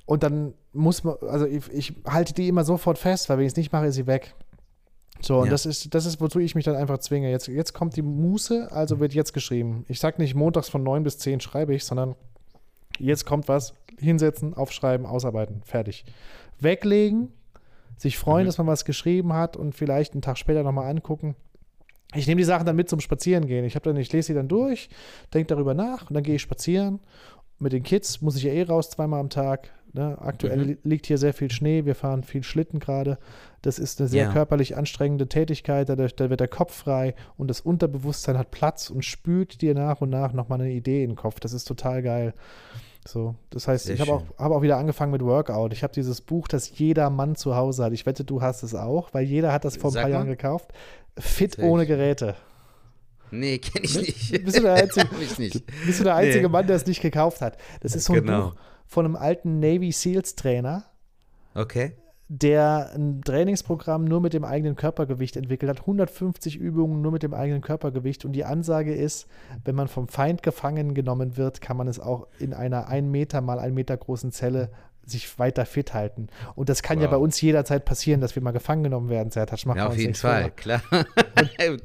und 0.06 0.24
dann 0.24 0.54
muss 0.74 1.04
man, 1.04 1.16
also 1.22 1.46
ich, 1.46 1.70
ich 1.72 1.94
halte 2.06 2.34
die 2.34 2.48
immer 2.48 2.64
sofort 2.64 2.98
fest, 2.98 3.30
weil 3.30 3.38
wenn 3.38 3.46
ich 3.46 3.54
es 3.54 3.58
nicht 3.58 3.72
mache, 3.72 3.86
ist 3.86 3.96
sie 3.96 4.08
weg. 4.08 4.36
So, 5.22 5.40
und 5.40 5.46
ja. 5.46 5.52
das 5.52 5.66
ist, 5.66 5.94
das 5.94 6.06
ist, 6.06 6.20
wozu 6.20 6.40
ich 6.40 6.56
mich 6.56 6.66
dann 6.66 6.76
einfach 6.76 6.98
zwinge. 6.98 7.32
Jetzt, 7.32 7.48
jetzt 7.48 7.74
kommt 7.74 7.96
die 7.96 8.02
Muße, 8.02 8.72
also 8.72 9.00
wird 9.00 9.14
jetzt 9.14 9.34
geschrieben. 9.34 9.86
Ich 9.88 10.00
sage 10.00 10.22
nicht 10.22 10.36
montags 10.36 10.68
von 10.68 10.84
9 10.84 11.04
bis 11.04 11.18
10 11.20 11.40
schreibe 11.40 11.74
ich, 11.74 11.86
sondern 11.86 12.16
jetzt 13.00 13.26
kommt 13.26 13.48
was, 13.48 13.74
hinsetzen, 13.98 14.54
aufschreiben, 14.54 15.06
ausarbeiten, 15.06 15.62
fertig. 15.64 16.04
Weglegen, 16.60 17.32
sich 17.96 18.18
freuen, 18.18 18.44
mhm. 18.44 18.48
dass 18.48 18.58
man 18.58 18.68
was 18.68 18.84
geschrieben 18.84 19.34
hat 19.34 19.56
und 19.56 19.74
vielleicht 19.74 20.14
einen 20.14 20.22
Tag 20.22 20.38
später 20.38 20.64
nochmal 20.64 20.90
angucken. 20.90 21.36
Ich 22.16 22.28
nehme 22.28 22.40
die 22.40 22.46
Sachen 22.46 22.66
dann 22.66 22.76
mit 22.76 22.90
zum 22.90 23.00
Spazierengehen. 23.00 23.66
Ich 23.66 23.74
dann, 23.74 23.98
ich 23.98 24.12
lese 24.12 24.28
sie 24.28 24.34
dann 24.34 24.48
durch, 24.48 24.90
denke 25.34 25.48
darüber 25.48 25.74
nach 25.74 26.10
und 26.10 26.14
dann 26.14 26.24
gehe 26.24 26.36
ich 26.36 26.42
spazieren. 26.42 27.00
Mit 27.60 27.74
den 27.74 27.84
Kids 27.84 28.22
muss 28.22 28.36
ich 28.36 28.44
ja 28.44 28.52
eh 28.52 28.64
raus 28.64 28.90
zweimal 28.90 29.20
am 29.20 29.30
Tag. 29.30 29.70
Ne? 29.96 30.18
Aktuell 30.20 30.66
mhm. 30.66 30.78
liegt 30.84 31.06
hier 31.06 31.20
sehr 31.20 31.34
viel 31.34 31.52
Schnee, 31.52 31.86
wir 31.86 31.94
fahren 31.94 32.24
viel 32.24 32.42
Schlitten 32.42 32.80
gerade. 32.80 33.20
Das 33.62 33.78
ist 33.78 34.00
eine 34.00 34.10
sehr 34.10 34.26
ja. 34.26 34.32
körperlich 34.32 34.76
anstrengende 34.76 35.30
Tätigkeit, 35.30 35.88
da, 35.88 35.96
da, 35.96 36.30
wird 36.32 36.40
der 36.40 36.48
Kopf 36.48 36.74
frei 36.74 37.14
und 37.38 37.48
das 37.48 37.62
Unterbewusstsein 37.62 38.36
hat 38.36 38.50
Platz 38.50 38.90
und 38.90 39.06
spült 39.06 39.62
dir 39.62 39.76
nach 39.76 40.02
und 40.02 40.10
nach 40.10 40.34
nochmal 40.34 40.62
eine 40.62 40.72
Idee 40.72 41.04
in 41.04 41.12
den 41.12 41.16
Kopf. 41.16 41.40
Das 41.40 41.54
ist 41.54 41.66
total 41.66 42.02
geil. 42.02 42.34
So, 43.08 43.36
das 43.52 43.68
heißt, 43.68 43.86
sehr 43.86 43.96
ich 43.96 44.02
habe 44.02 44.14
auch, 44.14 44.24
hab 44.38 44.52
auch 44.52 44.64
wieder 44.64 44.78
angefangen 44.78 45.12
mit 45.12 45.24
Workout. 45.24 45.74
Ich 45.74 45.84
habe 45.84 45.94
dieses 45.94 46.22
Buch, 46.22 46.48
das 46.48 46.80
jeder 46.80 47.12
Mann 47.12 47.36
zu 47.36 47.56
Hause 47.56 47.84
hat. 47.84 47.94
Ich 47.94 48.08
wette, 48.08 48.24
du 48.24 48.42
hast 48.42 48.64
es 48.64 48.74
auch, 48.74 49.14
weil 49.14 49.26
jeder 49.26 49.54
hat 49.54 49.64
das 49.64 49.78
vor 49.78 49.92
ein 49.92 50.02
paar 50.02 50.10
Jahren 50.10 50.28
gekauft. 50.28 50.74
Fit 51.20 51.56
sehr 51.56 51.66
ohne 51.66 51.86
Geräte. 51.86 52.36
Nee, 53.30 53.60
kenne 53.60 53.86
ich 53.86 53.96
nicht. 53.96 54.44
Bist 54.44 54.58
du 54.58 54.62
der 54.64 54.74
einzige, 54.74 55.08
bist 55.86 56.00
du 56.00 56.04
der 56.04 56.16
einzige 56.16 56.48
nee. 56.48 56.52
Mann, 56.52 56.66
der 56.66 56.78
es 56.78 56.88
nicht 56.88 57.02
gekauft 57.02 57.42
hat? 57.42 57.58
Das 57.82 57.94
ist 57.94 58.06
so 58.06 58.14
ein 58.14 58.26
genau. 58.26 58.50
Buch 58.50 58.56
von 58.94 59.06
einem 59.06 59.16
alten 59.16 59.60
Navy 59.60 59.92
Seals 59.92 60.36
Trainer. 60.36 60.86
Okay. 61.56 61.94
Der 62.30 62.92
ein 62.96 63.22
Trainingsprogramm 63.22 64.06
nur 64.06 64.22
mit 64.22 64.34
dem 64.34 64.44
eigenen 64.44 64.76
Körpergewicht 64.76 65.36
entwickelt 65.36 65.70
hat. 65.70 65.82
150 65.82 66.56
Übungen 66.56 67.02
nur 67.02 67.12
mit 67.12 67.24
dem 67.24 67.34
eigenen 67.34 67.62
Körpergewicht. 67.62 68.24
Und 68.24 68.34
die 68.34 68.46
Ansage 68.46 68.94
ist, 68.94 69.28
wenn 69.66 69.76
man 69.76 69.88
vom 69.88 70.08
Feind 70.08 70.42
gefangen 70.42 70.94
genommen 70.94 71.38
wird, 71.38 71.60
kann 71.60 71.76
man 71.76 71.88
es 71.88 72.00
auch 72.00 72.28
in 72.40 72.54
einer 72.54 72.88
1 72.88 73.08
Meter 73.08 73.42
mal 73.42 73.60
1 73.60 73.74
Meter 73.74 73.98
großen 73.98 74.32
Zelle 74.32 74.70
sich 75.06 75.38
weiter 75.38 75.66
fit 75.66 75.94
halten. 75.94 76.28
Und 76.56 76.70
das 76.70 76.82
kann 76.82 76.98
wow. 76.98 77.04
ja 77.04 77.10
bei 77.12 77.18
uns 77.18 77.40
jederzeit 77.42 77.86
passieren, 77.86 78.22
dass 78.22 78.36
wir 78.36 78.42
mal 78.42 78.52
gefangen 78.52 78.84
genommen 78.84 79.10
werden, 79.10 79.32
Sertac. 79.32 79.64
Ja, 79.64 79.88
auf 79.88 79.98
jeden 79.98 80.16
Fall, 80.16 80.44
vor. 80.44 80.52
klar. 80.52 80.82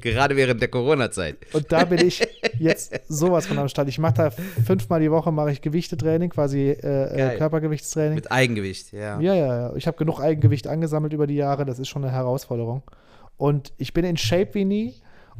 Gerade 0.01 0.35
während 0.35 0.61
der 0.61 0.69
Corona-Zeit. 0.69 1.37
Und 1.53 1.71
da 1.71 1.85
bin 1.85 2.05
ich 2.05 2.25
jetzt 2.59 2.93
sowas 3.07 3.45
von 3.47 3.57
am 3.59 3.67
Start. 3.67 3.89
Ich 3.89 3.99
mache 3.99 4.13
da 4.13 4.31
fünfmal 4.31 5.01
die 5.01 5.11
Woche 5.11 5.31
mache 5.31 5.51
ich 5.51 5.61
Gewichtetraining, 5.61 6.29
quasi 6.29 6.69
äh, 6.69 7.33
äh 7.33 7.37
Körpergewichtstraining. 7.37 8.15
Mit 8.15 8.31
Eigengewicht, 8.31 8.93
ja. 8.93 9.19
Ja, 9.19 9.33
ja, 9.33 9.59
ja. 9.59 9.75
Ich 9.75 9.87
habe 9.87 9.97
genug 9.97 10.19
Eigengewicht 10.19 10.67
angesammelt 10.67 11.13
über 11.13 11.27
die 11.27 11.35
Jahre. 11.35 11.65
Das 11.65 11.79
ist 11.79 11.89
schon 11.89 12.03
eine 12.03 12.13
Herausforderung. 12.13 12.83
Und 13.37 13.73
ich 13.77 13.93
bin 13.93 14.05
in 14.05 14.17
Shape 14.17 14.53
wie 14.53 14.65
nie 14.65 14.95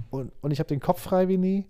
und, 0.09 0.31
und 0.41 0.51
ich 0.51 0.59
habe 0.59 0.67
den 0.67 0.79
Kopf 0.79 1.01
frei 1.01 1.27
wie 1.27 1.37
nie 1.37 1.67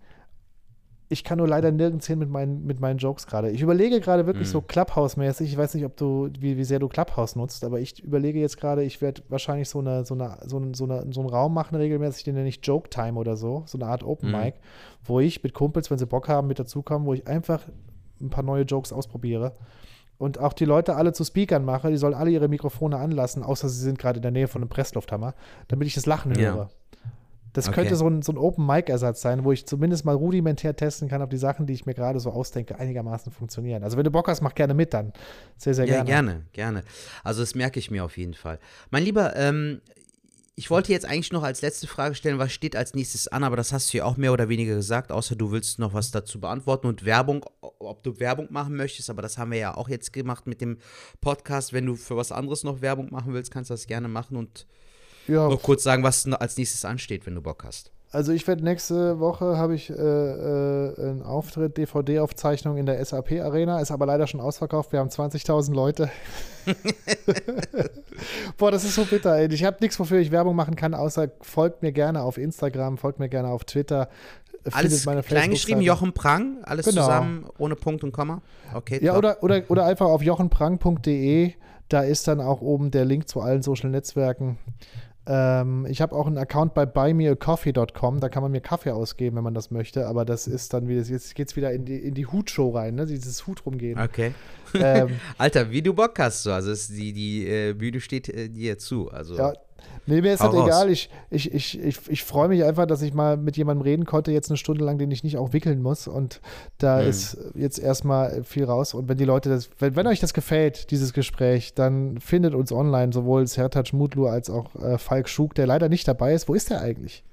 ich 1.12 1.24
kann 1.24 1.40
nur 1.40 1.48
leider 1.48 1.72
nirgends 1.72 2.06
hin 2.06 2.20
mit 2.20 2.30
meinen, 2.30 2.66
mit 2.66 2.80
meinen 2.80 3.00
Jokes 3.00 3.26
gerade. 3.26 3.50
Ich 3.50 3.64
überlege 3.64 4.00
gerade 4.00 4.28
wirklich 4.28 4.48
mhm. 4.48 4.52
so 4.52 4.62
Clubhouse-mäßig. 4.62 5.52
Ich 5.52 5.58
weiß 5.58 5.74
nicht, 5.74 5.84
ob 5.84 5.98
du, 5.98 6.30
wie, 6.40 6.56
wie 6.56 6.64
sehr 6.64 6.78
du 6.78 6.88
Clubhouse 6.88 7.36
nutzt, 7.36 7.64
aber 7.64 7.80
ich 7.80 8.04
überlege 8.04 8.40
jetzt 8.40 8.58
gerade, 8.58 8.84
ich 8.84 9.02
werde 9.02 9.24
wahrscheinlich 9.28 9.70
so, 9.70 9.80
eine, 9.80 10.06
so, 10.06 10.14
eine, 10.14 10.38
so, 10.46 10.58
eine, 10.58 10.76
so, 10.76 10.84
eine, 10.84 11.12
so 11.12 11.22
einen 11.22 11.30
Raum 11.30 11.56
machen, 11.56 11.76
regelmäßig, 11.76 12.26
den 12.26 12.36
nenne 12.36 12.48
ich 12.48 12.60
Joke 12.62 12.90
Time 12.92 13.18
oder 13.18 13.38
so, 13.38 13.64
so 13.66 13.80
eine 13.80 13.88
Art 13.88 14.04
Open 14.04 14.30
mhm. 14.30 14.38
Mic, 14.38 14.54
wo 15.04 15.20
ich 15.20 15.42
mit 15.42 15.56
Kumpels, 15.56 15.90
wenn 15.90 15.98
sie 15.98 16.06
Bock 16.06 16.30
haben, 16.30 16.48
mit 16.48 16.60
dazukommen, 16.60 17.08
wo 17.08 17.16
ich 17.16 17.28
einfach 17.28 17.68
ein 18.22 18.30
paar 18.30 18.44
neue 18.44 18.64
Jokes 18.64 18.94
ausprobiere. 18.94 19.56
Und 20.20 20.38
auch 20.38 20.54
die 20.54 20.66
Leute 20.66 20.96
alle 20.96 21.14
zu 21.14 21.24
Speakern 21.24 21.66
mache, 21.66 21.90
die 21.90 21.98
sollen 21.98 22.14
alle 22.14 22.30
ihre 22.30 22.50
Mikrofone 22.50 22.98
anlassen, 22.98 23.42
außer 23.42 23.68
sie 23.68 23.82
sind 23.82 23.98
gerade 23.98 24.18
in 24.18 24.22
der 24.22 24.32
Nähe 24.32 24.48
von 24.48 24.62
einem 24.62 24.70
Presslufthammer, 24.70 25.34
damit 25.70 25.88
ich 25.88 25.96
das 25.96 26.06
Lachen 26.06 26.38
ja. 26.38 26.70
Das 27.54 27.68
okay. 27.68 27.76
könnte 27.76 27.96
so 27.96 28.08
ein, 28.08 28.22
so 28.22 28.32
ein 28.32 28.38
Open-Mic-Ersatz 28.38 29.22
sein, 29.22 29.44
wo 29.44 29.52
ich 29.52 29.66
zumindest 29.66 30.06
mal 30.06 30.16
rudimentär 30.16 30.76
testen 30.76 31.10
kann, 31.10 31.22
ob 31.22 31.30
die 31.30 31.38
Sachen, 31.38 31.66
die 31.66 31.74
ich 31.74 31.86
mir 31.86 31.94
gerade 31.94 32.20
so 32.20 32.32
ausdenke, 32.32 32.78
einigermaßen 32.78 33.32
funktionieren. 33.32 33.84
Also 33.84 33.98
wenn 33.98 34.04
du 34.04 34.12
Bock 34.12 34.28
hast, 34.28 34.42
mach 34.42 34.54
gerne 34.54 34.74
mit 34.74 34.94
dann. 34.94 35.14
Sehr, 35.58 35.74
sehr 35.74 35.86
gerne. 35.86 36.10
Ja, 36.10 36.22
gerne, 36.22 36.46
gerne. 36.54 36.84
Also 37.24 37.42
das 37.42 37.56
merke 37.56 37.80
ich 37.80 37.92
mir 37.92 38.06
auf 38.06 38.18
jeden 38.18 38.34
Fall. 38.34 38.60
Mein 38.92 39.04
Lieber, 39.04 39.36
ähm, 39.36 39.82
ich 40.60 40.70
wollte 40.70 40.92
jetzt 40.92 41.06
eigentlich 41.06 41.32
noch 41.32 41.44
als 41.44 41.62
letzte 41.62 41.88
Frage 41.88 42.16
stellen, 42.16 42.38
was 42.38 42.52
steht 42.52 42.76
als 42.76 42.94
nächstes 42.94 43.30
an, 43.30 43.46
aber 43.46 43.56
das 43.56 43.72
hast 43.72 43.94
du 43.94 44.00
ja 44.00 44.04
auch 44.04 44.18
mehr 44.18 44.34
oder 44.34 44.50
weniger 44.50 44.76
gesagt, 44.76 45.10
außer 45.10 45.38
du 45.38 45.54
willst 45.54 45.80
noch 45.80 45.94
was 45.94 46.12
dazu 46.12 46.42
beantworten 46.42 46.86
und 46.88 47.06
Werbung, 47.06 47.46
ob 47.62 48.04
du 48.04 48.20
Werbung 48.20 48.48
machen 48.50 48.76
möchtest, 48.76 49.10
aber 49.10 49.22
das 49.22 49.38
haben 49.38 49.52
wir 49.52 49.60
ja 49.60 49.78
auch 49.78 49.88
jetzt 49.88 50.12
gemacht 50.12 50.48
mit 50.48 50.60
dem 50.60 50.78
Podcast. 51.22 51.72
Wenn 51.72 51.86
du 51.86 51.96
für 51.96 52.18
was 52.18 52.34
anderes 52.34 52.66
noch 52.66 52.82
Werbung 52.82 53.10
machen 53.10 53.34
willst, 53.34 53.52
kannst 53.52 53.70
du 53.70 53.74
das 53.74 53.88
gerne 53.88 54.10
machen 54.10 54.36
und 54.36 54.68
ja. 55.30 55.48
noch 55.48 55.62
kurz 55.62 55.84
sagen, 55.84 56.04
was 56.04 56.26
als 56.28 56.58
nächstes 56.58 56.86
ansteht, 56.86 57.26
wenn 57.26 57.36
du 57.36 57.42
Bock 57.42 57.64
hast. 57.64 57.92
Also 58.12 58.32
ich 58.32 58.48
werde 58.48 58.64
nächste 58.64 59.20
Woche 59.20 59.58
habe 59.58 59.76
ich 59.76 59.92
äh, 59.92 59.94
äh, 59.94 61.00
einen 61.00 61.22
Auftritt, 61.22 61.78
DVD-Aufzeichnung 61.78 62.78
in 62.78 62.88
der 62.88 63.04
SAP 63.06 63.34
Arena, 63.34 63.80
ist 63.82 63.92
aber 63.92 64.08
leider 64.08 64.26
schon 64.26 64.40
ausverkauft. 64.40 64.92
Wir 64.92 65.00
haben 65.00 65.10
20.000 65.10 65.76
Leute. 65.76 66.10
Boah, 68.58 68.72
das 68.72 68.84
ist 68.84 68.96
so 68.96 69.06
bitter. 69.06 69.38
Ey. 69.38 69.54
Ich 69.54 69.64
habe 69.64 69.78
nichts, 69.80 70.00
wofür 70.00 70.18
ich 70.18 70.32
Werbung 70.32 70.56
machen 70.56 70.76
kann, 70.76 70.96
außer 70.96 71.30
folgt 71.42 71.84
mir 71.84 71.92
gerne 71.92 72.24
auf 72.24 72.40
Instagram, 72.40 72.98
folgt 72.98 73.20
mir 73.20 73.30
gerne 73.30 73.50
auf 73.50 73.64
Twitter. 73.64 74.10
Alles 74.72 75.06
kleingeschrieben, 75.28 75.82
Jochen 75.82 76.14
Prang, 76.14 76.58
alles 76.64 76.88
genau. 76.88 77.04
zusammen 77.04 77.46
ohne 77.60 77.76
Punkt 77.76 78.04
und 78.04 78.12
Komma. 78.12 78.42
Okay. 78.74 79.00
Ja, 79.04 79.18
oder, 79.18 79.44
oder, 79.44 79.62
oder 79.70 79.86
einfach 79.86 80.08
auf 80.08 80.24
jochenprang.de. 80.24 81.54
Da 81.90 82.02
ist 82.02 82.28
dann 82.28 82.42
auch 82.42 82.62
oben 82.62 82.92
der 82.92 83.06
Link 83.06 83.28
zu 83.30 83.40
allen 83.40 83.62
Social 83.62 83.90
Netzwerken. 83.90 84.58
Ähm, 85.32 85.86
ich 85.88 86.02
habe 86.02 86.16
auch 86.16 86.26
einen 86.26 86.40
Account 86.40 86.74
bei 86.74 86.88
buymeacoffee.com, 86.88 88.20
da 88.20 88.30
kann 88.30 88.42
man 88.42 88.52
mir 88.52 88.62
Kaffee 88.62 88.90
ausgeben, 88.90 89.36
wenn 89.36 89.44
man 89.44 89.54
das 89.54 89.70
möchte, 89.70 90.08
aber 90.08 90.26
das 90.26 90.48
ist 90.48 90.74
dann 90.74 90.88
wieder, 90.88 91.04
jetzt 91.04 91.36
geht 91.36 91.50
es 91.50 91.56
wieder 91.56 91.72
in 91.72 91.86
die, 91.86 91.98
in 91.98 92.16
die 92.16 92.26
Hutshow 92.26 92.72
rein, 92.72 92.96
ne? 92.96 93.06
dieses 93.06 93.46
Hut 93.46 93.64
rumgehen. 93.64 94.00
Okay. 94.00 94.34
Ähm, 94.74 95.20
Alter, 95.38 95.70
wie 95.70 95.84
du 95.84 95.94
Bock 95.94 96.18
hast, 96.18 96.42
so. 96.42 96.52
also 96.52 96.74
die, 96.92 97.14
die 97.14 97.48
äh, 97.48 97.74
Bühne 97.74 98.02
steht 98.02 98.28
äh, 98.28 98.50
dir 98.50 98.80
zu. 98.80 99.12
Also. 99.12 99.38
Ja, 99.38 99.54
Nee, 100.10 100.22
mir 100.22 100.34
ist 100.34 100.42
halt 100.42 100.54
egal. 100.54 100.90
Ich, 100.90 101.10
ich, 101.30 101.54
ich, 101.54 101.80
ich, 101.80 102.00
ich 102.10 102.24
freue 102.24 102.48
mich 102.48 102.64
einfach, 102.64 102.88
dass 102.88 103.04
ich 103.04 103.14
mal 103.14 103.38
mit 103.38 103.58
jemandem 103.58 103.84
reden 103.84 104.06
konnte, 104.06 104.32
jetzt 104.32 104.50
eine 104.50 104.58
Stunde 104.58 104.84
lang, 104.84 104.98
den 104.98 105.12
ich 105.12 105.24
nicht 105.24 105.38
auch 105.38 105.54
wickeln 105.54 105.84
muss. 105.84 106.08
Und 106.08 106.42
da 106.80 107.02
mhm. 107.02 107.10
ist 107.10 107.38
jetzt 107.54 107.78
erstmal 107.78 108.44
viel 108.44 108.66
raus. 108.66 108.96
Und 108.96 109.08
wenn 109.08 109.18
die 109.18 109.26
Leute 109.26 109.50
das, 109.50 109.70
wenn, 109.78 109.96
wenn 109.96 110.08
euch 110.08 110.20
das 110.20 110.34
gefällt, 110.34 110.90
dieses 110.90 111.14
Gespräch, 111.14 111.76
dann 111.76 112.18
findet 112.20 112.56
uns 112.56 112.72
online 112.72 113.14
sowohl 113.14 113.46
Sertac 113.46 113.94
Mutlu 113.94 114.26
als 114.26 114.50
auch 114.50 114.76
äh, 114.76 114.98
Falk 114.98 115.30
Schug, 115.30 115.54
der 115.54 115.68
leider 115.68 115.90
nicht 115.90 116.08
dabei 116.08 116.34
ist. 116.34 116.50
Wo 116.50 116.56
ist 116.56 116.72
der 116.72 116.82
eigentlich? 116.82 117.24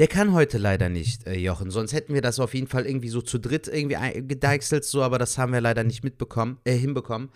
Der 0.00 0.08
kann 0.08 0.32
heute 0.32 0.56
leider 0.56 0.88
nicht, 0.88 1.26
äh, 1.26 1.36
Jochen. 1.36 1.70
Sonst 1.70 1.92
hätten 1.92 2.14
wir 2.14 2.22
das 2.22 2.40
auf 2.40 2.54
jeden 2.54 2.68
Fall 2.68 2.86
irgendwie 2.86 3.10
so 3.10 3.20
zu 3.20 3.38
dritt 3.38 3.68
irgendwie 3.68 4.22
gedeichselt, 4.22 4.86
so, 4.86 5.02
aber 5.02 5.18
das 5.18 5.36
haben 5.36 5.52
wir 5.52 5.60
leider 5.60 5.84
nicht 5.84 6.02
mitbekommen, 6.02 6.56
äh, 6.64 6.72
hinbekommen. 6.72 7.28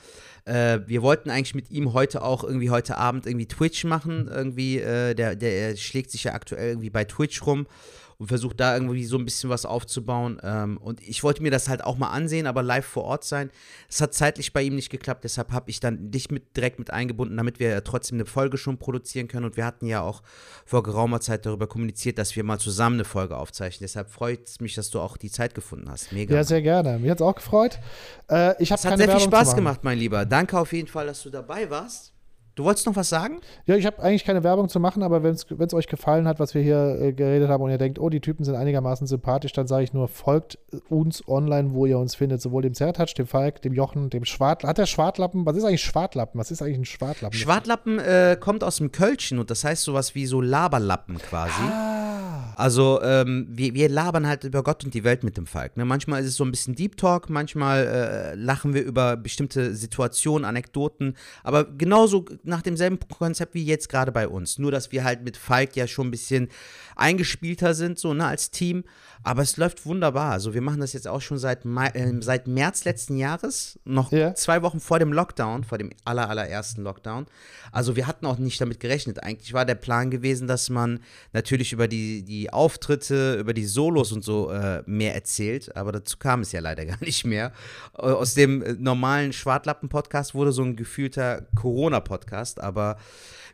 Äh, 0.46 0.80
wir 0.86 1.02
wollten 1.02 1.28
eigentlich 1.28 1.54
mit 1.54 1.70
ihm 1.70 1.92
heute 1.92 2.22
auch 2.22 2.42
irgendwie 2.42 2.70
heute 2.70 2.96
Abend 2.96 3.26
irgendwie 3.26 3.48
Twitch 3.48 3.84
machen. 3.84 4.30
Irgendwie, 4.32 4.78
äh, 4.78 5.14
der, 5.14 5.36
der 5.36 5.76
schlägt 5.76 6.10
sich 6.10 6.24
ja 6.24 6.32
aktuell 6.32 6.70
irgendwie 6.70 6.88
bei 6.88 7.04
Twitch 7.04 7.44
rum 7.44 7.66
und 8.24 8.28
versuche 8.28 8.54
da 8.54 8.74
irgendwie 8.74 9.04
so 9.04 9.18
ein 9.18 9.26
bisschen 9.26 9.50
was 9.50 9.66
aufzubauen. 9.66 10.40
Ähm, 10.42 10.78
und 10.78 11.02
ich 11.06 11.22
wollte 11.22 11.42
mir 11.42 11.50
das 11.50 11.68
halt 11.68 11.84
auch 11.84 11.98
mal 11.98 12.08
ansehen, 12.08 12.46
aber 12.46 12.62
live 12.62 12.86
vor 12.86 13.04
Ort 13.04 13.24
sein. 13.24 13.50
Es 13.86 14.00
hat 14.00 14.14
zeitlich 14.14 14.54
bei 14.54 14.62
ihm 14.62 14.74
nicht 14.76 14.88
geklappt, 14.88 15.24
deshalb 15.24 15.52
habe 15.52 15.68
ich 15.68 15.78
dann 15.78 16.10
dich 16.10 16.30
mit, 16.30 16.56
direkt 16.56 16.78
mit 16.78 16.90
eingebunden, 16.90 17.36
damit 17.36 17.60
wir 17.60 17.68
ja 17.68 17.82
trotzdem 17.82 18.16
eine 18.16 18.24
Folge 18.24 18.56
schon 18.56 18.78
produzieren 18.78 19.28
können. 19.28 19.44
Und 19.44 19.58
wir 19.58 19.66
hatten 19.66 19.84
ja 19.84 20.00
auch 20.00 20.22
vor 20.64 20.82
geraumer 20.82 21.20
Zeit 21.20 21.44
darüber 21.44 21.66
kommuniziert, 21.66 22.16
dass 22.16 22.34
wir 22.34 22.44
mal 22.44 22.58
zusammen 22.58 22.96
eine 22.96 23.04
Folge 23.04 23.36
aufzeichnen. 23.36 23.84
Deshalb 23.84 24.08
freut 24.08 24.48
es 24.48 24.58
mich, 24.60 24.74
dass 24.74 24.88
du 24.88 25.00
auch 25.00 25.18
die 25.18 25.30
Zeit 25.30 25.54
gefunden 25.54 25.90
hast. 25.90 26.10
Mega. 26.10 26.34
Ja, 26.34 26.44
sehr 26.44 26.62
gerne. 26.62 26.98
Mir 26.98 27.10
hat 27.10 27.18
es 27.18 27.26
auch 27.26 27.34
gefreut. 27.34 27.78
Äh, 28.30 28.54
ich 28.62 28.70
es 28.70 28.86
hat 28.86 28.96
sehr 28.96 29.06
Werbung 29.06 29.16
viel 29.16 29.28
Spaß 29.28 29.54
gemacht, 29.54 29.84
mein 29.84 29.98
Lieber. 29.98 30.24
Danke 30.24 30.58
auf 30.58 30.72
jeden 30.72 30.88
Fall, 30.88 31.06
dass 31.06 31.22
du 31.22 31.28
dabei 31.28 31.68
warst. 31.68 32.13
Du 32.54 32.62
wolltest 32.64 32.86
noch 32.86 32.94
was 32.94 33.08
sagen? 33.08 33.40
Ja, 33.66 33.74
ich 33.74 33.84
habe 33.84 34.00
eigentlich 34.00 34.24
keine 34.24 34.44
Werbung 34.44 34.68
zu 34.68 34.78
machen, 34.78 35.02
aber 35.02 35.24
wenn 35.24 35.34
es 35.34 35.74
euch 35.74 35.88
gefallen 35.88 36.28
hat, 36.28 36.38
was 36.38 36.54
wir 36.54 36.62
hier 36.62 36.98
äh, 37.00 37.12
geredet 37.12 37.48
haben 37.48 37.64
und 37.64 37.70
ihr 37.70 37.78
denkt, 37.78 37.98
oh, 37.98 38.08
die 38.08 38.20
Typen 38.20 38.44
sind 38.44 38.54
einigermaßen 38.54 39.06
sympathisch, 39.06 39.52
dann 39.52 39.66
sage 39.66 39.84
ich 39.84 39.92
nur, 39.92 40.06
folgt 40.06 40.58
uns 40.88 41.26
online, 41.26 41.72
wo 41.72 41.86
ihr 41.86 41.98
uns 41.98 42.14
findet. 42.14 42.40
Sowohl 42.40 42.62
dem 42.62 42.74
Zertatsch, 42.74 43.14
dem 43.18 43.26
Falk, 43.26 43.60
dem 43.62 43.74
Jochen, 43.74 44.08
dem 44.08 44.24
Schwartlappen. 44.24 44.68
Hat 44.68 44.78
der 44.78 44.86
Schwartlappen? 44.86 45.44
Was 45.46 45.56
ist 45.56 45.64
eigentlich 45.64 45.82
Schwartlappen? 45.82 46.38
Was 46.38 46.50
ist 46.52 46.62
eigentlich 46.62 46.78
ein 46.78 46.84
Schwartlappen? 46.84 47.36
Schwartlappen 47.36 47.98
äh, 47.98 48.36
kommt 48.38 48.62
aus 48.62 48.76
dem 48.76 48.92
Kölschen 48.92 49.40
und 49.40 49.50
das 49.50 49.64
heißt 49.64 49.82
sowas 49.82 50.14
wie 50.14 50.26
so 50.26 50.40
Laberlappen 50.40 51.18
quasi. 51.18 51.62
Ah. 51.62 52.03
Also 52.56 53.00
ähm, 53.02 53.46
wir, 53.50 53.74
wir 53.74 53.88
labern 53.88 54.26
halt 54.26 54.44
über 54.44 54.62
Gott 54.62 54.84
und 54.84 54.94
die 54.94 55.04
Welt 55.04 55.24
mit 55.24 55.36
dem 55.36 55.46
Falk. 55.46 55.76
Ne? 55.76 55.84
Manchmal 55.84 56.22
ist 56.22 56.28
es 56.28 56.36
so 56.36 56.44
ein 56.44 56.50
bisschen 56.50 56.74
Deep 56.74 56.96
Talk, 56.96 57.30
manchmal 57.30 57.86
äh, 57.86 58.34
lachen 58.34 58.74
wir 58.74 58.82
über 58.82 59.16
bestimmte 59.16 59.74
Situationen, 59.74 60.44
Anekdoten, 60.44 61.16
aber 61.42 61.64
genauso 61.64 62.24
nach 62.42 62.62
demselben 62.62 62.98
Konzept 63.18 63.54
wie 63.54 63.64
jetzt 63.64 63.88
gerade 63.88 64.12
bei 64.12 64.28
uns. 64.28 64.58
Nur, 64.58 64.70
dass 64.70 64.92
wir 64.92 65.04
halt 65.04 65.24
mit 65.24 65.36
Falk 65.36 65.76
ja 65.76 65.86
schon 65.86 66.08
ein 66.08 66.10
bisschen 66.10 66.48
eingespielter 66.96 67.74
sind, 67.74 67.98
so 67.98 68.14
ne, 68.14 68.26
als 68.26 68.50
Team. 68.50 68.84
Aber 69.26 69.40
es 69.40 69.56
läuft 69.56 69.86
wunderbar. 69.86 70.32
Also 70.32 70.52
wir 70.52 70.60
machen 70.60 70.80
das 70.80 70.92
jetzt 70.92 71.08
auch 71.08 71.22
schon 71.22 71.38
seit, 71.38 71.64
Mai, 71.64 71.88
äh, 71.88 72.12
seit 72.20 72.46
März 72.46 72.84
letzten 72.84 73.16
Jahres, 73.16 73.78
noch 73.84 74.12
yeah. 74.12 74.34
zwei 74.34 74.60
Wochen 74.60 74.80
vor 74.80 74.98
dem 74.98 75.14
Lockdown, 75.14 75.64
vor 75.64 75.78
dem 75.78 75.90
aller, 76.04 76.28
allerersten 76.28 76.82
Lockdown. 76.82 77.26
Also 77.72 77.96
wir 77.96 78.06
hatten 78.06 78.26
auch 78.26 78.38
nicht 78.38 78.60
damit 78.60 78.80
gerechnet. 78.80 79.22
Eigentlich 79.22 79.54
war 79.54 79.64
der 79.64 79.76
Plan 79.76 80.10
gewesen, 80.10 80.46
dass 80.46 80.68
man 80.68 81.00
natürlich 81.32 81.72
über 81.72 81.88
die, 81.88 82.22
die 82.22 82.43
Auftritte, 82.50 83.36
über 83.36 83.54
die 83.54 83.64
Solos 83.66 84.12
und 84.12 84.24
so 84.24 84.50
äh, 84.50 84.82
mehr 84.86 85.14
erzählt. 85.14 85.74
Aber 85.76 85.92
dazu 85.92 86.16
kam 86.18 86.40
es 86.40 86.52
ja 86.52 86.60
leider 86.60 86.84
gar 86.86 87.00
nicht 87.00 87.24
mehr. 87.24 87.52
Aus 87.92 88.34
dem 88.34 88.62
äh, 88.62 88.74
normalen 88.74 89.32
Schwartlappen-Podcast 89.32 90.34
wurde 90.34 90.52
so 90.52 90.62
ein 90.62 90.76
gefühlter 90.76 91.46
Corona-Podcast. 91.54 92.60
Aber 92.60 92.96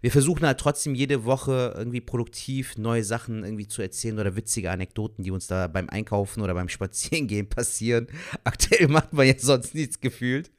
wir 0.00 0.10
versuchen 0.10 0.46
halt 0.46 0.58
trotzdem 0.58 0.94
jede 0.94 1.24
Woche 1.24 1.74
irgendwie 1.76 2.00
produktiv 2.00 2.78
neue 2.78 3.04
Sachen 3.04 3.44
irgendwie 3.44 3.68
zu 3.68 3.82
erzählen 3.82 4.18
oder 4.18 4.36
witzige 4.36 4.70
Anekdoten, 4.70 5.24
die 5.24 5.30
uns 5.30 5.46
da 5.46 5.66
beim 5.66 5.90
Einkaufen 5.90 6.42
oder 6.42 6.54
beim 6.54 6.68
Spazierengehen 6.68 7.48
passieren. 7.48 8.06
Aktuell 8.44 8.88
macht 8.88 9.12
man 9.12 9.26
ja 9.26 9.34
sonst 9.36 9.74
nichts 9.74 10.00
gefühlt. 10.00 10.50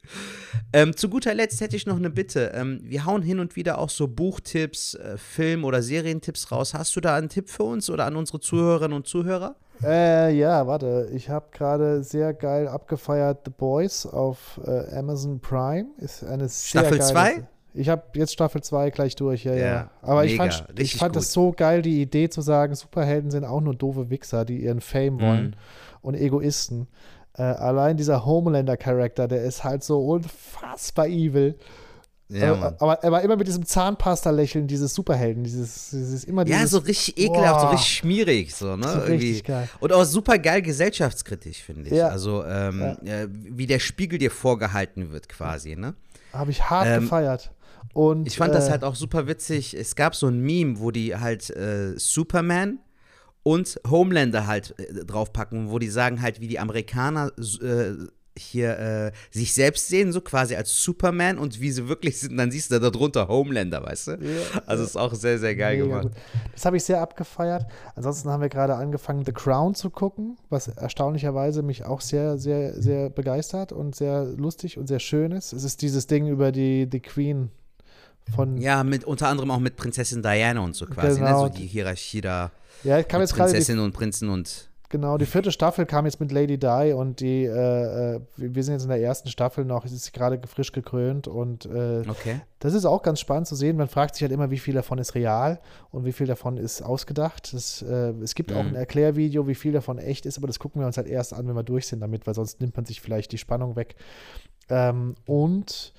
Ähm, 0.72 0.96
zu 0.96 1.08
guter 1.08 1.34
Letzt 1.34 1.60
hätte 1.60 1.76
ich 1.76 1.86
noch 1.86 1.96
eine 1.96 2.10
Bitte. 2.10 2.52
Ähm, 2.54 2.80
wir 2.84 3.04
hauen 3.04 3.22
hin 3.22 3.40
und 3.40 3.56
wieder 3.56 3.78
auch 3.78 3.90
so 3.90 4.08
Buchtipps, 4.08 4.94
äh, 4.94 5.16
Film- 5.16 5.64
oder 5.64 5.82
Serientipps 5.82 6.52
raus. 6.52 6.74
Hast 6.74 6.94
du 6.94 7.00
da 7.00 7.16
einen 7.16 7.28
Tipp 7.28 7.48
für 7.48 7.64
uns 7.64 7.90
oder 7.90 8.06
an 8.06 8.16
unsere 8.16 8.40
Zuhörerinnen 8.40 8.96
und 8.96 9.06
Zuhörer? 9.06 9.56
Äh, 9.82 10.36
ja, 10.36 10.66
warte. 10.66 11.10
Ich 11.12 11.28
habe 11.28 11.46
gerade 11.50 12.04
sehr 12.04 12.32
geil 12.34 12.68
abgefeiert 12.68 13.40
The 13.44 13.50
Boys 13.50 14.06
auf 14.06 14.60
äh, 14.64 14.96
Amazon 14.96 15.40
Prime. 15.40 15.86
Ist 15.98 16.22
eine 16.22 16.48
sehr 16.48 16.82
Staffel 16.82 17.00
2? 17.00 17.48
Ich 17.74 17.88
habe 17.88 18.02
jetzt 18.14 18.32
Staffel 18.32 18.62
2 18.62 18.90
gleich 18.90 19.16
durch, 19.16 19.44
ja, 19.44 19.54
ja. 19.54 19.66
ja. 19.66 19.90
Aber 20.02 20.22
mega, 20.22 20.32
ich 20.46 20.54
fand, 20.54 20.80
ich 20.80 20.96
fand 20.96 21.16
es 21.16 21.32
so 21.32 21.52
geil, 21.52 21.82
die 21.82 22.02
Idee 22.02 22.28
zu 22.28 22.40
sagen, 22.40 22.74
Superhelden 22.74 23.30
sind 23.30 23.44
auch 23.44 23.60
nur 23.60 23.74
doofe 23.74 24.10
Wichser, 24.10 24.44
die 24.44 24.62
ihren 24.62 24.80
Fame 24.80 25.20
wollen 25.20 25.46
mhm. 25.46 25.54
und 26.02 26.14
Egoisten. 26.14 26.88
Äh, 27.34 27.42
allein 27.42 27.96
dieser 27.96 28.26
Homelander-Charakter, 28.26 29.26
der 29.26 29.42
ist 29.42 29.64
halt 29.64 29.82
so 29.82 30.00
unfassbar 30.06 31.06
evil. 31.06 31.56
Ja, 32.28 32.54
äh, 32.54 32.72
aber 32.78 32.94
er 33.02 33.12
war 33.12 33.22
immer 33.22 33.36
mit 33.36 33.46
diesem 33.46 33.64
Zahnpasta-Lächeln 33.64 34.66
dieses 34.66 34.94
Superhelden, 34.94 35.44
dieses, 35.44 35.90
dieses 35.90 36.24
immer 36.24 36.44
dieses, 36.44 36.60
Ja, 36.60 36.66
so 36.66 36.78
richtig 36.78 37.18
ekelhaft, 37.18 37.54
boah, 37.54 37.60
so 37.60 37.66
richtig 37.68 37.94
schmierig, 37.94 38.54
so, 38.54 38.76
ne? 38.76 38.88
So 38.88 39.00
richtig 39.00 39.44
geil. 39.44 39.68
Und 39.80 39.92
auch 39.92 40.04
super 40.04 40.38
geil 40.38 40.62
gesellschaftskritisch, 40.62 41.62
finde 41.62 41.90
ich. 41.90 41.96
Ja. 41.96 42.08
Also, 42.08 42.44
ähm, 42.44 42.96
ja. 43.02 43.26
wie 43.28 43.66
der 43.66 43.78
Spiegel 43.78 44.18
dir 44.18 44.30
vorgehalten 44.30 45.12
wird, 45.12 45.28
quasi, 45.28 45.76
ne? 45.76 45.94
Habe 46.32 46.50
ich 46.50 46.70
hart 46.70 46.86
ähm, 46.86 47.02
gefeiert. 47.02 47.50
Und, 47.94 48.26
ich 48.26 48.36
fand 48.36 48.52
äh, 48.52 48.56
das 48.56 48.70
halt 48.70 48.84
auch 48.84 48.94
super 48.94 49.26
witzig. 49.26 49.74
Es 49.74 49.96
gab 49.96 50.14
so 50.14 50.26
ein 50.28 50.40
Meme, 50.40 50.78
wo 50.78 50.90
die 50.90 51.16
halt 51.16 51.50
äh, 51.50 51.98
Superman 51.98 52.78
und 53.42 53.80
Homelander 53.88 54.46
halt 54.46 54.74
äh, 54.78 55.04
draufpacken, 55.04 55.70
wo 55.70 55.78
die 55.78 55.88
sagen 55.88 56.22
halt, 56.22 56.40
wie 56.40 56.48
die 56.48 56.58
Amerikaner 56.58 57.32
äh, 57.38 58.06
hier 58.36 58.78
äh, 58.78 59.12
sich 59.30 59.52
selbst 59.52 59.88
sehen, 59.88 60.12
so 60.12 60.20
quasi 60.20 60.56
als 60.56 60.82
Superman 60.82 61.38
und 61.38 61.60
wie 61.60 61.70
sie 61.70 61.88
wirklich 61.88 62.18
sind, 62.18 62.36
dann 62.36 62.50
siehst 62.50 62.70
du 62.70 62.80
da 62.80 62.90
drunter 62.90 63.28
Homelander, 63.28 63.82
weißt 63.82 64.06
du? 64.06 64.10
Ja, 64.12 64.62
also 64.66 64.84
ist 64.84 64.96
auch 64.96 65.14
sehr, 65.14 65.38
sehr 65.38 65.54
geil 65.54 65.78
gemacht. 65.78 66.04
Gut. 66.04 66.12
Das 66.54 66.64
habe 66.64 66.76
ich 66.76 66.84
sehr 66.84 67.00
abgefeiert. 67.00 67.66
Ansonsten 67.94 68.30
haben 68.30 68.40
wir 68.40 68.48
gerade 68.48 68.74
angefangen, 68.74 69.24
The 69.24 69.32
Crown 69.32 69.74
zu 69.74 69.90
gucken, 69.90 70.38
was 70.48 70.68
erstaunlicherweise 70.68 71.62
mich 71.62 71.84
auch 71.84 72.00
sehr, 72.00 72.38
sehr, 72.38 72.80
sehr 72.80 73.10
begeistert 73.10 73.72
und 73.72 73.94
sehr 73.94 74.24
lustig 74.24 74.78
und 74.78 74.86
sehr 74.86 75.00
schön 75.00 75.32
ist. 75.32 75.52
Es 75.52 75.64
ist 75.64 75.82
dieses 75.82 76.06
Ding 76.06 76.26
über 76.26 76.52
die, 76.52 76.88
die 76.88 77.00
Queen 77.00 77.50
von. 78.34 78.58
Ja, 78.58 78.84
mit, 78.84 79.04
unter 79.04 79.28
anderem 79.28 79.50
auch 79.50 79.58
mit 79.58 79.76
Prinzessin 79.76 80.22
Diana 80.22 80.60
und 80.60 80.74
so 80.74 80.86
quasi, 80.86 81.18
genau. 81.18 81.44
ne? 81.44 81.48
So 81.48 81.60
die 81.60 81.66
Hierarchie 81.66 82.20
da. 82.20 82.50
Ja, 82.84 82.98
ich 82.98 83.08
kam 83.08 83.20
jetzt 83.20 83.34
Prinzessinnen 83.34 83.84
und 83.84 83.92
Prinzen 83.92 84.28
und. 84.28 84.68
Genau, 84.88 85.16
die 85.16 85.24
vierte 85.24 85.50
Staffel 85.52 85.86
kam 85.86 86.04
jetzt 86.04 86.20
mit 86.20 86.32
Lady 86.32 86.58
Di 86.58 86.92
und 86.92 87.20
die, 87.20 87.44
äh, 87.44 88.16
äh 88.16 88.20
wir 88.36 88.62
sind 88.62 88.74
jetzt 88.74 88.82
in 88.82 88.90
der 88.90 89.00
ersten 89.00 89.30
Staffel 89.30 89.64
noch, 89.64 89.86
es 89.86 89.92
ist 89.92 90.12
gerade 90.12 90.38
frisch 90.46 90.70
gekrönt 90.70 91.26
und 91.26 91.64
äh, 91.64 92.02
okay. 92.06 92.42
das 92.58 92.74
ist 92.74 92.84
auch 92.84 93.02
ganz 93.02 93.18
spannend 93.18 93.46
zu 93.46 93.54
sehen. 93.54 93.78
Man 93.78 93.88
fragt 93.88 94.16
sich 94.16 94.22
halt 94.22 94.32
immer, 94.32 94.50
wie 94.50 94.58
viel 94.58 94.74
davon 94.74 94.98
ist 94.98 95.14
real 95.14 95.60
und 95.92 96.04
wie 96.04 96.12
viel 96.12 96.26
davon 96.26 96.58
ist 96.58 96.82
ausgedacht. 96.82 97.54
Das, 97.54 97.80
äh, 97.80 98.12
es 98.22 98.34
gibt 98.34 98.50
mhm. 98.50 98.56
auch 98.58 98.64
ein 98.66 98.74
Erklärvideo, 98.74 99.48
wie 99.48 99.54
viel 99.54 99.72
davon 99.72 99.96
echt 99.96 100.26
ist, 100.26 100.36
aber 100.36 100.46
das 100.46 100.58
gucken 100.58 100.82
wir 100.82 100.86
uns 100.86 100.98
halt 100.98 101.06
erst 101.06 101.32
an, 101.32 101.48
wenn 101.48 101.56
wir 101.56 101.62
durch 101.62 101.86
sind 101.86 102.00
damit, 102.00 102.26
weil 102.26 102.34
sonst 102.34 102.60
nimmt 102.60 102.76
man 102.76 102.84
sich 102.84 103.00
vielleicht 103.00 103.32
die 103.32 103.38
Spannung 103.38 103.76
weg. 103.76 103.94
Ähm, 104.68 105.14
und 105.24 105.94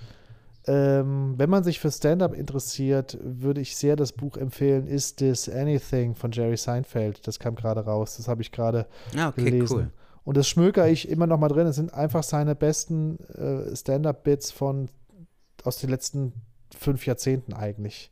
ähm, 0.65 1.33
wenn 1.37 1.49
man 1.49 1.63
sich 1.63 1.79
für 1.79 1.91
Stand-up 1.91 2.33
interessiert, 2.33 3.17
würde 3.21 3.61
ich 3.61 3.75
sehr 3.75 3.95
das 3.95 4.13
Buch 4.13 4.37
empfehlen, 4.37 4.87
Is 4.87 5.15
This 5.15 5.49
Anything 5.49 6.15
von 6.15 6.31
Jerry 6.31 6.57
Seinfeld. 6.57 7.27
Das 7.27 7.39
kam 7.39 7.55
gerade 7.55 7.81
raus, 7.81 8.17
das 8.17 8.27
habe 8.27 8.41
ich 8.41 8.51
gerade 8.51 8.87
ah, 9.17 9.29
okay, 9.29 9.43
gelesen. 9.43 9.77
Cool. 9.77 9.91
Und 10.23 10.37
das 10.37 10.47
schmöker 10.47 10.87
ich 10.87 11.09
immer 11.09 11.27
noch 11.27 11.37
mal 11.37 11.49
drin. 11.49 11.67
Es 11.67 11.75
sind 11.75 11.93
einfach 11.93 12.23
seine 12.23 12.55
besten 12.55 13.19
äh, 13.33 13.75
Stand-up-Bits 13.75 14.51
von 14.51 14.89
aus 15.63 15.79
den 15.79 15.89
letzten 15.89 16.33
fünf 16.77 17.05
Jahrzehnten 17.05 17.53
eigentlich. 17.53 18.11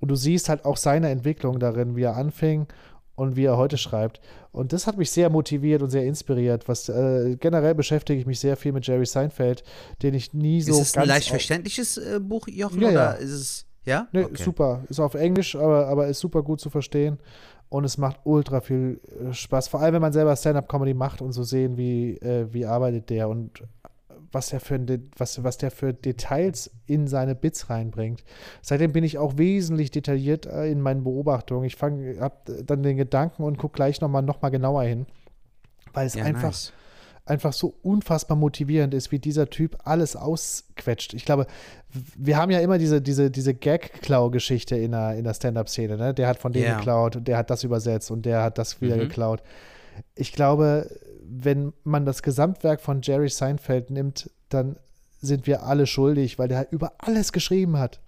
Und 0.00 0.10
du 0.10 0.16
siehst 0.16 0.48
halt 0.48 0.64
auch 0.64 0.76
seine 0.76 1.10
Entwicklung 1.10 1.58
darin, 1.58 1.96
wie 1.96 2.02
er 2.02 2.16
anfing 2.16 2.66
und 3.14 3.36
wie 3.36 3.44
er 3.44 3.56
heute 3.56 3.78
schreibt. 3.78 4.20
Und 4.52 4.72
das 4.72 4.86
hat 4.86 4.96
mich 4.96 5.10
sehr 5.10 5.30
motiviert 5.30 5.82
und 5.82 5.90
sehr 5.90 6.04
inspiriert. 6.04 6.68
Was 6.68 6.88
äh, 6.88 7.36
generell 7.38 7.74
beschäftige 7.74 8.18
ich 8.18 8.26
mich 8.26 8.40
sehr 8.40 8.56
viel 8.56 8.72
mit 8.72 8.86
Jerry 8.86 9.06
Seinfeld, 9.06 9.62
den 10.02 10.14
ich 10.14 10.34
nie 10.34 10.60
so. 10.60 10.72
Ist 10.72 10.80
es 10.80 10.96
ein 10.96 11.06
leicht 11.06 11.28
verständliches 11.28 11.98
äh, 11.98 12.18
Buch, 12.20 12.48
Jochen? 12.48 12.80
Ja, 12.80 12.88
oder 12.88 12.94
ja. 12.94 13.12
ist 13.12 13.30
es. 13.30 13.66
Ja? 13.84 14.08
Nee, 14.12 14.24
okay. 14.24 14.42
super. 14.42 14.84
Ist 14.88 15.00
auf 15.00 15.14
Englisch, 15.14 15.54
aber, 15.54 15.86
aber 15.86 16.08
ist 16.08 16.20
super 16.20 16.42
gut 16.42 16.60
zu 16.60 16.68
verstehen. 16.68 17.18
Und 17.68 17.84
es 17.84 17.98
macht 17.98 18.18
ultra 18.24 18.60
viel 18.60 19.00
äh, 19.20 19.32
Spaß. 19.32 19.68
Vor 19.68 19.80
allem, 19.80 19.94
wenn 19.94 20.02
man 20.02 20.12
selber 20.12 20.34
Stand-up-Comedy 20.34 20.94
macht 20.94 21.22
und 21.22 21.32
so 21.32 21.44
sehen, 21.44 21.76
wie, 21.76 22.16
äh, 22.16 22.52
wie 22.52 22.66
arbeitet 22.66 23.08
der 23.10 23.28
und 23.28 23.62
was 24.32 24.52
er 24.52 24.60
für 24.60 24.80
was, 25.16 25.42
was 25.42 25.58
der 25.58 25.70
für 25.70 25.92
Details 25.92 26.70
in 26.86 27.08
seine 27.08 27.34
Bits 27.34 27.70
reinbringt. 27.70 28.24
Seitdem 28.62 28.92
bin 28.92 29.04
ich 29.04 29.18
auch 29.18 29.38
wesentlich 29.38 29.90
detailliert 29.90 30.46
äh, 30.46 30.70
in 30.70 30.80
meinen 30.80 31.04
Beobachtungen. 31.04 31.64
Ich 31.64 31.76
fange, 31.76 32.20
habe 32.20 32.64
dann 32.64 32.82
den 32.82 32.96
Gedanken 32.96 33.42
und 33.42 33.58
gucke 33.58 33.74
gleich 33.74 34.00
nochmal 34.00 34.22
noch 34.22 34.42
mal 34.42 34.50
genauer 34.50 34.84
hin, 34.84 35.06
weil 35.92 36.06
es 36.06 36.14
ja, 36.14 36.24
einfach, 36.24 36.48
nice. 36.48 36.72
einfach 37.26 37.52
so 37.52 37.74
unfassbar 37.82 38.36
motivierend 38.36 38.94
ist, 38.94 39.10
wie 39.10 39.18
dieser 39.18 39.50
Typ 39.50 39.78
alles 39.84 40.14
ausquetscht. 40.14 41.14
Ich 41.14 41.24
glaube, 41.24 41.46
wir 42.16 42.36
haben 42.36 42.52
ja 42.52 42.60
immer 42.60 42.78
diese, 42.78 43.02
diese, 43.02 43.30
diese 43.30 43.54
Gag-Klau-Geschichte 43.54 44.76
in 44.76 44.92
der, 44.92 45.16
in 45.16 45.24
der 45.24 45.34
Stand-Up-Szene. 45.34 45.96
Ne? 45.96 46.14
Der 46.14 46.28
hat 46.28 46.38
von 46.38 46.52
dem 46.52 46.62
yeah. 46.62 46.76
geklaut 46.76 47.16
und 47.16 47.26
der 47.26 47.36
hat 47.36 47.50
das 47.50 47.64
übersetzt 47.64 48.10
und 48.12 48.24
der 48.26 48.42
hat 48.42 48.58
das 48.58 48.80
wieder 48.80 48.96
mhm. 48.96 49.00
geklaut. 49.00 49.42
Ich 50.14 50.32
glaube, 50.32 50.88
wenn 51.30 51.72
man 51.84 52.04
das 52.04 52.22
Gesamtwerk 52.22 52.80
von 52.80 53.02
Jerry 53.02 53.28
Seinfeld 53.28 53.90
nimmt, 53.90 54.30
dann 54.48 54.76
sind 55.20 55.46
wir 55.46 55.64
alle 55.64 55.86
schuldig, 55.86 56.38
weil 56.38 56.48
der 56.48 56.58
halt 56.58 56.72
über 56.72 56.92
alles 56.98 57.32
geschrieben 57.32 57.78
hat. 57.78 58.00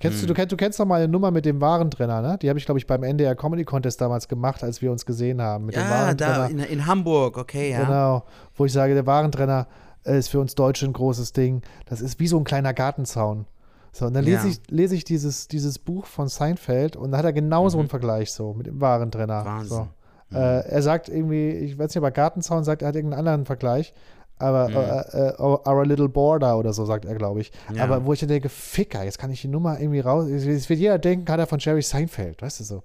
Kennst 0.00 0.18
hm. 0.18 0.22
du, 0.22 0.26
du, 0.28 0.34
kennst, 0.34 0.52
du 0.52 0.56
kennst 0.56 0.80
doch 0.80 0.84
mal 0.84 0.96
eine 0.96 1.08
Nummer 1.08 1.30
mit 1.30 1.44
dem 1.44 1.60
Warentrenner, 1.60 2.20
ne? 2.20 2.38
Die 2.42 2.48
habe 2.48 2.58
ich, 2.58 2.64
glaube 2.64 2.78
ich, 2.78 2.86
beim 2.86 3.04
NDR 3.04 3.36
Comedy 3.36 3.64
Contest 3.64 4.00
damals 4.00 4.26
gemacht, 4.26 4.64
als 4.64 4.82
wir 4.82 4.90
uns 4.90 5.06
gesehen 5.06 5.40
haben. 5.40 5.66
Mit 5.66 5.76
ja, 5.76 5.82
dem 5.82 5.90
Warentrenner. 5.90 6.38
da 6.38 6.46
in, 6.46 6.58
in, 6.58 6.86
Hamburg, 6.86 7.38
okay, 7.38 7.70
ja. 7.70 7.84
Genau, 7.84 8.24
wo 8.56 8.64
ich 8.64 8.72
sage, 8.72 8.94
der 8.94 9.06
Warentrenner 9.06 9.68
äh, 10.04 10.18
ist 10.18 10.28
für 10.28 10.40
uns 10.40 10.56
Deutsche 10.56 10.86
ein 10.86 10.92
großes 10.92 11.32
Ding. 11.32 11.62
Das 11.86 12.00
ist 12.00 12.18
wie 12.18 12.26
so 12.26 12.36
ein 12.36 12.44
kleiner 12.44 12.74
Gartenzaun. 12.74 13.46
So, 13.92 14.06
und 14.06 14.14
dann 14.14 14.24
lese, 14.24 14.48
ja. 14.48 14.52
ich, 14.52 14.60
lese 14.70 14.96
ich 14.96 15.04
dieses, 15.04 15.46
dieses 15.46 15.78
Buch 15.78 16.06
von 16.06 16.26
Seinfeld 16.26 16.96
und 16.96 17.12
da 17.12 17.18
hat 17.18 17.24
er 17.24 17.32
genauso 17.32 17.76
mhm. 17.76 17.82
einen 17.82 17.90
Vergleich 17.90 18.32
so 18.32 18.54
mit 18.54 18.66
dem 18.66 18.80
Warentrenner. 18.80 19.44
Wahnsinn. 19.44 19.76
So. 19.76 19.88
Äh, 20.34 20.68
er 20.68 20.82
sagt 20.82 21.08
irgendwie, 21.08 21.50
ich 21.50 21.78
weiß 21.78 21.88
nicht, 21.88 21.98
ob 21.98 22.04
er 22.04 22.10
Gartenzaun 22.10 22.64
sagt, 22.64 22.82
er 22.82 22.88
hat 22.88 22.94
irgendeinen 22.96 23.20
anderen 23.26 23.44
Vergleich. 23.46 23.94
Aber 24.38 24.68
Mhm. 24.68 24.74
äh, 24.76 25.28
äh, 25.28 25.40
Our 25.40 25.86
Little 25.86 26.08
Border 26.08 26.58
oder 26.58 26.72
so 26.72 26.84
sagt 26.84 27.04
er, 27.04 27.14
glaube 27.14 27.40
ich. 27.42 27.52
Ja. 27.74 27.84
Aber 27.84 28.04
wo 28.04 28.12
ich 28.12 28.18
dann 28.20 28.28
denke, 28.28 28.48
Ficker, 28.48 29.04
jetzt 29.04 29.18
kann 29.18 29.30
ich 29.30 29.40
die 29.40 29.46
Nummer 29.48 29.78
irgendwie 29.78 30.00
raus. 30.00 30.26
Es 30.28 30.68
wird 30.68 30.80
jeder 30.80 30.98
denken, 30.98 31.30
hat 31.30 31.38
er 31.38 31.46
von 31.46 31.60
Jerry 31.60 31.82
Seinfeld, 31.82 32.42
weißt 32.42 32.58
du 32.60 32.64
so. 32.64 32.82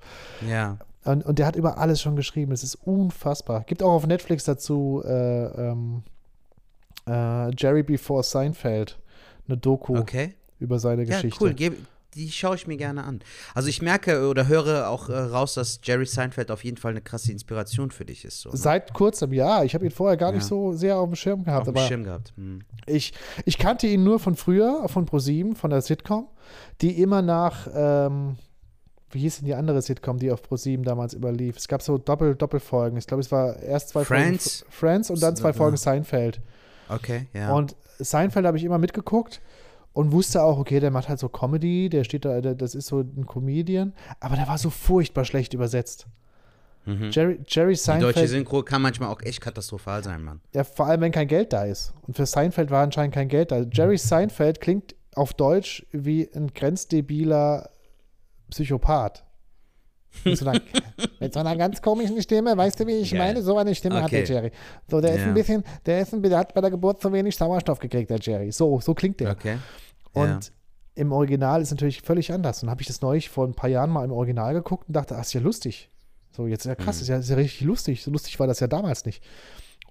Ja. 0.48 0.78
Und, 1.04 1.26
und 1.26 1.40
der 1.40 1.48
hat 1.48 1.56
über 1.56 1.78
alles 1.80 2.00
schon 2.02 2.16
geschrieben. 2.16 2.52
Es 2.52 2.64
ist 2.64 2.76
unfassbar. 2.76 3.64
Gibt 3.66 3.82
auch 3.82 3.92
auf 3.94 4.06
Netflix 4.06 4.44
dazu 4.44 5.02
äh, 5.06 5.46
ähm, 5.46 6.04
äh, 7.08 7.50
Jerry 7.56 7.84
Before 7.84 8.24
Seinfeld, 8.24 9.00
eine 9.48 9.58
Doku 9.58 9.98
Okay. 9.98 10.34
über 10.60 10.80
seine 10.80 11.04
Ja, 11.04 11.16
Geschichte. 11.16 11.44
cool. 11.44 11.54
Geb, 11.54 11.78
die 12.18 12.32
schaue 12.32 12.56
ich 12.56 12.68
mir 12.68 12.78
gerne 12.78 13.04
an. 13.04 13.20
Also 13.54 13.70
ich 13.70 13.82
merke 13.82 14.28
oder 14.28 14.48
höre 14.48 14.90
auch 14.90 15.08
äh, 15.10 15.18
raus, 15.18 15.54
dass 15.54 15.80
Jerry 15.84 16.06
Seinfeld 16.06 16.50
auf 16.52 16.64
jeden 16.64 16.78
Fall 16.78 16.92
eine 16.92 17.02
krasse 17.02 17.32
Inspiration 17.32 17.92
für 17.92 18.06
dich 18.06 18.26
ist. 18.26 18.42
So, 18.42 18.50
ne? 18.50 18.58
Seit 18.58 18.94
kurzem, 18.94 19.32
ja. 19.34 19.64
Ich 19.64 19.74
habe 19.76 19.86
ihn 19.86 19.92
vorher 19.92 20.18
gar 20.18 20.32
nicht 20.32 20.42
Ja. 20.44 20.48
so 20.50 20.74
sehr 20.74 20.98
auf 20.98 21.08
dem 21.10 21.16
Schirm 21.16 21.40
auf 21.42 21.46
gehabt. 21.46 21.68
dem 21.68 21.76
aber 21.78 21.88
Schirm 21.88 22.04
gehabt. 22.04 22.34
Hm. 22.36 22.62
ich, 22.86 23.14
ich 23.46 23.58
kannte 23.58 23.88
ihn 23.88 24.04
nur 24.04 24.20
von 24.20 24.36
früher, 24.36 24.88
von 24.90 25.06
ProSieben, 25.06 25.56
von 25.56 25.70
der 25.70 25.82
Sitcom, 25.82 26.28
die 26.82 27.02
immer 27.02 27.22
nach, 27.22 27.68
ähm, 27.74 28.38
wie 29.12 29.20
hieß 29.20 29.38
denn 29.38 29.46
die 29.46 29.56
andere 29.56 29.82
Sitcom, 29.82 30.18
die 30.20 30.32
auf 30.32 30.42
ProSieben 30.42 30.84
damals 30.84 31.14
überlief? 31.14 31.58
Es 31.58 31.68
gab 31.68 31.82
so 31.82 31.98
Doppel, 31.98 32.36
Doppelfolgen. 32.36 32.98
Ich 32.98 33.08
glaube, 33.08 33.22
es 33.22 33.32
war 33.32 33.58
erst 33.62 33.90
zwei 33.90 34.04
Friends? 34.04 34.60
Folgen 34.62 34.72
Friends 34.74 35.10
und 35.12 35.22
dann 35.24 35.36
zwei 35.36 35.50
Ja. 35.50 35.54
Folgen 35.54 35.78
Seinfeld. 35.78 36.42
Okay, 36.90 37.28
ja. 37.34 37.54
Und 37.54 37.76
Seinfeld 38.00 38.46
habe 38.46 38.58
ich 38.58 38.64
immer 38.64 38.78
mitgeguckt 38.78 39.42
und 39.98 40.12
wusste 40.12 40.44
auch, 40.44 40.60
okay, 40.60 40.80
der 40.80 40.92
macht 40.92 41.10
halt 41.10 41.18
so 41.20 41.28
Comedy, 41.28 41.90
der 41.90 42.04
steht 42.04 42.24
da, 42.24 42.40
der, 42.40 42.54
das 42.54 42.76
ist 42.76 42.86
so 42.88 43.00
ein 43.00 43.26
Comedian, 43.26 43.94
aber 44.20 44.36
der 44.36 44.48
war 44.48 44.58
so 44.60 44.70
furchtbar 44.70 45.26
schlecht 45.26 45.54
übersetzt. 45.56 46.06
Mhm. 46.86 47.10
Jerry, 47.12 47.40
Jerry 47.48 47.74
Die 47.74 47.80
deutsche 47.80 47.84
Seinfeld, 47.84 48.30
Synchro 48.30 48.62
kann 48.64 48.82
manchmal 48.84 49.10
auch 49.10 49.22
echt 49.24 49.42
katastrophal 49.42 50.04
sein, 50.04 50.24
Mann. 50.24 50.40
ja, 50.54 50.64
vor 50.64 50.86
allem, 50.86 51.02
wenn 51.02 51.12
kein 51.12 51.28
Geld 51.28 51.52
da 51.52 51.64
ist. 51.66 51.94
Und 52.06 52.16
für 52.16 52.26
Seinfeld 52.28 52.70
war 52.70 52.84
anscheinend 52.84 53.16
kein 53.16 53.28
Geld 53.28 53.52
da. 53.52 53.64
Jerry 53.72 53.98
Seinfeld 53.98 54.62
klingt 54.62 54.96
auf 55.16 55.34
Deutsch 55.34 55.86
wie 55.92 56.30
ein 56.36 56.54
grenzdebiler 56.54 57.70
Psychopath. 58.52 59.24
Mit 60.24 60.38
so, 60.38 60.48
einer, 60.48 60.62
mit 61.20 61.34
so 61.34 61.40
einer 61.40 61.56
ganz 61.58 61.82
komischen 61.82 62.22
Stimme, 62.22 62.56
weißt 62.58 62.80
du, 62.80 62.88
wie 62.88 62.94
ich 63.00 63.12
Geil. 63.12 63.20
meine? 63.20 63.42
So 63.42 63.58
eine 63.58 63.76
Stimme 63.76 64.02
hat 64.02 64.12
der 64.12 64.22
Okay. 64.24 64.34
Jerry. 64.34 64.52
So, 64.90 65.02
der 65.02 65.14
ist 65.14 65.22
Ja. 65.22 65.28
ein 65.28 65.34
bisschen, 65.34 65.64
der 65.86 66.02
ist 66.02 66.14
ein, 66.14 66.24
der 66.24 66.38
hat 66.38 66.54
bei 66.54 66.62
der 66.62 66.72
Geburt 66.72 67.02
zu 67.02 67.12
wenig 67.12 67.36
Sauerstoff 67.36 67.80
gekriegt, 67.80 68.10
der 68.10 68.20
Jerry. 68.20 68.52
So, 68.52 68.80
so 68.80 68.94
klingt 68.94 69.20
der. 69.20 69.32
Okay. 69.32 69.58
Und 70.14 70.28
ja. 70.28 70.40
im 70.96 71.12
Original 71.12 71.62
ist 71.62 71.72
natürlich 71.72 72.02
völlig 72.02 72.32
anders. 72.32 72.64
Und 72.64 72.70
habe 72.70 72.82
ich 72.82 72.88
das 72.88 73.02
neulich 73.02 73.30
vor 73.30 73.46
ein 73.46 73.54
paar 73.54 73.70
Jahren 73.70 73.90
mal 73.90 74.06
im 74.06 74.12
Original 74.12 74.54
geguckt 74.54 74.88
und 74.88 74.94
dachte, 74.96 75.16
ach, 75.16 75.22
ist 75.22 75.34
ja 75.34 75.42
lustig. 75.42 75.90
So, 76.32 76.48
jetzt 76.48 76.66
ist 76.66 76.70
ja 76.70 76.76
krass, 76.76 76.98
Mhm. 76.98 77.02
ist, 77.02 77.08
ja, 77.08 77.18
ist 77.18 77.30
ja 77.30 77.36
richtig 77.36 77.62
lustig. 77.62 78.04
So 78.04 78.12
lustig 78.12 78.40
war 78.40 78.48
das 78.48 78.60
ja 78.60 78.68
damals 78.68 79.06
nicht. 79.06 79.24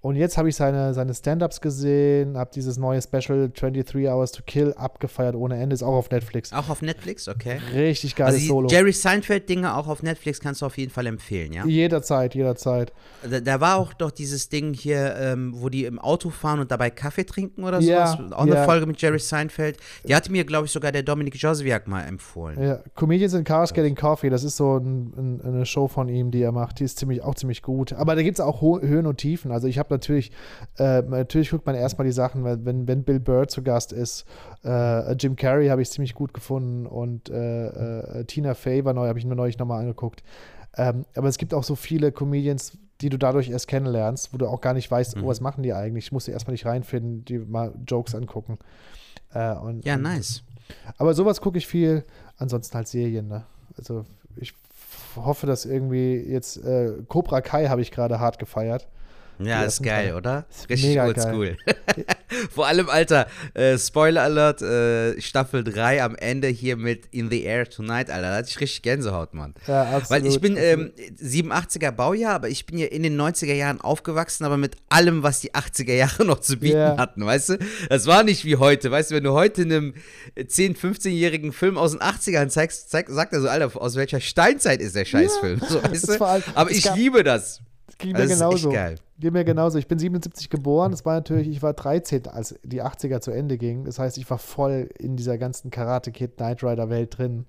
Und 0.02 0.16
jetzt 0.16 0.38
habe 0.38 0.48
ich 0.48 0.56
seine, 0.56 0.94
seine 0.94 1.14
Stand-Ups 1.14 1.60
gesehen, 1.60 2.36
habe 2.36 2.50
dieses 2.54 2.76
neue 2.76 3.00
Special 3.02 3.50
23 3.50 4.08
Hours 4.08 4.30
to 4.32 4.42
Kill 4.46 4.72
abgefeiert 4.74 5.34
ohne 5.34 5.56
Ende, 5.60 5.74
ist 5.74 5.82
auch 5.82 5.94
auf 5.94 6.10
Netflix. 6.10 6.52
Auch 6.52 6.68
auf 6.68 6.82
Netflix, 6.82 7.28
okay. 7.28 7.58
Richtig 7.74 8.14
geiles 8.14 8.34
Also 8.34 8.42
die 8.42 8.48
Solo. 8.48 8.68
Jerry 8.68 8.92
Seinfeld-Dinge 8.92 9.74
auch 9.74 9.88
auf 9.88 10.02
Netflix 10.02 10.38
kannst 10.40 10.62
du 10.62 10.66
auf 10.66 10.78
jeden 10.78 10.92
Fall 10.92 11.06
empfehlen, 11.06 11.52
ja? 11.52 11.66
Jederzeit, 11.66 12.34
jederzeit. 12.34 12.92
Da, 13.28 13.40
da 13.40 13.60
war 13.60 13.78
auch 13.78 13.94
doch 13.94 14.10
dieses 14.10 14.48
Ding 14.48 14.74
hier, 14.74 15.16
ähm, 15.16 15.54
wo 15.56 15.68
die 15.68 15.84
im 15.84 15.98
Auto 15.98 16.30
fahren 16.30 16.60
und 16.60 16.70
dabei 16.70 16.90
Kaffee 16.90 17.24
trinken 17.24 17.64
oder 17.64 17.80
Ja, 17.80 18.06
sowas. 18.06 18.32
Auch 18.32 18.42
eine 18.42 18.54
ja. 18.54 18.64
Folge 18.64 18.86
mit 18.86 19.00
Jerry 19.00 19.18
Seinfeld. 19.18 19.78
Die 20.06 20.14
hatte 20.14 20.30
mir, 20.30 20.44
glaube 20.44 20.66
ich, 20.66 20.72
sogar 20.72 20.92
der 20.92 21.02
Dominik 21.02 21.34
Joswiak 21.36 21.88
mal 21.88 22.02
empfohlen. 22.02 22.62
Ja, 22.62 22.80
Comedians 22.94 23.34
in 23.34 23.44
Cars 23.44 23.72
Getting 23.72 23.94
Coffee, 23.96 24.30
das 24.30 24.44
ist 24.44 24.56
so 24.56 24.76
ein, 24.76 25.12
ein, 25.16 25.40
eine 25.42 25.66
Show 25.66 25.88
von 25.88 26.08
ihm, 26.08 26.30
die 26.30 26.42
er 26.42 26.52
macht. 26.52 26.78
Die 26.80 26.84
ist 26.84 26.98
ziemlich, 26.98 27.22
auch 27.22 27.34
ziemlich 27.34 27.62
gut. 27.62 27.92
Aber 27.92 28.14
da 28.14 28.22
gibt 28.22 28.38
es 28.38 28.44
auch 28.44 28.60
Höhen 28.60 29.06
und 29.06 29.16
Tiefen. 29.18 29.50
Also 29.50 29.66
ich 29.66 29.78
habe 29.78 29.85
natürlich, 29.90 30.32
äh, 30.78 31.02
natürlich 31.02 31.50
guckt 31.50 31.66
man 31.66 31.74
erstmal 31.74 32.06
die 32.06 32.12
Sachen, 32.12 32.44
weil 32.44 32.64
wenn, 32.64 32.86
wenn 32.88 33.02
Bill 33.04 33.20
Burr 33.20 33.48
zu 33.48 33.62
Gast 33.62 33.92
ist, 33.92 34.24
äh, 34.64 35.12
Jim 35.14 35.36
Carrey 35.36 35.68
habe 35.68 35.82
ich 35.82 35.90
ziemlich 35.90 36.14
gut 36.14 36.32
gefunden 36.34 36.86
und 36.86 37.28
äh, 37.30 37.66
äh, 38.20 38.24
Tina 38.24 38.54
Fey 38.54 38.84
war 38.84 38.92
neu, 38.92 39.06
habe 39.08 39.18
ich 39.18 39.24
mir 39.26 39.36
neulich 39.36 39.58
nochmal 39.58 39.80
angeguckt. 39.80 40.22
Ähm, 40.76 41.04
aber 41.14 41.28
es 41.28 41.38
gibt 41.38 41.54
auch 41.54 41.64
so 41.64 41.74
viele 41.74 42.12
Comedians, 42.12 42.76
die 43.00 43.08
du 43.08 43.18
dadurch 43.18 43.50
erst 43.50 43.68
kennenlernst, 43.68 44.32
wo 44.32 44.38
du 44.38 44.46
auch 44.46 44.60
gar 44.60 44.72
nicht 44.74 44.90
weißt, 44.90 45.16
Mhm. 45.16 45.24
oh, 45.24 45.28
was 45.28 45.40
machen 45.40 45.62
die 45.62 45.72
eigentlich? 45.72 46.06
Ich 46.06 46.12
musste 46.12 46.32
erstmal 46.32 46.52
nicht 46.52 46.66
reinfinden, 46.66 47.24
die 47.24 47.38
mal 47.38 47.72
Jokes 47.86 48.14
angucken. 48.14 48.58
Äh, 49.34 49.54
und, 49.54 49.84
Ja, 49.84 49.94
und, 49.96 50.02
nice. 50.02 50.42
aber 50.98 51.14
sowas 51.14 51.40
gucke 51.40 51.58
ich 51.58 51.66
viel, 51.66 52.04
ansonsten 52.38 52.74
halt 52.74 52.88
Serien, 52.88 53.28
ne? 53.28 53.44
Also 53.78 54.04
ich 54.36 54.54
hoffe, 55.16 55.46
dass 55.46 55.64
irgendwie 55.64 56.16
jetzt 56.16 56.58
äh, 56.64 56.92
Cobra 57.08 57.40
Kai 57.40 57.68
habe 57.68 57.80
ich 57.82 57.90
gerade 57.90 58.20
hart 58.20 58.38
gefeiert. 58.38 58.86
Ja, 59.38 59.64
ist 59.64 59.82
geil, 59.82 60.06
Teile. 60.06 60.16
oder? 60.16 60.46
Ist 60.50 60.68
Richtig 60.70 60.88
mega 60.90 61.04
oldschool. 61.06 61.56
Vor 62.50 62.66
allem, 62.66 62.88
Alter, 62.88 63.26
äh, 63.54 63.78
Spoiler 63.78 64.22
Alert, 64.22 64.62
äh, 64.62 65.20
Staffel 65.20 65.62
3 65.62 66.02
am 66.02 66.16
Ende 66.16 66.48
hier 66.48 66.76
mit 66.76 67.06
In 67.10 67.30
the 67.30 67.42
Air 67.42 67.68
Tonight, 67.68 68.10
Alter. 68.10 68.30
Da 68.30 68.36
hatte 68.36 68.48
ich 68.48 68.60
richtig 68.60 68.82
Gänsehaut, 68.82 69.34
Mann. 69.34 69.54
Ja, 69.66 69.82
absolut. 69.84 70.10
Weil 70.10 70.26
ich 70.26 70.40
bin 70.40 70.56
ähm, 70.56 70.92
87er 71.22 71.90
Baujahr, 71.92 72.34
aber 72.34 72.48
ich 72.48 72.66
bin 72.66 72.78
ja 72.78 72.86
in 72.86 73.02
den 73.02 73.20
90er 73.20 73.52
Jahren 73.54 73.80
aufgewachsen, 73.80 74.44
aber 74.44 74.56
mit 74.56 74.76
allem, 74.88 75.22
was 75.22 75.40
die 75.40 75.52
80er 75.52 75.92
Jahre 75.94 76.24
noch 76.24 76.40
zu 76.40 76.56
bieten 76.56 76.78
Ja. 76.78 76.96
hatten, 76.96 77.24
weißt 77.24 77.50
du? 77.50 77.58
Das 77.88 78.06
war 78.06 78.22
nicht 78.22 78.44
wie 78.44 78.56
heute, 78.56 78.90
weißt 78.90 79.10
du, 79.10 79.14
wenn 79.16 79.24
du 79.24 79.32
heute 79.32 79.62
einem 79.62 79.94
10-, 80.36 80.76
15-jährigen 80.76 81.52
Film 81.52 81.78
aus 81.78 81.92
den 81.92 82.00
80ern 82.00 82.48
zeigst, 82.48 82.90
zeig, 82.90 83.08
sagt 83.08 83.32
er 83.32 83.40
so, 83.40 83.48
Alter, 83.48 83.70
aus 83.80 83.96
welcher 83.96 84.20
Steinzeit 84.20 84.80
ist 84.80 84.96
der 84.96 85.04
Scheißfilm? 85.04 85.60
So, 85.68 85.82
weißt 85.82 86.08
du? 86.10 86.24
aber 86.54 86.70
ich 86.70 86.92
liebe 86.94 87.24
das. 87.24 87.60
Ging 87.98 88.12
mir 88.12 88.18
Also, 88.18 88.32
echt 88.32 88.40
genauso. 88.40 88.70
Ging 89.18 89.32
mir 89.32 89.44
genauso. 89.44 89.78
Ich 89.78 89.88
bin 89.88 89.98
77 89.98 90.50
geboren. 90.50 90.90
Das 90.90 91.04
war 91.04 91.14
natürlich, 91.14 91.48
ich 91.48 91.62
war 91.62 91.72
13, 91.72 92.26
als 92.28 92.54
die 92.62 92.82
80er 92.82 93.20
zu 93.20 93.30
Ende 93.30 93.56
gingen. 93.56 93.84
Das 93.84 93.98
heißt, 93.98 94.18
ich 94.18 94.28
war 94.30 94.38
voll 94.38 94.90
in 94.98 95.16
dieser 95.16 95.38
ganzen 95.38 95.70
Karate 95.70 96.10
Kid 96.12 96.36
Knight 96.36 96.62
Rider 96.62 96.90
Welt 96.90 97.16
drin. 97.16 97.46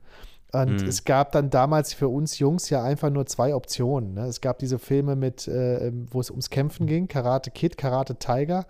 Und 0.53 0.82
Mhm. 0.82 0.88
es 0.88 1.03
gab 1.03 1.34
dann 1.34 1.49
damals 1.49 1.94
für 1.94 2.07
uns 2.07 2.40
Jungs 2.40 2.69
ja 2.69 2.82
einfach 2.82 3.10
nur 3.10 3.26
zwei 3.26 3.53
Optionen. 3.53 4.14
Ne? 4.14 4.28
Es 4.28 4.40
gab 4.40 4.60
diese 4.60 4.80
Filme 4.80 5.18
mit, 5.18 5.45
äh, 5.49 5.91
wo 6.10 6.22
es 6.22 6.32
ums 6.32 6.49
Kämpfen 6.49 6.88
ging, 6.88 7.10
Karate 7.10 7.52
Kid, 7.52 7.78
Karate 7.78 8.15
Tiger. 8.15 8.65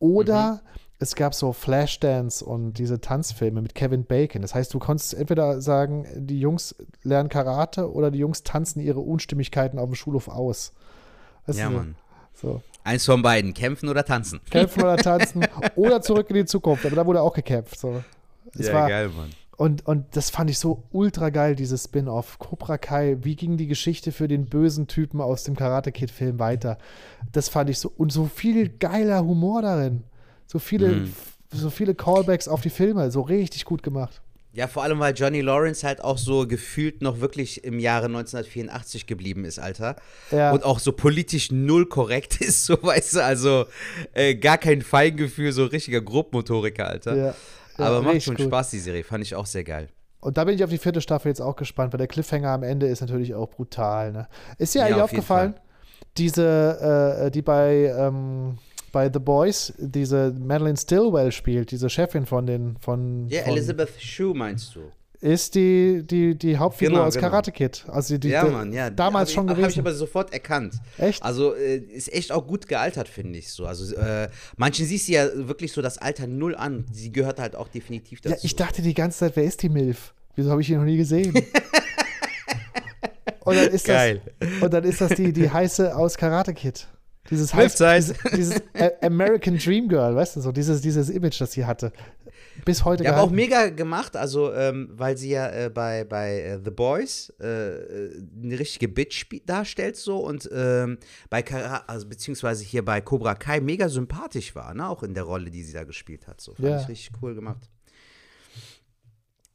Oder 0.00 0.60
es 0.98 1.14
gab 1.14 1.34
so 1.34 1.52
Flashdance 1.52 2.44
und 2.44 2.74
diese 2.74 3.00
Tanzfilme 3.00 3.62
mit 3.62 3.74
Kevin 3.74 4.04
Bacon. 4.04 4.42
Das 4.42 4.54
heißt, 4.54 4.74
du 4.74 4.78
konntest 4.78 5.14
entweder 5.14 5.60
sagen, 5.60 6.06
die 6.16 6.40
Jungs 6.40 6.74
lernen 7.02 7.28
Karate 7.28 7.92
oder 7.92 8.10
die 8.10 8.18
Jungs 8.18 8.42
tanzen 8.42 8.80
ihre 8.80 9.00
Unstimmigkeiten 9.00 9.78
auf 9.78 9.86
dem 9.86 9.94
Schulhof 9.94 10.28
aus. 10.28 10.72
Weißt 11.46 11.58
Ja, 11.58 11.68
du, 11.68 11.76
Mann. 11.76 11.94
So. 12.34 12.62
Eins 12.84 13.04
von 13.06 13.22
beiden, 13.22 13.54
kämpfen 13.54 13.88
oder 13.88 14.04
tanzen. 14.04 14.40
Kämpfen 14.50 14.82
oder 14.82 14.96
tanzen 14.98 15.46
oder 15.76 16.02
zurück 16.02 16.28
in 16.30 16.36
die 16.36 16.44
Zukunft. 16.44 16.84
Aber 16.84 16.96
da 16.96 17.06
wurde 17.06 17.22
auch 17.22 17.32
gekämpft. 17.32 17.78
So. 17.78 18.02
Es 18.58 18.72
war, 18.72 18.88
geil, 18.88 19.08
Mann. 19.08 19.30
und, 19.56 19.86
und 19.86 20.04
das 20.16 20.30
fand 20.30 20.50
ich 20.50 20.58
so 20.58 20.82
ultra 20.92 21.30
geil, 21.30 21.56
dieses 21.56 21.84
Spin-off. 21.84 22.38
Cobra 22.38 22.76
Kai, 22.78 23.16
wie 23.22 23.36
ging 23.36 23.56
die 23.56 23.66
Geschichte 23.66 24.12
für 24.12 24.28
den 24.28 24.46
bösen 24.46 24.86
Typen 24.86 25.20
aus 25.20 25.44
dem 25.44 25.56
Karate 25.56 25.92
Kid-Film 25.92 26.38
weiter? 26.38 26.76
Das 27.32 27.48
fand 27.48 27.70
ich 27.70 27.78
so. 27.78 27.90
Und 27.96 28.12
so 28.12 28.26
viel 28.26 28.68
geiler 28.68 29.24
Humor 29.24 29.62
darin. 29.62 30.04
So 30.46 30.58
viele, 30.58 30.88
Mhm. 30.88 31.12
so 31.52 31.70
viele 31.70 31.94
Callbacks 31.94 32.48
auf 32.48 32.60
die 32.60 32.70
Filme. 32.70 33.10
So 33.10 33.22
richtig 33.22 33.64
gut 33.64 33.82
gemacht. 33.82 34.20
Ja, 34.54 34.68
vor 34.68 34.84
allem, 34.84 35.00
weil 35.00 35.14
Johnny 35.14 35.40
Lawrence 35.40 35.84
halt 35.84 36.00
auch 36.02 36.16
so 36.16 36.46
gefühlt 36.46 37.02
noch 37.02 37.20
wirklich 37.20 37.64
im 37.64 37.80
Jahre 37.80 38.06
1984 38.06 39.06
geblieben 39.06 39.44
ist, 39.44 39.58
Alter. 39.58 39.96
Ja. 40.30 40.52
Und 40.52 40.62
auch 40.64 40.78
so 40.78 40.92
politisch 40.92 41.50
null 41.50 41.86
korrekt 41.86 42.40
ist, 42.40 42.64
so 42.64 42.80
weißt 42.80 43.16
du, 43.16 43.24
also 43.24 43.66
äh, 44.12 44.36
gar 44.36 44.58
kein 44.58 44.82
Feingefühl, 44.82 45.50
so 45.50 45.64
richtiger 45.64 46.00
Grobmotoriker, 46.00 46.86
Alter. 46.88 47.16
Ja. 47.16 47.34
Ja, 47.78 47.86
Aber 47.86 48.02
macht 48.02 48.22
schon 48.22 48.36
gut. 48.36 48.46
Spaß, 48.46 48.70
die 48.70 48.78
Serie, 48.78 49.02
fand 49.02 49.24
ich 49.24 49.34
auch 49.34 49.46
sehr 49.46 49.64
geil. 49.64 49.88
Und 50.20 50.38
da 50.38 50.44
bin 50.44 50.54
ich 50.54 50.62
auf 50.62 50.70
die 50.70 50.78
vierte 50.78 51.00
Staffel 51.00 51.28
jetzt 51.28 51.40
auch 51.40 51.56
gespannt, 51.56 51.92
weil 51.92 51.98
der 51.98 52.06
Cliffhanger 52.06 52.50
am 52.50 52.62
Ende 52.62 52.86
ist 52.86 53.00
natürlich 53.00 53.34
auch 53.34 53.50
brutal. 53.50 54.12
Ne? 54.12 54.28
Ist 54.58 54.74
dir 54.74 54.78
Ja, 54.78 54.84
eigentlich 54.84 54.96
auf 55.02 55.10
aufgefallen, 55.10 55.54
diese, 56.16 57.24
äh, 57.26 57.30
die 57.32 57.42
bei, 57.42 57.92
ähm, 57.98 58.58
bei 58.94 59.10
The 59.12 59.18
Boys, 59.18 59.74
diese 59.76 60.32
Madeline 60.38 60.78
Stillwell 60.78 61.32
spielt, 61.32 61.70
diese 61.72 61.90
Chefin 61.90 62.24
von 62.24 62.46
den, 62.46 62.78
von, 62.78 63.28
Ja, 63.28 63.42
von 63.42 63.52
Elizabeth 63.52 63.90
Shue 64.00 64.34
meinst 64.34 64.74
du? 64.74 64.80
ist 65.20 65.54
die, 65.54 66.02
die, 66.06 66.34
die 66.36 66.58
Hauptfigur 66.58 66.96
Genau, 66.96 67.06
aus 67.06 67.14
genau. 67.14 67.28
Karate 67.28 67.50
Kid. 67.50 67.86
Also 67.88 68.18
die, 68.18 68.28
ja, 68.28 68.44
die, 68.44 68.50
Mann, 68.50 68.74
ja. 68.74 68.90
Damals 68.90 69.30
Hab 69.30 69.34
schon 69.34 69.44
ich, 69.46 69.50
Habe 69.52 69.60
ich 69.62 69.66
gewesen. 69.68 69.80
aber 69.80 69.94
sofort 69.94 70.34
erkannt. 70.34 70.74
Echt? 70.98 71.22
Also 71.22 71.54
äh, 71.54 71.78
ist 71.78 72.12
echt 72.12 72.30
auch 72.30 72.46
gut 72.46 72.68
gealtert, 72.68 73.08
finde 73.08 73.38
ich 73.38 73.50
so. 73.50 73.64
Also 73.64 73.96
äh, 73.96 74.28
manchen 74.58 74.84
siehst 74.84 75.08
du 75.08 75.12
ja 75.12 75.26
wirklich 75.34 75.72
so 75.72 75.80
das 75.80 75.96
Alter 75.96 76.26
null 76.26 76.54
an. 76.54 76.84
Sie 76.92 77.10
gehört 77.10 77.40
halt 77.40 77.56
auch 77.56 77.68
definitiv 77.68 78.20
dazu. 78.20 78.34
ja, 78.36 78.40
ich 78.42 78.54
dachte 78.54 78.82
die 78.82 78.92
ganze 78.92 79.20
Zeit, 79.20 79.36
wer 79.36 79.44
ist 79.44 79.62
die 79.62 79.70
Milf? 79.70 80.12
Wieso 80.36 80.50
habe 80.50 80.60
ich 80.60 80.66
die 80.66 80.76
noch 80.76 80.84
nie 80.84 80.98
gesehen? 80.98 81.32
und 83.44 83.56
dann 83.56 83.68
ist 83.68 83.86
Geil. 83.86 84.20
das, 84.38 84.48
und 84.62 84.74
dann 84.74 84.84
ist 84.84 85.00
das 85.00 85.14
die, 85.14 85.32
die 85.32 85.48
heiße 85.50 85.96
aus 85.96 86.18
Karate 86.18 86.52
Kid. 86.52 86.86
Dieses, 87.30 87.54
Milfzeit. 87.54 88.02
dieses, 88.02 88.16
dieses 88.34 88.62
American 89.02 89.56
Dream 89.58 89.88
Girl, 89.88 90.14
weißt 90.14 90.36
du, 90.36 90.40
so 90.40 90.52
dieses, 90.52 90.80
dieses 90.82 91.08
Image, 91.08 91.40
das 91.40 91.52
sie 91.52 91.64
hatte. 91.64 91.92
bis 92.66 92.84
heute 92.84 93.04
Ja, 93.04 93.12
aber 93.14 93.22
auch 93.22 93.30
mega 93.30 93.70
gemacht, 93.70 94.14
also 94.16 94.52
ähm, 94.52 94.90
weil 94.92 95.16
sie 95.16 95.30
ja 95.30 95.48
äh, 95.50 95.70
bei, 95.70 96.04
bei 96.04 96.40
äh, 96.40 96.60
The 96.62 96.70
Boys 96.70 97.32
äh, 97.40 97.46
äh, 97.46 98.22
eine 98.42 98.58
richtige 98.58 98.88
Bitch 98.88 99.24
darstellt 99.46 99.96
so 99.96 100.18
und 100.18 100.48
ähm, 100.52 100.98
bei 101.30 101.42
Kara 101.42 101.84
also 101.86 102.06
beziehungsweise 102.08 102.62
hier 102.64 102.84
bei 102.84 103.00
Cobra 103.00 103.34
Kai 103.34 103.60
mega 103.60 103.88
sympathisch 103.88 104.54
war, 104.54 104.74
ne? 104.74 104.88
Auch 104.88 105.02
in 105.02 105.14
der 105.14 105.24
Rolle, 105.24 105.50
die 105.50 105.62
sie 105.62 105.72
da 105.72 105.84
gespielt 105.84 106.26
hat. 106.26 106.40
So 106.40 106.54
fand 106.54 106.68
Ja. 106.68 106.80
ich 106.82 106.88
richtig 106.88 107.10
cool 107.22 107.34
gemacht. 107.34 107.68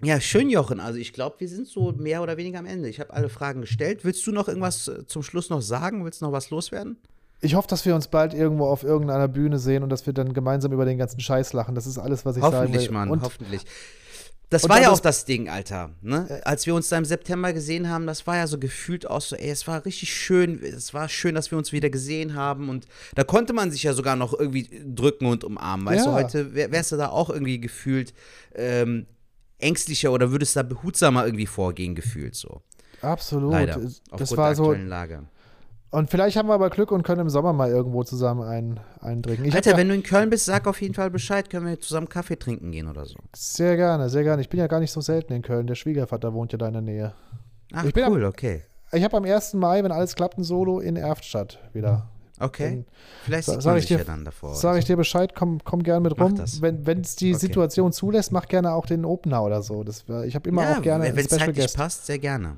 Ja, 0.02 0.20
schön, 0.22 0.50
Jochen. 0.50 0.80
Also 0.80 0.98
ich 0.98 1.12
glaube, 1.14 1.40
wir 1.40 1.50
sind 1.50 1.68
so 1.68 1.92
mehr 1.92 2.22
oder 2.24 2.38
weniger 2.38 2.60
am 2.60 2.66
Ende. 2.66 2.88
Ich 2.88 3.00
habe 3.02 3.14
alle 3.14 3.28
Fragen 3.30 3.62
gestellt. 3.62 4.06
Willst 4.06 4.26
du 4.26 4.32
noch 4.32 4.48
irgendwas 4.48 4.88
äh, 4.88 5.06
zum 5.06 5.24
Schluss 5.24 5.50
noch 5.50 5.62
sagen? 5.62 6.06
Willst 6.06 6.22
du 6.22 6.26
noch 6.26 6.32
was 6.32 6.50
loswerden? 6.50 6.98
Ich 7.42 7.56
hoffe, 7.56 7.68
dass 7.70 7.86
wir 7.86 7.96
uns 7.96 8.08
bald 8.08 8.34
irgendwo 8.34 8.66
auf 8.66 8.84
irgendeiner 8.84 9.28
Bühne 9.28 9.60
sehen 9.60 9.84
und 9.84 9.90
dass 9.90 10.06
wir 10.06 10.14
dann 10.14 10.34
gemeinsam 10.34 10.74
über 10.74 10.86
den 10.86 10.98
ganzen 10.98 11.20
Scheiß 11.20 11.54
lachen. 11.54 11.74
Das 11.76 11.88
ist 11.88 11.98
alles, 11.98 12.26
was 12.26 12.36
ich 12.36 12.42
sagen 12.42 12.54
will. 12.54 12.60
Hoffentlich, 12.62 12.92
Mann, 12.92 13.10
und 13.10 13.22
hoffentlich. 13.22 13.62
Das 14.50 14.68
war 14.68 14.82
ja 14.82 14.90
auch 14.90 15.00
das- 15.00 15.26
Ding, 15.26 15.48
Alter. 15.48 15.92
Ne? 16.02 16.42
Als 16.44 16.66
wir 16.66 16.74
uns 16.74 16.90
da 16.90 16.98
im 16.98 17.06
September 17.06 17.54
gesehen 17.54 17.88
haben, 17.88 18.08
das 18.08 18.26
war 18.26 18.36
ja 18.36 18.48
so 18.48 18.58
gefühlt 18.58 19.08
auch 19.08 19.22
so, 19.22 19.36
ey, 19.36 19.52
es 19.52 19.68
war 19.68 19.86
richtig 19.86 20.12
schön. 20.12 20.60
Es 20.64 20.94
war 20.94 21.08
schön, 21.08 21.36
dass 21.36 21.52
wir 21.52 21.58
uns 21.58 21.72
wieder 21.72 21.90
gesehen 21.92 22.34
haben. 22.34 22.68
Und 22.68 22.88
da 23.14 23.24
konnte 23.24 23.54
man 23.54 23.70
sich 23.72 23.84
ja 23.84 23.94
sogar 23.94 24.16
noch 24.16 24.34
irgendwie 24.38 24.68
drücken 24.86 25.28
und 25.28 25.44
umarmen. 25.44 25.86
Weißt 25.86 26.06
du, 26.06 26.10
Ja. 26.10 26.16
heute 26.16 26.56
wär, 26.56 26.72
wärst 26.72 26.92
du 26.92 26.98
da 26.98 27.10
auch 27.10 27.30
irgendwie 27.30 27.60
gefühlt 27.62 28.14
ähm, 28.56 29.06
ängstlicher 29.60 30.12
oder 30.12 30.32
würdest 30.32 30.56
da 30.56 30.64
behutsamer 30.64 31.26
irgendwie 31.26 31.46
vorgehen, 31.46 31.94
gefühlt 31.94 32.36
so. 32.36 32.62
Absolut. 33.02 33.52
Leider. 33.52 33.80
Das 34.18 34.36
war 34.36 34.56
so. 34.56 34.74
Lage. 34.74 35.24
Und 35.92 36.12
vielleicht 36.12 36.38
haben 36.38 36.48
wir 36.48 36.54
aber 36.54 36.70
Glück 36.70 36.92
und 36.92 37.02
können 37.04 37.22
im 37.22 37.30
Sommer 37.30 37.52
mal 37.52 37.70
irgendwo 37.70 38.04
zusammen 38.04 38.44
ein, 38.44 38.80
eintrinken. 39.02 39.46
Ich 39.46 39.56
Alter, 39.56 39.72
ja, 39.72 39.78
wenn 39.78 39.90
du 39.90 39.96
in 39.96 40.04
Köln 40.04 40.30
bist, 40.30 40.46
sag 40.46 40.68
auf 40.68 40.80
jeden 40.82 40.94
Fall 40.94 41.10
Bescheid. 41.10 41.50
Können 41.50 41.66
wir 41.66 41.80
zusammen 41.80 42.08
Kaffee 42.10 42.38
trinken 42.38 42.72
gehen 42.72 42.88
oder 42.88 43.06
so. 43.06 43.16
sehr 43.36 43.76
gerne, 43.76 44.08
sehr 44.10 44.24
gerne. 44.24 44.42
Ich 44.44 44.50
bin 44.50 44.60
ja 44.60 44.68
gar 44.68 44.80
nicht 44.80 44.92
so 44.92 45.02
selten 45.02 45.34
in 45.34 45.42
Köln. 45.42 45.66
Der 45.66 45.74
Schwiegervater 45.76 46.34
wohnt 46.34 46.52
ja 46.52 46.58
da 46.60 46.68
in 46.68 46.74
der 46.74 46.82
Nähe. 46.84 47.14
Ach, 47.74 47.84
Ich 47.86 47.94
bin 47.94 48.04
am- 48.04 48.14
cool, 48.14 48.26
okay. 48.26 48.64
Ich 48.92 49.04
habe 49.04 49.18
am 49.18 49.26
1. 49.26 49.54
Mai, 49.56 49.84
wenn 49.84 49.92
alles 49.92 50.16
klappt, 50.16 50.38
ein 50.38 50.44
Solo 50.44 50.80
in 50.80 50.96
Erftstadt 50.96 51.60
wieder. 51.74 52.08
Okay. 52.40 52.86
Vielleicht 53.26 53.46
Sa- 53.48 53.54
sieht 53.54 53.62
sag 53.64 53.72
man 53.72 53.80
ich 53.80 53.86
dir- 53.88 53.98
ja 53.98 54.04
dann 54.04 54.26
davor. 54.26 54.56
Sag 54.56 54.78
ich 54.78 54.86
dir 54.86 54.96
Bescheid, 54.96 55.34
komm, 55.36 55.60
komm 55.64 55.84
gern 55.84 56.04
mit 56.04 56.20
rum. 56.20 56.36
Wenn 56.62 57.02
es 57.02 57.16
die 57.16 57.32
Okay. 57.32 57.40
Situation 57.40 57.92
zulässt, 57.92 58.32
mach 58.32 58.48
gerne 58.48 58.74
auch 58.74 58.86
den 58.86 59.06
Opener 59.06 59.44
oder 59.44 59.62
so. 59.62 59.84
Das, 59.84 60.06
ich 60.26 60.36
habe 60.36 60.48
immer 60.50 60.64
ja, 60.64 60.78
auch 60.78 60.82
gerne 60.82 61.06
wenn 61.06 61.18
es 61.18 61.28
zeitlich 61.28 61.58
Guest. 61.58 61.76
passt, 61.78 62.06
sehr 62.06 62.20
gerne. 62.20 62.58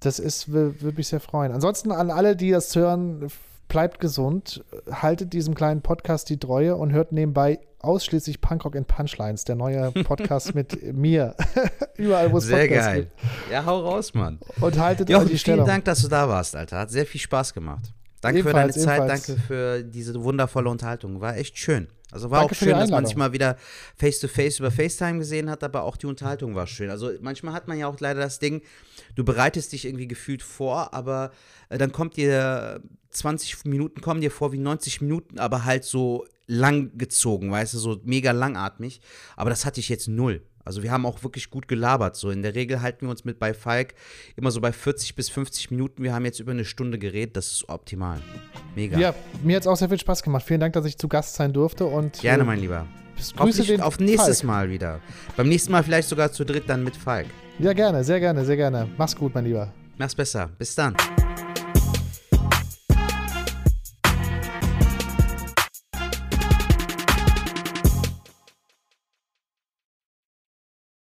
Das 0.00 0.18
ist, 0.18 0.48
wür- 0.48 0.80
würde 0.82 0.96
mich 0.96 1.08
sehr 1.08 1.20
freuen. 1.20 1.52
Ansonsten 1.52 1.90
an 1.90 2.10
alle, 2.10 2.36
die 2.36 2.50
das 2.50 2.74
hören, 2.76 3.28
bleibt 3.68 3.98
gesund, 4.00 4.64
haltet 4.90 5.32
diesem 5.32 5.54
kleinen 5.54 5.82
Podcast 5.82 6.28
die 6.30 6.38
Treue 6.38 6.76
und 6.76 6.92
hört 6.92 7.12
nebenbei 7.12 7.58
ausschließlich 7.80 8.40
Punkrock 8.40 8.76
and 8.76 8.86
Punchlines, 8.88 9.44
der 9.44 9.54
neue 9.56 9.90
Podcast 10.04 10.54
mit 10.54 10.94
mir. 10.94 11.34
Überall, 11.96 12.30
wo 12.32 12.38
es 12.38 12.44
Sehr 12.44 12.58
Podcasts 12.66 12.86
geil. 12.92 13.10
Ja, 13.50 13.64
hau 13.64 13.80
raus, 13.80 14.12
Mann. 14.14 14.38
gibt. 14.38 14.62
Und 14.62 14.78
haltet 14.78 15.08
Jochen, 15.08 15.24
die 15.24 15.28
vielen 15.30 15.38
Stellung. 15.38 15.66
Dank, 15.66 15.84
dass 15.84 16.02
du 16.02 16.08
da 16.08 16.28
warst, 16.28 16.54
Alter. 16.56 16.78
Hat 16.78 16.90
sehr 16.90 17.06
viel 17.06 17.20
Spaß 17.20 17.54
gemacht. 17.54 17.92
Danke 18.20 18.42
für 18.42 18.52
deine 18.52 18.70
Ebenfalls, 18.72 18.84
Zeit, 18.84 18.98
ebenfalls. 18.98 19.26
danke 19.26 19.42
für 19.42 19.82
diese 19.84 20.22
wundervolle 20.22 20.68
Unterhaltung. 20.70 21.20
War 21.20 21.36
echt 21.36 21.58
schön. 21.58 21.88
Also 22.12 22.30
war 22.30 22.40
Danke 22.40 22.52
auch 22.54 22.56
schön, 22.56 22.70
dass 22.70 22.90
man 22.90 23.04
sich 23.04 23.16
mal 23.16 23.32
wieder 23.32 23.56
face-to-face 23.96 24.60
über 24.60 24.70
FaceTime 24.70 25.18
gesehen 25.18 25.50
hat, 25.50 25.62
aber 25.64 25.82
auch 25.82 25.96
die 25.96 26.06
Unterhaltung 26.06 26.54
war 26.54 26.66
schön. 26.66 26.88
Also 26.88 27.10
manchmal 27.20 27.52
hat 27.52 27.68
man 27.68 27.78
ja 27.78 27.88
auch 27.88 27.98
leider 28.00 28.20
das 28.20 28.38
Ding, 28.38 28.62
du 29.16 29.24
bereitest 29.24 29.72
dich 29.72 29.84
irgendwie 29.84 30.06
gefühlt 30.06 30.42
vor, 30.42 30.94
aber 30.94 31.32
äh, 31.68 31.78
dann 31.78 31.90
kommt 31.90 32.16
dir 32.16 32.80
20 33.10 33.64
Minuten 33.64 34.00
kommen 34.00 34.20
dir 34.20 34.30
vor 34.30 34.52
wie 34.52 34.58
90 34.58 35.00
Minuten, 35.00 35.38
aber 35.40 35.64
halt 35.64 35.84
so 35.84 36.24
lang 36.46 36.96
gezogen, 36.96 37.50
weißt 37.50 37.74
du, 37.74 37.78
so 37.78 38.00
mega 38.04 38.30
langatmig. 38.30 39.00
Aber 39.34 39.50
das 39.50 39.66
hatte 39.66 39.80
ich 39.80 39.88
jetzt 39.88 40.06
null. 40.06 40.42
Also 40.64 40.82
wir 40.82 40.90
haben 40.90 41.06
auch 41.06 41.22
wirklich 41.22 41.50
gut 41.50 41.68
gelabert. 41.68 42.16
So 42.16 42.30
in 42.30 42.42
der 42.42 42.56
Regel 42.56 42.82
halten 42.82 43.06
wir 43.06 43.10
uns 43.10 43.24
mit 43.24 43.38
bei 43.38 43.54
Falk 43.54 43.94
immer 44.34 44.50
so 44.50 44.60
bei 44.60 44.72
40 44.72 45.14
bis 45.14 45.28
50 45.28 45.70
Minuten. 45.70 46.02
Wir 46.02 46.12
haben 46.12 46.24
jetzt 46.24 46.40
über 46.40 46.50
eine 46.50 46.64
Stunde 46.64 46.98
geredet. 46.98 47.36
Das 47.36 47.52
ist 47.52 47.68
optimal. 47.68 48.20
Mega. 48.74 48.98
Ja, 48.98 49.14
mir 49.44 49.56
hat 49.56 49.62
es 49.62 49.66
auch 49.68 49.76
sehr 49.76 49.88
viel 49.88 50.00
Spaß 50.00 50.24
gemacht. 50.24 50.44
Vielen 50.44 50.60
Dank, 50.60 50.72
dass 50.72 50.84
ich 50.84 50.98
zu 50.98 51.06
Gast 51.06 51.36
sein 51.36 51.52
durfte. 51.52 51.86
Und, 51.86 52.20
Gerne, 52.20 52.42
äh, 52.42 52.46
mein 52.46 52.60
Lieber. 52.60 52.86
Grüße 53.36 53.64
den 53.64 53.80
auf 53.80 54.00
nächstes 54.00 54.40
Falk. 54.40 54.48
Mal 54.48 54.70
wieder. 54.70 55.00
Beim 55.36 55.48
nächsten 55.48 55.70
Mal 55.70 55.84
vielleicht 55.84 56.08
sogar 56.08 56.32
zu 56.32 56.44
dritt 56.44 56.64
dann 56.68 56.82
mit 56.82 56.96
Falk. 56.96 57.26
Ja, 57.58 57.72
gerne, 57.72 58.04
sehr 58.04 58.20
gerne, 58.20 58.44
sehr 58.44 58.56
gerne. 58.56 58.86
Mach's 58.98 59.16
gut, 59.16 59.34
mein 59.34 59.44
Lieber. 59.44 59.68
Mach's 59.96 60.14
besser. 60.14 60.50
Bis 60.58 60.74
dann. 60.74 60.94